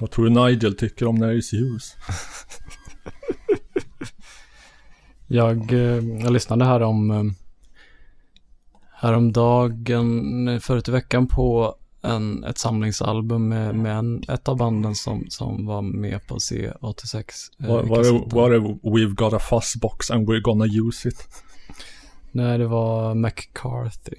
Vad 0.00 0.10
tror 0.10 0.24
du 0.24 0.30
Nigel 0.30 0.76
tycker 0.76 1.06
om 1.06 1.14
Nary 1.14 1.42
Hughes? 1.52 1.96
jag, 5.26 5.72
eh, 5.72 5.78
jag 6.22 6.32
lyssnade 6.32 6.64
här 6.64 6.82
om 6.82 7.10
eh, 7.10 7.43
häromdagen, 9.04 10.60
förut 10.60 10.88
i 10.88 10.92
veckan 10.92 11.26
på 11.26 11.74
en, 12.02 12.44
ett 12.44 12.58
samlingsalbum 12.58 13.48
med, 13.48 13.74
med 13.74 13.96
en, 13.96 14.22
ett 14.28 14.48
av 14.48 14.56
banden 14.56 14.94
som, 14.94 15.24
som 15.28 15.66
var 15.66 15.82
med 15.82 16.26
på 16.26 16.34
C86. 16.36 17.16
eh, 17.60 17.66
Var, 17.68 17.82
var, 17.82 18.02
det, 18.02 18.34
var 18.34 18.50
det 18.50 18.58
We've 18.82 19.14
got 19.14 19.32
a 19.32 19.38
fuzzbox 19.38 20.10
and 20.10 20.28
we're 20.28 20.40
gonna 20.40 20.64
use 20.66 21.08
it? 21.08 21.28
Nej, 22.32 22.58
det 22.58 22.66
var 22.66 23.14
McCarthy. 23.14 24.16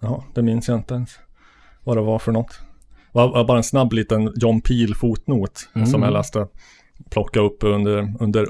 Ja, 0.00 0.24
det 0.34 0.42
minns 0.42 0.68
jag 0.68 0.78
inte 0.78 0.94
ens. 0.94 1.10
Vad 1.84 1.96
det 1.96 2.00
var 2.02 2.18
för 2.18 2.32
något. 2.32 2.60
Var, 3.12 3.28
var 3.32 3.44
bara 3.44 3.56
en 3.58 3.64
snabb 3.64 3.92
liten 3.92 4.32
John 4.36 4.60
Peel 4.60 4.94
fotnot 4.94 5.68
Mm. 5.74 5.86
som 5.86 6.02
jag 6.02 6.12
läste. 6.12 6.46
Plocka 7.10 7.40
upp 7.40 7.64
under, 7.64 8.14
under, 8.20 8.46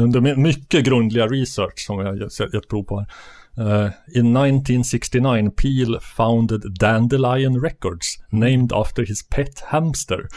under 0.00 0.20
my- 0.20 0.36
mycket 0.36 0.84
grundliga 0.84 1.26
research 1.26 1.86
som 1.86 1.98
jag 1.98 2.18
gett 2.20 2.54
gett 2.54 2.68
prov 2.68 2.82
på 2.82 2.98
här. 2.98 3.08
Uh, 3.58 3.90
in 4.14 4.32
1969, 4.34 5.50
Peel 5.50 5.98
founded 6.00 6.62
Dandelion 6.80 7.60
Records, 7.60 8.18
named 8.30 8.72
after 8.72 9.04
his 9.04 9.22
pet 9.22 9.60
hamster, 9.66 10.28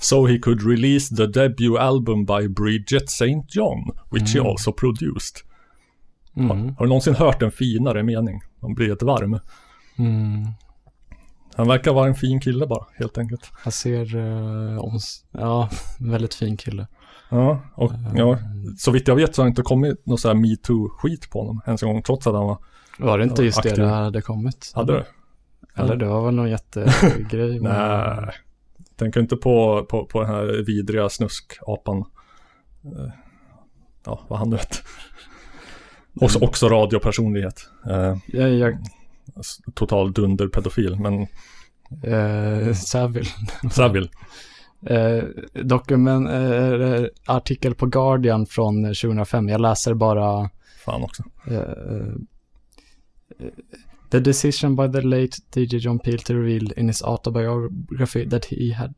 so 0.00 0.26
he 0.26 0.38
could 0.38 0.62
release 0.62 1.08
the 1.16 1.26
debut 1.26 1.76
album 1.78 2.24
by 2.24 2.48
Bridget 2.48 3.10
St. 3.10 3.44
John, 3.48 3.90
which 4.10 4.32
he 4.34 4.38
Mm. 4.40 4.46
also 4.46 4.72
produced. 4.72 5.40
Mm. 6.36 6.48
Har, 6.48 6.56
har 6.56 6.84
du 6.84 6.88
någonsin 6.88 7.14
hört 7.14 7.42
en 7.42 7.50
finare 7.52 8.02
mening? 8.02 8.40
Man 8.62 8.74
blir 8.74 8.92
ett 8.92 9.02
varm. 9.02 9.38
Mm. 9.98 10.46
Han 11.56 11.68
verkar 11.68 11.92
vara 11.92 12.06
en 12.08 12.14
fin 12.14 12.40
kille 12.40 12.66
bara, 12.66 12.84
helt 12.98 13.18
enkelt. 13.18 13.50
Jag 13.64 13.72
ser, 13.72 14.16
uh, 14.16 14.96
ja, 15.32 15.68
väldigt 16.00 16.34
fin 16.34 16.56
kille. 16.56 16.86
Ja, 17.28 17.60
och 17.74 17.92
ja, 18.14 18.38
så 18.78 18.90
vitt 18.90 19.08
jag 19.08 19.16
vet 19.16 19.34
så 19.34 19.42
har 19.42 19.46
det 19.46 19.48
inte 19.48 19.62
kommit 19.62 20.06
någon 20.06 20.18
sån 20.18 20.28
här 20.28 20.34
metoo-skit 20.46 21.30
på 21.30 21.40
honom 21.40 21.60
ens 21.66 21.82
en 21.82 21.88
gång, 21.88 22.02
trots 22.02 22.26
att 22.26 22.34
han 22.34 22.46
var 22.46 22.58
Var 22.98 23.18
det 23.18 23.24
inte 23.24 23.44
just 23.44 23.58
aktiv. 23.58 23.74
det 23.76 23.82
det 23.82 23.88
hade 23.88 24.22
kommit? 24.22 24.72
Hade 24.74 24.92
det? 24.92 25.04
Eller 25.76 25.96
det 25.96 26.06
var 26.06 26.24
väl 26.24 26.34
någon 26.34 26.50
jättegrej. 26.50 27.60
men- 27.60 27.72
Nej, 27.72 28.30
tänker 28.96 29.20
inte 29.20 29.36
på, 29.36 29.84
på, 29.90 30.06
på 30.06 30.20
den 30.20 30.30
här 30.30 30.64
vidriga 30.66 31.08
snuskapan. 31.08 31.98
Eh, 32.84 33.12
Ja, 34.06 34.20
vad 34.28 34.38
han 34.38 34.50
nu 34.50 34.56
vet. 34.56 34.82
Också, 36.20 36.38
också 36.44 36.68
radiopersonlighet. 36.68 37.68
Eh, 37.90 38.16
Ja, 38.26 38.48
jag, 38.48 38.78
total 39.74 40.12
dunderpedofil, 40.12 40.96
men 41.00 41.20
eh, 42.12 42.72
Savile. 42.74 43.26
Savile. 43.70 44.08
Eh, 44.86 45.24
dokument, 45.62 46.28
eh, 46.30 47.04
artikel 47.26 47.74
på 47.74 47.86
Guardian 47.86 48.46
från 48.46 48.82
2005. 48.84 49.48
Jag 49.48 49.60
läser 49.60 49.94
bara 49.94 50.50
Fan 50.84 51.02
också. 51.02 51.22
eh, 51.46 51.56
eh, 51.58 52.14
The 54.10 54.20
decision 54.20 54.76
by 54.76 54.92
the 54.92 55.00
late 55.00 55.36
DJ 55.60 55.76
John 55.76 55.98
Peel 55.98 56.18
to 56.18 56.32
reveal 56.34 56.72
in 56.76 56.88
his 56.88 57.02
autobiography 57.02 58.30
that 58.30 58.44
he 58.44 58.74
had 58.74 58.94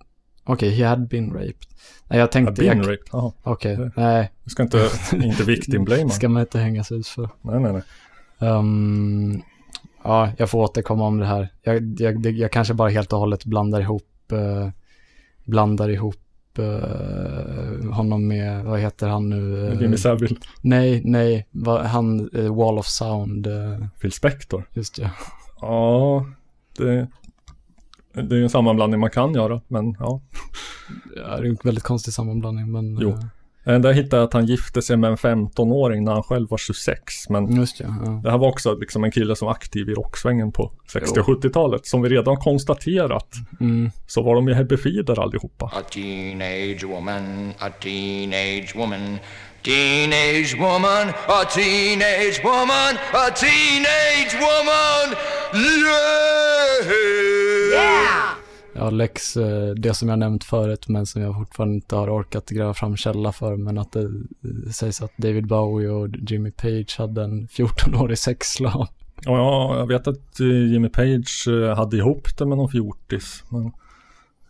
Okej, 0.48 0.70
he 0.70 0.84
had 0.86 1.08
been 1.08 1.32
raped. 1.32 1.66
Nej, 2.08 2.18
jag 2.18 2.32
tänkte... 2.32 2.52
Been 2.62 2.78
jag, 2.78 2.88
raped, 2.92 3.06
jaha. 3.12 3.32
Okej, 3.42 3.76
Det- 3.76 3.92
nej. 3.96 4.32
Du 4.44 4.50
ska 4.50 4.62
inte, 4.62 4.88
inte 5.12 5.44
victim 5.44 5.84
blame 5.84 6.10
ska 6.10 6.28
man 6.28 6.40
inte 6.42 6.58
hängas 6.58 6.92
ut 6.92 7.06
för. 7.06 7.28
Nej, 7.42 7.60
nej, 7.60 7.72
nej. 7.72 7.82
Ehm, 8.38 9.42
ja, 10.04 10.32
jag 10.38 10.50
får 10.50 10.62
återkomma 10.62 11.04
om 11.06 11.18
det 11.18 11.26
här. 11.26 11.48
Jag, 11.62 12.00
jag, 12.00 12.26
jag 12.26 12.52
kanske 12.52 12.74
bara 12.74 12.88
helt 12.88 13.12
och 13.12 13.18
hållet 13.18 13.44
blandar 13.44 13.80
ihop, 13.80 14.32
eh, 14.32 14.68
blandar 15.46 15.88
ihop 15.88 16.16
eh, 16.58 17.90
honom 17.92 18.28
med, 18.28 18.64
vad 18.64 18.80
heter 18.80 19.08
han 19.08 19.28
nu? 19.28 19.66
Eh, 19.66 19.80
Jimmy 19.82 19.96
Savile. 19.96 20.36
Nej, 20.62 21.02
nej, 21.04 21.46
vad, 21.50 21.80
han, 21.84 22.30
eh, 22.34 22.54
Wall 22.56 22.78
of 22.78 22.86
Sound. 22.86 23.46
eh, 23.46 23.86
Phil 24.00 24.12
Spector. 24.12 24.68
just 24.72 24.96
det. 24.96 25.10
Ja, 25.60 26.26
det, 26.76 27.08
det 28.12 28.34
är 28.34 28.38
ju 28.38 28.42
en 28.42 28.50
sammanblandning 28.50 29.00
man 29.00 29.10
kan 29.10 29.34
göra, 29.34 29.60
men 29.68 29.96
ja. 30.00 30.20
Ja, 31.16 31.36
det 31.36 31.46
är 31.46 31.50
en 31.50 31.58
väldigt 31.64 31.84
konstig 31.84 32.14
sammanblandning, 32.14 32.72
men... 32.72 32.98
Jo. 33.00 33.18
Jag 33.74 33.94
hittade 33.94 34.22
är 34.22 34.24
att 34.24 34.32
han 34.32 34.46
gifte 34.46 34.82
sig 34.82 34.96
med 34.96 35.10
en 35.10 35.16
15-åring 35.16 36.04
när 36.04 36.12
han 36.12 36.22
själv 36.22 36.50
var 36.50 36.58
26. 36.58 37.28
Men 37.28 37.56
Just 37.56 37.78
det, 37.78 37.84
ja. 38.04 38.20
det 38.24 38.30
här 38.30 38.38
var 38.38 38.48
också 38.48 38.74
liksom 38.74 39.04
en 39.04 39.10
kille 39.10 39.36
som 39.36 39.46
var 39.46 39.52
aktiv 39.52 39.88
i 39.90 39.94
rocksvängen 39.94 40.52
på 40.52 40.72
60 40.92 41.20
och 41.20 41.26
70-talet. 41.26 41.86
Som 41.86 42.02
vi 42.02 42.08
redan 42.08 42.36
konstaterat 42.36 43.26
Mm. 43.60 43.90
så 44.06 44.22
var 44.22 44.34
de 44.34 44.48
ju 44.48 44.54
hebbefider 44.54 45.20
allihopa. 45.22 45.66
A 45.66 45.80
teenage 45.90 46.84
woman, 46.84 47.52
a 47.58 47.68
teenage 47.82 48.76
woman, 48.76 49.18
teenage 49.62 50.56
woman, 50.60 51.08
a 51.28 51.44
teenage 51.54 52.40
woman, 52.44 52.96
a 53.12 53.30
teenage 53.34 54.34
woman, 54.40 55.16
yeah! 57.72 58.35
Ja, 58.78 58.90
Lex, 58.90 59.36
eh, 59.36 59.74
det 59.74 59.94
som 59.94 60.08
jag 60.08 60.18
nämnt 60.18 60.44
förut 60.44 60.88
men 60.88 61.06
som 61.06 61.22
jag 61.22 61.34
fortfarande 61.34 61.74
inte 61.74 61.96
har 61.96 62.10
orkat 62.10 62.50
gräva 62.50 62.74
fram 62.74 62.96
källa 62.96 63.32
för 63.32 63.56
men 63.56 63.78
att 63.78 63.92
det 63.92 64.02
eh, 64.02 64.70
sägs 64.72 65.02
att 65.02 65.16
David 65.16 65.46
Bowie 65.46 65.88
och 65.88 66.08
Jimmy 66.08 66.50
Page 66.50 66.98
hade 66.98 67.24
en 67.24 67.48
14-årig 67.48 68.18
sexslav. 68.18 68.88
Ja, 69.24 69.76
jag 69.78 69.86
vet 69.86 70.06
att 70.06 70.40
eh, 70.40 70.72
Jimmy 70.72 70.88
Page 70.88 71.48
hade 71.76 71.96
ihop 71.96 72.38
det 72.38 72.46
med 72.46 72.58
någon 72.58 72.70
fjortis. 72.70 73.44
Men 73.48 73.72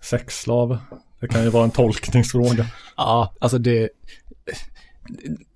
sexslav, 0.00 0.78
det 1.20 1.28
kan 1.28 1.42
ju 1.44 1.50
vara 1.50 1.64
en 1.64 1.70
tolkningsfråga. 1.70 2.66
Ja, 2.96 3.34
alltså 3.38 3.58
det, 3.58 3.88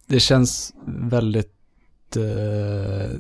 det 0.06 0.20
känns 0.20 0.74
väldigt, 0.86 2.16
eh, 2.16 3.10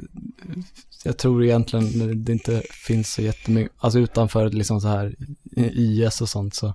jag 1.04 1.18
tror 1.18 1.44
egentligen 1.44 2.24
det 2.24 2.32
inte 2.32 2.62
finns 2.86 3.12
så 3.12 3.22
jättemycket, 3.22 3.72
alltså 3.78 3.98
utanför 3.98 4.50
liksom 4.50 4.80
så 4.80 4.88
här 4.88 5.14
IS 5.56 6.20
och 6.20 6.28
sånt 6.28 6.54
så, 6.54 6.74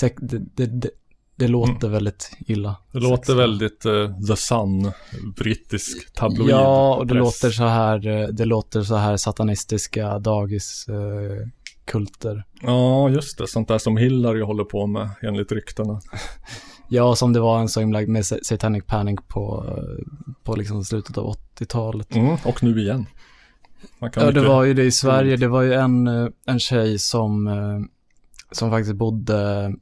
det, 0.00 0.38
det, 0.54 0.66
det, 0.66 0.90
det 1.36 1.48
låter 1.48 1.88
väldigt 1.88 2.36
illa. 2.46 2.76
Det 2.92 3.00
låter 3.00 3.34
väldigt 3.34 3.84
eh, 3.84 4.18
The 4.28 4.36
Sun, 4.36 4.92
brittisk 5.36 6.12
tabloid. 6.12 6.50
Ja, 6.50 6.94
och 6.96 7.06
det 7.06 7.14
press. 7.14 7.20
låter 7.20 7.50
så 7.50 7.64
här, 7.64 8.06
eh, 8.06 8.28
det 8.28 8.44
låter 8.44 8.82
så 8.82 8.96
här 8.96 9.16
satanistiska 9.16 10.18
dagiskulter. 10.18 11.40
Eh, 11.40 11.48
kulter. 11.84 12.44
Ja, 12.62 13.10
just 13.10 13.38
det. 13.38 13.46
Sånt 13.46 13.68
där 13.68 13.78
som 13.78 13.96
Hillary 13.96 14.42
håller 14.42 14.64
på 14.64 14.86
med 14.86 15.10
enligt 15.22 15.52
ryktena. 15.52 16.00
ja, 16.90 17.14
som 17.16 17.32
det 17.32 17.40
var 17.40 17.60
en 17.60 17.68
så 17.68 17.80
himla 17.80 18.00
med 18.00 18.26
sa- 18.26 18.38
Satanic 18.42 18.84
Panic 18.86 19.18
på, 19.28 19.64
på 20.44 20.56
liksom 20.56 20.84
slutet 20.84 21.18
av 21.18 21.34
80-talet. 21.58 22.14
Mm, 22.16 22.36
och 22.44 22.62
nu 22.62 22.80
igen. 22.80 23.06
Ja, 24.00 24.30
det 24.30 24.40
var 24.48 24.64
ju 24.64 24.74
det 24.74 24.84
i 24.84 24.90
Sverige. 24.92 25.36
Det 25.36 25.48
var 25.48 25.62
ju 25.62 25.72
en, 25.74 26.06
eh, 26.06 26.28
en 26.46 26.58
tjej 26.58 26.98
som, 26.98 27.46
eh, 27.46 27.80
som 28.52 28.70
faktiskt 28.70 28.96
bodde, 28.96 29.72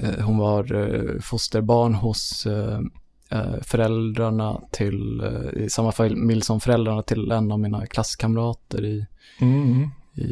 eh, 0.00 0.24
hon 0.24 0.38
var 0.38 1.20
fosterbarn 1.20 1.94
hos 1.94 2.46
föräldrarna 3.62 4.60
till, 4.70 5.22
i 5.56 5.70
samma 5.70 5.92
familj 5.92 6.40
som 6.42 6.60
föräldrarna 6.60 7.02
till 7.02 7.30
en 7.30 7.52
av 7.52 7.60
mina 7.60 7.86
klasskamrater 7.86 8.84
i, 8.84 9.06
Mm. 9.40 9.88
i, 10.14 10.22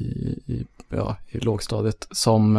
i, 0.47 0.67
ja, 0.89 1.17
i 1.29 1.39
lågstadiet. 1.39 2.07
Som, 2.11 2.57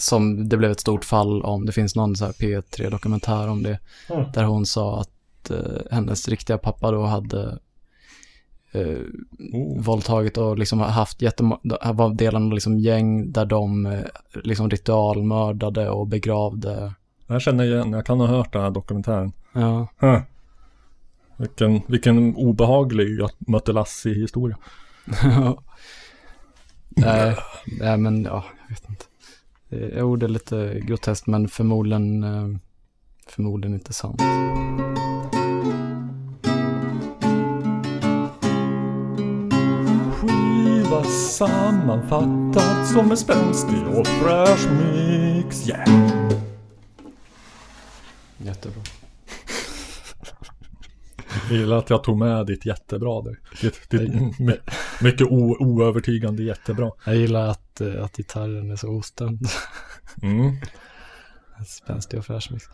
som 0.00 0.48
det 0.48 0.56
blev 0.56 0.70
ett 0.70 0.80
stort 0.80 1.04
fall 1.04 1.42
om. 1.42 1.66
Det 1.66 1.72
finns 1.72 1.96
någon 1.96 2.16
så 2.16 2.24
här 2.24 2.32
P3-dokumentär 2.32 3.48
om 3.48 3.62
det. 3.62 3.78
Mm. 4.10 4.32
Där 4.34 4.44
hon 4.44 4.66
sa 4.66 5.00
att 5.00 5.50
eh, 5.50 5.82
hennes 5.90 6.28
riktiga 6.28 6.58
pappa 6.58 6.90
då 6.90 7.02
hade 7.02 7.58
eh, 8.72 8.98
våldtagit 9.76 10.36
och 10.36 10.58
liksom 10.58 10.80
haft 10.80 11.22
jättemånga, 11.22 11.92
var 11.92 12.14
delen 12.14 12.46
av 12.46 12.52
liksom 12.52 12.78
gäng 12.78 13.32
där 13.32 13.44
de 13.44 13.86
eh, 13.86 14.00
liksom 14.44 14.70
ritualmördade 14.70 15.90
och 15.90 16.06
begravde. 16.06 16.94
Jag 17.26 17.42
känner 17.42 17.64
igen, 17.64 17.92
jag 17.92 18.06
kan 18.06 18.20
ha 18.20 18.26
hört 18.26 18.52
den 18.52 18.62
här 18.62 18.70
dokumentären. 18.70 19.32
Ja. 19.52 19.88
Huh. 19.98 20.20
Vilken, 21.36 21.80
vilken 21.86 22.36
obehaglig 22.36 23.20
möttelassi 23.38 24.14
historia. 24.14 24.56
nej, 26.88 27.36
nej, 27.80 27.98
men 27.98 28.24
ja, 28.24 28.44
jag 28.62 28.74
vet 28.74 28.88
inte. 28.88 29.04
Eh, 29.70 29.98
Jo, 29.98 30.16
det 30.16 30.26
är 30.26 30.30
lite 30.30 30.80
groteskt 30.80 31.26
men 31.26 31.48
förmodligen, 31.48 32.24
eh, 32.24 32.48
förmodligen 33.26 33.74
inte 33.74 33.92
sant. 33.92 34.20
Skiva 40.14 41.04
sammanfattat 41.04 42.88
som 42.88 43.10
en 43.10 43.16
spänstig 43.16 43.86
och 43.98 44.06
fräsch 44.06 44.68
mix. 44.70 45.68
Yeah! 45.68 46.30
Jättebra. 48.38 48.82
Jag 51.50 51.58
gillar 51.58 51.76
att 51.76 51.90
jag 51.90 52.04
tog 52.04 52.18
med 52.18 52.46
ditt 52.46 52.66
jättebra 52.66 53.22
där. 53.22 53.38
Ditt, 53.60 53.90
ditt 53.90 54.38
my, 54.38 54.52
mycket 55.02 55.26
o, 55.26 55.56
oövertygande 55.60 56.42
jättebra. 56.42 56.90
Jag 57.04 57.16
gillar 57.16 57.46
att, 57.46 57.80
eh, 57.80 58.04
att 58.04 58.16
gitarren 58.16 58.70
är 58.70 58.76
så 58.76 58.88
ostämd. 58.88 59.46
Mm. 60.22 60.56
Spänstig 61.66 62.18
och 62.18 62.26
fräsch 62.26 62.52
mix. 62.52 62.64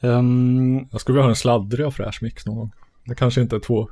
Ehm, 0.00 0.88
Jag 0.92 1.00
skulle 1.00 1.14
vilja 1.14 1.24
ha 1.24 1.30
en 1.30 1.36
sladdrig 1.36 1.86
och 1.86 1.94
fräsch 1.94 2.18
mix 2.22 2.46
någon 2.46 2.56
gång. 2.56 2.72
Det 3.04 3.14
kanske 3.14 3.40
inte 3.40 3.56
är 3.56 3.60
två 3.60 3.88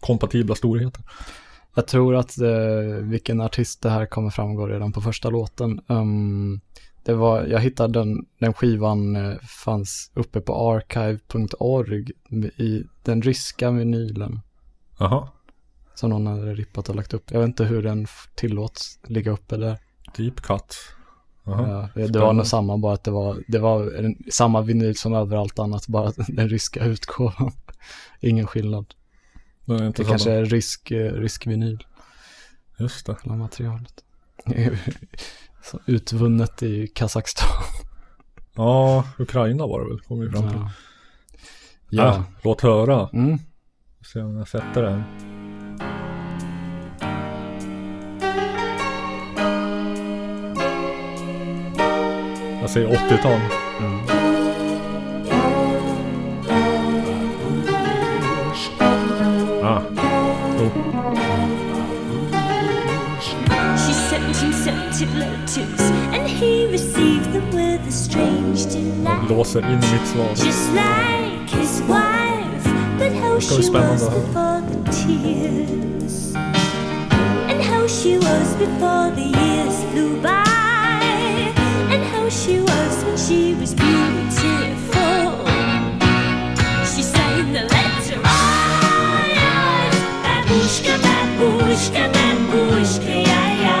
kompatibla 0.00 0.54
storheter. 0.54 1.02
Jag 1.74 1.86
tror 1.86 2.16
att 2.16 2.38
eh, 2.38 3.02
vilken 3.02 3.40
artist 3.40 3.82
det 3.82 3.90
här 3.90 4.06
kommer 4.06 4.30
framgå 4.30 4.66
redan 4.66 4.92
på 4.92 5.00
första 5.00 5.30
låten. 5.30 5.80
Ehm, 5.88 6.60
det 7.06 7.14
var, 7.14 7.44
jag 7.44 7.60
hittade 7.60 7.98
den, 7.98 8.26
den 8.38 8.54
skivan 8.54 9.16
eh, 9.16 9.38
fanns 9.38 10.10
uppe 10.14 10.40
på 10.40 10.70
archive.org 10.70 12.10
i 12.56 12.84
den 13.02 13.22
ryska 13.22 13.70
vinylen. 13.70 14.40
Jaha. 14.98 15.28
Som 15.94 16.10
någon 16.10 16.26
hade 16.26 16.54
rippat 16.54 16.88
och 16.88 16.94
lagt 16.94 17.14
upp. 17.14 17.30
Jag 17.30 17.40
vet 17.40 17.46
inte 17.46 17.64
hur 17.64 17.82
den 17.82 18.06
tillåts 18.34 18.98
ligga 19.06 19.30
uppe 19.30 19.56
där. 19.56 19.78
Deep 20.16 20.40
cut. 20.40 20.76
Ja, 21.44 21.52
det 21.94 22.00
var 22.00 22.08
Spännande. 22.08 22.32
nog 22.32 22.46
samma, 22.46 22.78
bara 22.78 22.94
att 22.94 23.04
det 23.04 23.10
var, 23.10 23.42
det 23.48 23.58
var 23.58 23.94
en, 23.98 24.16
samma 24.30 24.60
vinyl 24.60 24.96
som 24.96 25.14
överallt 25.14 25.58
annat, 25.58 25.88
bara 25.88 26.12
den 26.28 26.48
ryska 26.48 26.84
utgåvan. 26.84 27.52
Ingen 28.20 28.46
skillnad. 28.46 28.94
Det 29.64 29.74
är 29.74 29.92
Det 29.96 30.04
kanske 30.04 30.32
är 30.32 30.44
rysk, 30.44 30.90
eh, 30.90 31.12
rysk 31.12 31.46
vinyl. 31.46 31.84
Just 32.78 33.06
det. 33.06 33.16
Hela 33.22 33.36
materialet. 33.36 34.04
Så 35.70 35.80
utvunnet 35.86 36.62
i 36.62 36.86
Kazakstan. 36.86 37.48
Ja, 38.54 39.04
Ukraina 39.18 39.66
var 39.66 39.80
det 39.80 39.88
väl, 39.88 40.00
kom 40.00 40.20
vi 40.20 40.30
fram 40.30 40.48
till. 40.50 40.58
Ja. 40.58 40.70
Ja. 41.88 42.04
Ja. 42.04 42.24
låt 42.42 42.60
höra. 42.60 43.08
Mm. 43.12 43.38
Se 44.12 44.20
om 44.20 44.36
jag 44.36 44.48
sätter 44.48 44.82
den. 44.82 45.02
Jag 52.60 52.70
säger 52.70 52.88
80-tal. 52.88 53.65
Låser 69.28 69.60
in 69.60 69.78
mitt 69.78 70.06
svar. 70.06 70.28
Just 70.34 70.72
like 70.72 71.50
his 71.50 71.82
wife, 71.82 72.64
but 72.98 73.12
how 73.12 73.38
she 73.38 73.70
was 73.70 74.08
before 74.08 74.62
the 74.70 74.90
tears, 74.90 76.34
and 76.34 77.62
how 77.62 77.86
she 77.86 78.16
was 78.16 78.54
before 78.56 79.10
the 79.14 79.28
years 79.38 79.84
flew 79.92 80.20
by, 80.22 81.02
and 81.92 82.02
how 82.12 82.28
she 82.30 82.60
was 82.60 83.04
when 83.04 83.16
she 83.18 83.54
was 83.60 83.74
beautiful. 83.74 85.44
She 86.94 87.02
sang 87.02 87.52
the 87.52 87.62
letter. 87.74 88.20
"Ay, 88.24 89.32
ay, 89.36 89.90
Babushka, 90.24 90.94
babushka, 91.04 92.02
babushka, 92.14 93.14
ja, 93.30 93.42
ja. 93.64 93.76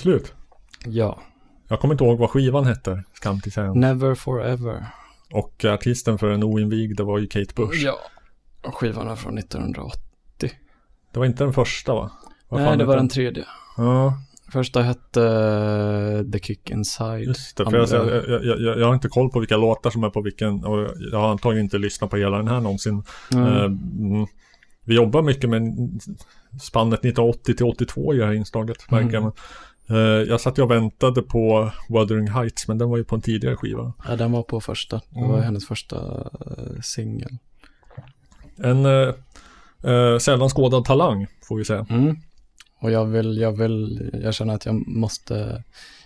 Slut? 0.00 0.34
Ja. 0.86 1.20
Jag 1.68 1.80
kommer 1.80 1.94
inte 1.94 2.04
ihåg 2.04 2.18
vad 2.18 2.30
skivan 2.30 2.64
hette, 2.64 3.04
skam 3.14 3.40
till 3.40 3.52
säga. 3.52 3.74
Never 3.74 4.14
forever. 4.14 4.86
Och 5.32 5.64
artisten 5.64 6.18
för 6.18 6.30
den 6.30 6.42
oinvigde 6.42 7.02
var 7.02 7.18
ju 7.18 7.26
Kate 7.26 7.54
Bush. 7.54 7.84
Ja. 7.84 7.98
Och 8.62 8.74
skivan 8.74 9.08
är 9.08 9.16
från 9.16 9.38
1980. 9.38 9.98
Det 11.12 11.18
var 11.18 11.26
inte 11.26 11.44
den 11.44 11.52
första 11.52 11.94
va? 11.94 12.10
Vad 12.48 12.62
Nej, 12.62 12.76
det 12.76 12.84
var 12.84 12.96
den 12.96 13.08
tredje. 13.08 13.44
Ja, 13.76 14.14
Första 14.52 14.82
hette 14.82 15.22
eh, 15.22 16.30
The 16.32 16.38
Kick 16.38 16.70
Inside. 16.70 17.24
just 17.24 17.56
det. 17.56 17.64
För 17.64 17.76
jag, 17.76 17.88
jag, 17.88 18.28
jag, 18.28 18.60
jag, 18.60 18.78
jag 18.78 18.86
har 18.86 18.94
inte 18.94 19.08
koll 19.08 19.30
på 19.30 19.40
vilka 19.40 19.56
låtar 19.56 19.90
som 19.90 20.04
är 20.04 20.10
på 20.10 20.20
vilken 20.20 20.64
och 20.64 20.88
jag 21.12 21.18
har 21.18 21.28
antagligen 21.28 21.64
inte 21.64 21.78
lyssnat 21.78 22.10
på 22.10 22.16
hela 22.16 22.36
den 22.36 22.48
här 22.48 22.60
någonsin. 22.60 23.02
Mm. 23.32 23.46
Eh, 23.46 23.64
mm. 23.64 24.26
Vi 24.84 24.94
jobbar 24.94 25.22
mycket 25.22 25.50
med 25.50 25.62
spannet 26.60 26.98
1980 26.98 27.54
till 27.54 27.66
82 27.66 28.14
i 28.14 28.18
det 28.18 28.26
här 28.26 28.32
inslaget, 28.32 28.90
märker 28.90 29.12
jag. 29.12 29.22
Mm. 29.22 29.26
Eh, 29.26 29.32
jag 29.98 30.40
satt 30.40 30.58
och 30.58 30.70
väntade 30.70 31.22
på 31.22 31.70
Wuthering 31.88 32.28
Heights, 32.28 32.68
men 32.68 32.78
den 32.78 32.90
var 32.90 32.96
ju 32.96 33.04
på 33.04 33.14
en 33.14 33.22
tidigare 33.22 33.56
skiva. 33.56 33.92
Ja, 34.08 34.16
den 34.16 34.32
var 34.32 34.42
på 34.42 34.60
första. 34.60 34.96
Det 34.96 35.20
var 35.20 35.28
Mm. 35.28 35.42
hennes 35.42 35.66
första 35.66 35.96
eh, 36.40 36.80
singel. 36.82 37.36
En 38.58 38.86
eh, 38.86 39.14
eh, 39.92 40.18
sällan 40.18 40.48
skådad 40.48 40.84
talang, 40.84 41.26
får 41.48 41.56
vi 41.56 41.64
säga. 41.64 41.86
Mm. 41.90 42.16
Och 42.80 42.90
jag 42.90 43.04
vill, 43.06 43.38
jag 43.38 43.52
vill, 43.52 44.10
jag 44.24 44.34
känner 44.34 44.54
att 44.54 44.66
jag 44.66 44.88
måste, 44.88 45.62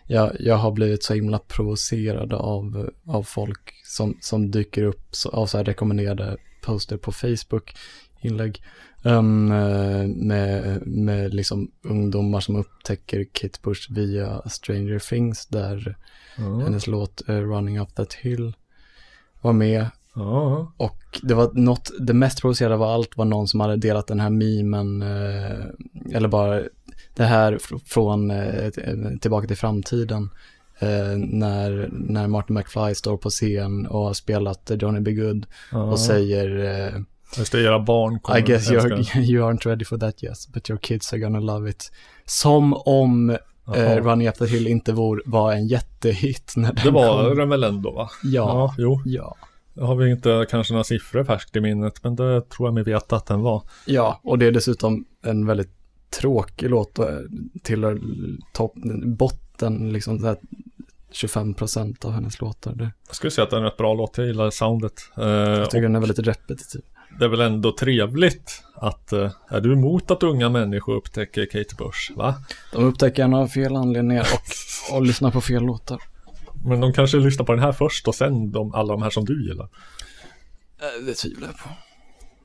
jag, 0.07 0.37
jag 0.41 0.57
har 0.57 0.71
blivit 0.73 1.05
så 1.05 1.15
himla 1.15 1.39
provocerad 1.39 2.33
av, 2.33 2.91
av 3.07 3.23
folk 3.23 3.73
som, 3.85 4.19
som 4.21 4.51
dyker 4.51 4.83
upp 4.83 5.07
så, 5.11 5.29
av 5.29 5.47
så 5.47 5.57
här 5.57 5.65
rekommenderade 5.65 6.37
poster 6.63 6.97
på 6.97 7.13
Facebook, 7.13 7.75
inlägg, 8.21 8.63
um, 9.05 9.53
eh, 9.53 10.07
med, 10.07 10.83
med 10.87 11.35
liksom 11.35 11.71
ungdomar 11.83 12.41
som 12.41 12.57
upptäcker 12.57 13.27
Kate 13.33 13.59
Bush 13.63 13.93
via 13.93 14.43
Stranger 14.49 14.99
Things, 14.99 15.47
där 15.47 15.97
Ja. 16.39 16.59
hennes 16.59 16.87
låt 16.87 17.29
eh, 17.29 17.35
Running 17.37 17.81
Up 17.81 17.95
That 17.95 18.15
Hill 18.15 18.55
var 19.41 19.53
med. 19.53 19.87
Ja. 20.15 20.73
Och 20.77 21.21
det 21.23 21.35
var 21.35 21.51
något, 21.55 21.91
det 22.01 22.13
mest 22.15 22.41
provocerande 22.41 22.77
av 22.77 22.83
allt 22.83 23.17
var 23.17 23.25
någon 23.25 23.49
som 23.49 23.61
hade 23.61 23.77
delat 23.77 24.07
den 24.07 24.21
här 24.21 24.31
memen, 24.31 25.03
eh, 25.03 25.65
eller 26.17 26.29
bara 26.29 26.63
det 27.15 27.25
här 27.25 27.53
fr- 27.53 27.81
från 27.85 28.29
t- 28.75 29.19
Tillbaka 29.21 29.47
till 29.47 29.57
framtiden. 29.57 30.31
Eh, 30.79 31.17
när, 31.19 31.89
när 31.93 32.27
Martin 32.29 32.57
McFly 32.57 32.95
står 32.95 33.17
på 33.17 33.31
scen 33.31 33.87
och 33.87 34.01
har 34.01 34.13
spelat 34.15 34.71
Johnny 34.81 35.01
B. 35.01 35.13
Good 35.13 35.47
Ja. 35.73 35.83
och 35.83 36.01
säger 36.01 36.65
eh, 36.95 37.01
Just 37.39 37.53
det, 37.53 37.61
era 37.61 37.79
barn 37.81 38.21
kommer 38.21 38.39
I 38.39 38.43
guess 38.43 38.71
you're, 38.71 39.19
you 39.21 39.45
aren't 39.51 39.67
ready 39.67 39.85
for 39.85 39.99
that 39.99 40.25
yes, 40.25 40.49
but 40.49 40.71
your 40.71 40.79
kids 40.79 41.13
are 41.13 41.19
gonna 41.19 41.41
love 41.41 41.71
it. 41.71 41.93
Som 42.25 42.75
om 42.75 43.31
eh. 43.31 43.97
Running 44.05 44.29
Up 44.29 44.35
the 44.35 44.47
Hill 44.47 44.67
inte 44.67 44.93
var, 44.93 45.23
var 45.27 45.53
en 45.53 45.67
jättehit 45.67 46.53
när 46.57 46.73
den 46.73 46.85
Det 46.85 46.91
var 46.91 47.29
kom. 47.29 47.39
den 47.39 47.49
väl 47.49 47.65
ändå 47.65 47.91
va? 47.91 48.11
Ja. 48.23 48.75
jo. 48.79 49.03
Ja. 49.05 49.37
Jag 49.77 49.85
har 49.85 49.97
vi 49.97 50.11
inte 50.11 50.47
kanske 50.51 50.73
några 50.73 50.85
siffror 50.85 51.25
färskt 51.25 51.57
i 51.57 51.61
minnet, 51.61 52.05
men 52.05 52.17
det 52.17 52.49
tror 52.51 52.67
jag 52.69 52.75
mig 52.75 52.83
veta 52.83 53.17
att 53.17 53.27
den 53.27 53.41
var. 53.41 53.63
Ja, 53.87 54.21
och 54.25 54.39
det 54.39 54.47
är 54.47 54.53
dessutom 54.53 55.05
en 55.23 55.47
väldigt 55.47 55.71
tråkig 56.11 56.71
låt 56.71 56.99
och 56.99 57.09
tillhör 57.63 58.01
topp, 58.53 58.73
botten, 59.05 59.93
liksom 59.93 60.19
så 60.19 60.27
här 60.27 60.37
25 61.11 61.55
procent 61.55 62.05
av 62.05 62.13
hennes 62.13 62.41
låtar. 62.41 62.75
Det, 62.75 62.91
Jag 63.07 63.17
skulle 63.17 63.31
säga 63.31 63.45
att 63.45 63.51
det 63.51 63.57
är 63.57 63.61
en 63.61 63.65
rätt 63.65 63.77
bra 63.77 63.95
låt, 63.95 64.19
jag 64.19 64.27
gillar 64.27 64.51
soundet. 64.51 64.95
Eh, 65.17 65.25
jag 65.25 65.71
tycker 65.71 65.77
och 65.79 65.83
den 65.83 65.97
är 65.97 66.01
väldigt 66.01 66.19
repetitiv. 66.19 66.83
Det 67.19 67.25
är 67.25 67.29
väl 67.29 67.41
ändå 67.41 67.73
trevligt 67.73 68.63
att, 68.75 69.13
eh, 69.13 69.31
är 69.49 69.61
du 69.61 69.73
emot 69.73 70.11
att 70.11 70.23
unga 70.23 70.49
människor 70.49 70.95
upptäcker 70.97 71.47
Kate 71.47 71.75
Bush, 71.79 72.13
va? 72.17 72.35
De 72.73 72.85
upptäcker 72.85 73.23
henne 73.23 73.37
av 73.37 73.49
fel 73.49 73.77
anledningar 73.77 74.27
och, 74.33 74.97
och 74.97 75.03
lyssnar 75.03 75.31
på 75.31 75.41
fel 75.41 75.63
låtar. 75.63 76.03
Men 76.65 76.81
de 76.81 76.93
kanske 76.93 77.17
lyssnar 77.17 77.47
på 77.47 77.53
den 77.53 77.63
här 77.63 77.73
först 77.73 78.09
och 78.09 78.15
sen 78.15 78.53
de, 78.53 78.75
alla 78.75 78.93
de 78.93 79.03
här 79.03 79.11
som 79.11 79.25
du 79.25 79.49
gillar. 79.49 79.69
Eh, 80.79 81.05
Det 81.07 81.15
tvivlar 81.15 81.49
jag 81.49 81.57
på. 81.59 81.69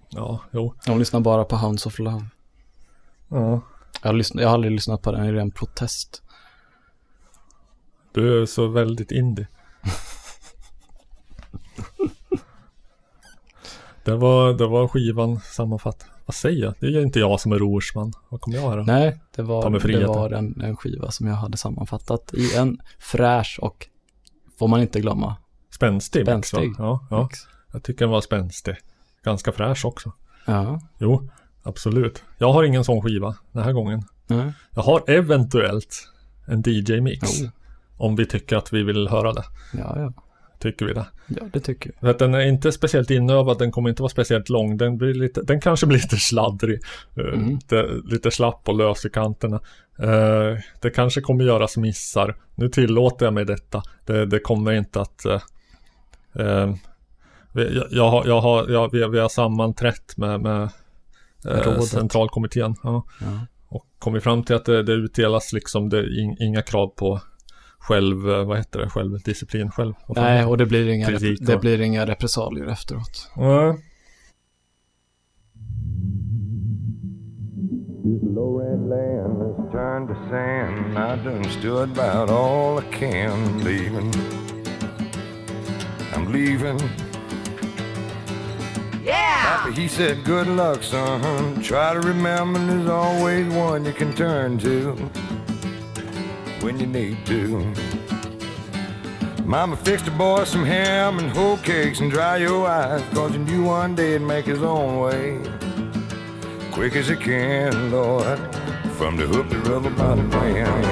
Ja, 0.09 0.39
jo. 0.51 0.73
De 0.85 0.99
lyssnar 0.99 1.19
bara 1.19 1.45
på 1.45 1.55
Hounds 1.55 1.85
of 1.85 1.99
Love. 1.99 2.25
Ja. 3.29 3.61
Jag 4.01 4.09
har, 4.09 4.13
lyssnat, 4.13 4.41
jag 4.41 4.49
har 4.49 4.53
aldrig 4.53 4.73
lyssnat 4.73 5.01
på 5.01 5.11
den 5.11 5.25
i 5.25 5.31
ren 5.31 5.51
protest. 5.51 6.23
Du 8.13 8.41
är 8.41 8.45
så 8.45 8.67
väldigt 8.67 9.11
indie. 9.11 9.47
det, 14.03 14.15
var, 14.15 14.53
det 14.53 14.67
var 14.67 14.87
skivan 14.87 15.39
sammanfatt. 15.39 16.05
Vad 16.25 16.35
säger 16.35 16.63
jag? 16.63 16.73
Det 16.79 16.85
är 16.85 16.91
ju 16.91 17.01
inte 17.01 17.19
jag 17.19 17.39
som 17.39 17.51
är 17.51 17.59
Rorsman. 17.59 18.13
Vad 18.29 18.41
kommer 18.41 18.57
jag 18.57 18.69
här 18.69 18.77
då? 18.77 18.83
Nej, 18.83 19.21
det 19.35 19.41
var, 19.41 19.69
det 19.69 20.07
var 20.07 20.31
en, 20.31 20.61
en 20.61 20.77
skiva 20.77 21.11
som 21.11 21.27
jag 21.27 21.35
hade 21.35 21.57
sammanfattat 21.57 22.33
i 22.33 22.55
en 22.55 22.81
fräsch 22.99 23.59
och, 23.61 23.87
får 24.59 24.67
man 24.67 24.81
inte 24.81 24.99
glömma, 24.99 25.35
Spänstig. 25.79 26.21
Spänstig 26.21 26.73
Ja, 26.77 27.07
ja. 27.09 27.23
mix. 27.23 27.39
Jag 27.73 27.83
tycker 27.83 27.99
den 27.99 28.09
var 28.09 28.21
spänstig. 28.21 28.75
Ganska 29.23 29.51
fräsch 29.51 29.85
också. 29.85 30.11
Ja. 30.45 30.81
Jo, 30.97 31.29
absolut. 31.63 32.23
Jag 32.37 32.53
har 32.53 32.63
ingen 32.63 32.83
sån 32.83 33.01
skiva 33.01 33.35
den 33.51 33.63
här 33.63 33.73
gången. 33.73 34.03
Nej. 34.27 34.53
Jag 34.71 34.81
har 34.81 35.09
eventuellt 35.09 36.09
en 36.47 36.63
DJ-mix. 36.65 37.41
Oh. 37.41 37.49
Om 37.97 38.15
vi 38.15 38.25
tycker 38.25 38.57
att 38.57 38.73
vi 38.73 38.83
vill 38.83 39.07
höra 39.07 39.33
det. 39.33 39.43
Ja, 39.73 39.93
ja. 39.99 40.13
Tycker 40.59 40.85
vi 40.85 40.93
det. 40.93 41.05
Ja, 41.27 41.41
det 41.53 41.59
tycker 41.59 41.91
att 42.09 42.19
den 42.19 42.33
är 42.33 42.39
inte 42.41 42.71
speciellt 42.71 43.11
inövad, 43.11 43.57
den 43.59 43.71
kommer 43.71 43.89
inte 43.89 44.01
vara 44.01 44.09
speciellt 44.09 44.49
lång. 44.49 44.77
Den, 44.77 44.97
blir 44.97 45.13
lite, 45.13 45.41
den 45.41 45.61
kanske 45.61 45.85
blir 45.85 45.97
lite 45.97 46.17
sladdrig. 46.17 46.79
eh, 47.17 47.23
Mm. 47.33 47.49
lite, 47.49 47.85
lite 48.05 48.31
slapp 48.31 48.69
och 48.69 48.75
lös 48.77 49.05
i 49.05 49.09
kanterna. 49.09 49.59
Eh, 49.99 50.57
det 50.81 50.89
kanske 50.89 51.21
kommer 51.21 51.43
göras 51.43 51.77
missar. 51.77 52.35
Nu 52.55 52.69
tillåter 52.69 53.25
jag 53.25 53.33
mig 53.33 53.45
detta. 53.45 53.83
Det, 54.05 54.25
det 54.25 54.39
kommer 54.39 54.71
inte 54.71 55.01
att... 55.01 55.25
vi- 57.53 57.75
jag, 57.75 57.85
jag, 57.91 58.09
har- 58.09 58.25
jag 58.27 58.41
har, 58.41 58.69
jag, 58.69 58.91
vi, 58.91 59.07
vi 59.07 59.19
har 59.19 59.29
sammanträtt 59.29 60.17
med, 60.17 60.41
med 60.41 60.69
centralkommittén. 61.87 62.75
Ja. 62.83 63.03
Ja. 63.21 63.39
Och 63.67 63.85
kommit 63.99 64.23
fram 64.23 64.43
till 64.43 64.55
att 64.55 64.65
det, 64.65 64.83
det 64.83 64.93
utdelas 64.93 65.53
liksom, 65.53 65.89
det 65.89 66.19
in, 66.19 66.37
inga 66.39 66.61
krav 66.61 66.87
på 66.87 67.21
själv, 67.79 68.29
eh, 68.31 68.43
vad 68.45 68.57
heter 68.57 68.79
det, 68.79 68.89
självdisciplin 68.89 69.71
själv. 69.71 69.93
Nej, 70.07 70.45
och 70.45 70.57
det 70.57 70.65
blir 70.65 70.87
inga, 70.89 71.07
Kritik 71.07 71.39
det 71.41 71.55
och- 71.55 71.61
blir 71.61 71.81
inga 71.81 72.05
repressalier 72.05 72.65
efteråt. 72.67 73.31
Nej. 73.37 73.73
This 78.03 78.23
low 78.35 78.59
red 78.61 78.79
land 78.89 79.37
has 79.41 79.71
turned 79.71 80.07
to 80.07 80.15
sand. 80.29 80.97
I 80.97 81.23
done 81.23 81.43
stood 81.43 81.89
about 81.99 82.29
all 82.29 82.79
I 82.79 82.83
can 82.99 83.63
leaving. 83.63 84.11
I'm 86.13 86.31
leaving. 86.31 86.79
Yeah! 89.05 89.57
Papa, 89.63 89.71
he 89.75 89.87
said, 89.87 90.17
Good 90.25 90.47
luck, 90.47 90.83
son. 90.83 91.61
Try 91.63 91.93
to 91.93 91.99
remember 92.07 92.59
there's 92.59 92.89
always 92.89 93.53
one 93.53 93.85
you 93.85 93.93
can 93.93 94.13
turn 94.13 94.57
to 94.59 94.95
when 96.61 96.79
you 96.79 96.87
need 96.87 97.25
to. 97.25 97.73
Mama 99.45 99.75
fixed 99.77 100.05
the 100.05 100.11
boy 100.11 100.43
some 100.43 100.63
ham 100.65 101.17
and 101.19 101.31
whole 101.31 101.57
cakes 101.57 102.01
and 102.01 102.11
dry 102.11 102.37
your 102.37 102.67
eyes, 102.67 103.01
cause 103.13 103.31
he 103.31 103.39
knew 103.39 103.63
one 103.63 103.95
day 103.95 104.13
he'd 104.13 104.21
make 104.21 104.45
his 104.45 104.61
own 104.61 104.99
way. 104.99 105.39
Quick 106.71 106.95
as 106.95 107.07
he 107.07 107.15
can, 107.15 107.91
Lord, 107.91 108.37
from 108.97 109.17
the 109.17 109.23
Hoopty 109.23 109.63
River 109.67 109.89
bottom 109.89 110.29
land. 110.29 110.85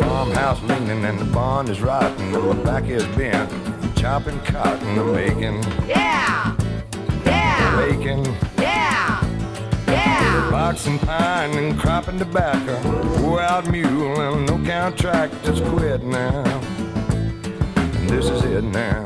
Farmhouse 0.00 0.62
leaning 0.62 1.04
and 1.04 1.18
the 1.18 1.24
barn 1.24 1.68
is 1.68 1.80
rotten, 1.80 2.34
and 2.34 2.46
my 2.46 2.54
back 2.62 2.84
is 2.84 3.04
bent, 3.16 3.50
chopping 3.96 4.38
cotton 4.40 4.98
and 4.98 5.12
making 5.12 5.88
Yeah! 5.88 6.56
Yeah! 7.24 7.76
bacon. 7.76 8.49
Boxing 10.50 10.98
pine 10.98 11.56
and 11.56 11.78
cropping 11.78 12.18
tobacco. 12.18 13.38
Out 13.38 13.70
mule 13.70 14.20
and 14.20 14.46
no 14.46 14.58
count 14.64 14.98
track 14.98 15.30
just 15.44 15.64
quit 15.64 16.02
now. 16.02 16.42
This 18.08 18.28
is 18.28 18.42
it 18.44 18.64
now. 18.64 19.04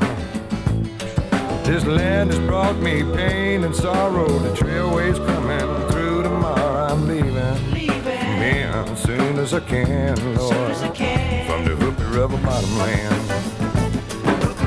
This 1.65 1.85
land 1.85 2.31
has 2.31 2.39
brought 2.41 2.77
me 2.77 3.03
pain 3.15 3.65
and 3.65 3.77
sorrow. 3.77 4.27
The 4.27 4.51
trailway's 4.57 5.19
coming 5.19 5.91
through 5.91 6.23
tomorrow. 6.23 6.93
I'm 6.93 7.07
leaving. 7.07 7.73
Leaving. 7.73 8.09
as 8.09 9.03
soon 9.03 9.39
as 9.39 9.53
I 9.53 9.61
can, 9.61 10.37
Lord. 10.37 10.55
i 10.55 10.89
can't 10.89 11.47
From 11.47 11.65
the 11.65 11.77
Hoopy 11.77 12.15
River 12.15 12.39
bottom 12.39 12.79
land. 12.79 13.25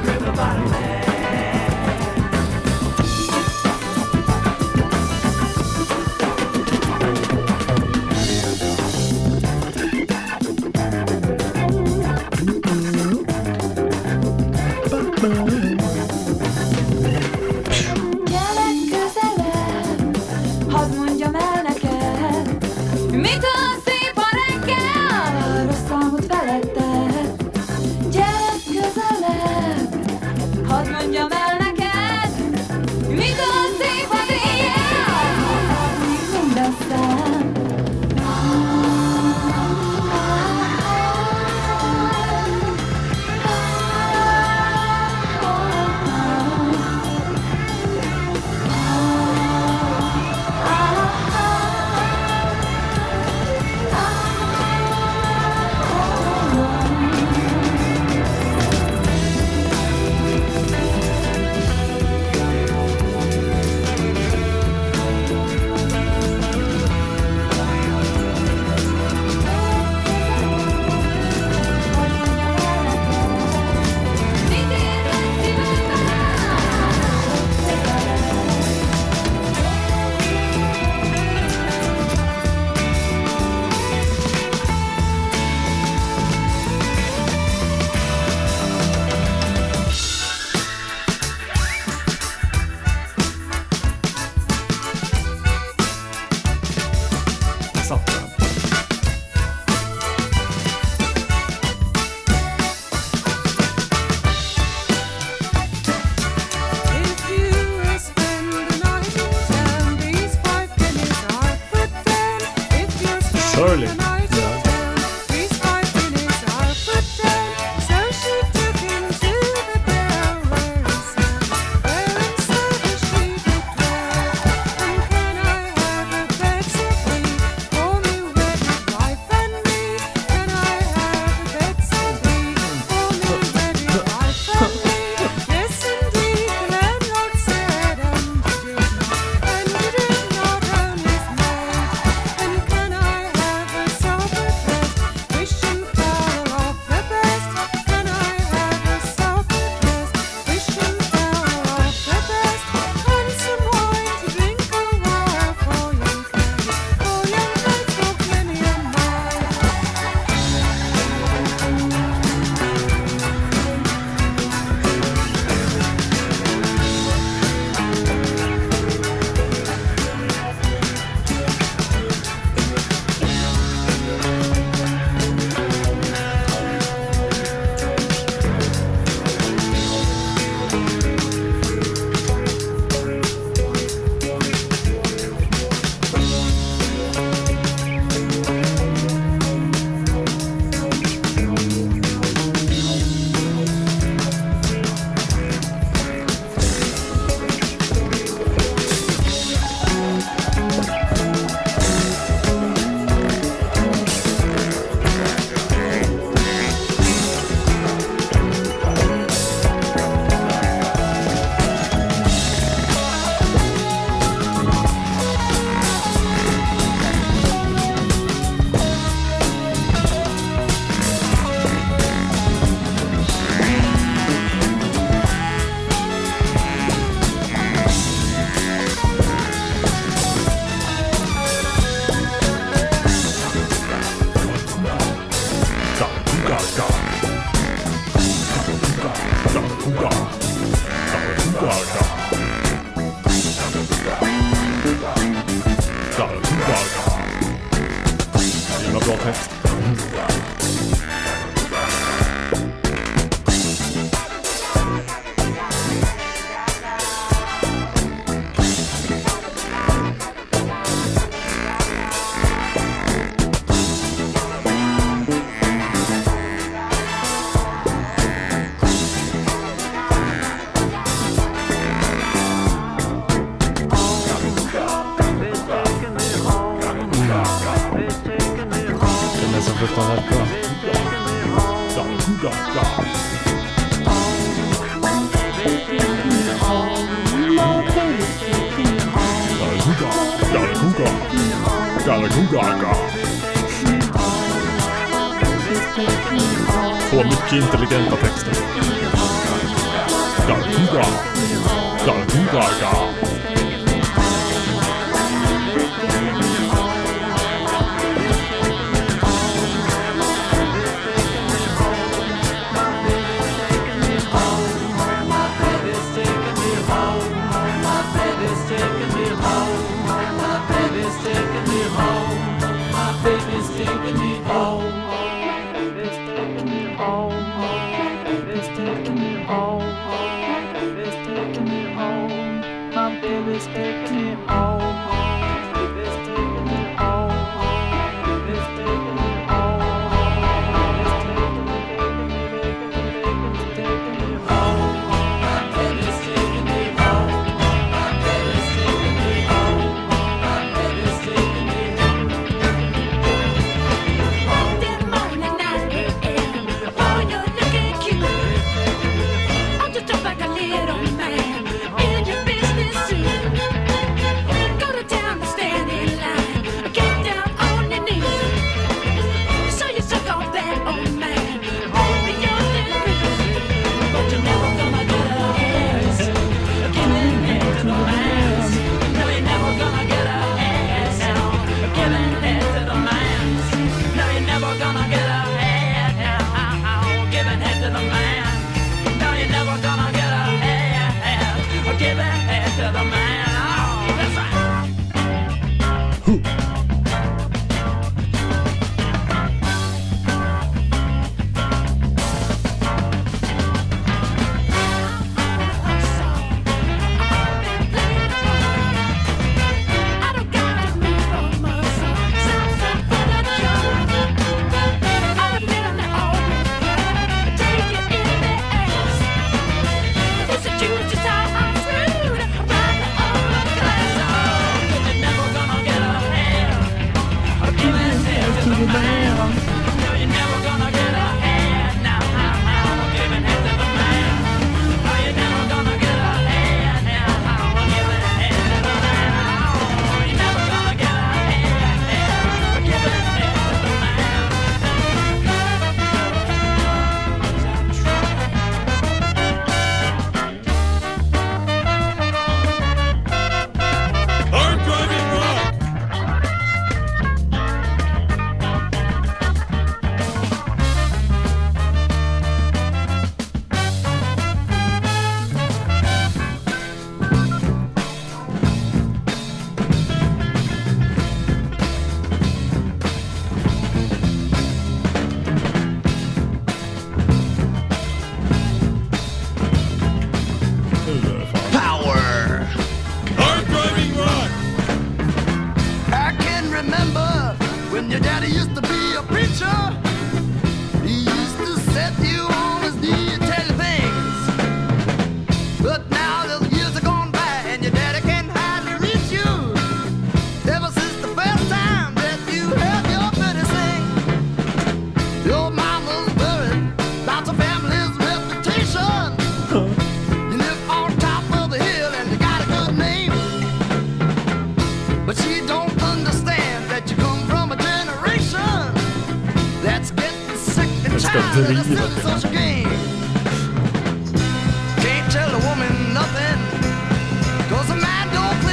Gyere 0.07 0.96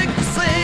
think 0.04 0.16
the 0.16 0.22
same. 0.22 0.54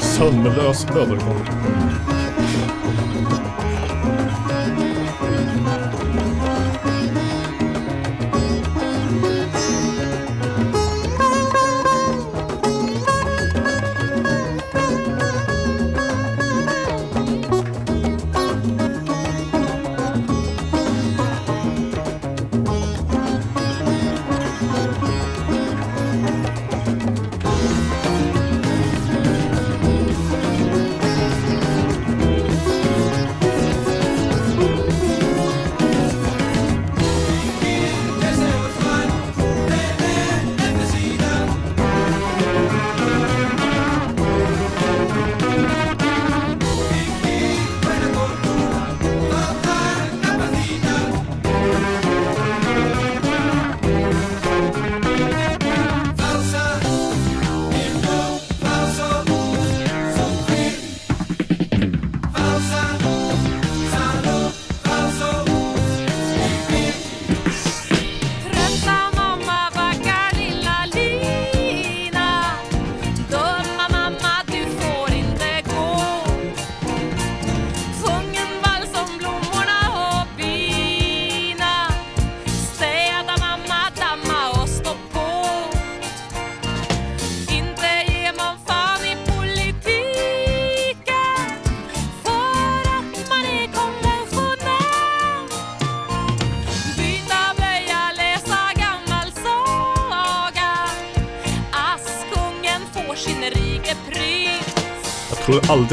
Sömnlös 0.00 0.86
övergång. 0.90 1.91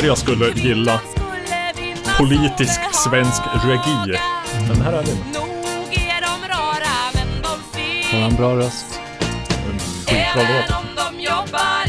Jag 0.09 0.17
skulle 0.17 0.49
gilla 0.55 1.01
politisk 2.17 2.79
svensk 2.93 3.41
regi. 3.65 4.19
Men 4.67 4.81
här 4.81 4.93
är 4.93 5.03
det. 5.03 5.17
Hon 8.11 8.21
har 8.21 8.29
en 8.29 8.35
bra 8.35 8.55
röst. 8.55 8.99
Skitbra 10.07 10.41
låt. 10.41 10.71
om 10.79 10.85
de 10.95 11.23
jobbar 11.23 11.79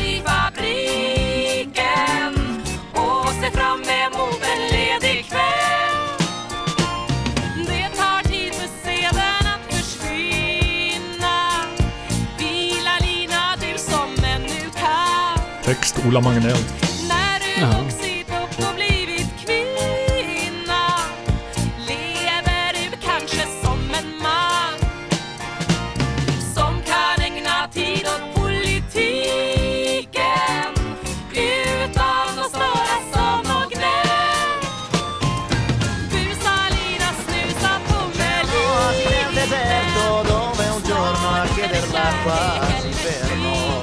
quasi 42.22 42.92
fermo 42.92 43.82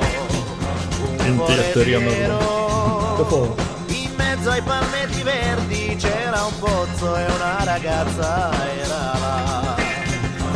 un 3.17 3.25
po' 3.27 3.55
in 3.87 4.13
mezzo 4.15 4.49
ai 4.49 4.61
palmetti 4.61 5.21
verdi 5.23 5.95
c'era 5.99 6.43
un 6.45 6.59
pozzo 6.59 7.17
e 7.17 7.25
una 7.25 7.63
ragazza 7.63 8.51
era 8.83 9.17
là. 9.19 9.75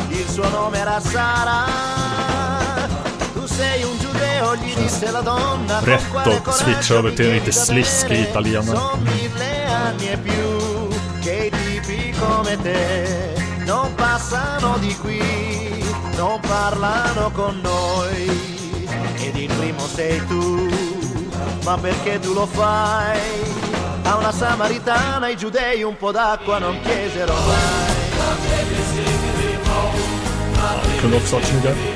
Il 0.09 0.27
suo 0.29 0.47
nome 0.49 0.77
era 0.77 0.99
Sara. 0.99 1.65
Tu 3.33 3.45
sei 3.47 3.83
un 3.83 3.97
giudeo 3.99 4.55
gli 4.55 4.73
disse 4.75 5.09
la 5.11 5.21
donna 5.21 5.79
Retto 5.83 6.51
switch 6.51 6.91
e 10.11 10.17
più 10.17 10.87
che 11.21 11.51
i 11.51 11.81
tipi 11.81 12.13
come 12.17 12.61
te 12.61 13.33
non 13.65 13.93
passano 13.95 14.77
di 14.77 14.95
qui 14.97 15.70
non 16.15 16.39
parlano 16.39 17.31
con 17.31 17.59
noi. 17.61 18.49
Ed 19.17 19.35
il 19.35 19.53
primo 19.53 19.85
sei 19.87 20.25
tu, 20.25 20.69
ma 21.63 21.77
perché 21.77 22.19
tu 22.19 22.33
lo 22.33 22.45
fai? 22.45 23.19
A 24.03 24.15
una 24.15 24.31
samaritana 24.31 25.29
i 25.29 25.37
giudei 25.37 25.83
un 25.83 25.95
po' 25.95 26.11
d'acqua 26.11 26.59
non 26.59 26.79
chiesero 26.81 27.33
mai. 27.33 27.91
Kunde 31.01 31.15
också 31.15 31.31
varit 31.35 31.47
snyggare. 31.47 31.90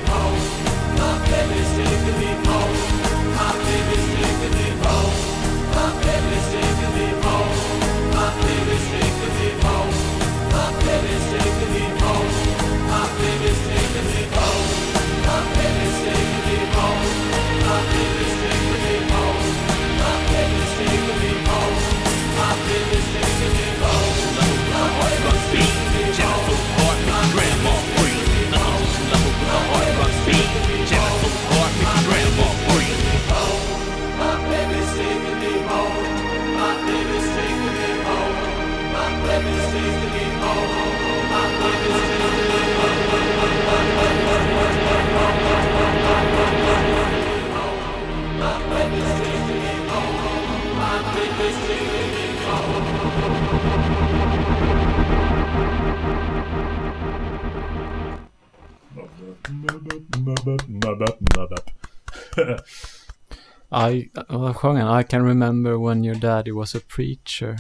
I, 63.72 64.10
vad 64.28 64.56
sjöng 64.56 64.78
han? 64.78 65.00
I 65.00 65.04
can 65.04 65.26
remember 65.26 65.72
when 65.88 66.06
your 66.06 66.16
daddy 66.16 66.52
was 66.52 66.76
a 66.76 66.80
preacher. 66.96 67.60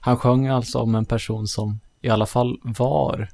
Han 0.00 0.16
sjöng 0.16 0.46
alltså 0.46 0.78
om 0.78 0.94
en 0.94 1.04
person 1.04 1.46
som 1.46 1.80
i 2.00 2.08
alla 2.08 2.26
fall 2.26 2.60
var 2.62 3.28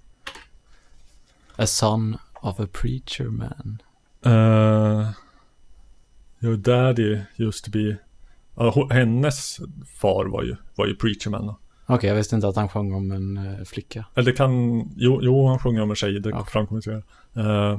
a 1.56 1.66
son 1.66 2.16
of 2.34 2.60
a 2.60 2.66
preacher 2.72 3.24
man. 3.30 3.78
Uh, 4.26 5.12
your 6.40 6.56
daddy 6.56 7.20
used 7.36 7.64
to 7.64 7.70
be... 7.70 7.96
Ho- 8.54 8.90
hennes 8.92 9.60
far 10.00 10.24
var 10.26 10.42
ju, 10.42 10.56
var 10.74 10.86
ju 10.86 10.94
preacherman. 10.96 11.46
då. 11.46 11.58
Okej, 11.86 12.08
jag 12.08 12.16
visste 12.16 12.34
inte 12.36 12.48
att 12.48 12.56
han 12.56 12.68
sjöng 12.68 12.92
om 12.94 13.10
en 13.10 13.36
eh, 13.36 13.64
flicka. 13.64 14.04
Eller 14.14 14.32
kan... 14.32 14.52
Jo, 14.96 15.20
jo 15.22 15.46
han 15.48 15.58
sjunger 15.58 15.82
om 15.82 15.90
en 15.90 15.96
tjej. 15.96 16.20
Det 16.20 16.44
framkommer 16.48 16.78
inte. 16.78 17.02
Uh, 17.40 17.78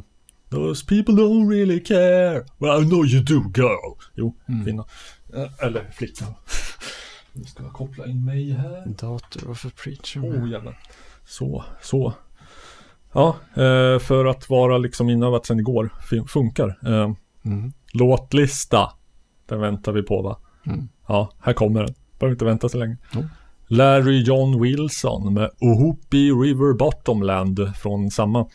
Those 0.50 0.86
people 0.86 1.14
don't 1.14 1.50
really 1.50 1.80
care. 1.84 2.46
Well, 2.58 2.84
I 2.84 2.86
know 2.90 3.06
you 3.06 3.24
do 3.24 3.52
girl. 3.62 3.94
Jo, 4.16 4.36
Mm. 4.48 4.64
kvinna. 4.66 4.86
Eh, 5.34 5.66
eller 5.66 5.90
flicka. 5.92 6.26
Nu 7.34 7.44
ska 7.46 7.64
jag 7.64 7.74
koppla 7.74 8.06
in 8.06 8.26
mig 8.26 8.52
här. 8.52 8.84
Daughter 8.86 9.50
of 9.50 9.66
a 9.66 9.70
preacher 9.84 10.20
Oh 10.20 10.40
man. 10.40 10.50
jävlar. 10.52 10.80
Så, 11.26 11.64
så. 11.82 12.14
Ja, 13.14 13.36
eh, 13.54 14.00
för 14.00 14.26
att 14.26 14.50
vara 14.50 14.78
liksom 14.78 15.10
inövat 15.10 15.46
sen 15.46 15.60
igår 15.60 15.90
fun- 16.10 16.28
funkar. 16.28 16.80
Eh, 16.86 17.12
Mm. 17.46 17.74
Låtlista. 17.94 18.92
Den 19.50 19.60
väntar 19.60 19.92
vi 19.92 20.04
på 20.04 20.22
va? 20.22 20.38
Mm. 20.66 20.90
Ja, 21.08 21.32
här 21.42 21.54
kommer 21.54 21.84
den. 21.84 21.94
Behöver 22.20 22.34
inte 22.36 22.46
vänta 22.46 22.70
så 22.70 22.78
länge. 22.78 22.98
Mm. 23.16 23.28
Larry 23.68 24.22
John 24.24 24.62
Wilson 24.62 25.34
med 25.34 25.50
Ohoopie 25.60 26.32
River 26.32 26.74
Bottomland 26.74 27.76
från 27.76 28.12
samma 28.12 28.48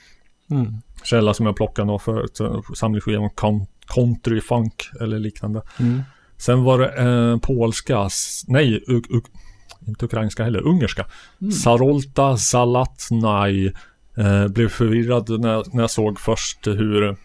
Mm. 0.51 0.75
källa 1.05 1.35
som 1.35 1.47
jag 1.47 1.57
plockade 1.57 1.87
nå 1.87 1.99
förut. 1.99 2.37
så 2.37 2.63
Samlingsskiva 2.75 3.19
om 3.23 3.31
con- 3.31 3.67
country 3.87 4.41
funk 4.41 4.75
eller 5.01 5.19
liknande. 5.19 5.63
Mm. 5.81 6.03
Sen 6.37 6.63
var 6.65 6.79
det 6.79 6.89
eh, 7.03 7.39
polska, 7.39 8.09
nej, 8.47 8.85
inte 9.87 10.05
ukrainska 10.05 10.45
heller, 10.45 10.61
ungerska. 10.67 11.07
Mm. 11.41 11.53
Sarolta 11.53 12.37
Salatnaj. 12.37 13.73
Eh, 14.17 14.49
blev 14.49 14.69
förvirrad 14.69 15.41
när, 15.41 15.53
jag- 15.53 15.75
när 15.75 15.83
jag 15.83 15.91
såg 15.91 16.21
först 16.21 16.67
hur, 16.67 17.17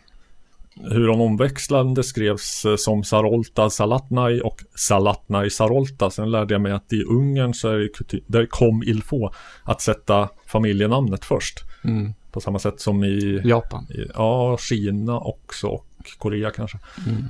hur 0.75 1.07
de 1.07 1.21
omväxlande 1.21 2.03
skrevs 2.03 2.65
eh, 2.65 2.75
som 2.75 3.03
Sarolta 3.03 3.69
Salatnaj 3.69 4.41
och 4.41 4.63
Salatnaj 4.75 5.49
Sarolta. 5.49 6.09
Sen 6.09 6.31
lärde 6.31 6.53
jag 6.53 6.61
mig 6.61 6.71
att 6.71 6.93
i 6.93 7.03
Ungern 7.03 7.53
så 7.53 7.69
är 7.69 7.89
det, 8.09 8.19
där 8.27 8.45
kom 8.45 8.83
il 8.83 9.03
faut 9.03 9.33
att 9.63 9.81
sätta 9.81 10.29
familjenamnet 10.45 11.25
först. 11.25 11.59
Mm. 11.83 12.13
På 12.31 12.41
samma 12.41 12.59
sätt 12.59 12.79
som 12.81 13.03
i 13.03 13.41
Japan. 13.45 13.87
i, 13.89 14.05
ja, 14.13 14.57
Kina 14.57 15.19
också 15.19 15.67
och 15.67 15.85
Korea 16.17 16.51
kanske. 16.51 16.79
Mm. 17.07 17.23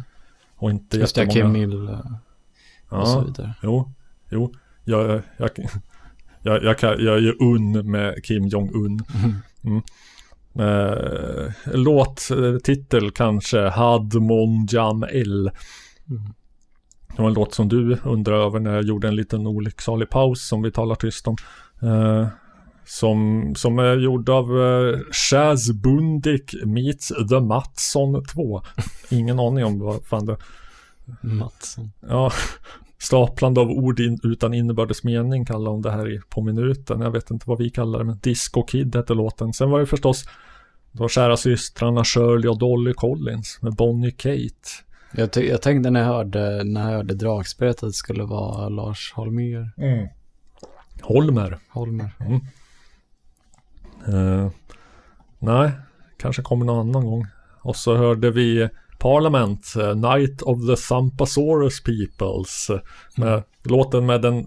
Och 0.56 0.72
inte 0.72 0.98
Just 0.98 1.16
det, 1.16 1.22
jättemånga- 1.24 1.54
Kim 1.54 1.72
Il 1.72 1.88
eh, 1.88 2.00
Ja, 2.90 2.98
och 2.98 3.08
så 3.08 3.22
vidare. 3.22 3.54
Jo, 3.64 3.92
jo. 4.30 4.54
Jag, 4.84 5.22
jag, 5.38 5.50
jag, 6.48 6.64
jag, 6.64 6.78
kan, 6.78 6.90
jag 6.90 7.15
är 7.15 7.22
ju 7.22 7.34
un 7.40 7.91
med 7.91 8.24
Kim 8.24 8.48
Jong-Un. 8.48 8.99
Mm. 9.64 9.82
Eh, 10.60 11.52
låttitel 11.74 13.11
kanske 13.11 13.68
Hadmon 13.68 14.68
Jam 14.69 15.03
El. 15.03 15.52
Mm. 16.10 16.24
Det 17.15 17.22
var 17.22 17.30
en 17.30 17.34
låt 17.34 17.53
som 17.53 17.69
du 17.69 17.98
undrade 18.03 18.44
över 18.44 18.60
när 18.60 18.76
jag 18.76 18.84
gjorde 18.84 19.07
en 19.07 19.15
liten 19.15 19.48
olycksalig 19.48 20.10
paus 20.10 20.48
som 20.48 20.61
vi 20.61 20.72
talar 20.72 20.95
tyst 20.95 21.28
om. 21.28 21.36
Eh, 21.82 22.28
som, 22.86 23.53
som 23.56 23.80
är 23.80 23.98
gjord 23.98 24.30
av 24.30 24.52
uh, 24.52 24.99
Chaz 25.11 25.72
Bundik 25.72 26.56
meets 26.65 27.07
The 27.30 27.40
Mattsson 27.40 28.26
2. 28.26 28.61
Ingen 29.10 29.40
aning 29.40 29.65
om 29.65 29.80
vad 29.80 30.06
fan 30.06 30.26
det 30.26 30.38
Mattsson. 31.22 31.91
Ja, 32.10 32.32
staplande 32.99 33.61
av 33.61 33.69
ord 33.69 33.99
in, 33.99 34.19
utan 34.24 34.53
innebördes 34.53 35.03
mening 35.03 35.45
kallar 35.45 35.72
hon 35.72 35.82
det 35.82 35.91
här 35.91 36.11
i, 36.11 36.22
på 36.30 36.41
minuten. 36.41 37.02
Jag 37.02 37.11
vet 37.11 37.32
inte 37.32 37.49
vad 37.49 37.57
vi 37.57 37.69
kallar 37.69 37.99
det, 37.99 38.06
men 38.06 38.19
Disco 38.19 38.64
Kid 38.64 38.95
hette 38.95 39.14
låten. 39.14 39.53
Sen 39.53 39.69
var 39.69 39.80
det 39.80 39.86
förstås 39.86 40.26
de 40.91 41.10
kära 41.10 41.38
systrarna 41.38 42.03
Shirley 42.03 42.49
och 42.49 42.57
Dolly 42.57 42.94
Collins 42.94 43.60
med 43.61 43.74
Bonnie 43.76 44.11
Kate. 44.11 44.69
Jag, 45.11 45.30
jag 45.36 45.61
tänkte 45.61 45.90
när 45.90 45.99
jag 45.99 46.07
hörde, 46.07 46.64
när 46.64 46.82
jag 46.82 46.98
hörde 46.98 47.14
dragspelet 47.14 47.76
att 47.76 47.90
det 47.90 47.94
skulle 47.94 48.24
vara 48.24 48.69
Lars 48.69 49.14
Holmér. 49.15 49.72
Mm. 49.78 50.07
Holmer. 51.02 51.60
Holmer. 51.69 52.11
Mm. 52.19 52.41
Eh, 54.07 54.52
nej, 55.40 55.72
kanske 56.18 56.41
kommer 56.41 56.65
någon 56.65 56.90
annan 56.90 57.06
gång. 57.06 57.28
Och 57.61 57.76
så 57.76 57.95
hörde 57.95 58.32
vi 58.32 58.69
Parliament, 58.99 59.74
eh, 59.76 59.95
Night 59.95 60.41
of 60.41 60.68
the 60.68 60.76
Thumpasaurus 60.76 61.84
Peoples. 61.84 62.69
eh, 62.69 62.80
Med 63.15 63.44
låten 63.64 64.06
med 64.06 64.22
den 64.22 64.38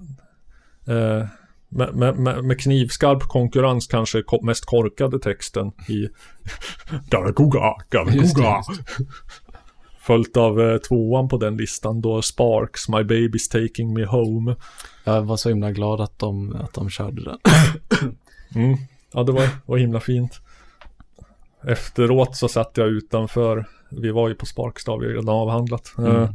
eh, 0.87 1.27
med, 1.69 1.95
med, 1.95 2.45
med, 2.45 2.61
knivskarp 2.61 3.23
konkurrens 3.23 3.87
kanske 3.87 4.23
mest 4.43 4.65
korkade 4.65 5.19
texten 5.19 5.73
i 5.89 6.09
det, 7.11 7.71
Galagoga. 7.91 8.63
Följt 10.01 10.37
av 10.37 10.61
eh, 10.61 10.79
tvåan 10.79 11.29
på 11.29 11.37
den 11.37 11.57
listan 11.57 12.01
då 12.01 12.23
Sparks, 12.23 12.89
My 12.89 12.97
Baby's 12.97 13.51
Taking 13.53 13.95
Me 13.95 14.05
Home. 14.05 14.57
Jag 15.05 15.23
var 15.23 15.37
så 15.37 15.49
himla 15.49 15.71
glad 15.71 16.01
att 16.01 16.19
de, 16.19 16.57
att 16.57 16.75
de 16.75 16.91
körde 16.91 17.25
den. 17.25 17.39
Mm. 18.55 18.77
Ja, 19.13 19.23
det 19.23 19.33
var, 19.33 19.49
var 19.67 19.77
himla 19.77 20.01
fint. 20.01 20.41
Efteråt 21.67 22.37
så 22.37 22.49
satt 22.49 22.71
jag 22.75 22.89
utanför, 22.89 23.67
vi 23.91 24.11
var 24.11 24.29
ju 24.29 24.35
på 24.35 24.47
Sparks 24.47 24.85
då, 24.85 24.99
vi 24.99 25.07
har 25.07 25.13
redan 25.13 25.29
avhandlat. 25.29 25.95
Mm. 25.99 26.17
Eh, 26.17 26.31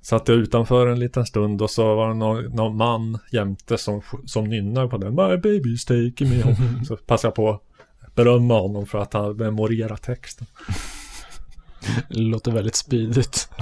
satt 0.00 0.28
jag 0.28 0.36
utanför 0.36 0.86
en 0.86 0.98
liten 0.98 1.26
stund 1.26 1.62
och 1.62 1.70
så 1.70 1.94
var 1.94 2.08
det 2.08 2.14
någon, 2.14 2.44
någon 2.44 2.76
man 2.76 3.18
jämte 3.32 3.78
som, 3.78 4.02
som 4.26 4.44
nynnar 4.44 4.88
på 4.88 4.98
den. 4.98 5.14
My 5.14 5.36
baby's 5.36 5.86
taking 5.86 6.30
me 6.30 6.42
home. 6.42 6.84
så 6.86 6.96
passade 6.96 7.28
jag 7.28 7.34
på 7.34 7.50
att 7.50 8.14
berömma 8.14 8.60
honom 8.60 8.86
för 8.86 8.98
att 8.98 9.12
han 9.12 9.36
memorerat 9.36 10.02
texten. 10.02 10.46
Det 12.08 12.18
låter 12.18 12.52
väldigt 12.52 12.76
spydigt. 12.76 13.48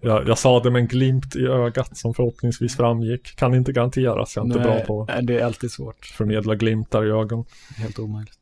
Jag, 0.00 0.28
jag 0.28 0.38
sa 0.38 0.60
det 0.60 0.70
med 0.70 0.80
en 0.80 0.88
glimt 0.88 1.36
i 1.36 1.46
ögat 1.46 1.96
som 1.96 2.14
förhoppningsvis 2.14 2.76
framgick. 2.76 3.36
Kan 3.36 3.54
inte 3.54 3.72
garanteras, 3.72 4.36
jag 4.36 4.42
är 4.42 4.46
inte 4.46 4.58
bra 4.58 4.80
på 4.80 5.04
nej, 5.08 5.22
det 5.22 5.38
är 5.38 5.44
alltid 5.44 5.70
svårt. 5.70 5.96
att 6.00 6.16
förmedla 6.16 6.54
glimtar 6.54 7.06
i 7.06 7.10
ögon. 7.10 7.44
Helt 7.76 7.98
omöjligt. 7.98 8.38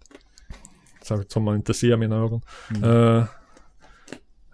Särskilt 1.03 1.33
som 1.33 1.43
man 1.43 1.57
inte 1.57 1.75
ser 1.75 1.97
mina 1.97 2.17
ögon. 2.17 2.41
Mm. 2.71 3.17
Eh, 3.17 3.25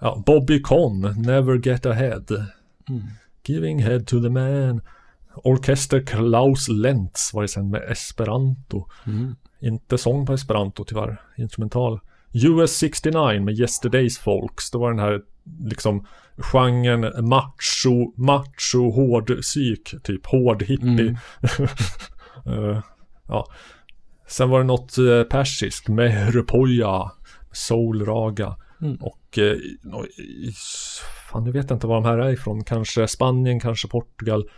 ja, 0.03 0.23
Bobby 0.27 0.63
Con, 0.63 1.01
Never 1.17 1.59
Get 1.59 1.87
Ahead. 1.87 2.31
Mm. 2.89 3.03
Giving 3.47 3.79
Head 3.83 4.07
to 4.07 4.21
the 4.23 4.29
Man. 4.29 4.81
Orkester 5.35 6.01
Klaus 6.07 6.69
Lentz 6.69 7.35
var 7.35 7.43
det 7.43 7.49
sen 7.49 7.71
med 7.71 7.83
Esperanto. 7.91 8.87
Mm. 9.07 9.37
Inte 9.61 9.99
sång 9.99 10.27
på 10.27 10.33
Esperanto 10.33 10.85
tyvärr, 10.85 11.21
instrumental. 11.37 12.01
US 12.33 12.77
69 12.77 13.41
med 13.41 13.61
Yesterdays 13.61 14.19
Folks. 14.19 14.71
Det 14.71 14.79
var 14.79 14.91
den 14.91 14.99
här 14.99 15.21
liksom 15.65 16.07
genren 16.37 17.29
macho, 17.29 18.13
macho, 18.17 18.91
hård 18.91 19.41
psyk, 19.41 19.95
typ 20.03 20.27
hård 20.27 20.63
hippie. 20.63 21.17
Eh, 22.47 22.81
ja. 23.29 23.47
Sen 24.29 24.51
var 24.51 24.59
det 24.59 24.65
något 24.65 24.99
uh, 24.99 25.23
persiskt, 25.23 25.89
Mehrupoja, 25.89 27.11
Soulraga 27.53 28.57
Mm. 28.83 28.97
och 29.01 29.19
eh, 29.39 29.57
nå- 29.83 30.07
i- 30.07 30.53
fan 31.31 31.45
nu 31.45 31.53
vet 31.53 31.71
jag 31.71 31.77
inte 31.77 31.87
var 31.87 31.95
de 31.95 32.05
här 32.05 32.19
är 32.19 32.33
ifrån. 32.33 32.65
Kanske 32.65 33.09
Spanien, 33.09 33.61
kanske 33.61 33.89
Portugal. 33.89 34.49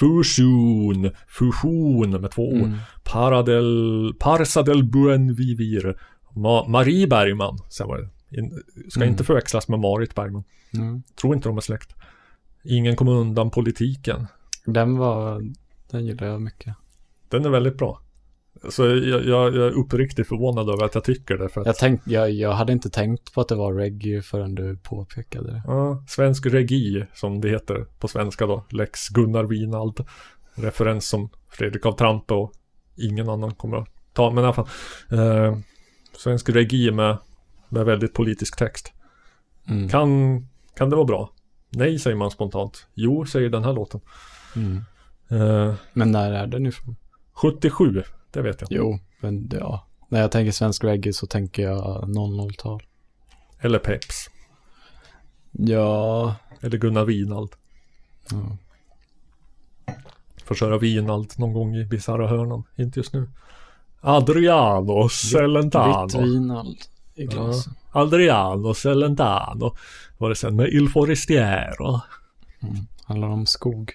Fusion, 0.00 1.10
fusion 1.28 2.20
med 2.20 2.30
två 2.30 2.48
ord. 2.48 2.56
Mm. 2.66 2.78
Paradel, 3.04 4.14
Parsa 4.18 4.62
del 4.62 4.84
Buen 4.84 5.34
Vivir. 5.34 5.96
Ma, 6.36 6.68
Marie 6.68 7.06
Bergman, 7.06 7.58
sen 7.68 7.88
var 7.88 7.98
det. 7.98 8.08
In, 8.38 8.62
ska 8.88 9.00
Mm. 9.00 9.10
inte 9.12 9.24
förväxlas 9.24 9.68
med 9.68 9.78
Marit 9.80 10.14
Bergman. 10.14 10.44
Mm. 10.74 11.02
Tror 11.20 11.34
inte 11.34 11.48
de 11.48 11.56
är 11.56 11.60
släkt. 11.60 11.94
Ingen 12.64 12.96
kommer 12.96 13.12
undan 13.12 13.50
politiken. 13.50 14.26
Den 14.66 14.96
var, 14.96 15.42
den 15.90 16.06
gillar 16.06 16.26
jag 16.26 16.40
mycket. 16.42 16.74
Den 17.28 17.44
är 17.44 17.50
väldigt 17.50 17.78
bra. 17.78 18.00
Så 18.68 18.86
jag, 18.86 18.98
jag, 18.98 19.24
jag 19.26 19.56
är 19.56 19.70
uppriktigt 19.70 20.28
förvånad 20.28 20.68
över 20.70 20.84
att 20.84 20.94
jag 20.94 21.04
tycker 21.04 21.38
det. 21.38 21.48
För 21.48 21.60
att, 21.60 21.66
Jag, 21.66 21.76
tänkt, 21.76 22.06
jag, 22.06 22.30
jag 22.30 22.52
hade 22.52 22.72
inte 22.72 22.90
tänkt 22.90 23.34
på 23.34 23.40
att 23.40 23.48
det 23.48 23.54
var 23.54 23.74
reggae 23.74 24.22
förrän 24.22 24.54
du 24.54 24.76
påpekade 24.76 25.52
det. 25.52 25.62
ja, 25.66 26.04
svensk 26.08 26.46
regi, 26.46 27.06
som 27.14 27.40
det 27.40 27.48
heter 27.48 27.86
på 27.98 28.08
svenska 28.08 28.46
då. 28.46 28.64
Lex 28.70 29.08
Gunnar 29.08 29.44
Winald. 29.44 30.04
Referens 30.54 31.08
som 31.08 31.30
Fredrik 31.50 31.86
av 31.86 31.92
Trampe 31.92 32.34
och 32.34 32.52
ingen 32.96 33.28
annan 33.28 33.54
kommer 33.54 33.76
att 33.76 33.88
ta. 34.12 34.30
Men 34.30 34.44
i 34.44 34.46
alla 34.46 34.54
fall. 34.54 34.68
Eh, 35.10 35.58
svensk 36.18 36.48
regi 36.48 36.90
med, 36.90 37.18
med 37.68 37.84
väldigt 37.86 38.14
politisk 38.14 38.58
text. 38.58 38.92
Mm. 39.68 39.88
Kan, 39.88 40.08
kan 40.76 40.90
det 40.90 40.96
vara 40.96 41.06
bra? 41.06 41.30
Nej, 41.70 41.98
säger 41.98 42.16
man 42.16 42.30
spontant. 42.30 42.86
Jo, 42.94 43.26
säger 43.26 43.48
den 43.48 43.64
här 43.64 43.72
låten. 43.72 44.00
Mm. 44.56 44.76
Eh, 45.28 45.74
Men 45.92 46.12
när 46.12 46.32
är 46.32 46.46
den 46.46 46.66
ifrån? 46.66 46.96
77, 47.32 48.02
det 48.30 48.42
vet 48.42 48.60
jag. 48.60 48.68
Jo, 48.70 48.98
men 49.20 49.48
ja. 49.52 49.86
När 50.08 50.20
jag 50.20 50.32
tänker 50.32 50.52
svensk 50.52 50.84
reggae 50.84 51.12
så 51.12 51.26
tänker 51.26 51.62
jag 51.62 52.04
00-tal. 52.04 52.82
Eller 53.60 53.78
Peps. 53.78 54.30
Ja. 55.50 56.34
Eller 56.60 56.78
Gunnar 56.78 57.04
Winald. 57.04 57.50
ja. 58.30 58.56
Får 60.44 60.54
köra 60.54 60.78
Winald 60.78 61.32
någon 61.36 61.52
gång 61.52 61.76
i 61.76 61.84
bisarra 61.84 62.28
hörnan. 62.28 62.62
Inte 62.76 62.98
just 62.98 63.12
nu. 63.12 63.28
Adriano 64.00 65.08
Celentano. 65.08 66.06
Vitt 66.06 66.14
vinald 66.14 66.78
i 67.14 67.26
glas. 67.26 67.66
Ja. 67.66 68.00
Adriano 68.00 68.74
Celentano. 68.74 69.76
Var 70.18 70.28
det 70.28 70.34
sen 70.34 70.56
med 70.56 70.68
Il 70.68 70.88
Forestiero. 70.88 72.00
Mm. 72.62 72.76
Handlar 73.04 73.28
om 73.28 73.46
skog. 73.46 73.92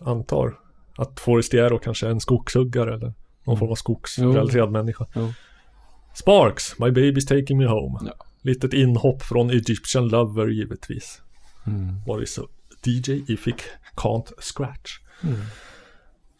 Antar 0.00 0.58
att 0.96 1.20
Forestiero 1.20 1.78
kanske 1.78 2.06
är 2.06 2.10
en 2.10 2.20
skogshuggare 2.20 2.94
eller 2.94 3.12
någon 3.48 3.56
Mm. 3.56 3.58
form 3.60 3.70
av 3.70 3.74
skogsrelaterad 3.74 4.70
människa. 4.72 5.06
Jo. 5.14 5.32
Sparks, 6.14 6.78
My 6.78 6.86
Baby's 6.86 7.26
Taking 7.28 7.58
Me 7.58 7.66
Home. 7.66 7.98
Ja. 8.06 8.12
Litet 8.42 8.72
inhopp 8.72 9.22
från 9.22 9.50
Egyptian 9.50 10.08
Lover 10.08 10.46
givetvis. 10.48 11.20
Mm. 11.66 12.00
Var 12.06 12.20
det 12.20 12.26
så 12.26 12.48
DJ 12.84 13.10
Ifik 13.32 13.62
Can't 13.96 14.32
Scratch. 14.40 14.98
Mm. 15.22 15.40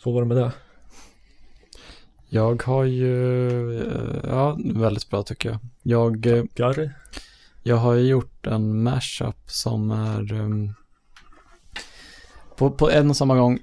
Så 0.02 0.12
var 0.12 0.20
det 0.22 0.26
med 0.28 0.36
det. 0.36 0.52
Jag 2.28 2.62
har 2.62 2.84
ju, 2.84 3.76
eh, 3.80 4.16
ja, 4.24 4.58
väldigt 4.74 5.10
bra 5.10 5.22
tycker 5.22 5.48
jag. 5.50 5.58
Jag, 5.82 6.26
eh, 6.26 6.44
Gary? 6.54 6.90
jag 7.62 7.76
har 7.76 7.94
ju 7.94 8.08
gjort 8.08 8.46
en 8.46 8.82
mashup 8.82 9.36
som 9.46 9.90
är 9.90 10.32
um, 10.32 10.74
på, 12.56 12.70
på 12.70 12.90
en 12.90 13.10
och 13.10 13.16
samma 13.16 13.36
gång 13.36 13.58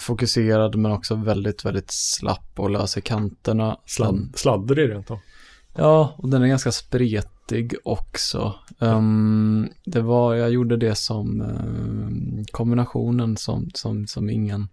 fokuserad 0.00 0.74
men 0.76 0.92
också 0.92 1.14
väldigt, 1.14 1.64
väldigt 1.64 1.90
slapp 1.90 2.50
och 2.56 2.70
lös 2.70 2.96
i 2.96 3.00
kanterna. 3.00 3.76
Sladd, 3.86 4.14
Den- 4.14 4.32
sladdrig 4.36 4.90
rent 4.90 5.10
av. 5.10 5.18
Ja, 5.74 6.14
och 6.16 6.28
den 6.28 6.42
är 6.42 6.46
ganska 6.46 6.72
spretig 6.72 7.74
också. 7.84 8.54
Ehm, 8.80 9.68
det 9.84 10.00
var, 10.00 10.34
jag 10.34 10.50
gjorde 10.50 10.76
det 10.76 10.94
som 10.94 11.40
ehm, 11.40 12.44
kombinationen 12.52 13.36
som, 13.36 13.70
som, 13.74 14.06
som 14.06 14.30
ingen, 14.30 14.68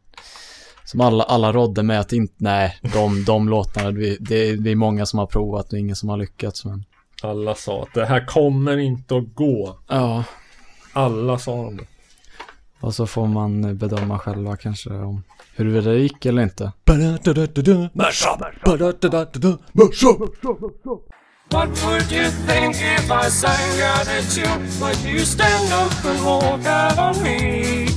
som 0.86 1.02
alla, 1.02 1.24
alla 1.24 1.52
rådde 1.54 1.84
med 1.84 2.00
att 2.00 2.14
inte, 2.14 2.34
nej, 2.38 2.80
de, 2.94 3.24
de 3.26 3.50
låtarna, 3.50 3.92
det, 3.92 4.08
är- 4.50 4.58
det 4.58 4.72
är 4.72 4.76
många 4.76 5.06
som 5.06 5.20
har 5.20 5.26
provat 5.28 5.74
och 5.74 5.80
ingen 5.80 5.96
som 5.96 6.10
har 6.10 6.18
lyckats. 6.18 6.66
Men, 6.66 6.84
Alla 7.24 7.56
sa 7.56 7.84
att 7.84 7.94
det 7.94 8.06
här 8.06 8.26
kommer 8.26 8.78
inte 8.78 9.16
att 9.18 9.34
gå. 9.36 9.80
ja, 9.88 10.24
Alla 10.94 11.38
sa 11.40 11.56
de 11.64 11.78
det 11.78 11.84
och 12.80 12.96
så 12.96 13.08
får 13.08 13.28
man 13.28 13.78
bedöma 13.78 14.20
själva 14.20 14.56
kanske 14.56 14.90
om 14.90 15.24
huruvida 15.56 15.92
det 15.92 15.98
gick 15.98 16.26
eller 16.26 16.42
inte. 16.44 16.72
What 21.52 21.84
would 21.84 22.12
you 22.12 22.30
think 22.48 22.76
if 22.76 23.10
I 23.10 23.32
sang 23.32 23.82
out 23.82 24.08
at 24.08 24.38
you? 24.38 24.48
Would 24.82 24.98
you 25.04 25.26
stand 25.26 25.74
up 25.74 26.06
and 26.06 26.24
walk 26.24 26.66
out 26.66 27.00
on 27.00 27.24
me? 27.24 27.88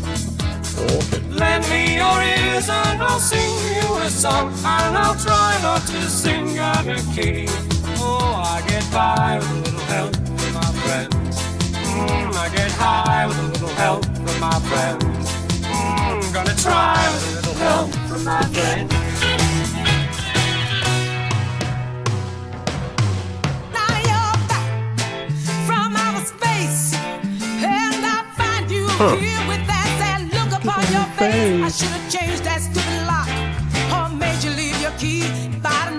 Lend 1.30 1.68
me 1.68 1.96
your 1.96 2.22
ears 2.22 2.68
and 2.70 3.02
I'll 3.02 3.18
sing 3.20 3.50
you 3.74 3.96
a 3.96 4.08
song 4.10 4.52
And 4.64 4.96
I'll 4.96 5.14
try 5.14 5.58
not 5.62 5.82
to 5.86 6.02
sing 6.08 6.58
out 6.58 6.86
of 6.86 7.00
key 7.14 7.46
Oh, 7.98 8.42
I 8.44 8.62
get 8.68 8.90
by 8.92 9.38
with 9.38 9.50
a 9.50 9.54
little 9.64 9.80
help 9.80 10.16
from 10.16 10.54
my 10.54 10.72
friends 10.82 11.21
mm, 12.08 12.34
I 12.34 12.48
get 12.54 12.70
high 12.72 13.26
with 13.26 13.38
a 13.38 13.42
little 13.52 13.74
help 13.84 14.04
from 14.04 14.40
my 14.40 14.58
friends 14.68 15.28
mm, 15.62 16.34
Gonna 16.34 16.54
try 16.56 16.98
with 17.12 17.30
a 17.30 17.34
little 17.36 17.54
help 17.54 17.90
from 18.08 18.24
my 18.24 18.42
friends 18.54 18.92
Now 23.76 23.94
you're 24.08 24.36
back 24.50 25.30
from 25.66 25.96
outer 25.96 26.24
space, 26.24 26.94
and 27.64 28.04
I 28.04 28.24
find 28.36 28.70
you 28.70 28.86
Huh. 28.88 29.16
here 29.16 29.44
with 29.48 29.64
that 29.66 29.88
sad 29.98 30.22
look 30.36 30.52
upon 30.58 30.82
your 30.92 31.06
face. 31.18 31.62
I 31.66 31.68
should 31.76 31.92
have 31.96 32.08
changed 32.10 32.44
that 32.44 32.60
stupid 32.60 33.00
lock, 33.10 33.28
or 33.96 34.08
made 34.16 34.42
you 34.44 34.50
leave 34.50 34.78
your 34.80 34.92
key. 35.02 35.22
If 35.56 35.64
I'd 35.64 35.96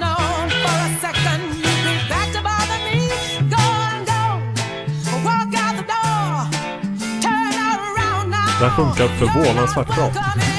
Det 8.64 8.70
här 8.70 8.76
funkar 8.76 9.08
förvånansvärt 9.08 9.88
bra. 9.88 10.53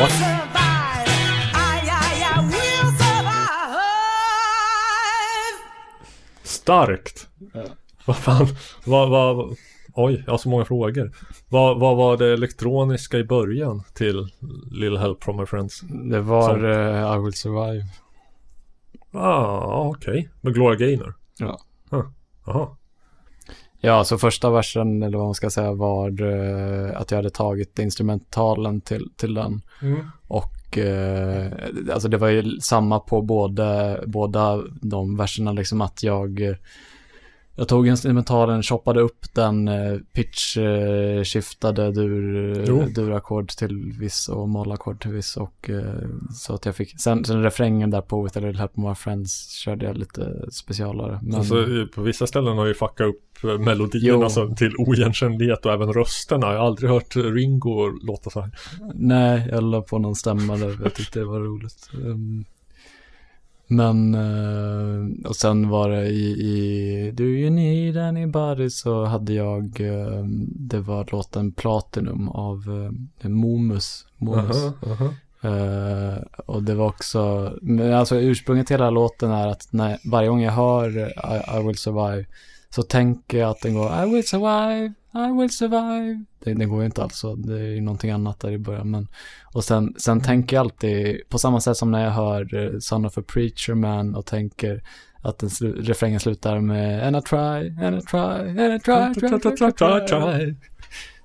What? 0.00 0.10
survive. 0.10 1.08
I, 1.54 1.80
I, 1.84 2.24
I 2.24 2.40
will 2.40 2.92
survive. 2.98 3.86
Starkt! 6.42 7.28
Vad 8.04 8.16
fan, 8.16 8.46
vad, 8.84 9.10
vad, 9.10 9.56
oj, 9.94 10.22
jag 10.26 10.32
har 10.32 10.38
så 10.38 10.48
många 10.48 10.64
frågor. 10.64 11.12
Vad, 11.48 11.80
vad 11.80 11.96
var 11.96 12.16
det 12.16 12.32
elektroniska 12.32 13.18
i 13.18 13.24
början 13.24 13.82
till 13.94 14.28
Little 14.70 14.98
Help 14.98 15.24
from 15.24 15.36
My 15.36 15.46
Friends? 15.46 15.80
Det 16.10 16.20
var 16.20 16.64
eh, 16.64 17.16
I 17.16 17.18
will 17.24 17.34
survive. 17.34 17.84
Ah, 19.12 19.88
okej. 19.88 20.28
Med 20.40 20.54
Gloria 20.54 20.78
Gaynor? 20.78 21.14
Ja. 21.38 21.60
Huh. 21.90 22.04
Jaha. 22.46 22.76
Ja, 23.86 24.04
så 24.04 24.18
första 24.18 24.50
versen, 24.50 25.02
eller 25.02 25.18
vad 25.18 25.26
man 25.26 25.34
ska 25.34 25.50
säga, 25.50 25.72
var 25.72 26.22
eh, 26.22 27.00
att 27.00 27.10
jag 27.10 27.18
hade 27.18 27.30
tagit 27.30 27.78
instrumentalen 27.78 28.80
till, 28.80 29.10
till 29.16 29.34
den. 29.34 29.62
Mm. 29.82 30.10
Och 30.28 30.78
eh, 30.78 31.52
alltså 31.92 32.08
det 32.08 32.16
var 32.16 32.28
ju 32.28 32.60
samma 32.60 33.00
på 33.00 33.22
båda, 33.22 33.98
båda 34.06 34.62
de 34.82 35.16
verserna, 35.16 35.52
liksom 35.52 35.80
att 35.80 36.02
jag 36.02 36.56
jag 37.58 37.68
tog 37.68 37.88
instrumentalen, 37.88 38.62
choppade 38.62 39.00
upp 39.00 39.34
den, 39.34 39.68
eh, 39.68 39.98
pitch 40.12 40.56
eh, 40.56 41.22
dur, 41.92 42.94
durackord 42.94 43.48
till 43.48 43.92
viss 43.98 44.28
och 44.28 44.48
mollackord 44.48 45.02
till 45.02 45.10
viss 45.10 45.36
och 45.36 45.70
eh, 45.70 46.08
så 46.34 46.54
att 46.54 46.66
jag 46.66 46.76
fick, 46.76 47.00
sen, 47.00 47.24
sen 47.24 47.42
refrängen 47.42 47.90
där 47.90 48.00
på 48.00 48.22
With 48.22 48.38
a 48.38 48.40
little 48.40 48.60
help 48.60 48.76
my 48.76 48.94
friends 48.94 49.50
körde 49.50 49.86
jag 49.86 49.96
lite 49.96 50.50
specialare. 50.52 51.20
Men, 51.22 51.34
Alltså, 51.34 51.66
på 51.94 52.02
vissa 52.02 52.26
ställen 52.26 52.58
har 52.58 52.66
ju 52.66 52.74
fuckat 52.74 53.06
upp 53.06 53.60
melodierna 53.60 54.24
alltså, 54.24 54.54
till 54.54 54.76
oigenkännlighet 54.78 55.66
och 55.66 55.72
även 55.72 55.92
rösterna. 55.92 56.46
Jag 56.52 56.58
har 56.58 56.66
aldrig 56.66 56.90
hört 56.90 57.16
Ringo 57.16 57.90
låta 58.02 58.30
så 58.30 58.40
här. 58.40 58.50
Nej, 58.94 59.48
jag 59.50 59.62
la 59.62 59.82
på 59.82 59.98
någon 59.98 60.14
stämma 60.14 60.56
där. 60.56 60.78
Jag 60.82 60.94
tyckte 60.94 61.18
det 61.18 61.24
var 61.24 61.40
roligt. 61.40 61.90
Um, 62.04 62.44
men, 63.66 64.14
eh, 64.14 65.28
och 65.28 65.36
sen 65.36 65.68
var 65.68 65.90
det 65.90 66.06
i, 66.06 66.26
i 66.26 67.10
Do 67.14 67.24
you 67.24 67.50
need 67.50 67.96
anybody 67.96 68.70
så 68.70 69.04
hade 69.04 69.32
jag, 69.32 69.80
eh, 69.80 70.24
det 70.48 70.80
var 70.80 71.08
låten 71.12 71.52
Platinum 71.52 72.28
av 72.28 72.68
uh, 72.68 73.28
Momus. 73.28 74.06
Momus. 74.16 74.56
Aha, 74.56 74.72
aha. 74.86 75.08
Eh, 75.50 76.18
och 76.46 76.62
det 76.62 76.74
var 76.74 76.86
också, 76.86 77.52
men 77.62 77.94
alltså 77.94 78.16
ursprunget 78.16 78.66
till 78.66 78.74
hela 78.74 78.90
låten 78.90 79.30
är 79.30 79.48
att 79.48 79.68
när, 79.70 79.98
varje 80.10 80.28
gång 80.28 80.42
jag 80.42 80.52
hör 80.52 80.98
I, 80.98 81.60
I 81.60 81.66
will 81.66 81.76
survive 81.76 82.26
så 82.70 82.82
tänker 82.82 83.38
jag 83.38 83.50
att 83.50 83.60
den 83.60 83.74
går 83.74 84.04
I 84.04 84.14
will 84.14 84.26
survive, 84.26 84.92
I 85.16 85.32
will 85.32 85.50
survive. 85.50 86.24
Det, 86.44 86.54
den 86.54 86.68
går 86.68 86.80
ju 86.80 86.86
inte 86.86 87.02
alls 87.02 87.16
så, 87.16 87.34
det 87.34 87.54
är 87.54 87.74
ju 87.74 87.80
någonting 87.80 88.10
annat 88.10 88.40
där 88.40 88.50
i 88.50 88.58
början. 88.58 88.90
Men, 88.90 89.08
och 89.54 89.64
sen, 89.64 89.94
sen 89.98 90.20
tänker 90.20 90.56
jag 90.56 90.60
alltid, 90.60 91.20
på 91.28 91.38
samma 91.38 91.60
sätt 91.60 91.76
som 91.76 91.90
när 91.90 92.04
jag 92.04 92.10
hör 92.10 92.54
eh, 92.54 92.78
Son 92.78 93.06
of 93.06 93.18
a 93.18 93.22
Preacher 93.26 93.74
Man 93.74 94.14
och 94.14 94.26
tänker 94.26 94.82
att 95.22 95.38
den 95.38 95.50
slu, 95.50 95.82
refrängen 95.82 96.20
slutar 96.20 96.60
med 96.60 97.06
And 97.06 97.16
I 97.16 97.20
try, 97.20 97.84
and 97.84 97.98
I 97.98 98.00
try, 98.00 98.18
and 98.18 98.60
I 98.60 98.78
try, 98.78 99.14
try, 99.14 99.28
try, 99.40 99.56
try, 99.56 99.72
try, 99.72 100.06
try. 100.06 100.54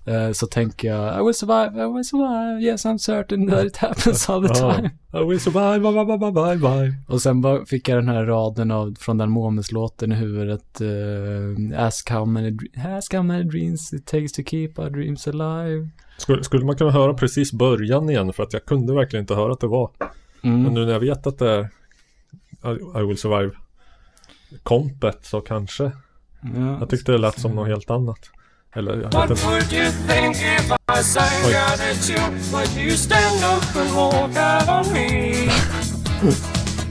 Eh, 0.05 0.31
Så 0.31 0.47
tänker 0.47 0.87
jag, 0.87 1.19
I 1.19 1.23
will 1.25 1.33
survive, 1.33 1.83
I 1.83 1.93
will 1.93 2.05
survive, 2.05 2.61
yes 2.61 2.85
I'm 2.85 2.97
certain 2.97 3.49
that 3.49 3.65
it 3.65 3.77
happens 3.77 4.29
all 4.29 4.47
the 4.47 4.53
time. 4.55 4.89
I 5.13 5.23
will 5.29 5.39
survive, 5.39 5.79
bye, 5.79 6.05
bye, 6.05 6.17
bye, 6.17 6.31
bye, 6.31 6.57
bye. 6.57 6.93
Och 7.07 7.21
sen 7.21 7.41
bara 7.41 7.65
fick 7.65 7.89
jag 7.89 7.97
den 7.97 8.07
här 8.09 8.25
raden 8.25 8.71
av, 8.71 8.95
från 8.99 9.17
den 9.17 9.31
Momus-låten 9.31 10.11
i 10.11 10.15
huvudet. 10.15 10.81
eh, 10.81 11.85
ask, 11.85 12.09
how 12.09 12.25
many, 12.25 12.57
ask 12.97 13.13
how 13.13 13.23
many 13.23 13.43
dreams 13.43 13.93
it 13.93 14.05
takes 14.07 14.31
to 14.31 14.41
keep 14.45 14.71
our 14.77 14.89
dreams 14.89 15.27
alive. 15.27 15.89
Skulle, 16.17 16.43
skulle 16.43 16.65
man 16.65 16.75
kunna 16.77 16.91
höra 16.91 17.13
precis 17.13 17.53
början 17.53 18.09
igen 18.09 18.33
för 18.33 18.43
att 18.43 18.53
jag 18.53 18.65
kunde 18.65 18.93
verkligen 18.93 19.23
inte 19.23 19.35
höra 19.35 19.53
att 19.53 19.59
det 19.59 19.67
var. 19.67 19.89
Mm. 20.43 20.63
Men 20.63 20.73
nu 20.73 20.85
när 20.85 20.91
jag 20.93 20.99
vet 20.99 21.27
att 21.27 21.37
det 21.39 21.49
är 21.49 21.61
I, 22.65 23.01
I 23.01 23.05
will 23.07 23.17
survive 23.17 23.51
kompet 24.63 25.19
så 25.21 25.41
kanske. 25.41 25.83
Ja. 26.55 26.77
Jag 26.79 26.89
tyckte 26.89 27.11
det 27.11 27.17
lät 27.17 27.39
som 27.39 27.51
något 27.55 27.67
helt 27.67 27.89
annat. 27.91 28.19
Eller 28.75 28.91
jag 29.01 29.13
What 29.13 29.29
vet 29.29 29.37
inte. 29.37 29.47
would 29.47 29.71
you 29.73 29.91
think 30.07 30.35
if 30.37 30.71
I 30.71 31.03
sang 31.03 31.43
out 31.55 31.79
at 31.91 32.09
you? 32.09 32.19
Would 32.53 32.69
you 32.85 32.97
stand 32.97 33.43
up 33.43 33.75
and 33.75 33.95
walk 33.95 34.35
out 34.37 34.69
on 34.69 34.93
me? 34.93 35.33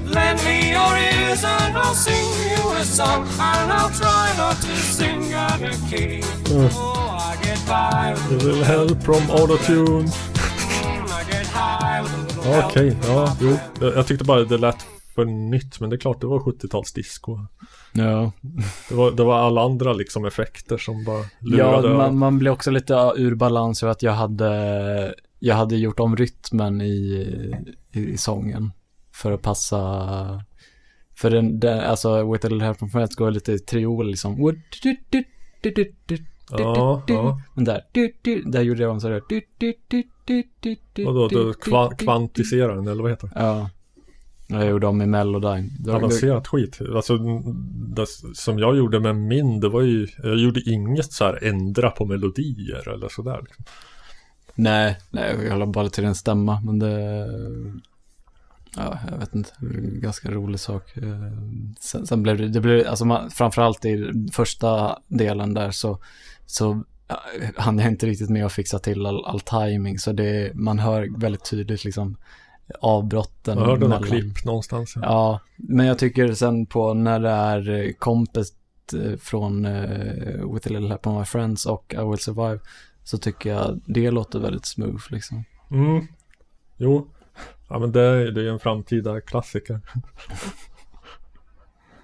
Lend 0.05 0.45
me 0.45 0.71
your 0.73 0.97
ears 0.99 1.45
and 1.45 1.77
I'll 1.77 1.95
sing 1.95 2.27
you 2.51 2.73
a 2.81 2.85
song 2.85 3.27
And 3.41 3.73
I'll 3.73 3.91
try 3.91 4.37
not 4.39 4.61
to 4.61 4.77
sing 4.77 5.35
out 5.35 5.63
of 5.63 5.91
key 5.91 6.23
Mm. 6.51 6.69
Oh, 6.75 7.33
I 7.33 7.45
get 7.45 7.67
by 7.67 8.15
with 8.31 8.43
little 8.45 8.65
help 8.65 9.03
from 9.03 9.31
autotune. 9.31 10.03
Mm, 10.03 11.05
a 11.05 12.03
little 12.03 12.53
Ja. 12.53 12.67
Okej, 12.67 12.97
jo. 13.07 13.29
Jag, 13.81 13.97
jag 13.97 14.07
tyckte 14.07 14.25
bara 14.25 14.45
det 14.45 14.59
lät 14.59 14.77
för 15.21 15.31
nytt. 15.31 15.81
Men 15.81 15.91
det 15.91 15.97
är 15.97 15.99
klart, 15.99 16.21
det 16.21 16.27
var 16.27 16.39
70-tals 16.41 16.93
disco. 16.93 17.39
Ja. 17.93 18.33
Det 18.89 18.95
var, 18.95 19.11
det 19.11 19.25
var 19.25 19.39
alla 19.39 19.63
andra 19.63 19.93
liksom 19.93 20.25
effekter 20.25 20.79
som 20.79 21.05
bara 21.05 21.25
Ja, 21.41 21.81
lurade. 21.81 21.97
man, 21.97 22.19
man 22.19 22.39
blir 22.39 22.51
också 22.51 22.71
lite 22.71 23.13
ur 23.17 23.35
balans 23.35 23.83
över 23.83 23.93
att 23.93 24.03
jag 24.03 24.13
hade, 24.13 25.15
jag 25.39 25.55
hade 25.55 25.77
gjort 25.77 26.01
om 26.01 26.17
rytmen 26.17 26.81
i, 26.81 27.27
i, 27.93 28.01
i 28.01 28.17
sången. 28.17 28.73
För 29.13 29.33
att 29.33 29.43
passa, 29.43 29.79
för 31.17 31.31
den, 31.31 31.61
den 31.61 31.81
alltså 31.81 32.33
With 32.33 32.47
a 32.47 32.49
little 32.49 32.65
help 32.67 32.79
from 32.79 32.91
friends 32.91 33.17
går 33.17 33.31
lite 33.31 33.53
i 33.53 33.59
triol 33.59 34.07
liksom. 34.07 34.55
Ja, 36.51 37.03
ja. 37.07 37.41
Men 37.55 37.65
där, 37.65 37.83
där 38.51 38.63
gjorde 38.63 38.83
jag 38.83 38.91
om 38.91 39.01
sådär. 39.01 39.23
Och 41.07 41.15
då, 41.15 41.29
då 41.29 41.53
kva, 41.53 41.91
kvantiserar 41.95 42.77
den, 42.77 42.89
eller 42.89 43.03
vad 43.03 43.13
heter 43.13 43.27
det? 43.27 43.33
Ja. 43.37 43.71
Jag 44.51 44.67
gjorde 44.69 44.87
om 44.87 45.03
i 45.03 45.07
Melodyne. 45.07 45.69
Då- 45.79 45.93
Avancerat 45.95 46.49
skit. 46.49 46.79
Alltså, 46.95 47.19
det 47.97 48.07
som 48.35 48.59
jag 48.59 48.77
gjorde 48.77 49.01
med 49.01 49.17
min, 49.17 49.61
det 49.61 49.69
var 49.69 49.81
ju, 49.83 50.09
jag 50.23 50.37
gjorde 50.39 50.61
inget 50.71 51.13
så 51.13 51.25
här 51.25 51.45
ändra 51.45 51.91
på 51.91 52.05
melodier 52.05 52.89
eller 52.89 53.09
sådär. 53.09 53.41
Liksom. 53.43 53.65
Nej, 54.55 54.99
nej, 55.11 55.37
jag 55.49 55.59
la 55.59 55.67
bara 55.67 55.89
till 55.89 56.05
en 56.05 56.15
stämma, 56.15 56.61
men 56.61 56.79
det... 56.79 57.27
Ja, 58.77 58.99
jag 59.11 59.19
vet 59.19 59.35
inte. 59.35 59.51
Det 59.61 59.67
är 59.79 60.01
ganska 60.01 60.31
rolig 60.31 60.61
sak. 60.61 60.97
Eh, 60.97 61.33
Sen, 61.81 62.07
sen 62.07 62.23
blev 62.23 62.39
det, 62.39 62.49
det 62.49 62.61
blev, 62.61 62.89
alltså 62.89 63.05
man, 63.05 63.31
framförallt 63.31 63.85
i 63.85 64.13
första 64.33 64.99
delen 65.09 65.55
där 65.55 65.71
så, 65.71 65.99
så 66.47 66.83
hann 67.57 67.79
jag 67.79 67.89
inte 67.91 68.07
riktigt 68.07 68.31
med 68.31 68.47
att 68.47 68.53
fixa 68.53 68.79
till 68.79 69.07
all, 69.07 69.25
all 69.25 69.41
timing. 69.41 69.99
Så 69.99 70.13
det, 70.13 70.55
man 70.55 70.79
hör 70.79 71.19
väldigt 71.21 71.51
tydligt 71.51 71.85
liksom 71.85 72.17
avbrotten. 72.81 73.59
Jag 73.59 73.67
hörde 73.67 73.81
något 73.81 73.89
mellan- 73.89 74.03
klipp 74.21 74.45
någonstans. 74.45 74.93
Ja. 74.97 75.03
Ja, 75.05 75.41
men 75.57 75.87
jag 75.87 75.99
tycker 75.99 76.33
sen 76.35 76.67
på 76.67 76.95
när 76.95 77.21
det 77.21 77.31
är 77.31 77.71
eh, 77.71 77.93
kompet 77.99 78.47
eh, 79.05 79.17
från 79.19 79.65
uh, 79.67 80.53
With 80.55 80.67
a 80.67 80.71
little 80.71 80.89
help 80.89 81.07
of 81.07 81.19
my 81.19 81.25
friends 81.25 81.67
och 81.67 81.95
I 81.99 82.05
will 82.11 82.19
survive 82.19 82.59
så 83.05 83.19
tycker 83.19 83.51
jag 83.55 83.81
det 83.87 84.11
låter 84.11 84.39
väldigt 84.39 84.67
smooth 84.67 85.03
liksom. 85.09 85.45
Mm. 85.71 86.07
Jo. 86.77 87.07
Ja 87.69 87.79
men 87.79 87.93
det, 87.93 88.01
är- 88.01 88.31
det 88.31 88.41
är 88.41 88.45
ju 88.45 88.51
en 88.51 88.59
framtida 88.59 89.21
klassiker. 89.21 89.81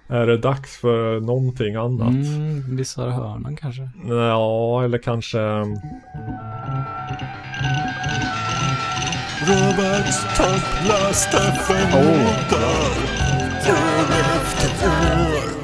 är 0.09 0.27
det 0.27 0.37
dags 0.39 0.77
för 0.77 1.21
någonting 1.21 1.75
annat? 1.75 2.09
Mm, 2.09 2.77
vissa 2.77 3.11
hörnan 3.11 3.57
kanske. 3.57 3.91
Ja, 4.09 4.85
eller 4.85 4.99
kanske... 4.99 5.39
Roberts 9.41 10.37
topplast 10.37 11.29
FM-låtar 11.35 12.91
år 13.69 14.07
efter 14.37 14.89
år. 14.89 15.57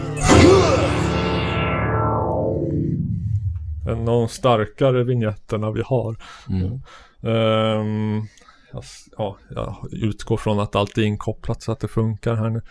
En 3.86 3.98
av 3.98 4.04
de 4.04 4.28
starkare 4.28 5.04
vignetterna 5.04 5.70
vi 5.70 5.82
har. 5.82 6.16
Mm. 6.48 6.80
Ehm, 7.22 8.26
jag, 8.72 8.84
ja, 9.16 9.36
jag 9.50 9.76
utgår 9.92 10.36
från 10.36 10.60
att 10.60 10.76
allt 10.76 10.98
är 10.98 11.02
inkopplat 11.02 11.62
så 11.62 11.72
att 11.72 11.80
det 11.80 11.88
funkar 11.88 12.34
här 12.34 12.50
nu. 12.50 12.62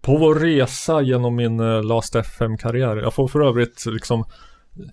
På 0.00 0.16
vår 0.16 0.34
resa 0.34 1.02
genom 1.02 1.36
min 1.36 1.60
uh, 1.60 1.84
Last 1.84 2.14
FM-karriär. 2.16 2.96
Jag 2.96 3.14
får 3.14 3.28
för 3.28 3.40
övrigt 3.40 3.86
liksom 3.86 4.24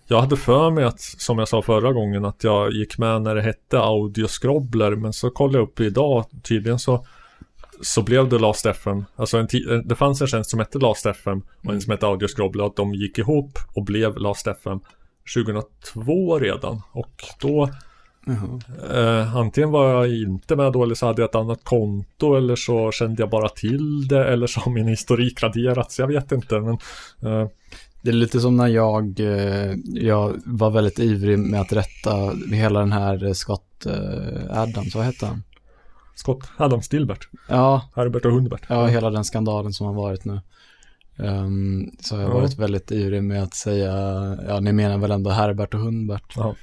Jag 0.07 0.21
hade 0.21 0.37
för 0.37 0.71
mig 0.71 0.83
att, 0.83 0.99
som 0.99 1.39
jag 1.39 1.47
sa 1.47 1.61
förra 1.61 1.93
gången, 1.93 2.25
att 2.25 2.43
jag 2.43 2.71
gick 2.71 2.97
med 2.97 3.21
när 3.21 3.35
det 3.35 3.41
hette 3.41 3.79
Audioskrobbler. 3.79 4.95
Men 4.95 5.13
så 5.13 5.29
kollade 5.29 5.57
jag 5.57 5.67
upp 5.67 5.79
idag, 5.79 6.25
tydligen 6.43 6.79
så 6.79 7.05
så 7.81 8.01
blev 8.01 8.29
det 8.29 8.39
Last 8.39 8.65
FM. 8.65 9.05
Alltså 9.15 9.37
en 9.37 9.47
det 9.85 9.95
fanns 9.95 10.21
en 10.21 10.27
tjänst 10.27 10.49
som 10.49 10.59
hette 10.59 10.77
Last 10.79 11.05
FM 11.05 11.41
och 11.65 11.73
en 11.73 11.81
som 11.81 11.91
hette 11.91 12.07
Audioskrobbler. 12.07 12.65
Att 12.65 12.75
de 12.75 12.93
gick 12.93 13.17
ihop 13.17 13.51
och 13.75 13.83
blev 13.83 14.17
Last 14.17 14.47
FM 14.47 14.79
2002 15.35 16.39
redan. 16.39 16.81
Och 16.91 17.23
då 17.41 17.69
Eh, 18.93 19.35
antingen 19.35 19.71
var 19.71 19.93
jag 19.93 20.13
inte 20.13 20.55
med 20.55 20.73
då 20.73 20.83
eller 20.83 20.95
så 20.95 21.05
hade 21.05 21.21
jag 21.21 21.29
ett 21.29 21.35
annat 21.35 21.63
konto 21.63 22.35
eller 22.35 22.55
så 22.55 22.91
kände 22.91 23.21
jag 23.21 23.29
bara 23.29 23.49
till 23.49 24.07
det 24.07 24.25
eller 24.25 24.47
så 24.47 24.59
har 24.59 24.71
min 24.71 24.87
historik 24.87 25.43
raderats. 25.43 25.99
Jag 25.99 26.07
vet 26.07 26.31
inte 26.31 26.59
men 26.59 26.77
eh, 27.23 27.47
Det 28.01 28.09
är 28.09 28.13
lite 28.13 28.39
som 28.39 28.57
när 28.57 28.67
jag, 28.67 29.19
eh, 29.19 29.75
jag 29.85 30.41
var 30.45 30.69
väldigt 30.71 30.99
ivrig 30.99 31.39
med 31.39 31.61
att 31.61 31.73
rätta 31.73 32.31
hela 32.51 32.79
den 32.79 32.91
här 32.91 33.25
eh, 33.25 33.33
Scott 33.33 33.85
eh, 33.85 34.59
Adams, 34.59 34.95
vad 34.95 35.05
hette 35.05 35.25
han? 35.25 35.43
Scott 36.15 36.43
Adam 36.57 36.81
Stilbert. 36.81 37.29
Ja. 37.49 37.89
Herbert 37.95 38.25
och 38.25 38.31
Hundbert. 38.31 38.61
Ja, 38.69 38.85
hela 38.85 39.09
den 39.09 39.23
skandalen 39.25 39.73
som 39.73 39.87
har 39.87 39.93
varit 39.93 40.25
nu. 40.25 40.41
Ehm, 41.17 41.91
så 41.99 42.15
har 42.15 42.21
jag 42.21 42.31
Ja. 42.31 42.33
varit 42.33 42.57
väldigt 42.59 42.91
ivrig 42.91 43.23
med 43.23 43.43
att 43.43 43.53
säga, 43.53 43.91
ja 44.47 44.59
ni 44.59 44.71
menar 44.71 44.97
väl 44.97 45.11
ändå 45.11 45.29
Herbert 45.29 45.73
och 45.73 45.79
Hundbert? 45.79 46.33
Ja. 46.35 46.55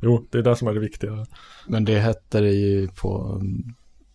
Jo, 0.00 0.26
det 0.30 0.38
är 0.38 0.42
det 0.42 0.56
som 0.56 0.68
är 0.68 0.74
det 0.74 0.80
viktiga. 0.80 1.26
Men 1.66 1.84
det 1.84 1.98
hette 1.98 2.40
det 2.40 2.52
ju 2.52 2.88
på, 2.88 3.42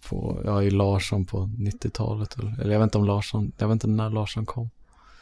på 0.09 0.41
ja, 0.45 0.63
i 0.63 0.69
Larsson 0.69 1.25
på 1.25 1.37
90-talet. 1.57 2.39
Eller, 2.39 2.61
eller 2.61 2.71
jag 2.71 2.79
vet 2.79 2.85
inte 2.87 2.97
om 2.97 3.05
Larsson, 3.05 3.51
jag 3.57 3.67
vet 3.67 3.73
inte 3.73 3.87
när 3.87 4.09
Larsson 4.09 4.45
kom. 4.45 4.69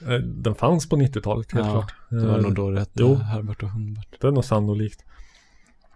Eh, 0.08 0.14
Den 0.20 0.56
fanns 0.56 0.90
på 0.90 0.96
90-talet 0.96 1.52
helt 1.52 1.66
Ja, 1.68 1.72
klart. 1.72 1.94
det 2.10 2.26
var 2.28 2.36
Eh, 2.38 2.42
nog 2.42 2.56
då 2.56 2.70
det 2.72 2.80
hette 2.80 2.92
jo, 2.96 3.16
Herbert 3.16 3.64
och 3.64 3.70
Hundbert. 3.70 4.08
det 4.22 4.28
är 4.28 4.32
nog 4.32 4.46
sannolikt. 4.46 5.06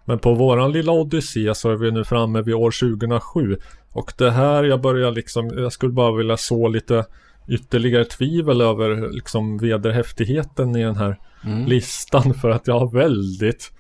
Men 0.06 0.20
på 0.20 0.34
våran 0.34 0.72
lilla 0.72 0.92
odyssé 0.92 1.56
så 1.56 1.70
är 1.72 1.76
vi 1.76 1.92
nu 1.92 2.04
framme 2.04 2.42
vid 2.42 2.56
år 2.56 2.72
2007. 2.72 3.58
Och 3.92 4.14
det 4.18 4.32
här 4.32 4.64
jag 4.64 4.82
börjar 4.82 5.12
liksom, 5.12 5.48
jag 5.58 5.72
skulle 5.72 5.94
bara 5.94 6.12
vilja 6.18 6.38
så 6.38 6.68
lite 6.68 7.06
ytterligare 7.48 8.06
tvivel 8.06 8.62
över 8.62 9.12
liksom 9.12 9.58
vederhäftigheten 9.58 10.76
i 10.76 10.84
den 10.84 10.96
här 10.96 11.20
Mm. 11.46 11.66
listan 11.66 12.34
för 12.34 12.50
att 12.50 12.68
jag 12.68 12.80
har 12.80 12.92
väldigt 12.92 13.72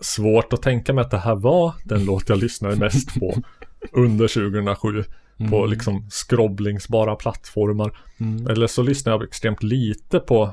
svårt 0.00 0.52
att 0.52 0.62
tänka 0.62 0.92
mig 0.92 1.02
att 1.02 1.10
det 1.10 1.18
här 1.18 1.34
var 1.34 1.74
den 1.84 2.04
låt 2.04 2.28
jag 2.28 2.38
lyssnade 2.38 2.76
mest 2.76 3.14
på 3.20 3.34
under 3.92 4.28
2007 4.28 5.04
på 5.38 5.56
Mm. 5.58 5.70
liksom 5.70 6.10
scrobblingsbara 6.10 7.16
plattformar. 7.16 7.96
Mm. 8.20 8.46
Eller 8.46 8.66
så 8.66 8.82
lyssnar 8.82 9.12
jag 9.12 9.22
extremt 9.24 9.62
lite 9.62 10.20
på 10.20 10.50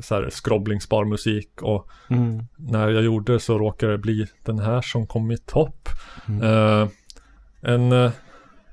så 0.00 0.14
här 0.14 0.30
scrobblingsbar 0.30 1.04
musik 1.04 1.62
och 1.62 1.88
Mm. 2.08 2.42
när 2.56 2.88
jag 2.88 3.04
gjorde 3.04 3.40
så 3.40 3.58
råkade 3.58 3.92
det 3.92 3.98
bli 3.98 4.26
den 4.44 4.58
här 4.58 4.80
som 4.82 5.06
kom 5.06 5.30
i 5.30 5.38
topp. 5.38 5.88
Mm. 6.28 6.42
Eh, 6.42 6.88
en, 7.60 7.92
eh, 7.92 8.10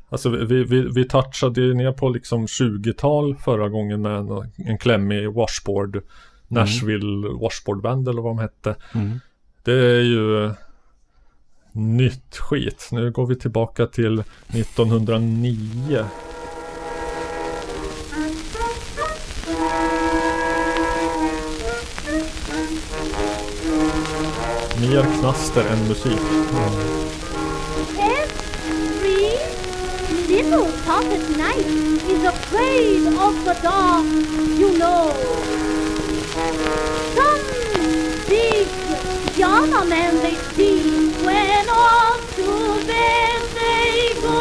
alltså 0.09 0.29
vi, 0.29 0.63
vi, 0.63 0.81
vi 0.95 1.05
touchade 1.07 1.61
ju 1.61 1.73
ner 1.73 1.91
på 1.91 2.09
liksom 2.09 2.45
20-tal 2.47 3.35
förra 3.35 3.69
gången 3.69 4.01
med 4.01 4.11
en, 4.15 4.51
en 4.57 4.77
klämmig 4.77 5.33
washboard. 5.33 6.01
Nashville 6.47 7.27
Washboard 7.41 7.81
Band 7.81 8.07
eller 8.07 8.21
vad 8.21 8.31
de 8.31 8.39
hette. 8.39 8.75
Mm. 8.95 9.19
Det 9.63 9.73
är 9.73 10.01
ju 10.01 10.51
nytt 11.73 12.37
skit. 12.37 12.89
Nu 12.91 13.11
går 13.11 13.25
vi 13.25 13.35
tillbaka 13.35 13.85
till 13.85 14.23
1909. 14.47 16.05
Mer 24.79 25.19
knaster 25.19 25.65
än 25.65 25.87
musik. 25.87 26.19
Mm. 26.51 27.03
little 30.33 30.65
is 32.09 32.23
afraid 32.23 33.07
of 33.07 33.45
the 33.45 33.53
dark, 33.61 34.05
you 34.59 34.77
know. 34.77 35.11
Some 37.15 37.41
big 38.27 38.82
Java 39.43 39.83
man 39.83 40.15
they 40.23 40.35
see 40.55 41.09
when 41.25 41.67
off 41.67 42.35
to 42.37 42.47
they 42.87 44.13
go. 44.21 44.39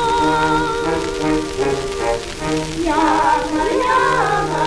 Yama, 2.87 3.65
yama, 3.83 4.67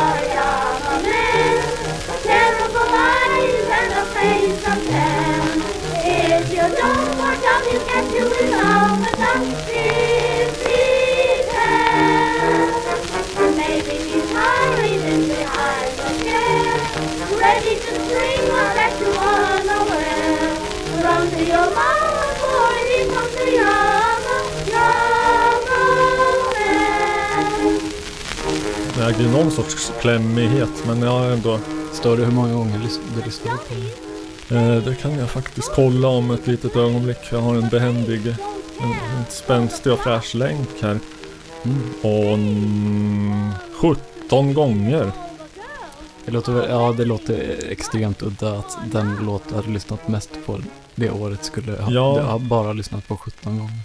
terrible 2.21 2.89
eyes 2.91 3.63
and 3.79 3.91
a 3.93 4.05
face 4.11 4.63
of 4.71 4.79
tan. 4.91 5.55
If 6.03 6.51
you 6.51 6.65
don't 6.81 7.11
watch 7.17 7.45
out, 7.45 7.63
you 7.71 7.79
get 7.87 8.05
you 8.13 8.25
in 8.35 8.51
love 8.51 8.99
with 8.99 9.17
a. 9.17 9.55
Maybe 13.55 13.95
he's 14.03 14.29
hiding 14.33 15.27
behind 15.29 15.91
the 15.97 16.09
chair, 16.25 17.39
ready 17.39 17.75
to 17.79 17.94
Äger 29.07 29.19
ju 29.21 29.29
någon 29.31 29.51
sorts 29.51 29.91
klämmighet 30.01 30.69
men 30.87 31.01
jag 31.01 31.11
har 31.11 31.25
ändå 31.29 31.59
Står 31.93 32.17
det 32.17 32.25
hur 32.25 32.31
många 32.31 32.53
gånger 32.53 32.77
du 33.15 33.21
lyssnade 33.25 33.57
på 33.57 33.73
den? 34.49 34.57
eh, 34.77 34.83
Det 34.83 34.95
kan 34.95 35.11
jag 35.19 35.29
faktiskt 35.29 35.71
kolla 35.75 36.07
om 36.07 36.31
ett 36.31 36.47
litet 36.47 36.75
ögonblick. 36.75 37.17
Jag 37.31 37.39
har 37.39 37.55
en 37.55 37.69
behändig 37.69 38.27
en, 38.27 38.89
en 39.17 39.25
spänstig 39.29 39.91
och 39.93 39.99
fräsch 39.99 40.35
länk 40.35 40.69
här. 40.81 40.99
Och 42.01 42.33
mm, 42.33 43.51
17 43.81 44.53
gånger. 44.53 45.11
Det 46.25 46.31
låter, 46.31 46.67
ja, 46.69 46.93
det 46.97 47.05
låter 47.05 47.55
extremt 47.69 48.23
udda 48.23 48.53
att 48.59 48.77
den 48.91 49.17
låt 49.21 49.43
jag 49.49 49.55
hade 49.55 49.69
lyssnat 49.69 50.07
mest 50.07 50.29
på 50.45 50.59
det 50.95 51.09
året 51.11 51.45
skulle 51.45 51.71
ha, 51.81 51.91
Ja. 51.91 52.21
har 52.21 52.39
bara 52.39 52.73
lyssnat 52.73 53.07
på 53.07 53.17
17 53.17 53.57
gånger. 53.57 53.79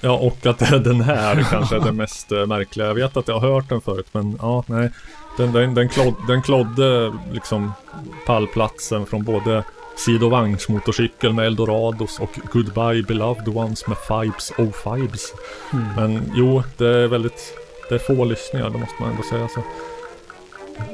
Ja, 0.00 0.12
och 0.12 0.46
att 0.46 0.58
det 0.58 0.66
är 0.66 0.78
den 0.78 1.00
här 1.00 1.46
kanske 1.50 1.76
är 1.76 1.80
det 1.80 1.92
mest 1.92 2.32
eh, 2.32 2.46
märkliga. 2.46 2.86
Jag 2.86 2.94
vet 2.94 3.16
att 3.16 3.28
jag 3.28 3.38
har 3.38 3.52
hört 3.52 3.68
den 3.68 3.80
förut, 3.80 4.06
men 4.12 4.38
ja, 4.42 4.64
nej. 4.66 4.90
Den, 5.36 5.52
den, 5.52 5.74
den, 5.74 5.88
klod, 5.88 6.14
den 6.28 6.42
klodde 6.42 7.12
liksom 7.32 7.72
pallplatsen 8.26 9.06
från 9.06 9.24
både 9.24 9.64
sidovagnsmotorcykel 9.96 11.32
med 11.32 11.46
Eldorados 11.46 12.18
och 12.20 12.38
Goodbye 12.52 13.02
Beloved 13.02 13.48
Ones 13.48 13.86
med 13.86 13.96
Fibes 13.96 14.52
Oh 14.58 14.70
Fibes. 14.70 15.32
Mm. 15.72 15.86
Men 15.96 16.32
jo, 16.34 16.62
det 16.76 16.88
är 16.88 17.06
väldigt, 17.06 17.54
det 17.88 17.94
är 17.94 17.98
få 17.98 18.24
lyssningar, 18.24 18.70
det 18.70 18.78
måste 18.78 19.02
man 19.02 19.10
ändå 19.10 19.22
säga. 19.22 19.48
Så. 19.48 19.62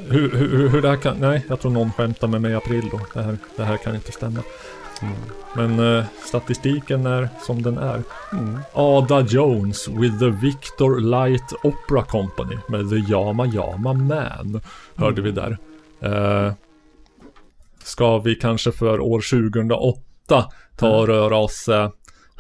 Hur, 0.08 0.30
hur, 0.36 0.68
hur 0.68 0.82
det 0.82 0.88
här 0.88 0.96
kan, 0.96 1.16
nej, 1.16 1.44
jag 1.48 1.60
tror 1.60 1.70
någon 1.70 1.92
skämtar 1.92 2.28
med 2.28 2.40
mig 2.40 2.52
i 2.52 2.54
april 2.54 2.88
då. 2.90 3.00
Det 3.14 3.22
här, 3.22 3.38
det 3.56 3.64
här 3.64 3.76
kan 3.76 3.94
inte 3.94 4.12
stämma. 4.12 4.40
Mm. 5.02 5.14
Men 5.54 5.96
eh, 5.98 6.04
statistiken 6.24 7.06
är 7.06 7.28
som 7.42 7.62
den 7.62 7.78
är. 7.78 8.02
Mm. 8.32 8.58
Ada 8.72 9.20
Jones 9.20 9.88
with 9.88 10.18
the 10.18 10.30
Victor 10.30 11.00
Light 11.00 11.52
Opera 11.62 12.04
Company 12.04 12.58
med 12.68 12.90
The 12.90 13.12
Yama 13.12 13.46
Yama 13.46 13.92
Man. 13.92 14.60
Hörde 14.96 15.22
vi 15.22 15.30
där. 15.30 15.58
Eh, 16.00 16.52
ska 17.84 18.18
vi 18.18 18.34
kanske 18.34 18.72
för 18.72 19.00
år 19.00 19.20
2008 19.20 20.50
ta 20.76 20.98
och 20.98 21.06
röra 21.06 21.36
oss 21.36 21.68
eh, 21.68 21.90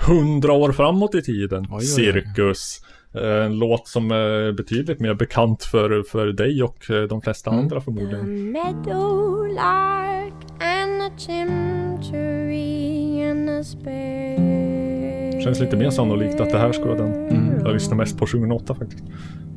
100 0.06 0.52
år 0.52 0.72
framåt 0.72 1.14
i 1.14 1.22
tiden. 1.22 1.66
oj, 1.70 1.76
oj. 1.76 1.84
Cirkus. 1.84 2.80
Eh, 3.14 3.44
En 3.46 3.58
låt 3.58 3.88
som 3.88 4.10
är 4.10 4.52
betydligt 4.52 5.00
mer 5.00 5.14
bekant 5.14 5.62
för, 5.64 6.02
för 6.02 6.26
dig 6.26 6.62
och 6.62 6.90
eh, 6.90 7.02
de 7.02 7.20
flesta 7.22 7.50
andra 7.50 7.80
förmodligen. 7.80 8.52
meadowlark 8.52 10.32
and 10.60 11.02
a 11.02 11.10
chimchuree 11.18 13.30
and 13.30 13.50
a 13.50 13.64
sparrow. 13.64 15.40
Känns 15.44 15.60
lite 15.60 15.76
mer 15.76 15.90
sannolikt 15.90 16.40
att 16.40 16.50
det 16.50 16.58
här 16.58 16.72
ska 16.72 16.84
vara 16.84 16.98
den 16.98 17.58
jag 17.64 17.72
lyssnar 17.72 17.96
mest 17.96 18.18
på 18.18 18.26
2008 18.26 18.74
faktiskt. 18.74 19.04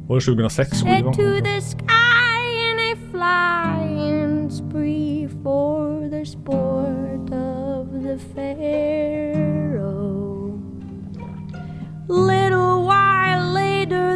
Var 0.07 0.15
det 0.15 0.21
2006? 0.25 0.83
Head 0.83 0.95
skivan 0.97 1.13
kom? 1.13 1.23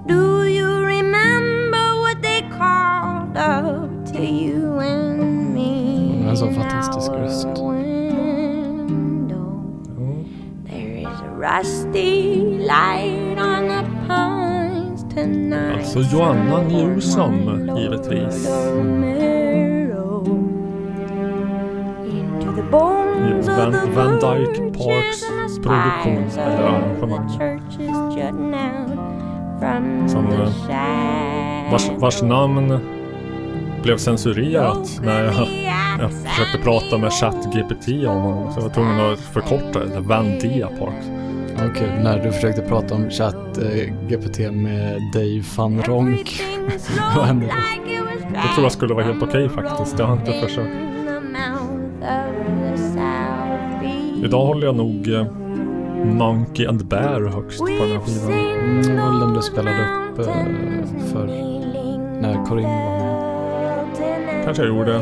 Do 0.06 0.44
you 0.46 0.70
remember 0.96 1.84
what 2.04 2.22
they 2.22 2.42
called 2.58 3.36
up 3.36 3.90
to 4.12 4.20
you 4.24 4.78
and 4.78 5.54
me? 5.54 6.28
Also 6.28 6.46
fantastisch 6.50 7.08
gerüst. 7.08 7.48
Rusty 11.40 12.12
light 12.70 13.38
on 13.38 13.62
the 13.72 13.82
pines 14.06 15.02
tonight. 15.14 15.78
Alltså 15.78 16.00
Joanna 16.02 16.62
Newsom, 16.62 17.34
givetvis. 17.76 18.46
Mm. 18.46 19.79
Van, 22.70 23.72
the 23.72 23.90
Van 23.94 24.18
Dyke 24.20 24.78
Parks 24.78 25.24
produktion 25.62 26.24
eller 26.38 26.62
arrangemang. 26.62 27.28
Som, 30.08 30.26
Vars, 31.70 31.90
vars 31.98 32.22
namn 32.22 32.78
blev 33.82 33.96
censurerat 33.96 35.00
när 35.02 35.24
jag, 35.24 35.34
jag 36.00 36.12
försökte 36.12 36.58
prata 36.58 36.98
med 36.98 37.12
ChatGPT 37.12 37.88
om 37.88 38.22
honom. 38.22 38.52
Så 38.52 38.58
jag 38.58 38.62
var 38.62 38.70
tvungen 38.74 39.12
att 39.12 39.20
förkorta 39.20 39.84
det. 39.84 40.00
Van 40.00 40.38
Dia 40.38 40.66
Parks. 40.66 41.06
Okej, 41.70 42.00
när 42.02 42.24
du 42.24 42.32
försökte 42.32 42.62
prata 42.62 42.94
om 42.94 43.10
chatt 43.10 43.58
eh, 43.58 43.94
GPT 44.08 44.38
med 44.38 45.00
Dave 45.14 45.42
van 45.56 45.82
Ronk. 45.82 46.42
Vad 47.16 47.24
hände 47.24 47.46
då? 47.46 47.52
Det 48.32 48.54
tror 48.54 48.64
jag 48.64 48.72
skulle 48.72 48.94
vara 48.94 49.04
helt 49.04 49.22
okej 49.22 49.48
faktiskt. 49.48 49.98
Jag 49.98 50.06
har 50.06 50.16
inte 50.16 50.32
försökt. 50.32 50.76
Idag 54.22 54.46
håller 54.46 54.66
jag 54.66 54.76
nog 54.76 55.08
eh, 55.08 55.26
Monkey 56.04 56.66
and 56.66 56.86
Bear 56.86 57.20
högst 57.20 57.58
på 57.58 57.66
den 57.66 57.90
här 57.90 58.00
skivan. 58.00 58.32
Mm, 58.32 58.82
det 58.82 59.02
var 59.02 59.10
väl 59.10 59.20
den 59.20 59.34
du 59.34 59.42
spelade 59.42 59.76
upp 59.76 60.18
eh, 60.18 60.24
för 61.12 61.26
när 62.20 62.46
Corinne 62.46 62.84
var 62.84 62.98
med. 62.98 64.44
Kanske 64.44 64.62
jag 64.62 64.76
gjorde. 64.76 65.00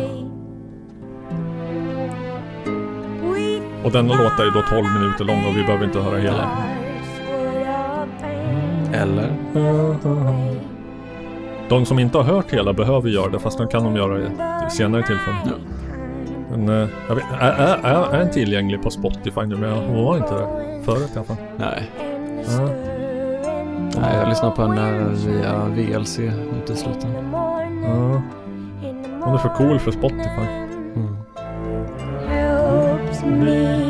Och 3.85 3.93
denna 3.93 4.15
låt 4.23 4.41
är 4.41 4.45
ju 4.45 4.51
då 4.51 4.63
12 4.69 4.85
minuter 4.85 5.25
lång 5.25 5.45
och 5.45 5.57
vi 5.57 5.65
behöver 5.65 5.85
inte 5.85 6.01
höra 6.01 6.19
hela. 6.19 6.51
Eller? 8.93 9.33
De 11.69 11.87
som 11.87 11.99
inte 11.99 12.19
har 12.19 12.25
hört 12.25 12.51
hela 12.51 12.73
behöver 12.73 13.09
göra 13.09 13.29
det 13.29 13.39
fast 13.39 13.59
de 13.59 13.69
kan 13.69 13.85
de 13.85 13.97
göra 13.97 14.19
i 14.19 14.31
senare 14.71 15.03
tillfällen. 15.03 15.68
Men 16.51 16.69
eh, 16.69 16.89
jag 17.09 17.15
vet, 17.15 17.25
är, 17.41 17.53
är, 17.53 17.79
är, 17.85 18.15
är 18.15 18.19
den 18.19 18.31
tillgänglig 18.31 18.83
på 18.83 18.91
Spotify 18.91 19.47
nu? 19.47 19.57
Men 19.57 19.73
hon 19.73 20.05
var 20.05 20.17
inte 20.17 20.35
det 20.35 20.49
förut 20.85 21.11
i 21.15 21.19
alla 21.19 21.25
fall. 21.25 21.37
Nej. 21.57 21.91
Ja. 22.47 22.69
Nej, 24.01 24.17
jag 24.17 24.29
lyssnar 24.29 24.51
på 24.51 24.63
henne 24.63 25.09
via 25.27 25.65
VLC 25.65 26.19
uteslutande. 26.63 27.19
Ja. 27.83 28.23
Hon 29.23 29.35
är 29.35 29.39
för 29.39 29.49
cool 29.49 29.79
för 29.79 29.91
Spotify. 29.91 30.69
helps 33.09 33.23
me 33.23 33.89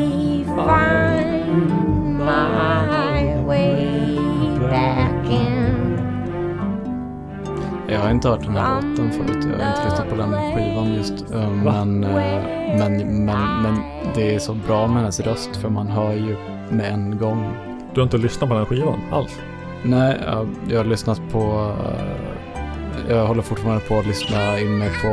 Jag 7.91 7.99
har 7.99 8.09
inte 8.11 8.29
hört 8.29 8.41
den 8.43 8.55
här 8.55 8.75
låten 8.75 9.11
förut. 9.11 9.47
Jag 9.59 9.65
har 9.65 9.71
inte 9.71 9.83
lyssnat 9.89 10.09
på 10.09 10.15
den 10.15 10.31
skivan 10.55 10.93
just. 10.93 11.31
eh, 11.33 11.49
Men, 11.51 12.03
eh, 12.03 12.43
men, 12.77 12.97
men, 13.25 13.61
men 13.61 13.81
det 14.15 14.35
är 14.35 14.39
så 14.39 14.53
bra 14.53 14.87
med 14.87 14.97
hennes 14.97 15.19
röst 15.19 15.55
för 15.57 15.69
man 15.69 15.87
hör 15.87 16.13
ju 16.13 16.35
med 16.69 16.93
en 16.93 17.17
gång. 17.17 17.53
Du 17.93 17.99
har 17.99 18.03
inte 18.03 18.17
lyssnat 18.17 18.49
på 18.49 18.55
den 18.55 18.63
här 18.63 18.69
skivan 18.69 18.99
alls? 19.11 19.39
Nej, 19.83 20.17
jag, 20.25 20.49
jag 20.69 20.77
har 20.77 20.85
lyssnat 20.85 21.21
på... 21.31 21.71
eh, 21.85 23.15
Jag 23.15 23.27
håller 23.27 23.41
fortfarande 23.41 23.81
på 23.81 23.97
att 23.99 24.05
lyssna 24.07 24.59
in 24.59 24.77
mig 24.77 24.89
på 25.01 25.07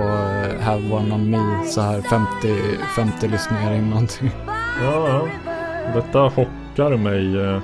Have 0.64 0.92
One 0.92 1.14
On 1.14 1.30
Me 1.30 1.64
så 1.66 1.80
här 1.80 2.00
50, 2.00 2.26
50 2.96 3.28
lyssningar 3.28 3.72
in 3.74 3.90
någonting. 3.90 4.30
Ja, 4.82 5.08
ja. 5.08 5.22
Detta 5.94 6.30
chockar 6.30 6.96
mig. 6.96 7.44
eh. 7.44 7.60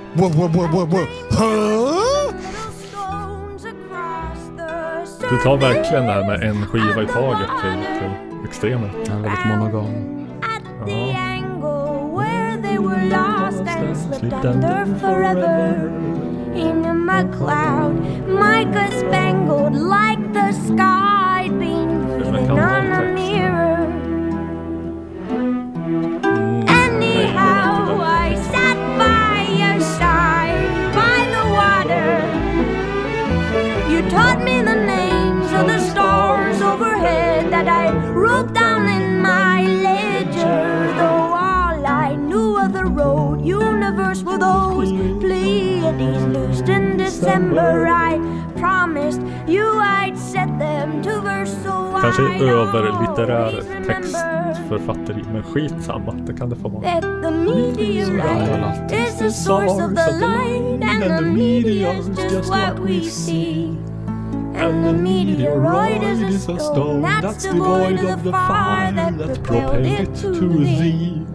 Du 5.32 5.38
tar 5.38 5.56
verkligen 5.56 6.06
det 6.06 6.12
här 6.12 6.26
med 6.26 6.42
en 6.42 6.66
skiva 6.66 7.02
i 7.02 7.06
taget 7.06 7.50
till, 7.62 7.98
till 7.98 8.44
extremer. 8.44 8.90
Den 9.06 9.18
är 9.18 9.22
väldigt 9.22 9.46
monogam. 9.46 9.86
Ja. 10.86 10.94
In 16.56 16.84
a 16.84 16.94
mud 16.94 17.34
cloud, 17.38 17.94
Micah 18.28 18.90
spangled 18.90 19.74
like 19.74 20.32
the 20.34 20.52
sky 20.52 21.48
being 21.48 22.18
leaning 22.18 23.11
wrote 38.32 38.54
down 38.54 38.88
in 38.88 39.20
my 39.20 39.62
ledger. 39.86 40.60
Though 40.98 41.28
all 41.48 41.86
I 41.86 42.16
knew 42.16 42.56
of 42.64 42.72
the 42.72 42.84
road 42.84 43.44
universe 43.44 44.22
were 44.22 44.38
those 44.38 44.90
Pleiades 45.22 46.24
loosed 46.34 46.68
in 46.68 46.96
December. 46.96 47.86
I 47.86 48.12
promised 48.56 49.20
you 49.46 49.66
I'd 49.80 50.18
set 50.18 50.50
them 50.58 51.02
to 51.02 51.20
verse 51.20 51.56
so 51.64 51.82
Kanske 52.02 52.22
överlitterär 52.22 53.62
textförfatteri, 53.86 55.24
men 55.32 55.42
skitsamma. 55.42 56.12
Det 56.12 56.34
kan 56.34 56.50
det 56.50 56.56
få 56.56 56.68
vara. 56.68 56.82
that 56.82 57.02
the 57.22 57.30
meteorite 57.30 58.94
is 58.94 59.18
the 59.18 59.30
source 59.30 59.84
of 59.84 59.94
the 59.94 60.10
light, 60.26 60.82
and 60.82 61.02
the 61.02 61.22
meteor 61.22 61.92
is 62.00 62.08
just 62.32 62.50
what 62.50 62.78
we 62.78 63.02
see. 63.02 63.91
And 64.54 64.84
the 64.84 64.92
meteoroid 64.92 66.02
is 66.02 66.48
a 66.48 66.58
stone 66.58 67.02
that's 67.02 67.44
devoid 67.44 67.98
of 68.00 68.22
the 68.24 68.32
fire 68.32 68.92
that 68.92 69.42
propelled 69.42 69.86
it 69.86 70.14
to 70.16 70.30
thee. 70.30 71.26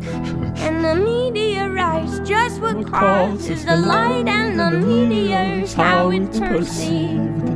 And 0.57 0.83
the 0.83 0.95
meteorite's 0.95 2.19
just 2.27 2.61
what 2.61 2.85
causes 2.87 3.65
the 3.65 3.75
light, 3.75 4.27
and 4.27 4.59
the 4.59 4.71
meteor's 4.79 5.73
how 5.73 6.11
it's 6.11 6.39
perceived. 6.39 7.53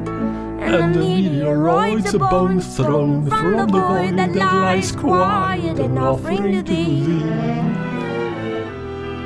And 0.62 0.96
the 0.96 1.00
meteoroid's 1.00 2.14
a 2.14 2.20
bone 2.20 2.62
thrown 2.62 3.30
from 3.30 3.58
the 3.58 3.66
void 3.68 4.18
that 4.18 4.36
lies 4.36 4.92
quiet 4.92 5.80
and 5.80 5.98
offering 6.00 6.52
to 6.54 6.62
thee. 6.64 7.22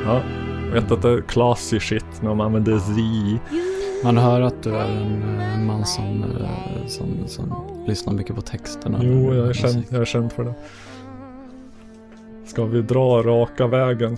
Ja, 0.05 0.21
jag 0.65 0.81
vet 0.81 0.91
att 0.91 1.01
det 1.01 1.09
är 1.09 1.21
classy 1.21 1.79
shit 1.79 2.21
när 2.21 2.33
man 2.33 2.45
använder 2.45 2.79
Z. 2.79 2.91
Man 4.03 4.17
hör 4.17 4.41
att 4.41 4.63
du 4.63 4.75
är 4.75 4.89
en, 4.89 5.39
en 5.39 5.65
man 5.65 5.85
som, 5.85 6.23
eh, 6.23 6.87
som, 6.87 7.27
som 7.27 7.67
lyssnar 7.87 8.13
mycket 8.13 8.35
på 8.35 8.41
texterna. 8.41 8.99
Jo, 9.01 9.33
jag 9.33 9.49
är, 9.49 9.53
känd, 9.53 9.83
jag 9.89 10.01
är 10.01 10.05
känd 10.05 10.31
för 10.31 10.43
det. 10.43 10.53
Ska 12.45 12.65
vi 12.65 12.81
dra 12.81 13.21
raka 13.21 13.67
vägen, 13.67 14.17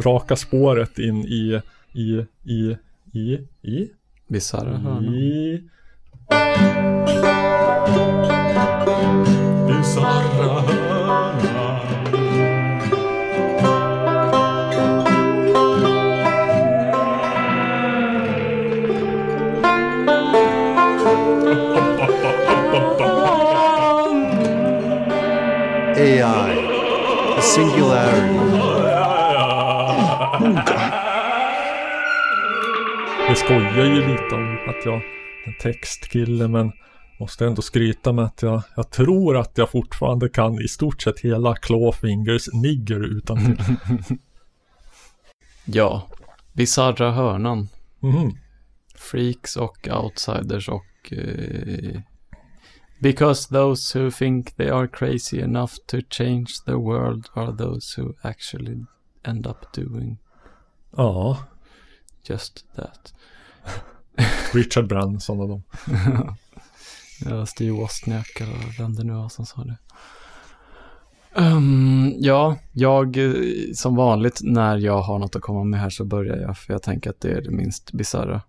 raka 0.00 0.36
spåret 0.36 0.98
in 0.98 1.16
i, 1.16 1.60
i, 1.92 2.26
i, 2.44 2.76
i, 3.12 3.38
i? 3.62 3.90
Bisarra 4.26 4.76
hörnan. 4.76 5.14
I... 5.14 5.62
Bisarra 9.66 10.81
AI, 26.02 26.54
the 27.36 27.42
singularity. 27.42 28.38
Jag 33.28 33.38
skojar 33.38 33.84
ju 33.84 33.94
lite 33.94 34.34
om 34.34 34.58
att 34.68 34.84
jag 34.84 34.94
är 34.94 35.02
en 35.46 35.54
textkille 35.60 36.48
men 36.48 36.72
måste 37.20 37.46
ändå 37.46 37.62
skryta 37.62 38.12
med 38.12 38.24
att 38.24 38.42
jag, 38.42 38.62
jag 38.76 38.90
tror 38.90 39.36
att 39.36 39.58
jag 39.58 39.70
fortfarande 39.70 40.28
kan 40.28 40.60
i 40.64 40.68
stort 40.68 41.02
sett 41.02 41.20
hela 41.20 41.54
Clawfingers 41.54 42.48
nigger 42.52 43.00
utan. 43.16 43.58
Ja, 45.64 46.08
bisarra 46.52 47.12
hörnan. 47.12 47.68
Mhm. 48.00 48.32
Freaks 48.94 49.56
och 49.56 49.88
outsiders 50.02 50.68
och... 50.68 51.12
eh, 51.12 52.00
because 53.02 53.48
those 53.48 53.98
who 53.98 54.10
think 54.10 54.56
they 54.56 54.70
are 54.70 54.88
crazy 54.88 55.40
enough 55.40 55.72
to 55.86 56.00
change 56.10 56.64
the 56.66 56.78
world 56.78 57.28
are 57.34 57.52
those 57.52 58.00
who 58.00 58.14
actually 58.22 58.86
end 59.24 59.46
up 59.46 59.72
doing 59.72 60.18
Ja, 60.96 61.38
just 62.28 62.64
that. 62.76 63.14
Richard 64.54 64.88
Branson 64.88 65.40
och 65.40 65.48
dem. 65.48 65.62
ja, 67.24 67.46
Steve 67.46 67.72
Wozniak 67.72 68.40
eller 68.40 68.78
vem 68.78 68.94
det 68.94 69.04
nu 69.04 69.12
var 69.12 69.28
som 69.28 69.46
sa 69.46 69.64
det. 69.64 69.76
Um, 71.34 72.14
ja, 72.18 72.56
jag 72.72 73.16
eh, 73.16 73.32
som 73.74 73.96
vanligt 73.96 74.40
när 74.42 74.76
jag 74.76 75.02
har 75.02 75.18
något 75.18 75.36
att 75.36 75.42
komma 75.42 75.64
med 75.64 75.80
här 75.80 75.90
så 75.90 76.04
börjar 76.04 76.36
jag 76.36 76.58
för 76.58 76.72
jag 76.72 76.82
tänker 76.82 77.10
att 77.10 77.20
det 77.20 77.30
är 77.30 77.40
det 77.40 77.50
minst 77.50 77.92
bisarra. 77.92 78.42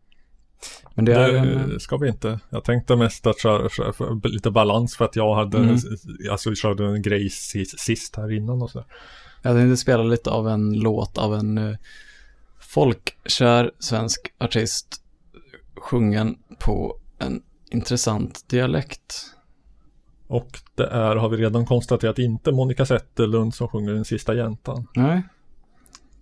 Men 0.96 1.06
det, 1.06 1.14
Det, 1.14 1.38
en, 1.40 1.80
ska 1.80 1.98
vi 1.98 2.08
inte. 2.10 2.40
Jag 2.50 2.64
tänkte 2.64 2.96
mest 2.96 3.28
att 3.28 3.42
köra, 3.42 3.70
köra 3.70 4.22
lite 4.24 4.52
balans 4.52 4.96
för 4.98 5.06
att 5.06 5.16
jag 5.16 5.36
hade, 5.36 5.58
Mm. 5.58 5.78
alltså 6.32 6.56
körde 6.56 6.86
en 6.86 7.02
grej 7.02 7.30
sist, 7.30 7.80
sist 7.80 8.16
här 8.16 8.32
innan 8.32 8.62
och 8.62 8.70
så. 8.72 8.86
jag 9.42 9.56
tänkte 9.56 9.78
spela 9.78 10.04
lite 10.04 10.30
av 10.30 10.50
en 10.50 10.74
låt 10.74 11.18
av 11.18 11.36
en 11.36 11.58
uh, 11.58 11.76
folkkär 12.60 13.72
svensk 13.80 14.34
artist 14.38 15.02
sjungen 15.76 16.36
på 16.60 16.98
en 17.20 17.42
intressant 17.72 18.50
dialekt. 18.50 19.16
Och 20.28 20.60
det 20.76 20.88
är, 20.88 21.16
har 21.16 21.30
vi 21.30 21.38
redan 21.38 21.66
konstaterat, 21.66 22.20
inte 22.20 22.52
Monica 22.52 22.86
Zetterlund 22.86 23.54
som 23.56 23.68
sjunger 23.68 23.94
Den 23.94 24.06
sista 24.06 24.34
jäntan. 24.36 24.88
Nej, 24.96 25.22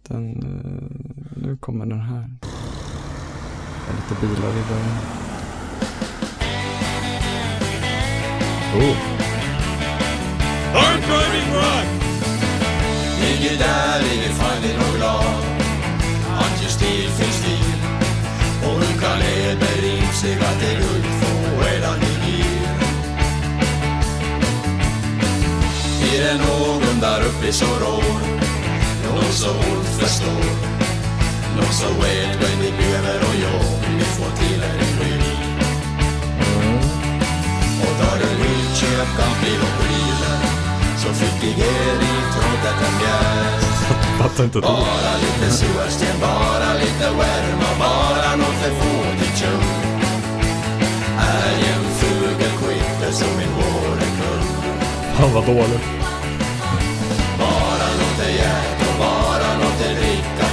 den, 0.07 0.31
eh, 0.31 1.47
nu 1.47 1.57
kommer 1.57 1.85
den 1.85 2.01
här. 2.01 2.29
Lite 3.87 4.21
bilar 4.21 4.49
i 4.49 4.63
början. 4.69 4.97
Oh. 8.75 8.97
I'm 10.73 11.01
driving 11.01 11.53
rock! 11.53 12.01
Ligger 13.21 13.57
där, 13.57 14.01
ligger 14.01 14.33
farligt 14.33 14.77
och 14.77 14.97
glad 14.97 15.43
Att 16.39 16.63
ju 16.63 16.67
stil 16.67 17.09
finns 17.09 17.35
stil 17.35 17.81
Och 18.63 18.79
du 18.81 18.99
kan 18.99 19.19
led 19.19 19.57
inse 19.83 20.47
att 20.47 20.59
det 20.59 20.73
guld 20.75 21.05
få 21.05 21.61
redan 21.61 21.97
i 22.01 22.31
gir 22.31 22.71
Är 26.13 26.23
det 26.23 26.37
någon 26.45 26.99
där 26.99 27.21
uppe 27.21 27.53
så 27.53 27.65
rår 27.65 28.21
Någon 29.05 29.31
så 29.31 29.49
ont 29.49 29.87
förstår 29.87 30.90
så 31.71 31.87
vet 31.87 32.35
vad 32.41 32.53
ni 32.61 32.71
behöver 32.77 33.19
och 33.29 33.35
jag. 33.45 33.91
Vill 33.97 34.05
få 34.05 34.25
till 34.39 34.63
er 34.63 34.75
en 34.85 34.99
revy 34.99 35.35
Och 37.81 37.93
tar 37.99 38.17
du 38.19 38.29
ut 38.49 38.75
köp 38.79 39.07
camping 39.17 39.59
och 39.67 39.75
bilen 39.83 40.39
Så 40.97 41.07
fick 41.13 41.43
jag 41.43 41.67
er 41.67 41.97
i 42.11 42.15
trådet 42.33 42.79
en 42.87 42.95
bjärs. 42.99 43.63
Fattar 44.19 44.43
inte. 44.43 44.59
Bara 44.59 45.13
lite 45.23 45.51
sursten, 45.53 46.19
bara 46.21 46.73
lite 46.73 47.09
värma 47.19 47.69
Bara 47.79 48.35
nåt 48.35 48.55
för 48.61 48.71
fådigt 48.81 49.37
tjum 49.39 49.61
Är 51.19 51.53
en 51.73 51.83
fågelskifte 51.99 53.11
som 53.13 53.39
en 53.39 53.53
vårekull 53.55 54.43
Han 55.15 55.33
var 55.33 55.45
dålig. 55.45 55.79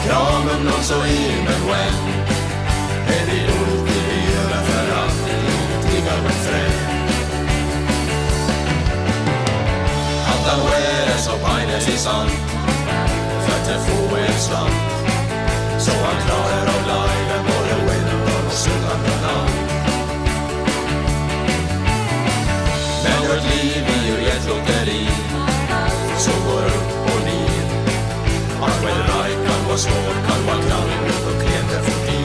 Kramen 0.08 0.64
Kram 0.64 0.82
så 0.82 0.94
nån 0.94 1.06
men 1.06 1.06
himmel 1.06 1.60
when 1.68 1.94
Är 3.06 3.26
det 3.26 3.40
alltid 3.46 3.88
över 4.40 4.62
för 4.68 4.92
alltid? 5.02 5.90
Tiga 5.90 6.22
med 6.22 6.32
fred 6.44 6.72
Att 10.26 10.46
han 10.50 10.60
så 11.18 11.32
pines 11.32 11.88
i 11.88 11.98
sant 11.98 12.30
För 13.46 13.74
att 13.74 13.86
få 13.86 14.16
en 14.16 14.38
slant. 14.38 14.72
Så 15.78 15.90
han 15.90 16.22
klarar 16.26 16.66
av 16.74 16.82
liven 16.88 17.44
både 17.46 17.74
Winner 17.86 18.46
och 18.46 18.52
Södermanland 18.52 19.50
Men 23.04 23.28
vårt 23.28 23.44
liv 23.50 23.67
svårt 29.78 30.26
Kan 30.28 30.46
vara 30.46 30.56
kralligt 30.56 31.26
och 31.26 31.42
klienter 31.42 31.82
fort 31.82 32.08
i 32.08 32.18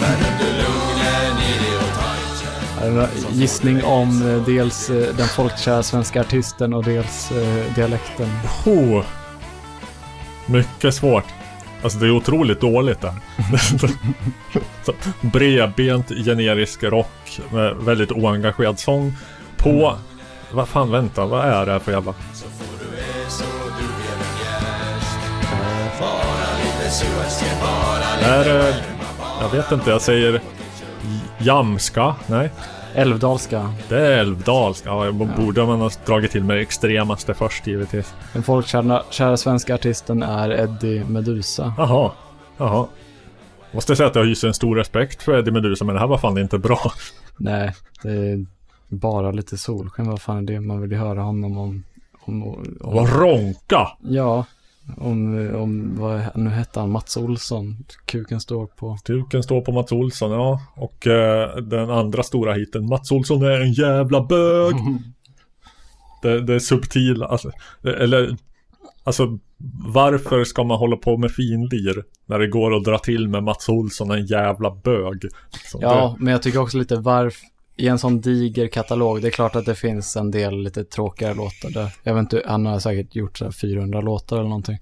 Men 0.00 0.16
under 0.32 0.52
lugnen 0.58 1.36
är 1.50 1.60
det 1.60 1.76
och 1.76 1.94
tajt 3.04 3.32
gissning 3.32 3.84
om 3.84 4.28
eh, 4.30 4.44
dels 4.46 4.90
eh, 4.90 5.16
den 5.16 5.28
folkkära 5.28 5.82
svenska 5.82 6.20
artisten 6.20 6.74
och 6.74 6.84
dels 6.84 7.30
eh, 7.30 7.74
dialekten. 7.74 8.28
Oh. 8.66 9.04
Mycket 10.46 10.94
svårt. 10.94 11.24
Alltså 11.82 11.98
det 11.98 12.06
är 12.06 12.10
otroligt 12.10 12.60
dåligt 12.60 13.00
där. 13.00 13.14
Bredbent 15.32 16.08
generisk 16.08 16.82
rock 16.82 17.40
med 17.50 17.76
väldigt 17.76 18.12
oengagerad 18.12 18.78
sång 18.78 19.16
på... 19.56 19.96
Vad 20.52 20.68
fan, 20.68 20.90
vänta, 20.90 21.26
vad 21.26 21.44
är 21.44 21.66
det 21.66 21.72
här 21.72 21.78
för 21.78 21.92
jävla... 21.92 22.14
Är 28.22 28.44
det... 28.44 28.74
Jag 29.40 29.48
vet 29.48 29.72
inte, 29.72 29.90
jag 29.90 30.00
säger... 30.00 30.40
Jamska? 31.38 32.14
Nej. 32.26 32.50
Älvdalska. 32.94 33.74
Det 33.88 34.06
är 34.06 34.18
älvdalska. 34.18 34.88
Ja, 34.88 35.04
jag 35.04 35.14
borde 35.14 35.66
man 35.66 35.80
ha 35.80 35.90
dragit 36.06 36.30
till 36.30 36.44
med 36.44 36.56
det 36.56 36.60
extremaste 36.60 37.34
först 37.34 37.66
givetvis. 37.66 38.14
Den 38.32 38.42
folkkära 38.42 39.02
kära 39.10 39.36
svenska 39.36 39.74
artisten 39.74 40.22
är 40.22 40.50
Eddie 40.50 41.04
Medusa. 41.04 41.74
Jaha. 41.78 42.10
Jaha. 42.56 42.86
Måste 43.72 43.96
säga 43.96 44.08
att 44.08 44.14
jag 44.14 44.24
hyser 44.24 44.48
en 44.48 44.54
stor 44.54 44.76
respekt 44.76 45.22
för 45.22 45.38
Eddie 45.38 45.50
Meduza, 45.50 45.84
men 45.84 45.94
det 45.94 46.00
här 46.00 46.06
var 46.06 46.18
fan 46.18 46.38
inte 46.38 46.58
bra. 46.58 46.92
Nej, 47.36 47.74
det 48.02 48.10
är 48.10 48.46
bara 48.88 49.30
lite 49.30 49.58
solsken. 49.58 50.10
Vad 50.10 50.22
fan 50.22 50.38
är 50.38 50.42
det? 50.42 50.60
Man 50.60 50.80
vill 50.80 50.90
ju 50.90 50.98
höra 50.98 51.22
honom 51.22 51.58
om... 51.58 51.84
om, 52.24 52.42
om, 52.42 52.76
Vad 52.80 53.20
ronka! 53.20 53.88
Ja, 54.00 54.44
om, 54.96 55.50
om 55.54 55.96
vad 55.98 56.36
nu 56.36 56.50
hette 56.50 56.80
han? 56.80 56.90
Mats 56.90 57.16
Olsson. 57.16 57.84
Kuken 58.06 58.40
står 58.40 58.66
på. 58.66 58.98
Kuken 59.04 59.42
står 59.42 59.60
på 59.60 59.72
Mats 59.72 59.92
Olsson, 59.92 60.30
ja. 60.30 60.60
Och 60.76 61.06
eh, 61.06 61.56
den 61.56 61.90
andra 61.90 62.22
stora 62.22 62.54
hiten, 62.54 62.88
Mats 62.88 63.12
Olsson 63.12 63.42
är 63.42 63.60
en 63.60 63.72
jävla 63.72 64.22
bög. 64.22 64.74
det, 66.22 66.40
det 66.40 66.54
är 66.54 66.58
subtila, 66.58 67.26
alltså, 67.26 67.50
eller, 67.82 68.36
alltså 69.04 69.38
varför 69.94 70.44
ska 70.44 70.64
man 70.64 70.78
hålla 70.78 70.96
på 70.96 71.16
med 71.16 71.30
finlir 71.30 72.04
när 72.26 72.38
det 72.38 72.46
går 72.46 72.76
att 72.76 72.84
dra 72.84 72.98
till 72.98 73.28
med 73.28 73.42
Mats 73.42 73.68
Olsson 73.68 74.10
en 74.10 74.26
jävla 74.26 74.70
bög? 74.70 75.22
Så 75.64 75.78
Ja, 75.80 76.16
men 76.18 76.32
jag 76.32 76.42
tycker 76.42 76.58
också 76.58 76.78
lite 76.78 76.96
varför 76.96 77.46
i 77.82 77.88
en 77.88 77.98
sån 77.98 78.20
diger 78.20 78.68
katalog, 78.68 79.22
det 79.22 79.28
är 79.28 79.30
klart 79.30 79.56
att 79.56 79.66
det 79.66 79.74
finns 79.74 80.16
en 80.16 80.30
del 80.30 80.58
lite 80.62 80.84
tråkigare 80.84 81.34
låtar 81.34 81.70
där. 81.70 81.94
Jag 82.02 82.14
vet 82.14 82.20
inte, 82.20 82.42
han 82.46 82.66
har 82.66 82.78
säkert 82.78 83.14
gjort 83.16 83.38
så 83.38 83.44
här 83.44 83.52
400 83.52 84.00
låtar 84.00 84.36
eller 84.36 84.48
någonting. 84.48 84.78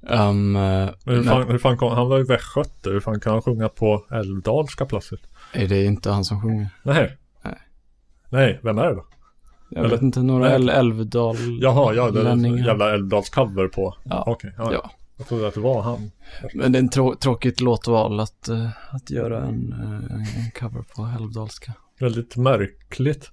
Um, 0.00 0.52
Men 0.52 0.90
hur 1.04 1.22
fan, 1.22 1.48
hur 1.50 1.58
fan 1.58 1.76
kom, 1.78 1.92
han 1.92 2.08
var 2.08 2.18
ju 2.18 2.24
västgöte, 2.24 2.90
hur 2.90 3.00
fan 3.00 3.20
kan 3.20 3.32
han 3.32 3.42
sjunga 3.42 3.68
på 3.68 4.04
älvdalska 4.10 4.86
plötsligt? 4.86 5.22
är 5.52 5.68
det 5.68 5.84
inte 5.84 6.10
han 6.10 6.24
som 6.24 6.42
sjunger? 6.42 6.68
Nej. 6.82 7.16
Nej. 7.44 7.58
Nej, 8.28 8.60
vem 8.62 8.78
är 8.78 8.88
det 8.88 8.94
då? 8.94 9.04
Jag 9.70 9.88
vet 9.88 10.02
inte, 10.02 10.22
några 10.22 10.48
Nej. 10.48 10.58
äl- 10.58 10.70
Älvdal... 10.70 11.36
Jaha, 11.62 11.94
ja, 11.94 12.10
det 12.10 12.20
är 12.20 12.26
en 12.26 12.56
jävla 12.56 12.94
älvdalscover 12.94 13.68
på. 13.68 13.94
Ja. 14.04 14.24
Okej, 14.26 14.52
ja. 14.58 14.72
Ja. 14.72 14.90
Jag 15.16 15.26
trodde 15.26 15.48
att 15.48 15.54
det 15.54 15.60
var 15.60 15.82
han. 15.82 16.10
Men 16.54 16.72
det 16.72 16.78
är 16.78 16.82
en 16.82 16.88
trå- 16.90 17.16
tråkigt 17.16 17.60
låtval 17.60 18.20
att, 18.20 18.48
eh, 18.48 18.68
att 18.90 19.10
göra 19.10 19.42
en, 19.44 19.72
eh, 19.72 20.44
en 20.44 20.50
cover 20.50 20.82
på 20.96 21.08
älvdalska. 21.20 21.72
Väldigt 22.02 22.36
märkligt. 22.36 23.30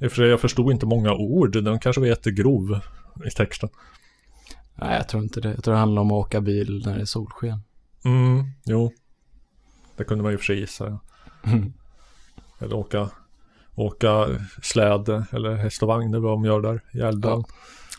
I 0.00 0.06
och 0.06 0.10
för 0.10 0.16
sig, 0.16 0.26
jag 0.26 0.40
förstod 0.40 0.72
inte 0.72 0.86
många 0.86 1.14
ord. 1.14 1.64
Den 1.64 1.78
kanske 1.78 2.00
var 2.00 2.08
jättegrov 2.08 2.80
i 3.26 3.30
texten. 3.30 3.68
Nej, 4.74 4.96
jag 4.96 5.08
tror 5.08 5.22
inte 5.22 5.40
det. 5.40 5.48
Jag 5.48 5.64
tror 5.64 5.74
det 5.74 5.80
handlar 5.80 6.02
om 6.02 6.10
att 6.10 6.26
åka 6.26 6.40
bil 6.40 6.82
när 6.86 6.94
det 6.94 7.00
är 7.00 7.04
solsken. 7.04 7.60
Mm, 8.04 8.44
jo. 8.64 8.92
Det 9.96 10.04
kunde 10.04 10.22
man 10.22 10.32
ju 10.32 10.38
för 10.38 10.44
sig 10.44 10.58
gissa. 10.58 11.00
Mm. 11.44 11.72
Eller 12.58 12.76
åka, 12.76 13.10
åka 13.74 14.26
släde 14.62 15.26
eller 15.32 15.54
häst 15.54 15.82
och 15.82 15.88
vagn, 15.88 16.10
det 16.10 16.18
är 16.18 16.20
vad 16.20 16.32
de 16.32 16.44
gör 16.44 16.60
där 16.60 16.80
i 16.92 17.00
Älvdalen. 17.00 17.44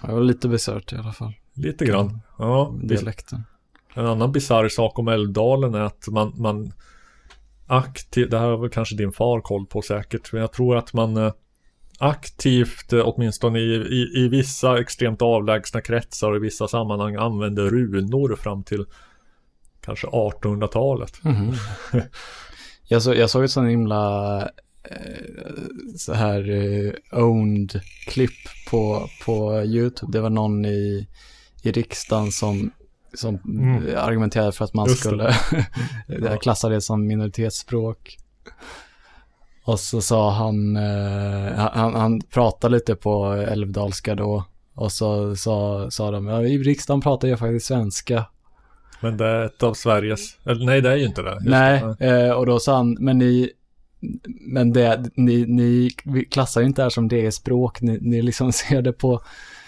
Ja, 0.01 0.07
det 0.07 0.13
var 0.13 0.21
lite 0.21 0.47
bisarrt 0.47 0.93
i 0.93 0.95
alla 0.95 1.13
fall. 1.13 1.33
Lite 1.53 1.85
grann. 1.85 2.19
Ja, 2.37 2.75
Dialekten. 2.83 3.43
En 3.93 4.05
annan 4.05 4.31
bisarr 4.31 4.69
sak 4.69 4.99
om 4.99 5.07
Älvdalen 5.07 5.75
är 5.75 5.81
att 5.81 6.07
man, 6.07 6.33
man 6.35 6.73
aktivt, 7.67 8.31
det 8.31 8.39
här 8.39 8.47
har 8.47 8.57
väl 8.57 8.69
kanske 8.69 8.95
din 8.95 9.11
far 9.11 9.41
koll 9.41 9.65
på 9.65 9.81
säkert, 9.81 10.33
men 10.33 10.41
jag 10.41 10.53
tror 10.53 10.77
att 10.77 10.93
man 10.93 11.17
eh, 11.17 11.33
aktivt, 11.99 12.93
eh, 12.93 13.01
åtminstone 13.03 13.59
i, 13.59 13.75
i, 13.75 14.25
i 14.25 14.27
vissa 14.27 14.79
extremt 14.79 15.21
avlägsna 15.21 15.81
kretsar 15.81 16.31
och 16.31 16.37
i 16.37 16.39
vissa 16.39 16.67
sammanhang 16.67 17.15
använder 17.15 17.69
runor 17.69 18.35
fram 18.35 18.63
till 18.63 18.85
kanske 19.81 20.07
1800-talet. 20.07 21.23
Mhm. 21.23 21.53
Jag, 22.89 23.03
så, 23.03 23.13
jag 23.13 23.29
såg 23.29 23.43
ett 23.43 23.51
sån 23.51 23.67
himla 23.67 24.41
eh, 24.83 25.53
så 25.97 26.13
här 26.13 26.43
owned 27.11 27.81
klipp 28.07 28.69
på, 28.69 29.09
på 29.25 29.63
YouTube. 29.63 30.11
Det 30.11 30.21
var 30.21 30.29
någon 30.29 30.65
i, 30.65 31.07
i 31.63 31.71
riksdagen 31.71 32.31
som, 32.31 32.71
som 33.17 33.35
Mm. 33.45 33.83
argumenterade 33.97 34.51
för 34.51 34.65
att 34.65 34.73
man 34.73 34.87
Just 34.87 35.03
det. 35.03 35.07
skulle 35.09 35.35
Ja. 36.31 36.37
klassa 36.37 36.69
det 36.69 36.81
som 36.81 37.07
minoritetsspråk. 37.07 38.17
Och 39.63 39.79
så 39.79 40.01
sa 40.01 40.31
han, 40.31 40.75
eh, 40.75 41.53
han, 41.55 41.95
han 41.95 42.21
pratade 42.21 42.75
lite 42.75 42.95
på 42.95 43.25
älvdalska 43.33 44.15
då. 44.15 44.43
Och 44.73 44.91
så 44.91 45.35
sa, 45.35 45.87
sa 45.91 46.11
de, 46.11 46.27
ja, 46.27 46.43
i 46.43 46.57
riksdagen 46.57 47.01
pratar 47.01 47.27
jag 47.27 47.39
faktiskt 47.39 47.65
svenska. 47.65 48.25
Men 49.01 49.17
det 49.17 49.25
är 49.25 49.45
ett 49.45 49.63
av 49.63 49.73
Sveriges, 49.73 50.37
eller 50.45 50.65
nej 50.65 50.81
det 50.81 50.91
är 50.91 50.95
ju 50.95 51.05
inte 51.05 51.21
det. 51.21 51.37
Nej, 51.41 51.83
det. 51.99 52.25
eh, 52.27 52.31
och 52.31 52.45
då 52.45 52.59
sa 52.59 52.75
han, 52.75 52.97
men 52.99 53.17
ni, 53.17 53.49
men 54.41 54.73
det, 54.73 55.03
ni, 55.15 55.45
ni 55.45 55.89
klassar 56.31 56.61
ju 56.61 56.67
inte 56.67 56.81
det 56.81 56.83
här 56.85 56.89
som 56.89 57.07
det 57.07 57.25
är 57.25 57.31
språk, 57.31 57.81
ni, 57.81 57.97
ni 58.01 58.21
liksom 58.21 58.51
ser 58.53 58.81
det 58.81 58.93
på, 58.93 59.21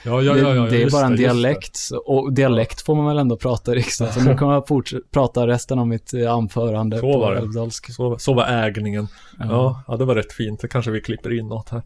Ja, 0.05 0.21
ja, 0.21 0.33
det, 0.33 0.39
ja, 0.39 0.55
ja, 0.55 0.61
det 0.61 0.83
är 0.83 0.89
bara 0.89 1.05
en 1.05 1.11
det, 1.11 1.17
det. 1.17 1.23
dialekt. 1.23 1.79
Och 2.05 2.33
dialekt 2.33 2.81
får 2.81 2.95
man 2.95 3.05
väl 3.05 3.17
ändå 3.17 3.37
prata 3.37 3.71
i 3.71 3.75
riksdagen, 3.75 4.13
så 4.13 4.21
nu 4.21 4.35
kommer 4.35 4.53
jag 4.53 4.67
fortsätta 4.67 5.03
prata 5.11 5.47
resten 5.47 5.79
av 5.79 5.87
mitt 5.87 6.13
eh, 6.13 6.33
anförande 6.33 6.97
Så 6.97 7.01
på 7.01 7.19
var 7.19 7.31
det. 7.31 7.39
älvdalska. 7.39 7.93
Så, 7.93 8.17
så 8.19 8.33
var 8.33 8.45
ägningen. 8.45 9.07
Ja. 9.39 9.45
Ja. 9.49 9.83
ja, 9.87 9.97
det 9.97 10.05
var 10.05 10.15
rätt 10.15 10.33
fint. 10.33 10.61
Det 10.61 10.67
kanske 10.67 10.91
vi 10.91 11.01
klipper 11.01 11.39
in 11.39 11.47
något 11.47 11.69
här. 11.69 11.81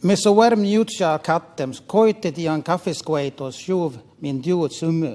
Me 0.00 0.16
så 0.16 0.34
varm 0.34 0.64
jutsa 0.64 1.18
kattems, 1.18 1.82
koitet 1.86 2.38
ian 2.38 2.62
kaffeskveitos 2.62 3.56
sjuv 3.56 3.98
min 4.18 4.42
duot 4.42 4.72
summu. 4.74 5.14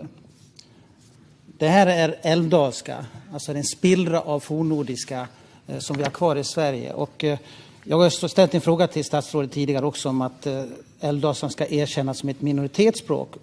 Det 1.60 1.68
här 1.68 1.88
är 1.88 2.16
älvdalska, 2.22 3.06
alltså 3.34 3.52
en 3.52 3.64
spillra 3.64 4.22
av 4.22 4.40
fornnordiska 4.40 5.28
eh, 5.68 5.80
som 5.80 5.98
vi 5.98 6.04
har 6.04 6.10
kvar 6.10 6.36
i 6.36 6.44
Sverige. 6.44 6.94
Och, 6.94 7.24
eh, 7.24 7.40
jag 7.84 7.98
har 7.98 8.28
ställt 8.28 8.56
en 8.56 8.62
fråga 8.62 8.88
till 8.88 9.06
statsrådet 9.06 9.52
tidigare 9.52 9.86
också 9.86 10.10
om 10.10 10.22
att 10.22 10.48
eh, 10.48 10.64
älvdalskan 11.00 11.50
ska 11.50 11.68
erkännas 11.68 12.18
som 12.18 12.30
ett 12.30 12.42
minoritetsspråk. 12.42 13.36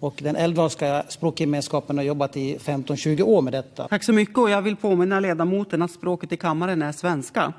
Och 0.00 0.14
den 0.22 0.36
älvdalska 0.36 1.04
språkgemenskapen 1.08 1.96
har 1.96 2.04
jobbat 2.04 2.36
i 2.36 2.56
15-20 2.58 3.22
år 3.22 3.42
med 3.42 3.52
detta. 3.52 3.88
Tack 3.88 4.04
så 4.04 4.12
mycket 4.12 4.38
och 4.38 4.50
jag 4.50 4.62
vill 4.62 4.76
påminna 4.76 5.20
ledamoten 5.20 5.82
att 5.82 5.90
språket 5.90 6.32
i 6.32 6.36
kammaren 6.36 6.82
är 6.82 6.92
svenska. 6.92 7.52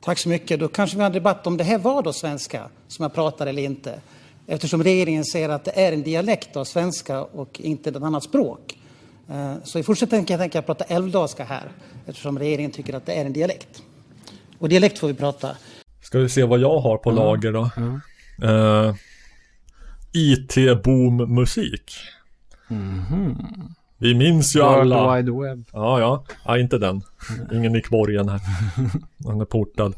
Tack 0.00 0.18
så 0.18 0.28
mycket. 0.28 0.60
Då 0.60 0.68
kanske 0.68 0.96
vi 0.96 1.02
har 1.02 1.06
en 1.06 1.12
debatt 1.12 1.46
om 1.46 1.56
det 1.56 1.64
här 1.64 1.78
var 1.78 2.02
då 2.02 2.12
svenska 2.12 2.68
som 2.88 3.02
jag 3.02 3.14
pratar 3.14 3.46
eller 3.46 3.62
inte. 3.62 4.00
Eftersom 4.46 4.82
regeringen 4.82 5.24
säger 5.24 5.48
att 5.48 5.64
det 5.64 5.80
är 5.86 5.92
en 5.92 6.02
dialekt 6.02 6.56
av 6.56 6.64
svenska 6.64 7.22
och 7.22 7.60
inte 7.60 7.90
ett 7.90 7.96
annat 7.96 8.22
språk. 8.24 8.78
Eh, 9.30 9.54
Så 9.64 9.78
i 9.78 9.82
fortsättningen 9.82 10.24
kan 10.24 10.34
jag 10.34 10.40
tänka 10.40 10.62
prata 10.62 10.84
älvdalska 10.84 11.44
här 11.44 11.68
eftersom 12.06 12.38
regeringen 12.38 12.70
tycker 12.70 12.94
att 12.94 13.06
det 13.06 13.12
är 13.12 13.24
en 13.24 13.32
dialekt. 13.32 13.82
Och 14.58 14.68
dialekt 14.68 14.98
får 14.98 15.08
vi 15.08 15.14
prata. 15.14 15.56
Ska 16.02 16.18
vi 16.18 16.28
se 16.28 16.44
vad 16.44 16.60
jag 16.60 16.78
har 16.78 16.96
på 16.98 17.10
lager 17.10 17.52
då. 17.52 17.70
Eh, 18.42 18.94
IT-boom-musik. 20.12 21.92
Vi 23.98 24.14
minns 24.14 24.56
ju 24.56 24.60
World 24.60 24.92
alla. 24.92 25.16
Wide 25.16 25.32
Web. 25.32 25.64
Ja, 25.72 26.00
ja. 26.00 26.24
Ja, 26.44 26.58
inte 26.58 26.78
den. 26.78 27.02
Ingen 27.52 27.72
Nick 27.72 27.88
Borgen 27.88 28.28
här. 28.28 28.40
Han 29.26 29.40
är 29.40 29.44
portad. 29.44 29.94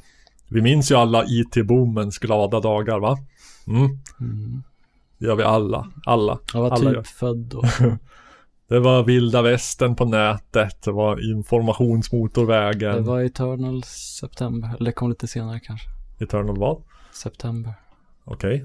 Vi 0.49 0.63
minns 0.63 0.91
ju 0.91 0.95
alla 0.95 1.25
IT-boomens 1.25 2.19
glada 2.19 2.61
dagar, 2.61 2.99
va? 2.99 3.19
Mm. 3.67 3.99
Det 5.19 5.27
gör 5.27 5.37
vi 5.37 5.43
alla. 5.43 5.91
Alla. 6.05 6.39
Jag 6.53 6.61
var 6.61 6.71
alla 6.71 6.77
typ 6.77 6.95
gör. 6.95 7.03
född 7.03 7.37
då. 7.37 7.63
Det 8.69 8.81
var 8.81 9.05
vilda 9.05 9.43
västern 9.43 9.97
på 9.97 10.05
nätet. 10.05 10.83
Det 10.83 10.93
var 10.93 11.31
informationsmotorvägen. 11.31 12.95
Det 12.95 13.01
var 13.01 13.21
Eternal 13.21 13.83
September, 13.83 14.69
eller 14.69 14.85
det 14.85 14.93
kom 14.93 15.09
lite 15.09 15.27
senare 15.27 15.61
kanske. 15.61 15.89
Eternal 16.21 16.59
vad? 16.59 16.83
September. 17.13 17.75
Okej. 18.27 18.65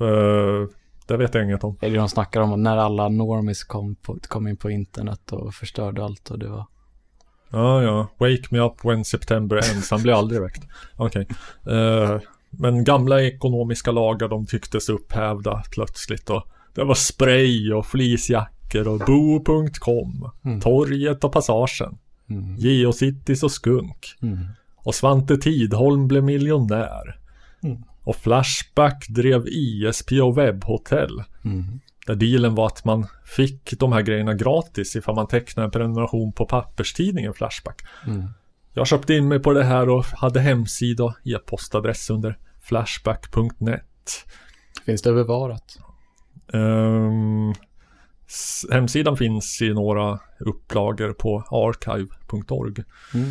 Eh, 0.00 0.68
det 1.06 1.16
vet 1.16 1.34
jag 1.34 1.44
inget 1.44 1.64
om. 1.64 1.76
Eller 1.80 1.98
de 1.98 2.08
snackar 2.08 2.40
om 2.40 2.62
när 2.62 2.76
alla 2.76 3.08
normies 3.08 3.64
kom, 3.64 3.94
på, 3.94 4.18
kom 4.28 4.48
in 4.48 4.56
på 4.56 4.70
internet 4.70 5.32
och 5.32 5.54
förstörde 5.54 6.04
allt 6.04 6.30
och 6.30 6.38
det 6.38 6.48
var... 6.48 6.66
Ja, 7.50 7.82
ja. 7.82 8.08
Wake 8.18 8.42
me 8.50 8.58
up 8.58 8.84
when 8.84 9.04
September 9.04 9.56
ends. 9.56 9.90
Han 9.90 10.02
blir 10.02 10.12
aldrig 10.12 10.40
väckt. 10.40 10.64
Okej. 10.96 11.28
Eh, 11.66 12.18
men 12.50 12.84
gamla 12.84 13.22
ekonomiska 13.22 13.92
lagar 13.92 14.28
de 14.28 14.46
tycktes 14.46 14.88
upphävda 14.88 15.62
plötsligt. 15.70 16.30
Och 16.30 16.42
det 16.74 16.84
var 16.84 16.94
spray 16.94 17.72
och 17.72 17.86
fleecejackor 17.86 18.88
och 18.88 18.98
bo.com. 18.98 20.30
Mm. 20.44 20.60
Torget 20.60 21.24
och 21.24 21.32
passagen. 21.32 21.98
Mm. 22.30 22.56
Geocities 22.56 23.42
och 23.42 23.52
skunk. 23.52 24.16
Mm. 24.22 24.38
Och 24.76 24.94
Svante 24.94 25.36
Tidholm 25.36 26.08
blev 26.08 26.24
miljonär. 26.24 27.23
Mm. 27.64 27.82
Och 28.02 28.16
Flashback 28.16 29.06
drev 29.08 29.48
ISP 29.48 30.12
och 30.22 30.38
webbhotell. 30.38 31.22
Mm. 31.44 31.80
Där 32.06 32.14
dealen 32.14 32.54
var 32.54 32.66
att 32.66 32.84
man 32.84 33.06
fick 33.24 33.78
de 33.78 33.92
här 33.92 34.02
grejerna 34.02 34.34
gratis 34.34 34.96
ifall 34.96 35.14
man 35.14 35.26
tecknade 35.26 35.64
en 35.64 35.70
prenumeration 35.70 36.32
på 36.32 36.46
papperstidningen 36.46 37.34
Flashback. 37.34 37.82
Mm. 38.06 38.28
Jag 38.72 38.86
köpte 38.86 39.14
in 39.14 39.28
mig 39.28 39.38
på 39.38 39.52
det 39.52 39.64
här 39.64 39.88
och 39.88 40.04
hade 40.04 40.40
hemsida 40.40 41.04
och 41.04 41.14
e-postadress 41.24 42.10
under 42.10 42.38
flashback.net. 42.62 44.24
Finns 44.86 45.02
det 45.02 45.12
bevarat? 45.12 45.78
S- 48.26 48.66
hemsidan 48.72 49.16
finns 49.16 49.62
i 49.62 49.74
några 49.74 50.18
upplagor 50.40 51.12
på 51.12 51.44
archive.org. 51.50 52.84
Mm. 53.14 53.28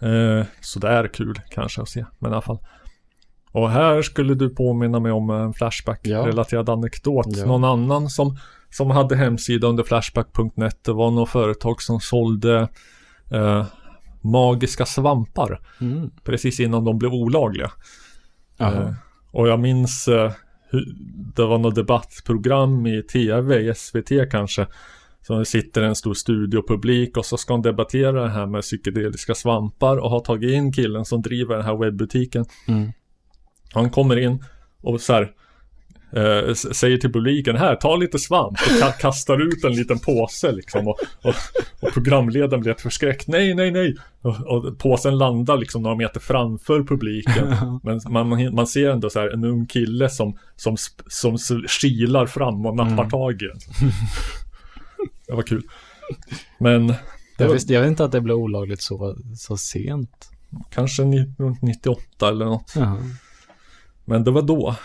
Eh, 0.00 0.46
så 0.60 0.78
det 0.78 0.88
är 0.88 1.08
kul 1.08 1.40
kanske 1.50 1.82
att 1.82 1.88
se, 1.88 2.04
men 2.18 2.30
i 2.30 2.34
alla 2.34 2.42
fall. 2.42 2.58
Och 3.52 3.70
här 3.70 4.02
skulle 4.02 4.34
du 4.34 4.50
påminna 4.50 5.00
mig 5.00 5.12
om 5.12 5.30
en 5.30 5.54
Flashback-relaterad 5.54 6.68
anekdot. 6.68 7.26
Ja. 7.28 7.46
Någon 7.46 7.64
annan 7.64 8.10
som, 8.10 8.36
som 8.70 8.90
hade 8.90 9.16
hemsida 9.16 9.66
under 9.66 9.82
Flashback.net, 9.82 10.84
det 10.84 10.92
var 10.92 11.10
något 11.10 11.28
företag 11.28 11.82
som 11.82 12.00
sålde 12.00 12.68
eh, 13.30 13.66
magiska 14.20 14.86
svampar. 14.86 15.60
Mm. 15.80 16.10
Precis 16.24 16.60
innan 16.60 16.84
de 16.84 16.98
blev 16.98 17.12
olagliga. 17.12 17.70
Eh, 18.58 18.90
och 19.30 19.48
jag 19.48 19.60
minns 19.60 20.08
eh, 20.08 20.32
hur, 20.70 20.94
det 21.34 21.44
var 21.44 21.58
något 21.58 21.74
debattprogram 21.74 22.86
i 22.86 23.02
tv, 23.02 23.60
i 23.60 23.74
SVT 23.74 24.30
kanske. 24.30 24.66
Så 25.26 25.38
det 25.38 25.44
sitter 25.44 25.82
en 25.82 25.94
stor 25.94 26.14
studiopublik 26.14 27.16
och 27.16 27.26
så 27.26 27.36
ska 27.36 27.52
de 27.52 27.62
debattera 27.62 28.22
det 28.22 28.28
här 28.28 28.46
med 28.46 28.62
psykedeliska 28.62 29.34
svampar 29.34 29.96
och 29.96 30.10
har 30.10 30.20
tagit 30.20 30.50
in 30.50 30.72
killen 30.72 31.04
som 31.04 31.22
driver 31.22 31.56
den 31.56 31.64
här 31.64 31.76
webbutiken. 31.76 32.44
Mm. 32.68 32.92
Han 33.72 33.90
kommer 33.90 34.16
in 34.18 34.44
och 34.82 35.00
så 35.00 35.12
här 35.12 35.32
eh, 36.12 36.54
säger 36.54 36.96
till 36.96 37.12
publiken 37.12 37.56
här, 37.56 37.76
ta 37.76 37.96
lite 37.96 38.18
svamp. 38.18 38.52
Och 38.52 38.82
ka- 38.82 39.00
kastar 39.00 39.42
ut 39.48 39.64
en 39.64 39.74
liten 39.74 39.98
påse 39.98 40.52
liksom 40.52 40.88
och, 40.88 40.98
och, 41.22 41.34
och 41.80 41.92
programledaren 41.94 42.60
blir 42.62 42.74
förskräckt, 42.74 43.28
nej, 43.28 43.54
nej, 43.54 43.70
nej. 43.70 43.96
Och, 44.22 44.40
och 44.46 44.78
påsen 44.78 45.18
landar 45.18 45.56
liksom 45.56 45.82
några 45.82 45.96
meter 45.96 46.20
framför 46.20 46.82
publiken. 46.84 47.54
Men 47.82 48.00
man, 48.08 48.54
man, 48.54 48.66
ser 48.66 48.90
ändå 48.90 49.10
så 49.10 49.20
här 49.20 49.28
en 49.28 49.44
ung 49.44 49.66
kille 49.66 50.08
som, 50.08 50.38
som, 50.56 50.76
som 51.08 51.38
kilar 51.68 52.26
fram 52.26 52.66
och 52.66 52.76
nappar 52.76 52.92
Mm. 52.92 53.10
tag 53.10 53.32
i 53.42 53.46
den 53.46 53.58
Det 55.26 55.32
var 55.34 55.42
kul. 55.42 55.62
Men 56.58 56.94
Jag, 57.38 57.46
var, 57.46 57.54
visste, 57.54 57.72
jag 57.72 57.80
vet 57.80 57.88
inte 57.88 58.04
att 58.04 58.12
det 58.12 58.20
blev 58.20 58.36
olagligt 58.36 58.82
så, 58.82 59.16
så 59.36 59.56
sent. 59.56 60.28
kanske 60.70 61.02
runt 61.38 61.62
98 61.62 62.28
eller 62.28 62.44
något. 62.44 62.72
Jaha. 62.76 62.96
Men 64.12 64.24
det 64.24 64.30
var 64.30 64.42
då. 64.42 64.76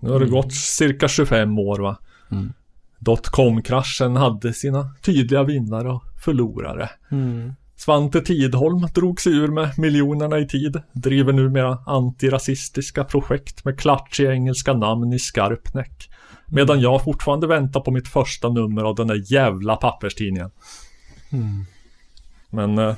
Nu 0.00 0.10
har 0.10 0.18
det 0.18 0.24
Mm. 0.26 0.34
gått 0.34 0.54
cirka 0.54 1.08
25 1.08 1.58
år 1.58 1.78
va. 1.78 1.96
Mm. 2.30 2.52
Dotcom-kraschen 2.98 4.16
hade 4.16 4.52
sina 4.52 4.94
tydliga 5.02 5.42
vinnare 5.42 5.88
och 5.88 6.02
förlorare. 6.24 6.90
Mm. 7.10 7.52
Svante 7.76 8.20
Tidholm 8.20 8.86
drog 8.94 9.20
sig 9.20 9.32
ur 9.32 9.48
med 9.48 9.78
miljonerna 9.78 10.38
i 10.38 10.48
tid. 10.48 10.82
Driver 10.92 11.32
numera 11.32 11.78
antirasistiska 11.86 13.04
projekt 13.04 13.64
med 13.64 13.78
klatschiga 13.78 14.32
engelska 14.32 14.72
namn 14.72 15.12
i 15.12 15.18
Skarpnäck. 15.18 16.10
Medan 16.46 16.80
jag 16.80 17.04
fortfarande 17.04 17.46
väntar 17.46 17.80
på 17.80 17.90
mitt 17.90 18.08
första 18.08 18.48
nummer 18.48 18.82
av 18.82 18.94
den 18.94 19.06
där 19.06 19.32
jävla 19.32 19.76
papperstidningen. 19.76 20.50
Mm. 21.32 21.64
Men 22.50 22.78
eh, 22.78 22.94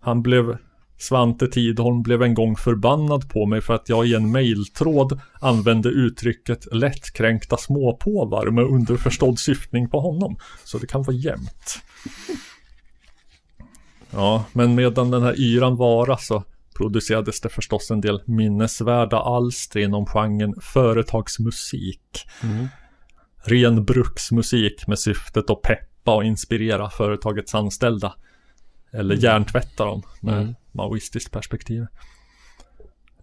han 0.00 0.22
blev 0.22 0.56
Svante 1.00 1.46
Tidholm 1.46 2.02
blev 2.02 2.22
en 2.22 2.34
gång 2.34 2.56
förbannad 2.56 3.30
på 3.30 3.46
mig 3.46 3.60
för 3.60 3.74
att 3.74 3.88
jag 3.88 4.06
i 4.06 4.14
en 4.14 4.32
mejltråd 4.32 5.20
använde 5.40 5.88
uttrycket 5.88 6.74
lättkränkta 6.74 7.56
småpåvar 7.56 8.50
med 8.50 8.64
underförstådd 8.64 9.38
syftning 9.38 9.88
på 9.88 10.00
honom. 10.00 10.36
Så 10.64 10.78
det 10.78 10.86
kan 10.86 11.02
vara 11.02 11.16
jämnt. 11.16 11.82
Ja, 14.10 14.44
men 14.52 14.74
medan 14.74 15.10
den 15.10 15.22
här 15.22 15.40
yran 15.40 15.76
var 15.76 16.16
så 16.16 16.44
producerades 16.76 17.40
det 17.40 17.48
förstås 17.48 17.90
en 17.90 18.00
del 18.00 18.22
minnesvärda 18.24 19.18
alster 19.18 19.80
inom 19.80 20.06
genren 20.06 20.54
företagsmusik. 20.60 22.26
Mm. 22.42 22.68
Ren 23.44 23.84
bruksmusik 23.84 24.86
med 24.86 24.98
syftet 24.98 25.50
att 25.50 25.62
peppa 25.62 26.14
och 26.14 26.24
inspirera 26.24 26.90
företagets 26.90 27.54
anställda. 27.54 28.14
Eller 28.92 29.14
hjärntvätta 29.16 29.84
dem 29.84 30.02
med 30.20 30.40
Mm. 30.42 30.54
maoistiskt 30.72 31.32
perspektiv. 31.32 31.86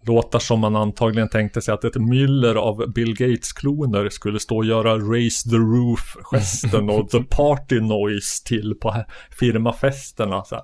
Låtar 0.01 0.39
som 0.39 0.59
man 0.59 0.75
antagligen 0.75 1.29
tänkte 1.29 1.61
sig 1.61 1.73
att 1.73 1.83
ett 1.83 1.95
myller 1.95 2.55
av 2.55 2.93
Bill 2.93 3.15
Gates-kloner 3.15 4.09
skulle 4.09 4.39
stå 4.39 4.57
och 4.57 4.65
göra 4.65 4.97
Raise 4.97 5.49
the 5.49 5.55
Roof-gesten 5.55 6.89
och 6.89 7.09
The 7.11 7.23
Party 7.23 7.79
Noise 7.79 8.43
till 8.45 8.75
på 8.81 9.03
firmafesterna. 9.31 10.43
Så 10.43 10.55
här. 10.55 10.63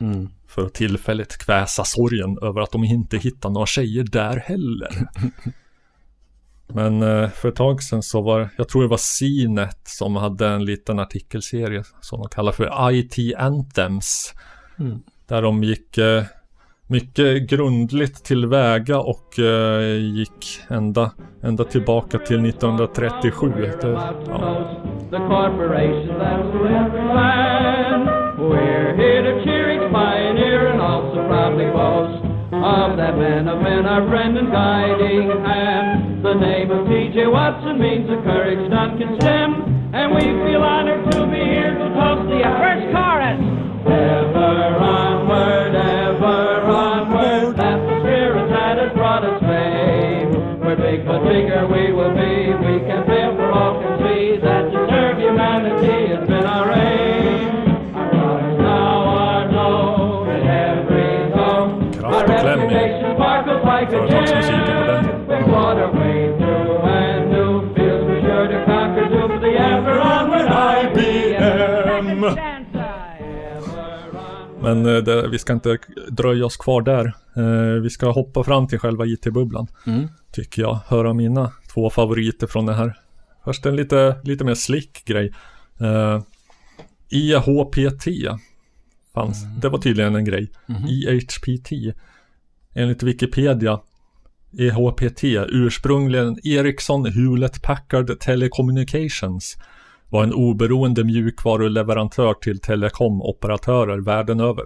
Mm. 0.00 0.28
För 0.46 0.66
att 0.66 0.74
tillfälligt 0.74 1.36
kväsa 1.36 1.84
sorgen 1.84 2.38
över 2.42 2.60
att 2.60 2.72
de 2.72 2.84
inte 2.84 3.18
hittar 3.18 3.50
några 3.50 3.66
tjejer 3.66 4.04
där 4.04 4.36
heller. 4.36 4.88
Men 6.74 7.02
eh, 7.02 7.28
för 7.28 7.48
ett 7.48 7.56
tag 7.56 7.82
sedan 7.82 8.02
så 8.02 8.22
var, 8.22 8.48
jag 8.56 8.68
tror 8.68 8.82
det 8.82 8.88
var 8.88 8.96
CNET 8.98 9.80
som 9.84 10.16
hade 10.16 10.48
en 10.48 10.64
liten 10.64 10.98
artikelserie 10.98 11.82
som 12.00 12.20
de 12.20 12.28
kallar 12.28 12.52
för 12.52 12.92
IT 12.92 13.36
Anthems. 13.38 14.34
Mm. 14.78 14.98
Där 15.28 15.42
de 15.42 15.64
gick 15.64 15.98
eh, 15.98 16.22
mycket 16.86 17.50
grundligt 17.50 18.24
tillväga 18.24 18.98
och 18.98 19.38
eh, 19.38 19.96
gick 19.96 20.60
ända, 20.68 21.10
ända 21.42 21.64
tillbaka 21.64 22.18
till 22.18 22.44
1937. 22.44 23.52
Det, 23.80 23.88
ja. 23.88 24.74
We're 28.38 28.94
here 28.96 29.22
to 29.22 29.44
cheer 29.44 29.68
each 29.70 29.90
pioneer 29.92 30.68
and 30.68 30.80
also 30.80 31.16
proudly 31.28 31.66
boast 31.72 32.27
of 32.64 32.96
that 32.96 33.16
man 33.16 33.48
of 33.48 33.62
men, 33.62 33.86
our 33.86 34.06
friend 34.08 34.36
and 34.36 34.50
guiding 34.50 35.30
hand. 35.44 36.24
The 36.24 36.34
name 36.34 36.70
of 36.70 36.86
T.J. 36.88 37.26
Watson 37.26 37.78
means 37.78 38.08
the 38.08 38.16
courage 38.22 38.58
none 38.70 38.98
can 38.98 39.20
stem, 39.20 39.90
and 39.94 40.14
we 40.14 40.22
feel 40.22 40.62
honored 40.62 41.10
to 41.12 41.26
be 41.26 41.38
here 41.38 41.74
to 41.74 41.86
toast 41.94 42.26
the 42.28 42.42
first 42.58 42.84
chorus. 42.90 43.40
Ever 43.86 44.76
onward, 44.82 45.74
ever 45.74 46.60
onward, 46.66 47.56
that's 47.56 47.82
the 47.86 48.00
spirit 48.00 48.48
that 48.50 48.78
has 48.78 48.92
brought 48.92 49.24
us 49.24 49.40
fame. 49.40 50.60
We're 50.60 50.76
big, 50.76 51.06
but 51.06 51.22
bigger 51.24 51.66
we 51.66 51.92
will 51.92 52.14
be. 52.14 52.37
The 69.40 69.56
ever 69.56 70.00
onward 70.00 70.48
IBM. 70.84 72.20
Men 74.62 74.86
eh, 74.86 75.02
det, 75.02 75.28
vi 75.28 75.38
ska 75.38 75.52
inte 75.52 75.78
dröja 76.08 76.46
oss 76.46 76.56
kvar 76.56 76.82
där. 76.82 77.14
Eh, 77.36 77.82
vi 77.82 77.90
ska 77.90 78.10
hoppa 78.10 78.44
fram 78.44 78.66
till 78.68 78.78
själva 78.78 79.06
IT-bubblan. 79.06 79.66
Mm. 79.86 80.08
Tycker 80.32 80.62
jag. 80.62 80.78
Höra 80.86 81.14
mina 81.14 81.52
två 81.74 81.90
favoriter 81.90 82.46
från 82.46 82.66
det 82.66 82.74
här. 82.74 82.98
Först 83.44 83.66
en 83.66 83.76
lite, 83.76 84.20
lite 84.24 84.44
mer 84.44 84.54
slick 84.54 85.04
grej. 85.04 85.32
Eh, 85.80 86.22
IHPT 87.08 88.06
fanns. 89.14 89.44
Det 89.60 89.68
var 89.68 89.78
tydligen 89.78 90.14
en 90.14 90.24
grej. 90.24 90.50
IHPT. 90.88 91.72
Enligt 92.74 93.02
Wikipedia 93.02 93.80
EHPT, 94.52 95.24
ursprungligen 95.48 96.38
Ericsson 96.44 97.06
Hewlett 97.06 97.62
Packard 97.62 98.20
Telecommunications, 98.20 99.56
var 100.10 100.22
en 100.22 100.32
oberoende 100.32 101.04
mjukvaruleverantör 101.04 102.34
till 102.34 102.60
telekomoperatörer 102.60 103.98
världen 103.98 104.40
över 104.40 104.64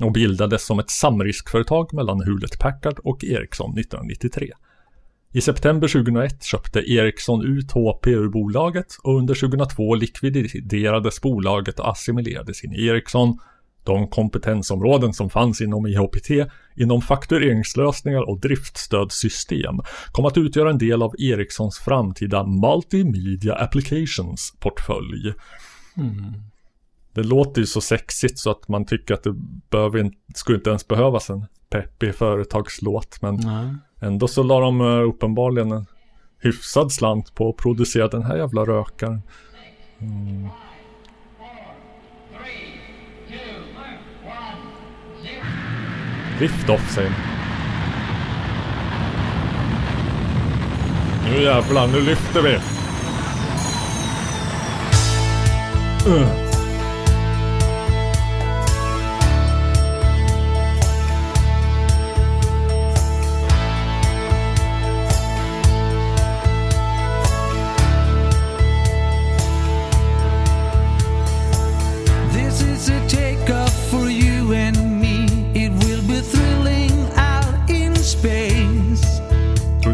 och 0.00 0.12
bildades 0.12 0.66
som 0.66 0.78
ett 0.78 0.90
samriskföretag 0.90 1.94
mellan 1.94 2.20
Hewlett 2.20 2.58
Packard 2.58 2.98
och 2.98 3.24
Ericsson 3.24 3.78
1993. 3.78 4.52
I 5.32 5.40
september 5.40 5.88
2001 5.88 6.42
köpte 6.44 6.90
Ericsson 6.92 7.44
ut 7.44 7.72
HP 7.72 8.06
ur 8.06 8.28
bolaget 8.28 8.96
och 9.02 9.18
under 9.18 9.34
2002 9.34 9.94
likviderades 9.94 11.20
bolaget 11.20 11.80
och 11.80 11.90
assimilerades 11.90 12.64
in 12.64 12.72
i 12.72 12.86
Ericsson. 12.86 13.38
De 13.88 14.08
kompetensområden 14.08 15.12
som 15.12 15.30
fanns 15.30 15.60
inom 15.60 15.86
IHPT 15.86 16.30
inom 16.76 17.02
faktureringslösningar 17.02 18.28
och 18.28 18.40
driftstödssystem 18.40 19.80
kom 20.12 20.24
att 20.24 20.38
utgöra 20.38 20.70
en 20.70 20.78
del 20.78 21.02
av 21.02 21.14
Ericssons 21.18 21.78
framtida 21.78 22.46
Multimedia 22.46 23.54
Applications 23.54 24.54
portfölj. 24.60 25.34
Mm. 25.96 26.34
Det 27.12 27.22
låter 27.22 27.60
ju 27.60 27.66
så 27.66 27.80
sexigt 27.80 28.38
så 28.38 28.50
att 28.50 28.68
man 28.68 28.86
tycker 28.86 29.14
att 29.14 29.22
det 29.22 29.34
behöver 29.70 29.98
inte, 29.98 30.18
skulle 30.34 30.58
inte 30.58 30.70
ens 30.70 30.88
behövas 30.88 31.30
en 31.30 31.46
peppig 31.70 32.14
företagslåt. 32.14 33.22
Men 33.22 33.34
Nej. 33.34 33.74
ändå 34.00 34.28
så 34.28 34.42
la 34.42 34.60
de 34.60 34.80
eh, 34.80 35.08
uppenbarligen 35.08 35.72
en 35.72 35.86
hyfsad 36.42 36.92
slant 36.92 37.34
på 37.34 37.48
att 37.48 37.56
producera 37.56 38.08
den 38.08 38.22
här 38.22 38.36
jävla 38.36 38.64
rökaren. 38.64 39.22
Mm. 39.98 40.48
Lift 46.40 46.70
off 46.70 46.90
säger. 46.90 47.12
Nu 51.24 51.42
jävlar, 51.42 51.86
nu 51.86 52.00
lyfter 52.00 52.42
vi! 52.42 52.54
Uh. 56.10 56.47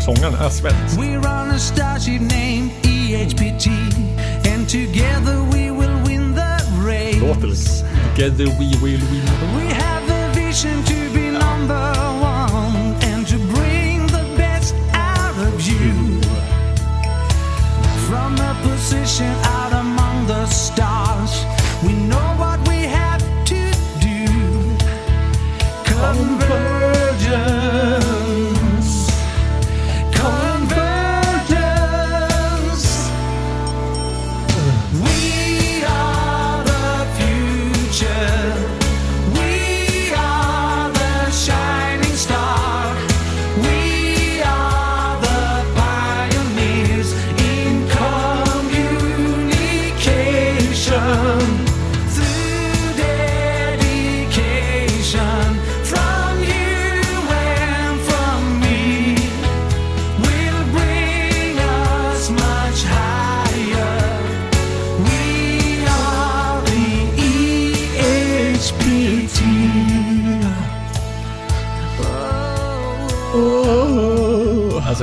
Tror 0.05 0.15
sångaren 0.15 0.35
är 0.35 0.49
svensk? 0.49 0.99
We're 0.99 1.19
on 1.19 1.51
a 1.51 1.59
starship 1.59 2.21
named 2.21 2.71
EHPT, 2.83 3.67
and 4.53 4.69
together 4.69 5.37
we 5.53 5.71
will 5.71 5.97
win 6.07 6.35
the 6.35 6.57
race. 6.89 7.21
Låter 7.21 7.47
lite. 7.47 7.85
Together 8.15 8.47
we 8.59 8.67
will 8.83 8.83
win. 8.83 9.01
We 9.57 9.75
have 9.75 10.05
a 10.11 10.35
vision 10.35 10.85
to 10.85 10.95
be 11.15 11.31
number 11.31 11.93
one 12.21 12.95
and 13.13 13.29
to 13.29 13.37
bring 13.55 14.07
the 14.07 14.25
best 14.37 14.75
out 14.93 15.39
of 15.49 15.69
you. 15.69 16.21
From 18.09 18.35
a 18.41 18.55
position 18.63 19.44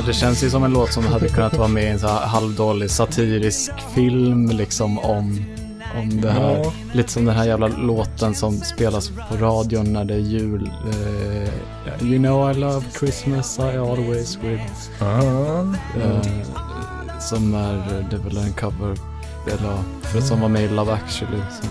Alltså 0.02 0.12
det 0.12 0.18
känns 0.20 0.44
ju 0.44 0.50
som 0.50 0.64
en 0.64 0.74
låt 0.74 0.94
som 0.94 1.06
hade 1.06 1.28
kunnat 1.30 1.58
vara 1.58 1.68
med 1.68 1.84
i 1.84 1.88
en 1.88 2.00
så 2.00 2.08
här 2.08 2.26
halvdålig 2.28 2.92
satirisk 2.92 3.72
film 3.96 4.50
liksom 4.50 5.00
om, 5.00 5.46
om 6.00 6.22
det 6.22 6.32
här. 6.32 6.58
Ja. 6.64 6.74
Lite 6.94 7.12
som 7.12 7.26
den 7.26 7.36
här 7.36 7.46
jävla 7.46 7.68
låten 7.68 8.36
som 8.36 8.58
spelas 8.62 9.10
på 9.10 9.38
radion 9.38 9.94
när 9.94 10.06
det 10.06 10.14
är 10.14 10.18
jul. 10.20 10.72
Eh, 10.90 12.08
you 12.08 12.18
know 12.18 12.52
I 12.52 12.54
love 12.54 12.86
Christmas 13.00 13.60
I 13.60 13.78
always 13.78 14.38
will. 14.44 14.60
Eh, 15.02 16.22
som 17.20 17.54
är, 17.54 18.06
det 18.10 18.16
är 18.16 18.20
väl 18.20 18.38
en 18.38 18.54
cover, 18.54 18.98
eller 19.48 19.78
för 20.02 20.22
som 20.22 20.42
var 20.42 20.50
med 20.50 20.64
i 20.64 20.68
Love 20.68 20.94
actually. 20.94 21.38
Som, 21.62 21.70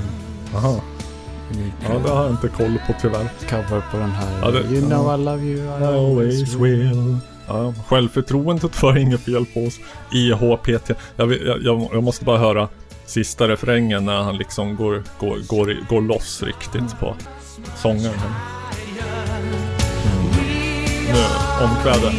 Aha. 0.59 0.81
Ja, 1.89 1.99
det 2.05 2.11
har 2.11 2.23
jag 2.23 2.31
inte 2.33 2.49
koll 2.49 2.79
på 2.87 2.93
tyvärr. 3.01 3.29
Cover 3.51 3.83
på 3.91 3.97
den 3.97 4.11
här. 4.11 4.39
Ja, 4.43 4.51
det- 4.51 4.75
you 4.77 4.87
know. 4.87 5.15
I 5.21 5.25
love 5.25 5.43
you 5.45 5.81
I 5.81 5.85
Always 5.85 6.55
will. 6.55 7.17
Ja, 7.51 7.75
självförtroendet 7.89 8.83
var 8.83 8.97
inget 8.97 9.21
fel 9.21 9.47
på 9.47 9.61
oss. 9.65 9.79
IHPT. 10.13 10.91
Jag, 11.17 11.33
jag, 11.63 11.89
jag, 11.93 12.03
måste 12.03 12.25
bara 12.25 12.39
höra 12.39 12.69
sista 13.07 13.49
refrängen 13.49 14.05
när 14.05 14.23
han 14.23 14.37
liksom 14.37 14.77
går, 14.77 15.03
går, 15.19 15.39
går, 15.49 15.77
går 15.89 16.01
loss 16.01 16.43
riktigt 16.43 16.99
på 17.01 17.17
sångaren. 17.77 18.15
Mm. 20.05 20.31
Nu, 21.13 21.25
omkvädet. 21.65 22.15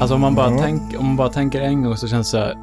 Alltså 0.00 0.14
om 0.14 0.20
man, 0.20 0.34
bara 0.34 0.58
tänk, 0.58 0.82
om 0.98 1.06
man 1.06 1.16
bara 1.16 1.28
tänker 1.28 1.60
en 1.60 1.82
gång 1.82 1.96
så 1.96 2.08
känns 2.08 2.26
det 2.32 2.38
så, 2.38 2.44
här, 2.44 2.54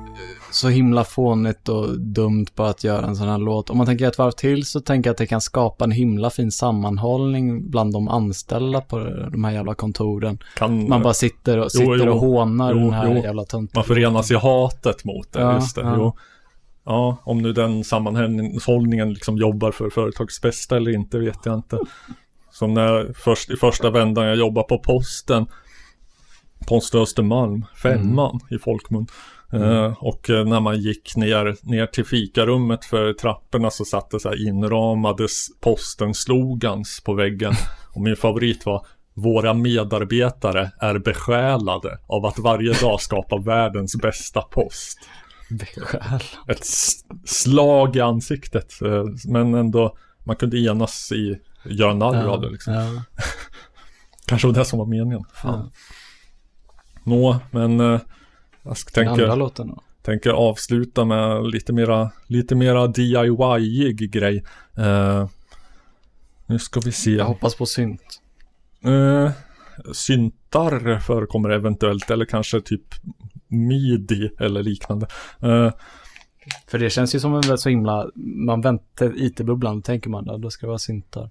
så 0.52 0.70
himla 0.70 1.04
fånigt 1.04 1.70
och 1.70 2.00
dumt 2.00 2.46
på 2.56 2.64
att 2.64 2.84
göra 2.84 3.06
en 3.06 3.16
sån 3.16 3.28
här 3.28 3.38
låt. 3.38 3.70
Om 3.70 3.78
man 3.78 3.86
tänker 3.86 4.08
ett 4.08 4.18
varv 4.18 4.32
till 4.32 4.66
så 4.66 4.80
tänker 4.80 5.08
jag 5.10 5.12
att 5.12 5.18
det 5.18 5.28
kan 5.28 5.42
skapa 5.42 5.84
en 5.86 5.92
himla 5.92 6.30
fin 6.30 6.52
sammanhållning 6.52 7.70
bland 7.72 7.94
de 7.94 8.08
anställda 8.08 8.82
på 8.82 9.00
de 9.32 9.44
här 9.44 9.52
jävla 9.52 9.76
kontoren. 9.76 10.40
Kan- 10.56 10.90
man 10.90 11.02
bara 11.04 11.14
sitter 11.14 11.58
och, 11.58 11.64
Jo, 11.64 11.70
sitter 11.70 12.06
jo. 12.06 12.12
och 12.14 12.20
hånar 12.20 12.72
Jo, 12.74 12.78
den 12.80 12.94
här 12.94 13.16
jo. 13.16 13.24
jävla 13.24 13.44
tönten. 13.44 13.72
Man 13.76 13.84
förenas 13.84 14.32
i 14.32 14.36
hatet 14.36 15.06
mot 15.06 15.32
det, 15.34 15.40
Ja, 15.42 15.54
just 15.56 15.76
det. 15.76 15.82
ja. 15.82 15.94
Jo. 15.98 16.16
Ja, 16.86 17.18
om 17.24 17.42
nu 17.42 17.54
den 17.54 17.84
sammanhållningen 17.84 19.14
liksom 19.14 19.38
jobbar 19.38 19.72
för 19.72 19.90
företagets 19.90 20.42
bästa 20.42 20.78
eller 20.78 20.92
inte 20.92 21.20
vet 21.20 21.40
jag 21.46 21.56
inte. 21.56 21.78
Som 22.52 22.74
när 22.74 23.14
först, 23.16 23.50
i 23.50 23.56
första 23.56 23.90
vändan 23.90 24.26
jag 24.26 24.36
jobbade 24.36 24.68
på 24.68 24.78
posten, 24.80 25.46
Post 26.68 26.96
Östermalm, 26.96 27.66
femman 27.84 28.40
i 28.50 28.58
folkmun. 28.58 29.08
Eh, 29.54 29.94
och 30.00 30.30
eh, 30.30 30.46
när 30.46 30.60
man 30.60 30.80
gick 30.80 31.16
ner, 31.16 31.56
ner 31.62 31.86
till 31.86 32.06
fikarummet 32.06 32.86
för 32.86 33.14
trapporna 33.14 33.70
så 33.70 33.86
satt 33.86 34.10
det 34.10 34.20
så 34.20 34.30
här 34.30 34.48
inramades 34.48 35.48
posten-slogans 35.62 37.02
på 37.06 37.14
väggen. 37.14 37.54
Och 37.96 38.02
min 38.02 38.16
favorit 38.16 38.66
var 38.66 38.86
Våra 39.20 39.54
medarbetare 39.54 40.72
är 40.80 41.00
besjälade 41.00 42.00
av 42.08 42.26
att 42.26 42.40
varje 42.40 42.74
dag 42.74 43.02
skapa 43.02 43.38
världens 43.38 43.96
bästa 43.96 44.42
post. 44.42 45.00
Besjälad. 45.50 46.24
Ett 46.48 46.66
slag 47.26 47.96
i 47.96 48.02
ansiktet. 48.02 48.82
eh, 48.82 49.04
Men 49.28 49.54
ändå, 49.54 49.98
man 50.24 50.36
kunde 50.36 50.58
enas 50.60 51.12
i 51.12 51.40
göra 51.66 51.94
narr 51.94 52.26
av 52.28 52.42
det 52.42 52.50
liksom. 52.50 52.74
ja. 52.74 53.04
Kanske 54.26 54.48
var 54.48 54.54
det 54.56 54.66
som 54.66 54.80
var 54.80 54.86
meningen. 54.86 55.24
Fan. 55.34 55.72
Nå, 57.08 57.40
men 57.52 57.80
eh, 57.80 58.00
jag 58.64 58.78
då? 59.68 59.84
tänker 60.02 60.30
avsluta 60.30 61.06
med 61.06 61.48
lite 61.48 61.74
mera, 61.74 62.12
lite 62.28 62.56
mera 62.56 62.88
DIY-ig 62.88 64.12
grej. 64.12 64.44
Eh, 64.78 65.28
nu 66.46 66.60
ska 66.60 66.80
vi 66.80 66.92
se. 66.92 67.12
Jag 67.12 67.26
hoppas 67.26 67.56
på 67.56 67.66
synt. 67.66 68.22
Eh, 68.84 69.32
syntar 69.94 71.00
förekommer 71.00 71.50
eventuellt 71.50 72.12
eller 72.12 72.26
kanske 72.26 72.62
typ 72.62 72.96
midi 73.48 74.32
eller 74.40 74.64
liknande. 74.64 75.08
Eh, 75.40 75.72
För 76.68 76.80
det 76.80 76.90
känns 76.90 77.16
ju 77.16 77.20
som 77.20 77.34
en 77.34 77.42
väldigt 77.42 77.60
så 77.60 77.70
himla, 77.70 78.10
man 78.16 78.62
väntar 78.62 79.14
IT-bubblan, 79.16 79.82
tänker 79.82 80.10
man 80.10 80.42
då 80.42 80.50
ska 80.50 80.66
det 80.66 80.68
vara 80.68 80.80
syntar. 80.80 81.30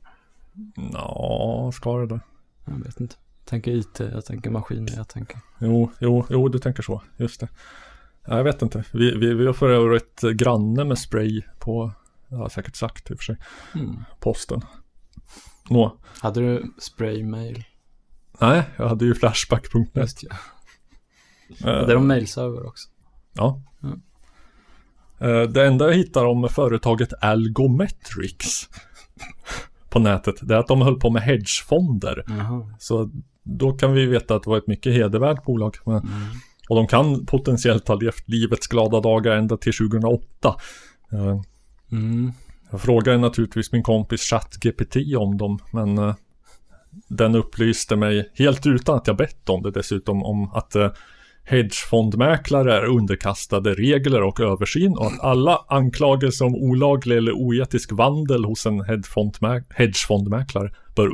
Ja, 0.93 1.71
ska 1.75 1.99
det 1.99 2.07
då? 2.07 2.21
Jag 2.65 2.85
vet 2.85 3.01
inte. 3.01 3.17
Tänker 3.49 3.71
IT, 3.73 4.01
jag 4.01 4.25
tänker 4.25 4.51
maskiner, 4.51 4.93
jag 4.97 5.09
tänker. 5.09 5.39
Jo, 5.59 5.91
jo, 6.01 6.27
jo, 6.31 6.49
du 6.49 6.59
tänker 6.59 6.83
så. 6.83 7.03
Just 7.17 7.41
det. 7.41 7.49
Ja, 8.27 8.37
Jag 8.37 8.45
vet 8.45 8.63
inte. 8.63 8.85
Vi, 8.93 9.17
vi, 9.19 9.35
vi 9.35 9.47
har 9.47 9.53
för 9.53 9.69
övrigt 9.71 10.21
granne 10.21 10.85
med 10.85 10.99
spray 10.99 11.43
på, 11.59 11.93
jag 12.29 12.37
har 12.39 12.49
säkert 12.49 12.77
sagt 12.77 13.11
i 13.11 13.15
och 13.15 13.19
för 13.19 13.25
sig, 13.25 13.37
Mm. 13.75 13.97
posten. 14.21 14.61
Nå, 15.71 15.97
Hade 16.21 16.41
du 16.41 16.73
spraymail? 16.79 17.65
nej, 18.41 18.63
jag 18.77 18.89
hade 18.89 19.05
ju 19.05 19.15
flashback.net. 19.15 19.89
Just 19.95 20.23
ja. 20.23 20.37
Eh, 21.71 21.81
Hade 21.81 21.95
de 21.95 22.07
mailserver 22.09 22.67
också? 22.67 22.89
Ja. 23.33 23.63
Mm. 23.83 24.01
Eh, 25.19 25.49
Det 25.51 25.67
enda 25.67 25.85
jag 25.87 25.95
hittar 25.95 26.25
om 26.25 26.49
företaget 26.49 27.13
Algometrics 27.21 28.69
på 29.91 29.99
nätet, 29.99 30.35
det 30.43 30.55
är 30.55 30.59
att 30.59 30.67
de 30.69 30.83
höll 30.83 31.01
på 31.01 31.11
med 31.11 31.23
hedgefonder. 31.23 32.25
Jaha. 32.29 32.75
Så 32.79 33.11
då 33.47 33.73
kan 33.73 33.93
vi 33.93 34.07
veta 34.07 34.35
att 34.35 34.43
det 34.43 34.51
var 34.51 34.59
ett 34.59 34.67
mycket 34.67 34.93
hedervärt 34.93 35.45
bolag. 35.45 35.77
Men, 35.85 35.97
Och 36.69 36.77
de 36.77 36.87
kan 36.87 37.27
potentiellt 37.27 37.89
ha 37.89 37.95
levt 37.95 38.29
livets 38.29 38.67
glada 38.67 39.01
dagar 39.01 39.37
ända 39.37 39.57
till 39.57 39.73
2008. 39.73 40.57
Eh, 41.13 41.41
Mm. 41.93 42.33
Jag 42.71 42.81
frågade 42.81 43.19
naturligtvis 43.19 43.73
min 43.73 43.83
kompis 43.83 44.21
ChatGPT 44.21 44.97
om 45.19 45.37
dem, 45.37 45.59
men 45.73 45.99
eh, 45.99 46.15
den 47.09 47.35
upplyste 47.35 47.97
mig 47.97 48.31
helt 48.35 48.67
utan 48.67 48.97
att 48.97 49.07
jag 49.07 49.17
bett 49.17 49.49
om 49.49 49.63
det 49.63 49.71
dessutom 49.71 50.23
om 50.23 50.51
att 50.55 50.75
eh, 50.77 50.91
hedgefondmäklare 51.45 52.75
är 52.77 52.85
underkastade 52.85 53.75
regler 53.75 54.23
och 54.23 54.41
översyn 54.41 54.97
och 54.97 55.07
att 55.07 55.21
alla 55.21 55.65
anklagelser 55.69 56.45
om 56.45 56.55
olaglig 56.55 57.17
eller 57.17 57.33
oetisk 57.33 57.93
vandel 57.93 58.45
hos 58.45 58.67
en 58.67 58.81
hedgefondmä- 58.83 59.65
hedgefondmäklare 59.71 60.71
bör 60.97 61.09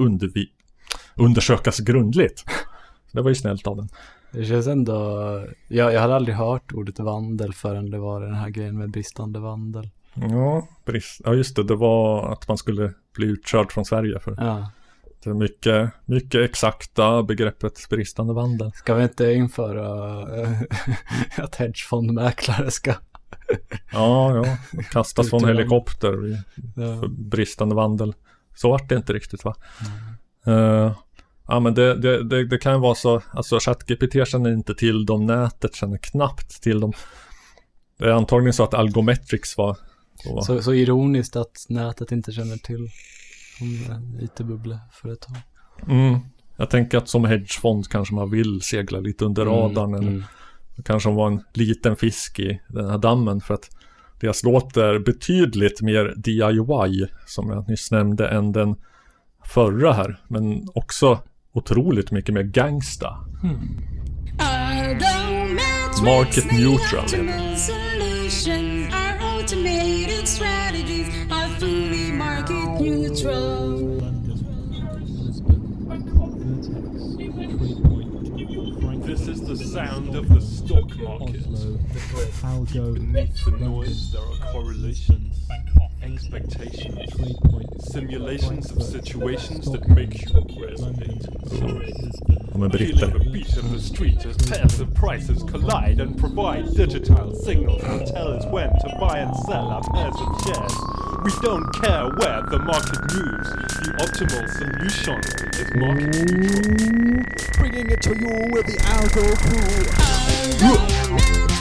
undersökas 1.16 1.78
grundligt. 1.78 2.44
Det 3.12 3.20
var 3.22 3.28
ju 3.28 3.34
snällt 3.34 3.66
av 3.66 3.76
den. 3.76 3.88
Det 4.32 4.44
känns 4.44 4.66
ändå, 4.66 4.94
jag, 5.68 5.92
jag 5.92 6.00
hade 6.00 6.14
aldrig 6.14 6.36
hört 6.36 6.72
ordet 6.72 6.98
vandel 6.98 7.54
förrän 7.54 7.90
det 7.90 7.98
var 7.98 8.20
den 8.20 8.34
här 8.34 8.48
grejen 8.48 8.78
med 8.78 8.90
bristande 8.90 9.38
vandel. 9.40 9.90
Ja, 10.14 10.68
brist. 10.84 11.20
ja 11.24 11.34
just 11.34 11.56
det, 11.56 11.62
det 11.64 11.74
var 11.74 12.32
att 12.32 12.48
man 12.48 12.56
skulle 12.58 12.92
bli 13.16 13.26
utkörd 13.26 13.72
från 13.72 13.84
Sverige 13.84 14.20
för 14.20 14.34
Ja. 14.38 14.70
det 15.24 15.30
är 15.30 15.34
mycket, 15.34 15.90
mycket 16.04 16.40
exakta 16.50 17.22
begreppet 17.22 17.88
bristande 17.90 18.32
vandel. 18.34 18.72
Ska 18.74 18.94
vi 18.94 19.02
inte 19.02 19.32
införa 19.32 20.20
eh, 20.42 20.58
att 21.44 21.54
hedgefondmäklare 21.54 22.70
ska 22.70 22.94
Ja, 23.92 24.36
ja. 24.36 24.56
Kastas 24.90 25.30
från 25.30 25.44
helikopter 25.44 26.12
för 26.74 27.08
bristande 27.08 27.74
vandel. 27.74 28.14
Så 28.54 28.68
vart 28.70 28.88
det 28.88 28.94
inte 28.94 29.12
riktigt 29.12 29.44
va? 29.44 29.54
Eh, 30.46 30.92
ja 31.48 31.60
men 31.60 31.74
det, 31.74 31.94
det, 31.94 32.24
det, 32.24 32.44
det 32.46 32.58
kan 32.58 32.72
ju 32.72 32.78
vara 32.80 32.94
så, 32.94 33.22
alltså 33.32 33.58
ChatGPT 33.60 34.28
känner 34.28 34.52
inte 34.52 34.74
till 34.74 35.06
dem, 35.06 35.26
nätet 35.26 35.74
känner 35.74 35.98
knappt 35.98 36.62
till 36.62 36.80
dem. 36.80 36.92
Det 37.98 38.04
är 38.04 38.10
antagligen 38.12 38.52
så 38.52 38.64
att 38.64 38.74
Algometrics 38.74 39.58
var, 39.58 39.76
var 40.24 40.42
Så, 40.42 40.62
så 40.62 40.74
ironiskt 40.74 41.36
att 41.36 41.66
nätet 41.68 42.12
inte 42.12 42.32
känner 42.32 42.56
till 42.56 42.88
IT-bubbleföretag. 44.20 45.36
mm, 45.88 46.18
Jag 46.56 46.70
tänker 46.70 46.98
att 46.98 47.08
som 47.08 47.24
hedgefond 47.24 47.88
kanske 47.88 48.14
man 48.14 48.30
vill 48.30 48.60
segla 48.62 49.00
lite 49.00 49.24
under 49.24 49.42
Mm, 49.42 49.54
radarn 49.54 49.94
eller 49.94 50.08
mm. 50.08 50.22
kanske 50.84 51.10
var 51.10 51.26
en 51.26 51.44
liten 51.54 51.96
fisk 51.96 52.38
i 52.38 52.60
den 52.68 52.90
här 52.90 52.98
dammen 52.98 53.40
för 53.40 53.54
att 53.54 53.70
deras 54.20 54.42
låt 54.44 54.76
är 54.76 54.98
betydligt 54.98 55.82
mer 55.82 56.14
DIY 56.16 57.06
som 57.26 57.50
jag 57.50 57.68
nyss 57.68 57.90
nämnde 57.90 58.28
än 58.28 58.52
den 58.52 58.76
förra 59.52 59.92
här 59.92 60.20
men 60.28 60.68
också 60.74 61.22
otroligt 61.52 62.10
mycket 62.10 62.34
mer 62.34 62.42
gangsta. 62.42 63.16
Fully 71.58 72.12
market 72.12 72.80
neutral. 72.80 74.02
This 79.06 79.28
is 79.28 79.40
the 79.46 79.56
sound 79.56 80.16
of 80.16 80.28
the 80.28 80.40
stock 80.40 80.90
market. 80.96 81.44
Beneath 82.94 83.44
the 83.44 83.50
noise, 83.50 84.12
there 84.12 84.22
are 84.22 84.52
correlations, 84.52 85.48
expectations, 86.02 86.98
simulations 87.78 88.70
of 88.70 88.82
situations 88.82 89.70
that 89.70 89.88
make 89.88 90.20
you 90.20 90.26
resonate. 90.60 91.22
De 92.52 92.66
är 92.66 92.70
Feeling 92.70 93.12
the 93.12 93.30
beat 93.32 93.56
of 93.56 93.72
the 93.72 93.80
street 93.80 94.26
as 94.26 94.36
pairs 94.36 94.80
of 94.80 94.94
prices 94.94 95.42
collide 95.42 96.00
and 96.00 96.18
provide 96.18 96.74
digital 96.74 97.34
signals 97.34 97.82
that 97.82 98.06
tell 98.06 98.28
us 98.28 98.44
when 98.46 98.68
to 98.68 98.96
buy 99.00 99.18
and 99.18 99.34
sell 99.46 99.68
our 99.68 99.82
pairs 99.94 100.14
of 100.14 100.40
shares. 100.44 100.74
We 101.24 101.32
don't 101.42 101.72
care 101.82 102.08
where 102.18 102.42
the 102.50 102.58
market 102.58 103.00
moves. 103.14 103.50
The 103.82 103.92
optimal 104.04 104.48
solution 104.58 105.20
is 105.60 105.74
market 105.74 106.14
neutral. 106.30 107.22
Bringing 107.58 107.90
it 107.90 108.02
to 108.02 108.10
you 108.10 108.50
with 108.52 108.66
the 108.66 108.78
Algo 108.84 109.36
crew. 110.68 111.51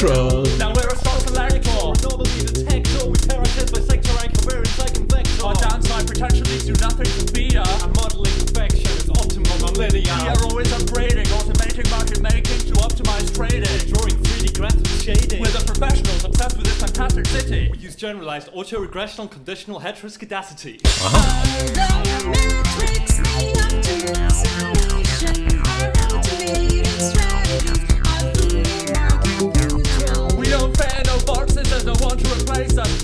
Neutral. 0.00 0.46
Now 0.58 0.70
we're 0.72 0.86
a 0.86 0.96
strong 0.96 1.18
polarical. 1.26 1.90
Normally 2.06 2.30
the 2.46 2.62
tech 2.62 2.84
door, 2.94 3.10
we 3.10 3.18
parasites 3.26 3.72
by 3.72 3.80
sector 3.80 4.14
anchor, 4.22 4.46
we're 4.46 4.62
in 4.62 4.66
second 4.78 5.10
vector. 5.10 5.44
Our 5.44 5.54
downside 5.54 6.06
pretension 6.06 6.46
leads 6.46 6.66
to 6.66 6.74
nothing 6.78 7.10
to 7.10 7.26
fear. 7.34 7.58
Our 7.58 7.90
modeling 7.98 8.30
perfection 8.38 8.86
is 8.94 9.10
optimal 9.10 9.58
non-linear. 9.58 10.06
We 10.06 10.30
are 10.30 10.38
always 10.46 10.70
upgrading, 10.70 11.26
automating 11.34 11.90
market 11.90 12.22
making 12.22 12.70
to 12.70 12.74
optimize 12.78 13.34
trading. 13.34 13.90
Drawing 13.90 14.14
3D 14.22 14.54
graphs 14.54 14.76
with 14.76 15.02
shading. 15.02 15.42
We're 15.42 15.50
the 15.50 15.66
professionals 15.66 16.22
obsessed 16.24 16.56
with 16.56 16.66
this 16.66 16.78
fantastic 16.78 17.26
city. 17.26 17.68
We 17.72 17.78
use 17.78 17.96
generalized 17.96 18.50
auto-regressional 18.52 19.28
conditional 19.28 19.80
heteroscedasticity. 19.80 20.78
We 20.78 20.90
uh-huh. 21.02 22.28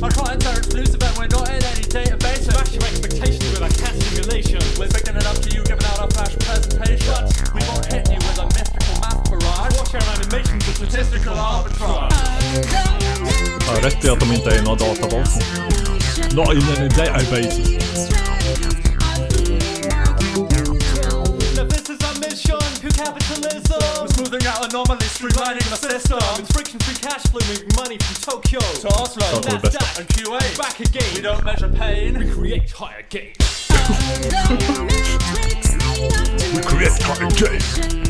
Our 0.05 0.11
clients 0.11 0.45
are 0.45 0.59
exclusive 0.59 1.03
and 1.03 1.17
we're 1.17 1.29
not 1.29 1.49
in 1.49 1.65
any 1.65 1.81
database. 1.89 2.45
Smash 2.45 2.75
your 2.75 2.85
expectations 2.85 3.41
with 3.41 3.63
our 3.63 3.73
cat 3.73 3.97
simulation. 3.97 4.61
We're 4.77 4.93
picking 4.93 5.17
it 5.17 5.25
up 5.25 5.37
to 5.41 5.49
you, 5.49 5.65
giving 5.65 5.83
out 5.85 5.99
our 5.99 6.11
flash 6.11 6.37
presentation. 6.45 7.25
We 7.57 7.65
won't 7.65 7.89
hit 7.89 8.13
you 8.13 8.21
with 8.21 8.37
a 8.37 8.45
mystical 8.53 9.01
math 9.01 9.25
barrage. 9.31 9.73
Watch 9.81 9.95
our 9.97 10.05
animations 10.13 10.61
with 10.69 10.77
statistical 10.77 11.33
arbitrage. 11.33 12.13
Ja, 13.67 13.89
rätt 13.89 14.05
i 14.05 14.09
att 14.11 14.21
de 14.21 14.33
inte 14.33 14.51
är 14.51 14.59
i 14.59 14.63
några 14.63 14.77
databaser. 14.77 15.43
Not 16.37 16.53
in 16.53 16.63
any 16.77 16.89
databases. 16.89 17.81
Now 21.57 21.65
this 21.65 21.89
is 21.89 22.01
our 22.05 22.15
mission, 22.21 22.61
capitalism. 22.93 23.81
We're 24.01 24.09
smoothing 24.09 24.47
out 24.47 24.65
anomalies, 24.69 25.04
streamlining 25.25 25.71
the 25.71 25.77
system. 25.77 26.19
It's 26.39 26.53
friction-free 26.53 26.97
cash 26.97 27.23
flow, 27.25 27.41
moving 27.49 27.75
money 27.77 27.99
from 27.99 28.17
Tokyo 28.33 28.61
to 28.61 28.89
Oslo, 28.89 29.23
Klart 29.23 29.43
det 29.43 29.53
är 29.53 29.59
bäst. 29.59 29.75
Nasdaq 29.75 29.99
and 30.01 30.09
QA. 30.09 30.57
Back 30.59 30.81
again, 30.81 31.15
we 31.15 31.23
don't 31.23 31.45
measure 31.45 31.69
pain, 31.69 32.19
we 32.19 32.31
create 32.31 32.71
higher 32.71 33.03
gain. 33.11 33.33
We 36.55 36.61
create 36.61 37.03
higher 37.03 37.31
gain. 37.31 38.04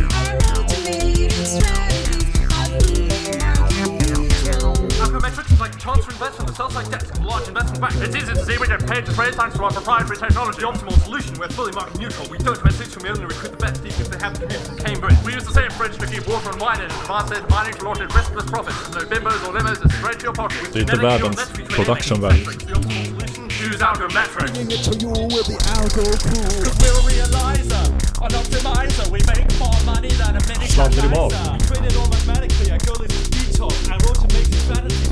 Invest 6.81 7.07
from 7.07 7.23
the 7.23 7.23
of 7.23 7.25
a 7.25 7.28
large 7.28 7.49
investment 7.49 7.81
bank. 7.81 7.94
It's 8.03 8.17
easy 8.17 8.33
to 8.35 8.44
see 8.44 8.59
we 8.59 8.67
get 8.67 8.86
paid 8.86 9.07
to 9.07 9.12
trade 9.15 9.35
thanks 9.35 9.57
to 9.57 9.62
our 9.65 9.70
proprietary 9.70 10.17
technology. 10.17 10.61
The 10.61 10.67
optimal 10.67 10.99
solution, 11.05 11.39
we're 11.39 11.49
fully 11.49 11.73
market 11.73 11.99
neutral. 11.99 12.27
We 12.28 12.39
don't 12.39 12.61
rent 12.62 12.75
seats 12.77 12.94
from 12.94 13.07
only 13.07 13.25
recruit 13.25 13.53
the 13.53 13.62
best 13.62 13.83
deep 13.83 13.94
if 14.01 14.11
they 14.11 14.19
have 14.19 14.35
to 14.35 14.41
commute 14.43 14.65
from 14.67 14.78
Cambridge. 14.78 15.19
We 15.25 15.35
use 15.35 15.44
the 15.44 15.55
same 15.55 15.70
fridge 15.70 15.97
to 15.99 16.07
keep 16.07 16.27
water 16.27 16.51
and 16.51 16.61
wine 16.61 16.81
in 16.81 16.91
and 16.91 17.01
advance 17.01 17.31
data 17.31 17.47
mining 17.49 17.75
to 17.78 17.85
launch 17.85 18.01
it 18.01 18.11
riskless 18.11 18.47
profits. 18.51 18.78
No 18.91 19.03
bimbos 19.07 19.41
or 19.47 19.55
limos, 19.55 19.78
it's 19.85 19.94
straight 19.94 20.19
to 20.19 20.25
your 20.25 20.35
pocket. 20.35 20.59
With 20.62 20.73
Det 20.73 20.78
är 20.78 20.83
inte 20.83 20.97
genetic 20.97 21.23
världens 21.23 21.39
geometry 21.39 21.65
to 21.65 21.75
production 21.75 22.17
enable 22.17 22.28
value. 22.28 22.44
The 22.44 22.75
optimal 22.75 23.15
choose 23.55 23.81
Algometrics. 23.81 24.53
Bringing 24.53 24.70
it 24.70 24.83
to 24.85 24.93
you 24.99 25.12
with 25.35 25.47
the 25.47 25.59
Algo 25.78 26.05
crew. 26.27 26.65
Cause 26.65 26.77
we're 26.83 26.99
a 26.99 27.05
realizer, 27.09 27.85
an 28.27 28.33
optimizer. 28.41 29.07
We 29.15 29.20
make 29.33 29.47
more 29.62 29.81
money 29.86 30.12
than 30.20 30.36
a 30.36 30.43
mini 30.49 30.67
Sladdar 30.67 31.05
i 31.05 31.11
mat. 31.15 31.31
We 31.53 31.67
train 31.69 31.85
it 31.85 31.97
automatically. 31.97 32.70
Our 32.73 32.78
goal 32.78 33.03
is 33.07 33.12
to 33.15 33.23
detox. 33.31 33.75
Our 33.91 34.01
automated 34.11 34.55
strategies 34.55 34.65
mechanically 34.65 34.85
defeat 34.85 35.03
what? 35.03 35.03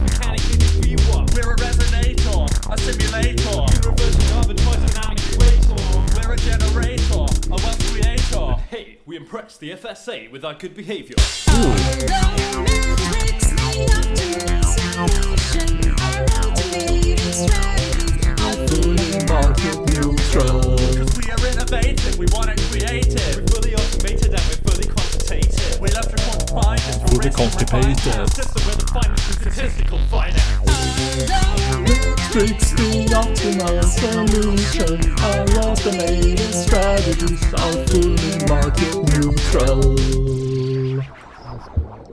We're 1.45 1.55
a 1.55 1.57
resonator, 1.57 2.47
a 2.73 2.79
simulator. 2.79 3.67
Universal 3.83 4.51
equator. 4.53 5.75
We're 6.15 6.35
a 6.35 6.37
generator, 6.37 7.27
a 7.51 7.55
creator. 7.91 8.47
Hey, 8.71 8.99
we 9.07 9.17
impress 9.17 9.57
the 9.57 9.71
FSA 9.71 10.31
with 10.31 10.45
our 10.45 10.55
good 10.55 10.77
behavior. 10.77 11.17
Cause 11.17 11.39
we 21.19 21.31
are 21.31 21.47
innovative, 21.47 22.19
we 22.19 22.27
want 22.33 22.51
it 22.51 22.61
creative. 22.71 23.37
We're 23.37 23.47
fully 23.49 23.75
automated 23.75 24.33
and 24.33 24.45
we're 24.47 24.71
fully 24.71 24.87
quantitative. 24.87 25.81
We 25.81 25.91
love 25.91 26.15
to 26.15 26.22
Fully 26.57 27.31
refine. 27.31 27.97
System 27.97 28.63
with 28.67 28.85
a 28.85 28.87
finance 28.87 29.27
and 29.29 29.41
statistical 29.41 29.99
finance. 30.11 30.61
Matrix, 31.81 32.73
the 32.73 33.83
solution. 33.83 35.01
Automated 35.25 36.55
strategies 36.55 37.55
are 37.55 37.87
fully 37.87 38.33
market 38.49 38.95
neutral. 38.95 39.97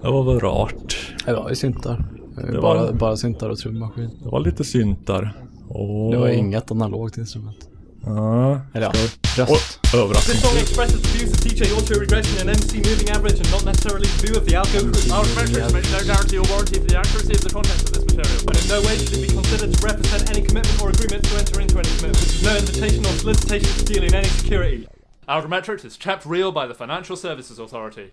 Det 0.01 0.07
var 0.09 0.23
väl 0.23 0.39
rart. 0.39 0.97
Det 1.25 1.33
var 1.33 1.49
ju 1.49 1.55
syntar. 1.55 2.05
Det 2.51 2.61
bara, 2.61 2.85
var- 2.85 2.93
bara 2.93 3.17
syntar 3.17 3.49
och 3.49 3.57
trummaskin. 3.57 4.09
Det 4.23 4.29
var 4.29 4.39
lite 4.39 4.63
syntar. 4.63 5.33
Och... 5.69 6.11
Det 6.11 6.17
var 6.17 6.27
inget 6.29 6.71
analogt 6.71 7.17
instrument. 7.17 7.68
Ja. 8.05 8.61
Eller 8.73 8.85
ja, 8.85 9.43
Och, 9.43 9.49
röst. 9.49 9.79
This 9.81 9.93
överraskning. 9.93 10.41
song 10.41 10.57
expresses 10.57 11.01
the 11.01 11.09
views 11.17 11.31
of 11.33 11.39
DJ 11.45 11.61
auto 11.77 11.93
regression 11.99 12.35
and 12.41 12.49
MC 12.49 12.77
moving 12.89 13.09
average 13.09 13.39
and 13.41 13.51
not 13.51 13.63
necessarily 13.65 14.07
the 14.07 14.19
view 14.27 14.35
of 14.39 14.45
the 14.47 14.55
algo 14.61 14.79
group. 14.81 14.97
Our 15.17 15.25
metrics 15.35 15.73
make 15.73 15.87
no 15.97 16.01
guarantee 16.11 16.37
or 16.41 16.47
warranty 16.51 16.77
for 16.81 16.87
the 16.91 16.97
accuracy 17.01 17.33
of 17.39 17.43
the 17.47 17.51
contents 17.57 17.83
of 17.87 17.91
this 17.95 18.05
material. 18.09 18.39
And 18.49 18.55
in 18.61 18.65
no 18.75 18.79
way 18.87 18.95
should 18.99 19.13
it 19.17 19.23
be 19.27 19.31
considered 19.39 19.71
to 19.75 19.79
represent 19.89 20.21
any 20.31 20.41
commitment 20.47 20.77
or 20.81 20.87
agreement 20.95 21.23
to 21.29 21.33
enter 21.41 21.57
into 21.63 21.75
any 21.81 21.89
commitment. 21.97 22.15
This 22.23 22.33
is 22.37 22.43
no 22.49 22.53
invitation 22.63 23.01
or 23.07 23.13
solicitation 23.23 23.71
to 23.79 23.83
deal 23.91 24.03
in 24.03 24.13
any 24.21 24.29
security. 24.41 24.87
Algometrics 25.27 25.85
is 25.85 25.95
kept 25.97 26.25
real 26.25 26.51
by 26.51 26.65
the 26.67 26.73
Financial 26.83 27.15
Services 27.17 27.59
Authority. 27.59 28.07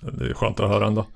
Det 0.00 0.24
är 0.30 0.34
skönt 0.34 0.60
att 0.60 0.68
höra 0.70 0.86
ändå. 0.86 1.06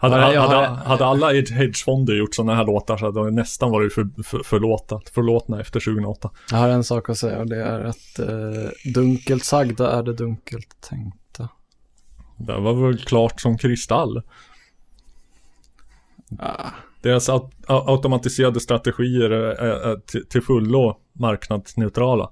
Hade, 0.00 0.14
hade, 0.16 0.38
har- 0.38 0.74
hade 0.74 1.06
alla 1.06 1.32
hedge- 1.32 1.52
hedgefonder 1.52 2.14
gjort 2.14 2.34
sådana 2.34 2.54
här 2.54 2.64
låtar 2.66 2.96
så 2.96 3.04
hade 3.04 3.20
de 3.24 3.34
nästan 3.34 3.70
varit 3.70 3.92
för, 3.92 4.22
för, 4.24 4.42
förlåtat, 4.42 5.08
förlåtna 5.08 5.60
efter 5.60 5.80
2008. 5.80 6.30
Jag 6.50 6.58
har 6.58 6.68
en 6.68 6.84
sak 6.84 7.10
att 7.10 7.18
säga 7.18 7.38
och 7.38 7.46
det 7.46 7.62
är 7.62 7.80
att 7.80 8.18
eh, 8.18 8.92
dunkelt 8.94 9.44
sagda 9.44 9.92
är 9.92 10.02
det 10.02 10.12
dunkelt 10.12 10.80
tänkta. 10.80 11.48
Det 12.36 12.58
var 12.60 12.72
väl 12.86 12.98
klart 12.98 13.40
som 13.40 13.58
kristall. 13.58 14.22
Ah. 16.38 16.70
Deras 17.02 17.28
au- 17.28 17.50
au- 17.66 17.84
automatiserade 17.90 18.60
strategier 18.60 19.30
är, 19.30 19.54
är, 19.62 19.96
till, 20.28 20.42
fullo 20.42 20.96
marknadsneutrala. 21.12 22.30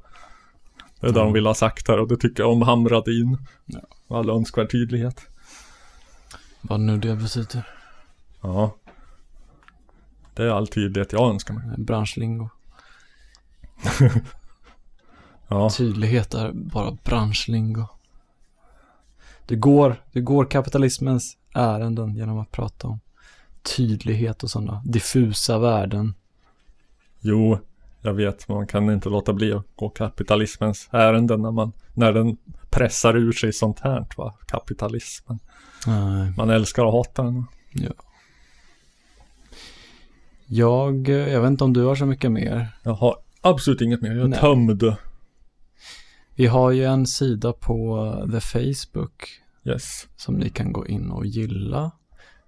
Det 1.01 1.07
är 1.07 1.12
det 1.12 1.20
de 1.20 1.33
vill 1.33 1.47
ha 1.47 1.55
sagt 1.55 1.89
här 1.89 1.99
och 1.99 2.09
det 2.09 2.17
tycker 2.17 2.43
jag 2.43 2.53
om 2.53 2.62
hamrade 2.62 3.11
in. 3.15 3.39
Ja. 3.67 3.81
All 4.19 4.31
önskvärd 4.31 4.70
tydlighet. 4.70 5.27
Vad 6.69 6.81
nu 6.81 6.99
det 6.99 7.17
betyder. 7.17 7.69
Ja. 8.41 8.75
Det 10.35 10.43
är 10.43 10.49
all 10.49 10.67
tydlighet 10.67 11.12
jag 11.12 11.31
önskar 11.31 11.55
mig. 11.55 11.65
Branschlingo. 11.78 12.49
Ja. 15.49 15.70
Tydlighet 15.70 16.35
är 16.35 16.53
bara 16.53 16.97
branschlingo. 17.05 17.86
Det 19.47 19.57
går, 19.57 20.03
det 20.12 20.20
går 20.20 20.45
kapitalismens 20.45 21.36
ärenden 21.55 22.15
genom 22.15 22.39
att 22.39 22.53
prata 22.53 22.89
om 22.89 23.01
tydlighet 23.77 24.43
och 24.43 24.51
sådana 24.51 24.83
diffusa 24.85 25.59
värden. 25.59 26.15
Jo, 27.20 27.59
jag 28.01 28.15
vet, 28.15 28.49
man 28.49 28.67
kan 28.67 28.91
inte 28.91 29.09
låta 29.09 29.33
bli 29.33 29.53
att 29.53 29.67
gå 29.77 29.89
kapitalismens 29.89 30.89
ärenden 30.91 31.43
när 31.43 31.51
man, 31.51 31.73
när 31.95 32.12
den 32.12 32.36
pressar 32.70 33.17
ur 33.17 33.33
sig 33.33 33.53
sånt 33.53 33.81
här, 33.81 34.07
va? 34.17 34.35
Kapitalismen. 34.47 35.39
Nej. 35.87 36.33
Man 36.37 36.51
älskar 36.51 36.85
och 36.85 36.93
hatar 36.93 37.25
den. 37.25 37.45
Ja. 37.73 37.91
Jag, 40.47 41.09
jag 41.09 41.41
vet 41.41 41.51
inte 41.51 41.65
om 41.65 41.73
du 41.73 41.85
har 41.85 41.95
så 41.95 42.07
mycket 42.07 42.33
mer. 42.33 42.69
Jag 42.83 42.93
har 42.95 43.17
absolut 43.41 43.81
inget 43.81 44.03
mer, 44.03 44.11
jag 44.11 44.25
är 44.25 44.29
Nej. 44.29 44.41
tömd. 44.41 44.97
Vi 46.35 46.47
har 46.47 46.71
ju 46.71 46.85
en 46.85 47.07
sida 47.07 47.53
på 47.53 48.13
The 48.33 48.41
Facebook 48.41 49.41
Yes. 49.65 50.09
som 50.17 50.35
ni 50.35 50.49
kan 50.51 50.73
gå 50.73 50.87
in 50.87 51.11
och 51.11 51.27
gilla. 51.27 51.91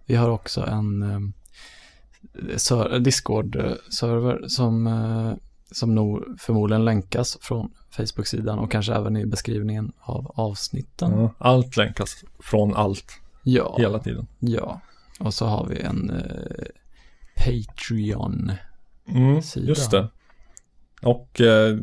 Vi 0.06 0.14
har 0.14 0.28
också 0.30 0.66
en 0.66 1.02
eh, 1.02 1.20
ser- 2.56 2.98
Discord-server 2.98 4.48
som, 4.48 4.86
eh, 4.86 5.32
som 5.70 5.94
nog 5.94 6.24
förmodligen 6.40 6.84
länkas 6.84 7.38
från 7.40 7.70
Facebook-sidan 7.90 8.58
och 8.58 8.70
kanske 8.72 8.94
även 8.94 9.16
i 9.16 9.26
beskrivningen 9.26 9.92
av 10.00 10.32
avsnitten. 10.34 11.10
Ja, 11.12 11.34
allt 11.38 11.76
länkas 11.76 12.24
från 12.40 12.74
allt. 12.74 13.12
Ja. 13.50 13.76
Hela 13.78 13.98
tiden. 13.98 14.26
Ja, 14.38 14.80
och 15.20 15.34
så 15.34 15.46
har 15.46 15.66
vi 15.66 15.80
en 15.80 16.10
eh, 16.10 16.66
Patreon. 17.36 18.52
Mm, 19.08 19.40
just 19.56 19.90
det. 19.90 20.08
Och 21.02 21.40
eh, 21.40 21.76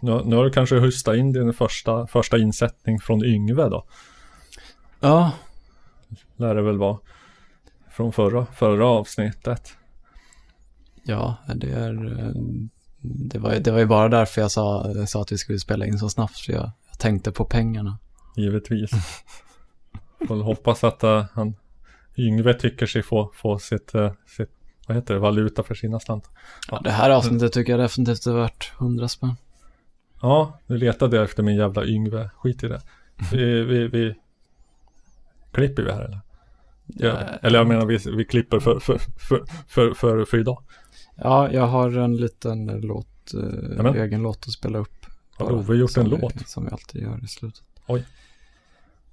nu, 0.00 0.22
nu 0.24 0.36
har 0.36 0.44
du 0.44 0.50
kanske 0.50 0.76
hustat 0.78 1.16
in 1.16 1.32
din 1.32 1.52
första, 1.52 2.06
första 2.06 2.38
insättning 2.38 3.00
från 3.00 3.24
Yngve 3.24 3.68
då. 3.68 3.84
Ja, 5.00 5.30
Lär 6.36 6.54
det 6.54 6.62
väl 6.62 6.78
vara. 6.78 6.98
Från 7.90 8.12
förra, 8.12 8.46
förra 8.46 8.86
avsnittet. 8.86 9.72
Ja, 11.04 11.36
det 11.54 11.70
är... 11.72 12.18
eh, 12.20 12.32
Det 13.00 13.38
var, 13.38 13.54
det 13.54 13.70
var 13.70 13.78
ju 13.78 13.86
bara 13.86 14.08
därför 14.08 14.40
jag 14.40 14.50
sa, 14.50 14.92
jag 14.94 15.08
sa 15.08 15.22
att 15.22 15.32
vi 15.32 15.38
skulle 15.38 15.58
spela 15.58 15.86
in 15.86 15.98
så 15.98 16.08
snabbt, 16.08 16.38
för 16.38 16.52
jag, 16.52 16.70
jag 16.90 16.98
tänkte 16.98 17.32
på 17.32 17.44
pengarna. 17.44 17.98
Givetvis. 18.36 18.90
Får 20.28 20.42
hoppas 20.42 20.84
att 20.84 21.02
eh, 21.02 21.24
han 21.34 21.54
Yngve 22.16 22.54
tycker 22.54 22.86
sig 22.86 23.02
få, 23.02 23.30
få 23.34 23.58
sitt, 23.58 23.94
eh, 23.94 24.12
sitt, 24.26 24.50
vad 24.86 24.96
heter 24.96 25.14
det, 25.14 25.20
valuta 25.20 25.62
för 25.62 25.74
sina 25.74 26.00
slantar. 26.00 26.32
Ja, 26.70 26.80
det 26.84 26.90
här 26.90 27.10
avsnittet 27.10 27.52
tycker 27.52 27.72
jag 27.72 27.80
definitivt 27.80 28.26
är 28.26 28.32
värt 28.32 28.72
100 28.80 29.08
spänn. 29.08 29.34
Ja, 30.22 30.58
nu 30.66 30.76
letade 30.76 31.16
jag 31.16 31.24
efter 31.24 31.42
min 31.42 31.56
jävla 31.56 31.84
Yngve. 31.84 32.30
Skit 32.36 32.64
i 32.64 32.68
det. 32.68 32.80
Vi, 33.32 33.62
vi, 33.64 33.88
vi 33.88 34.14
klipper 35.52 35.82
vi 35.82 35.92
här 35.92 36.02
eller? 36.02 36.20
Ja, 36.86 37.18
eller 37.42 37.58
jag 37.58 37.68
menar 37.68 37.86
vi, 37.86 37.98
vi 38.16 38.24
klipper 38.24 38.60
för, 38.60 38.80
för, 38.80 38.98
för, 38.98 39.44
för, 39.68 39.94
för, 39.94 40.24
för 40.24 40.38
idag. 40.38 40.62
Ja, 41.16 41.52
jag 41.52 41.66
har 41.66 41.98
en 41.98 42.16
liten 42.16 42.66
låt, 42.66 43.34
eh, 43.34 43.94
egen 43.94 44.22
låt 44.22 44.46
att 44.46 44.52
spela 44.52 44.78
upp. 44.78 45.06
Har 45.34 45.52
Ove 45.52 45.76
gjort 45.76 45.96
en 45.96 46.10
vi, 46.10 46.16
låt? 46.16 46.48
Som 46.48 46.64
vi 46.64 46.70
alltid 46.70 47.02
gör 47.02 47.24
i 47.24 47.28
slutet. 47.28 47.62
Oj. 47.86 48.06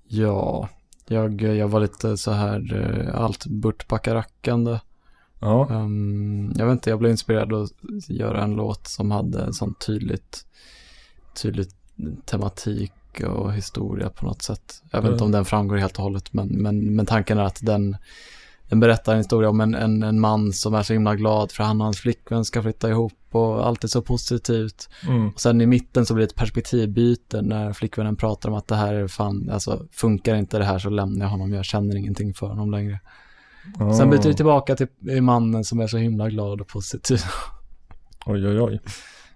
Ja, 0.07 0.69
jag, 1.09 1.41
jag 1.41 1.67
var 1.67 1.79
lite 1.79 2.17
så 2.17 2.31
här 2.31 2.73
eh, 2.75 3.21
allt 3.21 3.45
burtbackarackande. 3.45 4.79
Ja. 5.39 5.67
Um, 5.71 6.53
jag 6.57 6.65
vet 6.65 6.71
inte, 6.71 6.89
jag 6.89 6.99
blev 6.99 7.11
inspirerad 7.11 7.53
att 7.53 7.71
göra 8.09 8.43
en 8.43 8.53
låt 8.55 8.87
som 8.87 9.11
hade 9.11 9.41
en 9.43 9.53
sån 9.53 9.73
tydligt, 9.73 10.45
tydligt 11.41 11.75
tematik 12.25 12.93
och 13.27 13.53
historia 13.53 14.09
på 14.09 14.25
något 14.25 14.41
sätt. 14.41 14.83
Jag 14.91 14.99
vet 14.99 15.03
Mm. 15.03 15.13
inte 15.13 15.23
om 15.23 15.31
den 15.31 15.45
framgår 15.45 15.77
helt 15.77 15.97
och 15.97 16.03
hållet, 16.03 16.33
men, 16.33 16.47
men, 16.47 16.95
men 16.95 17.05
tanken 17.05 17.37
är 17.37 17.43
att 17.43 17.59
den, 17.61 17.97
den 18.69 18.79
berättar 18.79 19.11
en 19.11 19.17
historia 19.17 19.49
om 19.49 19.61
en, 19.61 19.75
en, 19.75 20.03
en 20.03 20.19
man 20.19 20.53
som 20.53 20.73
är 20.73 20.83
så 20.83 20.93
himla 20.93 21.15
glad 21.15 21.51
för 21.51 21.63
han 21.63 21.81
och 21.81 21.85
hans 21.85 21.99
flickvän 21.99 22.45
ska 22.45 22.61
flytta 22.61 22.89
ihop 22.89 23.13
och 23.31 23.67
allt 23.67 23.83
är 23.83 23.87
så 23.87 24.01
positivt. 24.01 24.89
Mm. 25.07 25.27
Och 25.27 25.41
sen 25.41 25.61
i 25.61 25.65
mitten 25.65 26.05
så 26.05 26.13
blir 26.13 26.25
det 26.25 26.31
ett 26.31 26.35
perspektivbyte 26.35 27.41
när 27.41 27.73
flickvännen 27.73 28.15
pratar 28.15 28.49
om 28.49 28.55
att 28.55 28.67
det 28.67 28.75
här 28.75 28.93
är 28.93 29.07
fan, 29.07 29.49
alltså 29.49 29.87
funkar 29.91 30.35
inte 30.35 30.57
det 30.57 30.65
här 30.65 30.79
så 30.79 30.89
lämnar 30.89 31.25
jag 31.25 31.29
honom, 31.31 31.53
jag 31.53 31.65
känner 31.65 31.95
ingenting 31.95 32.33
för 32.33 32.47
honom 32.47 32.71
längre. 32.71 32.99
Ah. 33.79 33.93
Sen 33.93 34.09
byter 34.09 34.27
vi 34.27 34.33
tillbaka 34.33 34.75
till 34.75 34.87
mannen 35.21 35.63
som 35.63 35.79
är 35.79 35.87
så 35.87 35.97
himla 35.97 36.29
glad 36.29 36.61
och 36.61 36.67
positiv. 36.67 37.19
Oj, 38.25 38.47
oj, 38.47 38.61
oj. 38.61 38.79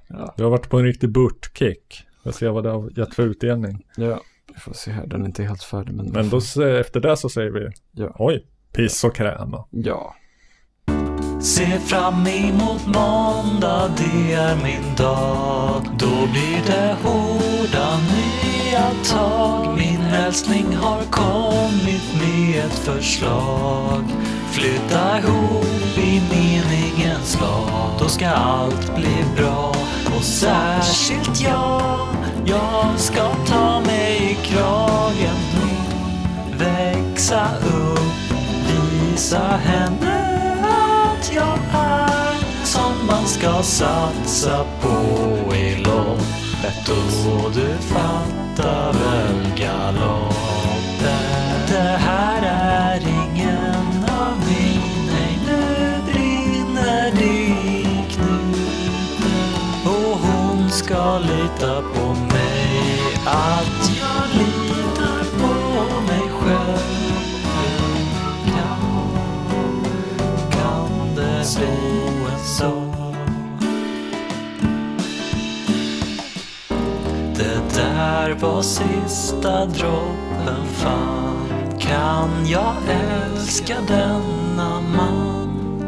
Ja. 0.07 0.33
Du 0.37 0.43
har 0.43 0.51
varit 0.51 0.69
på 0.69 0.79
en 0.79 0.85
riktig 0.85 1.09
burt-kick. 1.09 2.03
Jag 2.23 2.33
ser 2.33 2.49
vad 2.49 2.63
det 2.63 2.69
har 2.69 2.99
gett 2.99 3.15
för 3.15 3.23
utdelning. 3.23 3.85
Ja, 3.97 4.21
vi 4.53 4.59
får 4.59 4.73
se 4.73 4.91
här, 4.91 5.07
den 5.07 5.21
är 5.21 5.25
inte 5.25 5.43
helt 5.43 5.63
färdig 5.63 5.93
men... 5.93 6.05
Men 6.05 6.29
då, 6.29 6.37
efter 6.63 6.99
det 6.99 7.17
så 7.17 7.29
säger 7.29 7.51
vi, 7.51 7.69
Ja. 7.91 8.15
oj, 8.19 8.45
piss 8.73 9.03
och 9.03 9.15
kräma. 9.15 9.65
Ja. 9.69 10.15
Se 11.41 11.79
fram 11.79 12.27
emot 12.27 12.85
måndag, 12.85 13.91
det 13.97 14.33
är 14.33 14.55
min 14.55 14.95
dag. 14.97 15.81
Då 15.99 16.27
blir 16.31 16.61
det 16.67 16.95
hårda 17.03 17.97
nya 17.97 18.89
tag. 19.03 19.77
Min 19.77 20.01
älskling 20.01 20.75
har 20.75 21.01
kommit 21.11 22.03
med 22.21 22.65
ett 22.65 22.79
förslag. 22.79 24.03
Flytta 24.51 25.19
ihop 25.19 25.97
i 25.97 26.21
meningens 26.31 27.41
lag. 27.41 27.91
Då 27.99 28.07
ska 28.07 28.27
allt 28.29 28.95
bli 28.95 29.25
bra. 29.37 29.75
Och 30.17 30.23
särskilt 30.23 31.41
jag, 31.41 32.07
jag 32.45 32.99
ska 32.99 33.33
ta 33.47 33.79
mig 33.79 34.31
i 34.31 34.45
kragen. 34.45 35.35
Växa 36.57 37.47
upp, 37.65 38.22
visa 39.13 39.57
henne 39.57 40.15
att 40.61 41.33
jag 41.35 41.59
är 41.73 42.65
som 42.65 43.07
man 43.07 43.25
ska 43.25 43.63
satsa 43.63 44.65
på 44.81 45.55
i 45.55 45.75
loppet 45.75 46.89
och 46.89 47.51
du 47.51 47.77
fattar 47.77 48.93
väl 48.93 49.57
galoppen. 49.57 50.33
Det 51.67 51.97
här 51.99 52.41
är 52.43 53.01
ingen 53.01 54.05
av 54.09 54.37
min, 54.47 54.81
nej 55.07 55.39
nu 55.47 56.11
brinner 56.11 57.11
det 57.11 57.69
i 57.69 58.05
knuten 58.09 59.53
och 59.85 60.17
hon 60.19 60.71
ska 60.71 61.19
lita 61.19 61.81
på 61.81 62.13
mig 62.13 63.17
att 63.25 63.92
kan 71.43 71.61
det 71.61 72.11
bli 72.15 72.37
så? 72.43 72.71
Det 77.35 77.75
där 77.75 78.33
var 78.33 78.61
sista 78.61 79.65
droppen 79.65 80.65
fan 80.73 81.47
Kan 81.79 82.29
jag 82.47 82.73
älska 82.89 83.75
denna 83.87 84.81
man? 84.81 85.83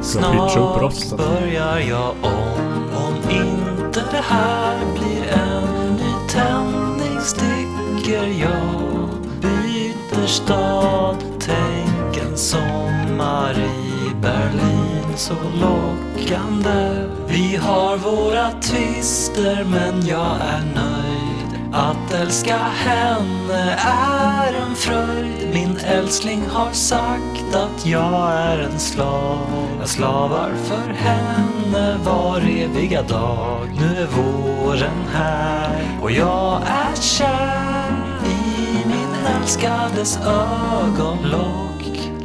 Snart 0.00 1.16
börjar 1.16 1.78
jag 1.78 2.14
om 2.22 2.90
Om 2.94 3.30
inte 3.30 4.02
det 4.10 4.24
här 4.28 4.78
blir 4.94 5.32
en 5.32 5.92
ny 5.96 6.28
tändning 6.28 7.20
sticker 7.20 8.26
jag 8.26 9.08
Byter 9.40 10.26
stad, 10.26 11.16
tänk 11.38 12.01
en 12.16 12.36
sommar 12.36 13.54
i 13.58 14.14
Berlin 14.14 15.16
så 15.16 15.34
lockande. 15.34 17.08
Vi 17.28 17.56
har 17.56 17.96
våra 17.96 18.50
tvister 18.50 19.64
men 19.64 20.06
jag 20.06 20.36
är 20.40 20.62
nöjd. 20.74 21.72
Att 21.74 22.12
älska 22.12 22.56
henne 22.56 23.78
är 23.86 24.54
en 24.54 24.74
fröjd. 24.74 25.50
Min 25.54 25.76
älskling 25.76 26.42
har 26.48 26.72
sagt 26.72 27.54
att 27.54 27.86
jag 27.86 28.32
är 28.32 28.58
en 28.58 28.78
slav. 28.78 29.68
Jag 29.78 29.88
slavar 29.88 30.52
för 30.64 30.92
henne 30.92 31.98
var 32.04 32.40
eviga 32.40 33.02
dag. 33.02 33.68
Nu 33.80 34.02
är 34.02 34.06
våren 34.06 35.06
här 35.12 35.98
och 36.02 36.10
jag 36.10 36.62
är 36.66 36.96
kär 37.00 37.92
i 38.24 38.86
min 38.86 39.26
älskades 39.36 40.18
ögonlock. 40.26 41.71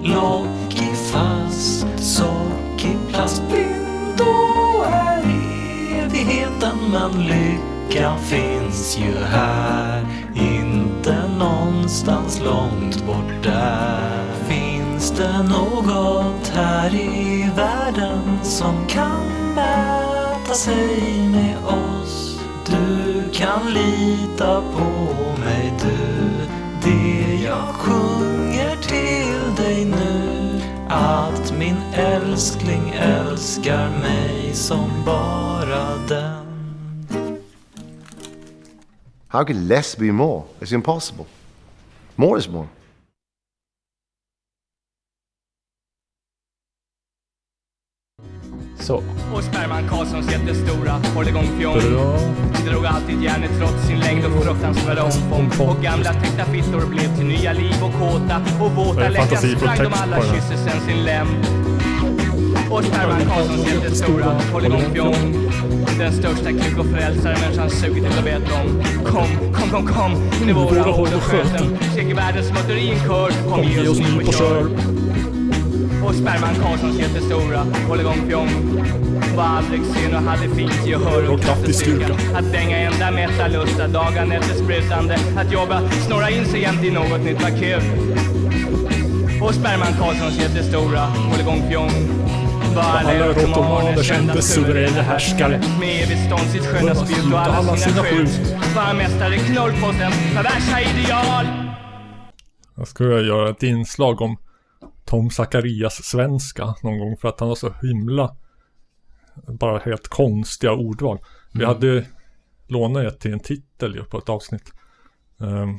Lock 0.03 0.73
i 0.73 0.95
fast 1.11 1.87
sock 1.97 2.85
i 2.85 3.11
plast 3.11 3.41
Då 4.17 4.83
är 4.83 5.23
evigheten. 6.03 6.77
Men 6.91 7.11
lyckan 7.23 8.19
finns 8.19 8.97
ju 8.97 9.17
här 9.23 10.05
Inte 10.35 11.27
någonstans 11.39 12.41
långt 12.41 13.05
bort 13.05 13.43
där. 13.43 14.25
Finns 14.47 15.11
det 15.11 15.43
något 15.43 16.51
här 16.53 16.95
i 16.95 17.51
världen 17.55 18.39
som 18.43 18.87
kan 18.87 19.53
mäta 19.55 20.53
sig 20.53 21.29
med 21.31 21.57
oss? 21.65 22.39
Du 22.65 23.29
kan 23.33 23.73
lita 23.73 24.61
på 24.61 25.15
mig 25.39 25.73
du. 25.81 26.27
Det 26.83 27.43
jag 27.43 27.67
sjunger 27.73 28.16
min 31.67 31.93
älskling 31.93 32.89
älskar 32.89 33.89
mig 33.89 34.53
som 34.53 34.89
bara 35.05 35.97
den 36.07 36.47
How 39.27 39.43
could 39.45 39.67
less 39.67 39.97
be 39.97 40.11
more? 40.11 40.43
It's 40.59 40.73
impossible. 40.73 41.25
More 42.15 42.39
is 42.39 42.49
more. 42.49 42.67
Så. 48.79 49.03
Och 49.33 49.43
sperman 49.43 49.87
Karlssons 49.89 50.31
jättestora 50.31 50.91
hålligång-fjong 51.15 51.79
Drog 52.65 52.85
alltid 52.85 53.23
järnet 53.23 53.51
trots 53.59 53.87
sin 53.87 53.99
längd 53.99 54.25
och 54.25 54.43
fruktansvärda 54.43 55.03
omfång. 55.03 55.67
Och 55.67 55.83
gamla 55.83 56.13
täckta 56.13 56.45
fittor 56.45 56.89
blev 56.89 57.15
till 57.15 57.25
nya 57.25 57.53
liv 57.53 57.75
och 57.83 57.93
kåta. 57.93 58.41
Och 58.61 58.71
våta 58.71 59.11
fantasifull 59.11 59.57
sprang 59.57 59.77
de 59.77 59.93
alla 59.93 60.21
kysser 60.21 60.57
sen 60.57 60.81
sin 60.81 61.03
lem 61.03 61.27
och 62.71 62.83
sperman 62.83 63.21
Karlssons 63.25 63.67
jättestora 63.67 64.25
hålligång-fjong 64.53 65.49
Den 65.99 66.13
största 66.13 66.51
kuk 66.51 66.77
och 66.79 66.85
frälsare 66.85 67.37
människan 67.41 67.69
sugit 67.69 68.03
till 68.03 68.19
och 68.19 68.25
vet 68.25 68.43
om 68.51 68.83
Kom, 69.05 69.53
kom, 69.53 69.69
kom, 69.69 69.87
kom, 69.87 70.29
nu 70.45 70.53
våra 70.53 70.81
hård 70.81 71.09
och 71.15 71.23
sköten. 71.23 71.77
Seger 71.95 72.15
världens 72.15 72.47
smutteri 72.47 72.81
i 72.81 72.91
en 72.91 72.99
kör. 72.99 73.49
Kom, 73.49 73.63
ge 73.63 73.87
oss 73.87 73.99
nyp 73.99 74.27
och 74.27 74.33
kör 74.33 74.96
och 76.07 76.15
sperman 76.15 76.55
Karlssons 76.55 76.99
jättestora 76.99 77.65
aldrig 79.57 79.81
sen 79.85 80.15
och 80.15 80.21
hade 80.21 80.55
fint 80.55 80.87
gehör 80.87 81.33
och 81.33 81.39
kraftstyrka 81.41 82.13
Att 82.35 82.51
dänga 82.51 82.77
enda 82.77 83.11
mätta 83.11 83.47
lusta 83.47 83.87
dagen 83.87 84.31
efter 84.31 84.55
sprutande. 84.55 85.17
Att 85.37 85.51
jobba, 85.51 85.89
snurra 85.89 86.29
in 86.29 86.45
sig 86.45 86.61
jämt 86.61 86.83
i 86.83 86.91
något 86.91 87.21
nytt 87.23 87.41
var 87.41 87.49
kul 87.49 87.81
Och 89.41 89.53
sperman 89.53 89.93
Karlssons 89.99 90.39
jättestora 90.41 90.99
hålligång-fjong. 90.99 91.91
Alla 92.77 93.27
rotomaner 93.27 94.03
kände 94.03 94.41
suveräna 94.41 95.01
härskare. 95.01 95.61
Med 95.79 96.03
evigt 96.03 96.25
stånd 96.25 96.51
sitt 96.51 96.65
sköna 96.65 96.95
spjut 96.95 97.33
och 97.33 97.39
alla 97.39 97.77
sina 97.77 98.03
skjut. 98.03 98.29
Var 98.75 98.93
mästare 98.93 99.37
knullpostens 99.37 100.15
perversa 100.35 100.81
ideal. 100.81 101.45
Jag 102.75 102.87
skulle 102.87 103.21
göra 103.21 103.49
ett 103.49 103.63
inslag 103.63 104.21
om 104.21 104.37
Tom 105.07 105.29
Zacharias 105.29 106.03
svenska 106.03 106.75
någon 106.83 106.99
gång 106.99 107.17
för 107.17 107.29
att 107.29 107.39
han 107.39 107.49
har 107.49 107.55
så 107.55 107.73
himla 107.81 108.35
bara 109.47 109.79
helt 109.79 110.07
konstiga 110.07 110.71
ordval. 110.73 111.19
Vi 111.53 111.63
Mm. 111.63 111.67
hade 111.75 112.05
lånat 112.67 113.05
ett 113.05 113.19
till 113.19 113.33
en 113.33 113.39
titel 113.39 113.95
ju 113.95 114.03
på 114.03 114.17
ett 114.17 114.29
avsnitt. 114.29 114.73
Ehm, 115.39 115.73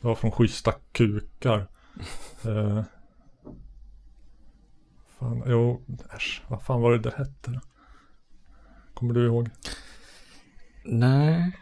det 0.00 0.06
var 0.08 0.14
från 0.14 0.32
Schyssta 0.32 0.72
kukar. 0.92 1.68
Uh, 2.46 2.82
fan, 5.18 5.42
jo, 5.46 5.82
äsch, 6.16 6.42
vad 6.48 6.62
fan 6.62 6.80
var 6.80 6.92
det 6.92 6.98
det 6.98 7.14
hette? 7.16 7.60
Kommer 8.94 9.14
du 9.14 9.26
ihåg? 9.26 9.50
Nej, 10.84 11.52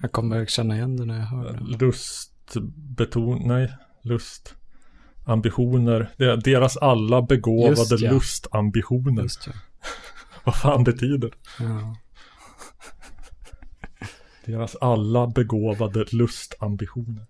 jag 0.00 0.12
kommer 0.12 0.46
känna 0.46 0.76
igen 0.76 0.96
det 0.96 1.04
när 1.04 1.18
jag 1.18 1.26
hör 1.26 1.52
det. 1.52 1.60
Lustbeton, 1.84 3.42
nej, 3.48 3.72
lust. 4.02 4.54
Ambitioner, 5.28 6.10
deras 6.44 6.76
alla 6.76 7.22
begåvade 7.22 7.90
Just 7.90 8.02
ja. 8.02 8.12
lustambitioner. 8.12 9.22
Just 9.22 9.46
ja. 9.46 9.52
Vad 10.44 10.56
fan 10.56 10.84
betyder 10.84 11.18
det? 11.18 11.64
Ja. 11.64 11.96
Deras 14.44 14.76
alla 14.76 15.26
begåvade 15.26 16.04
lustambitioner. 16.12 17.26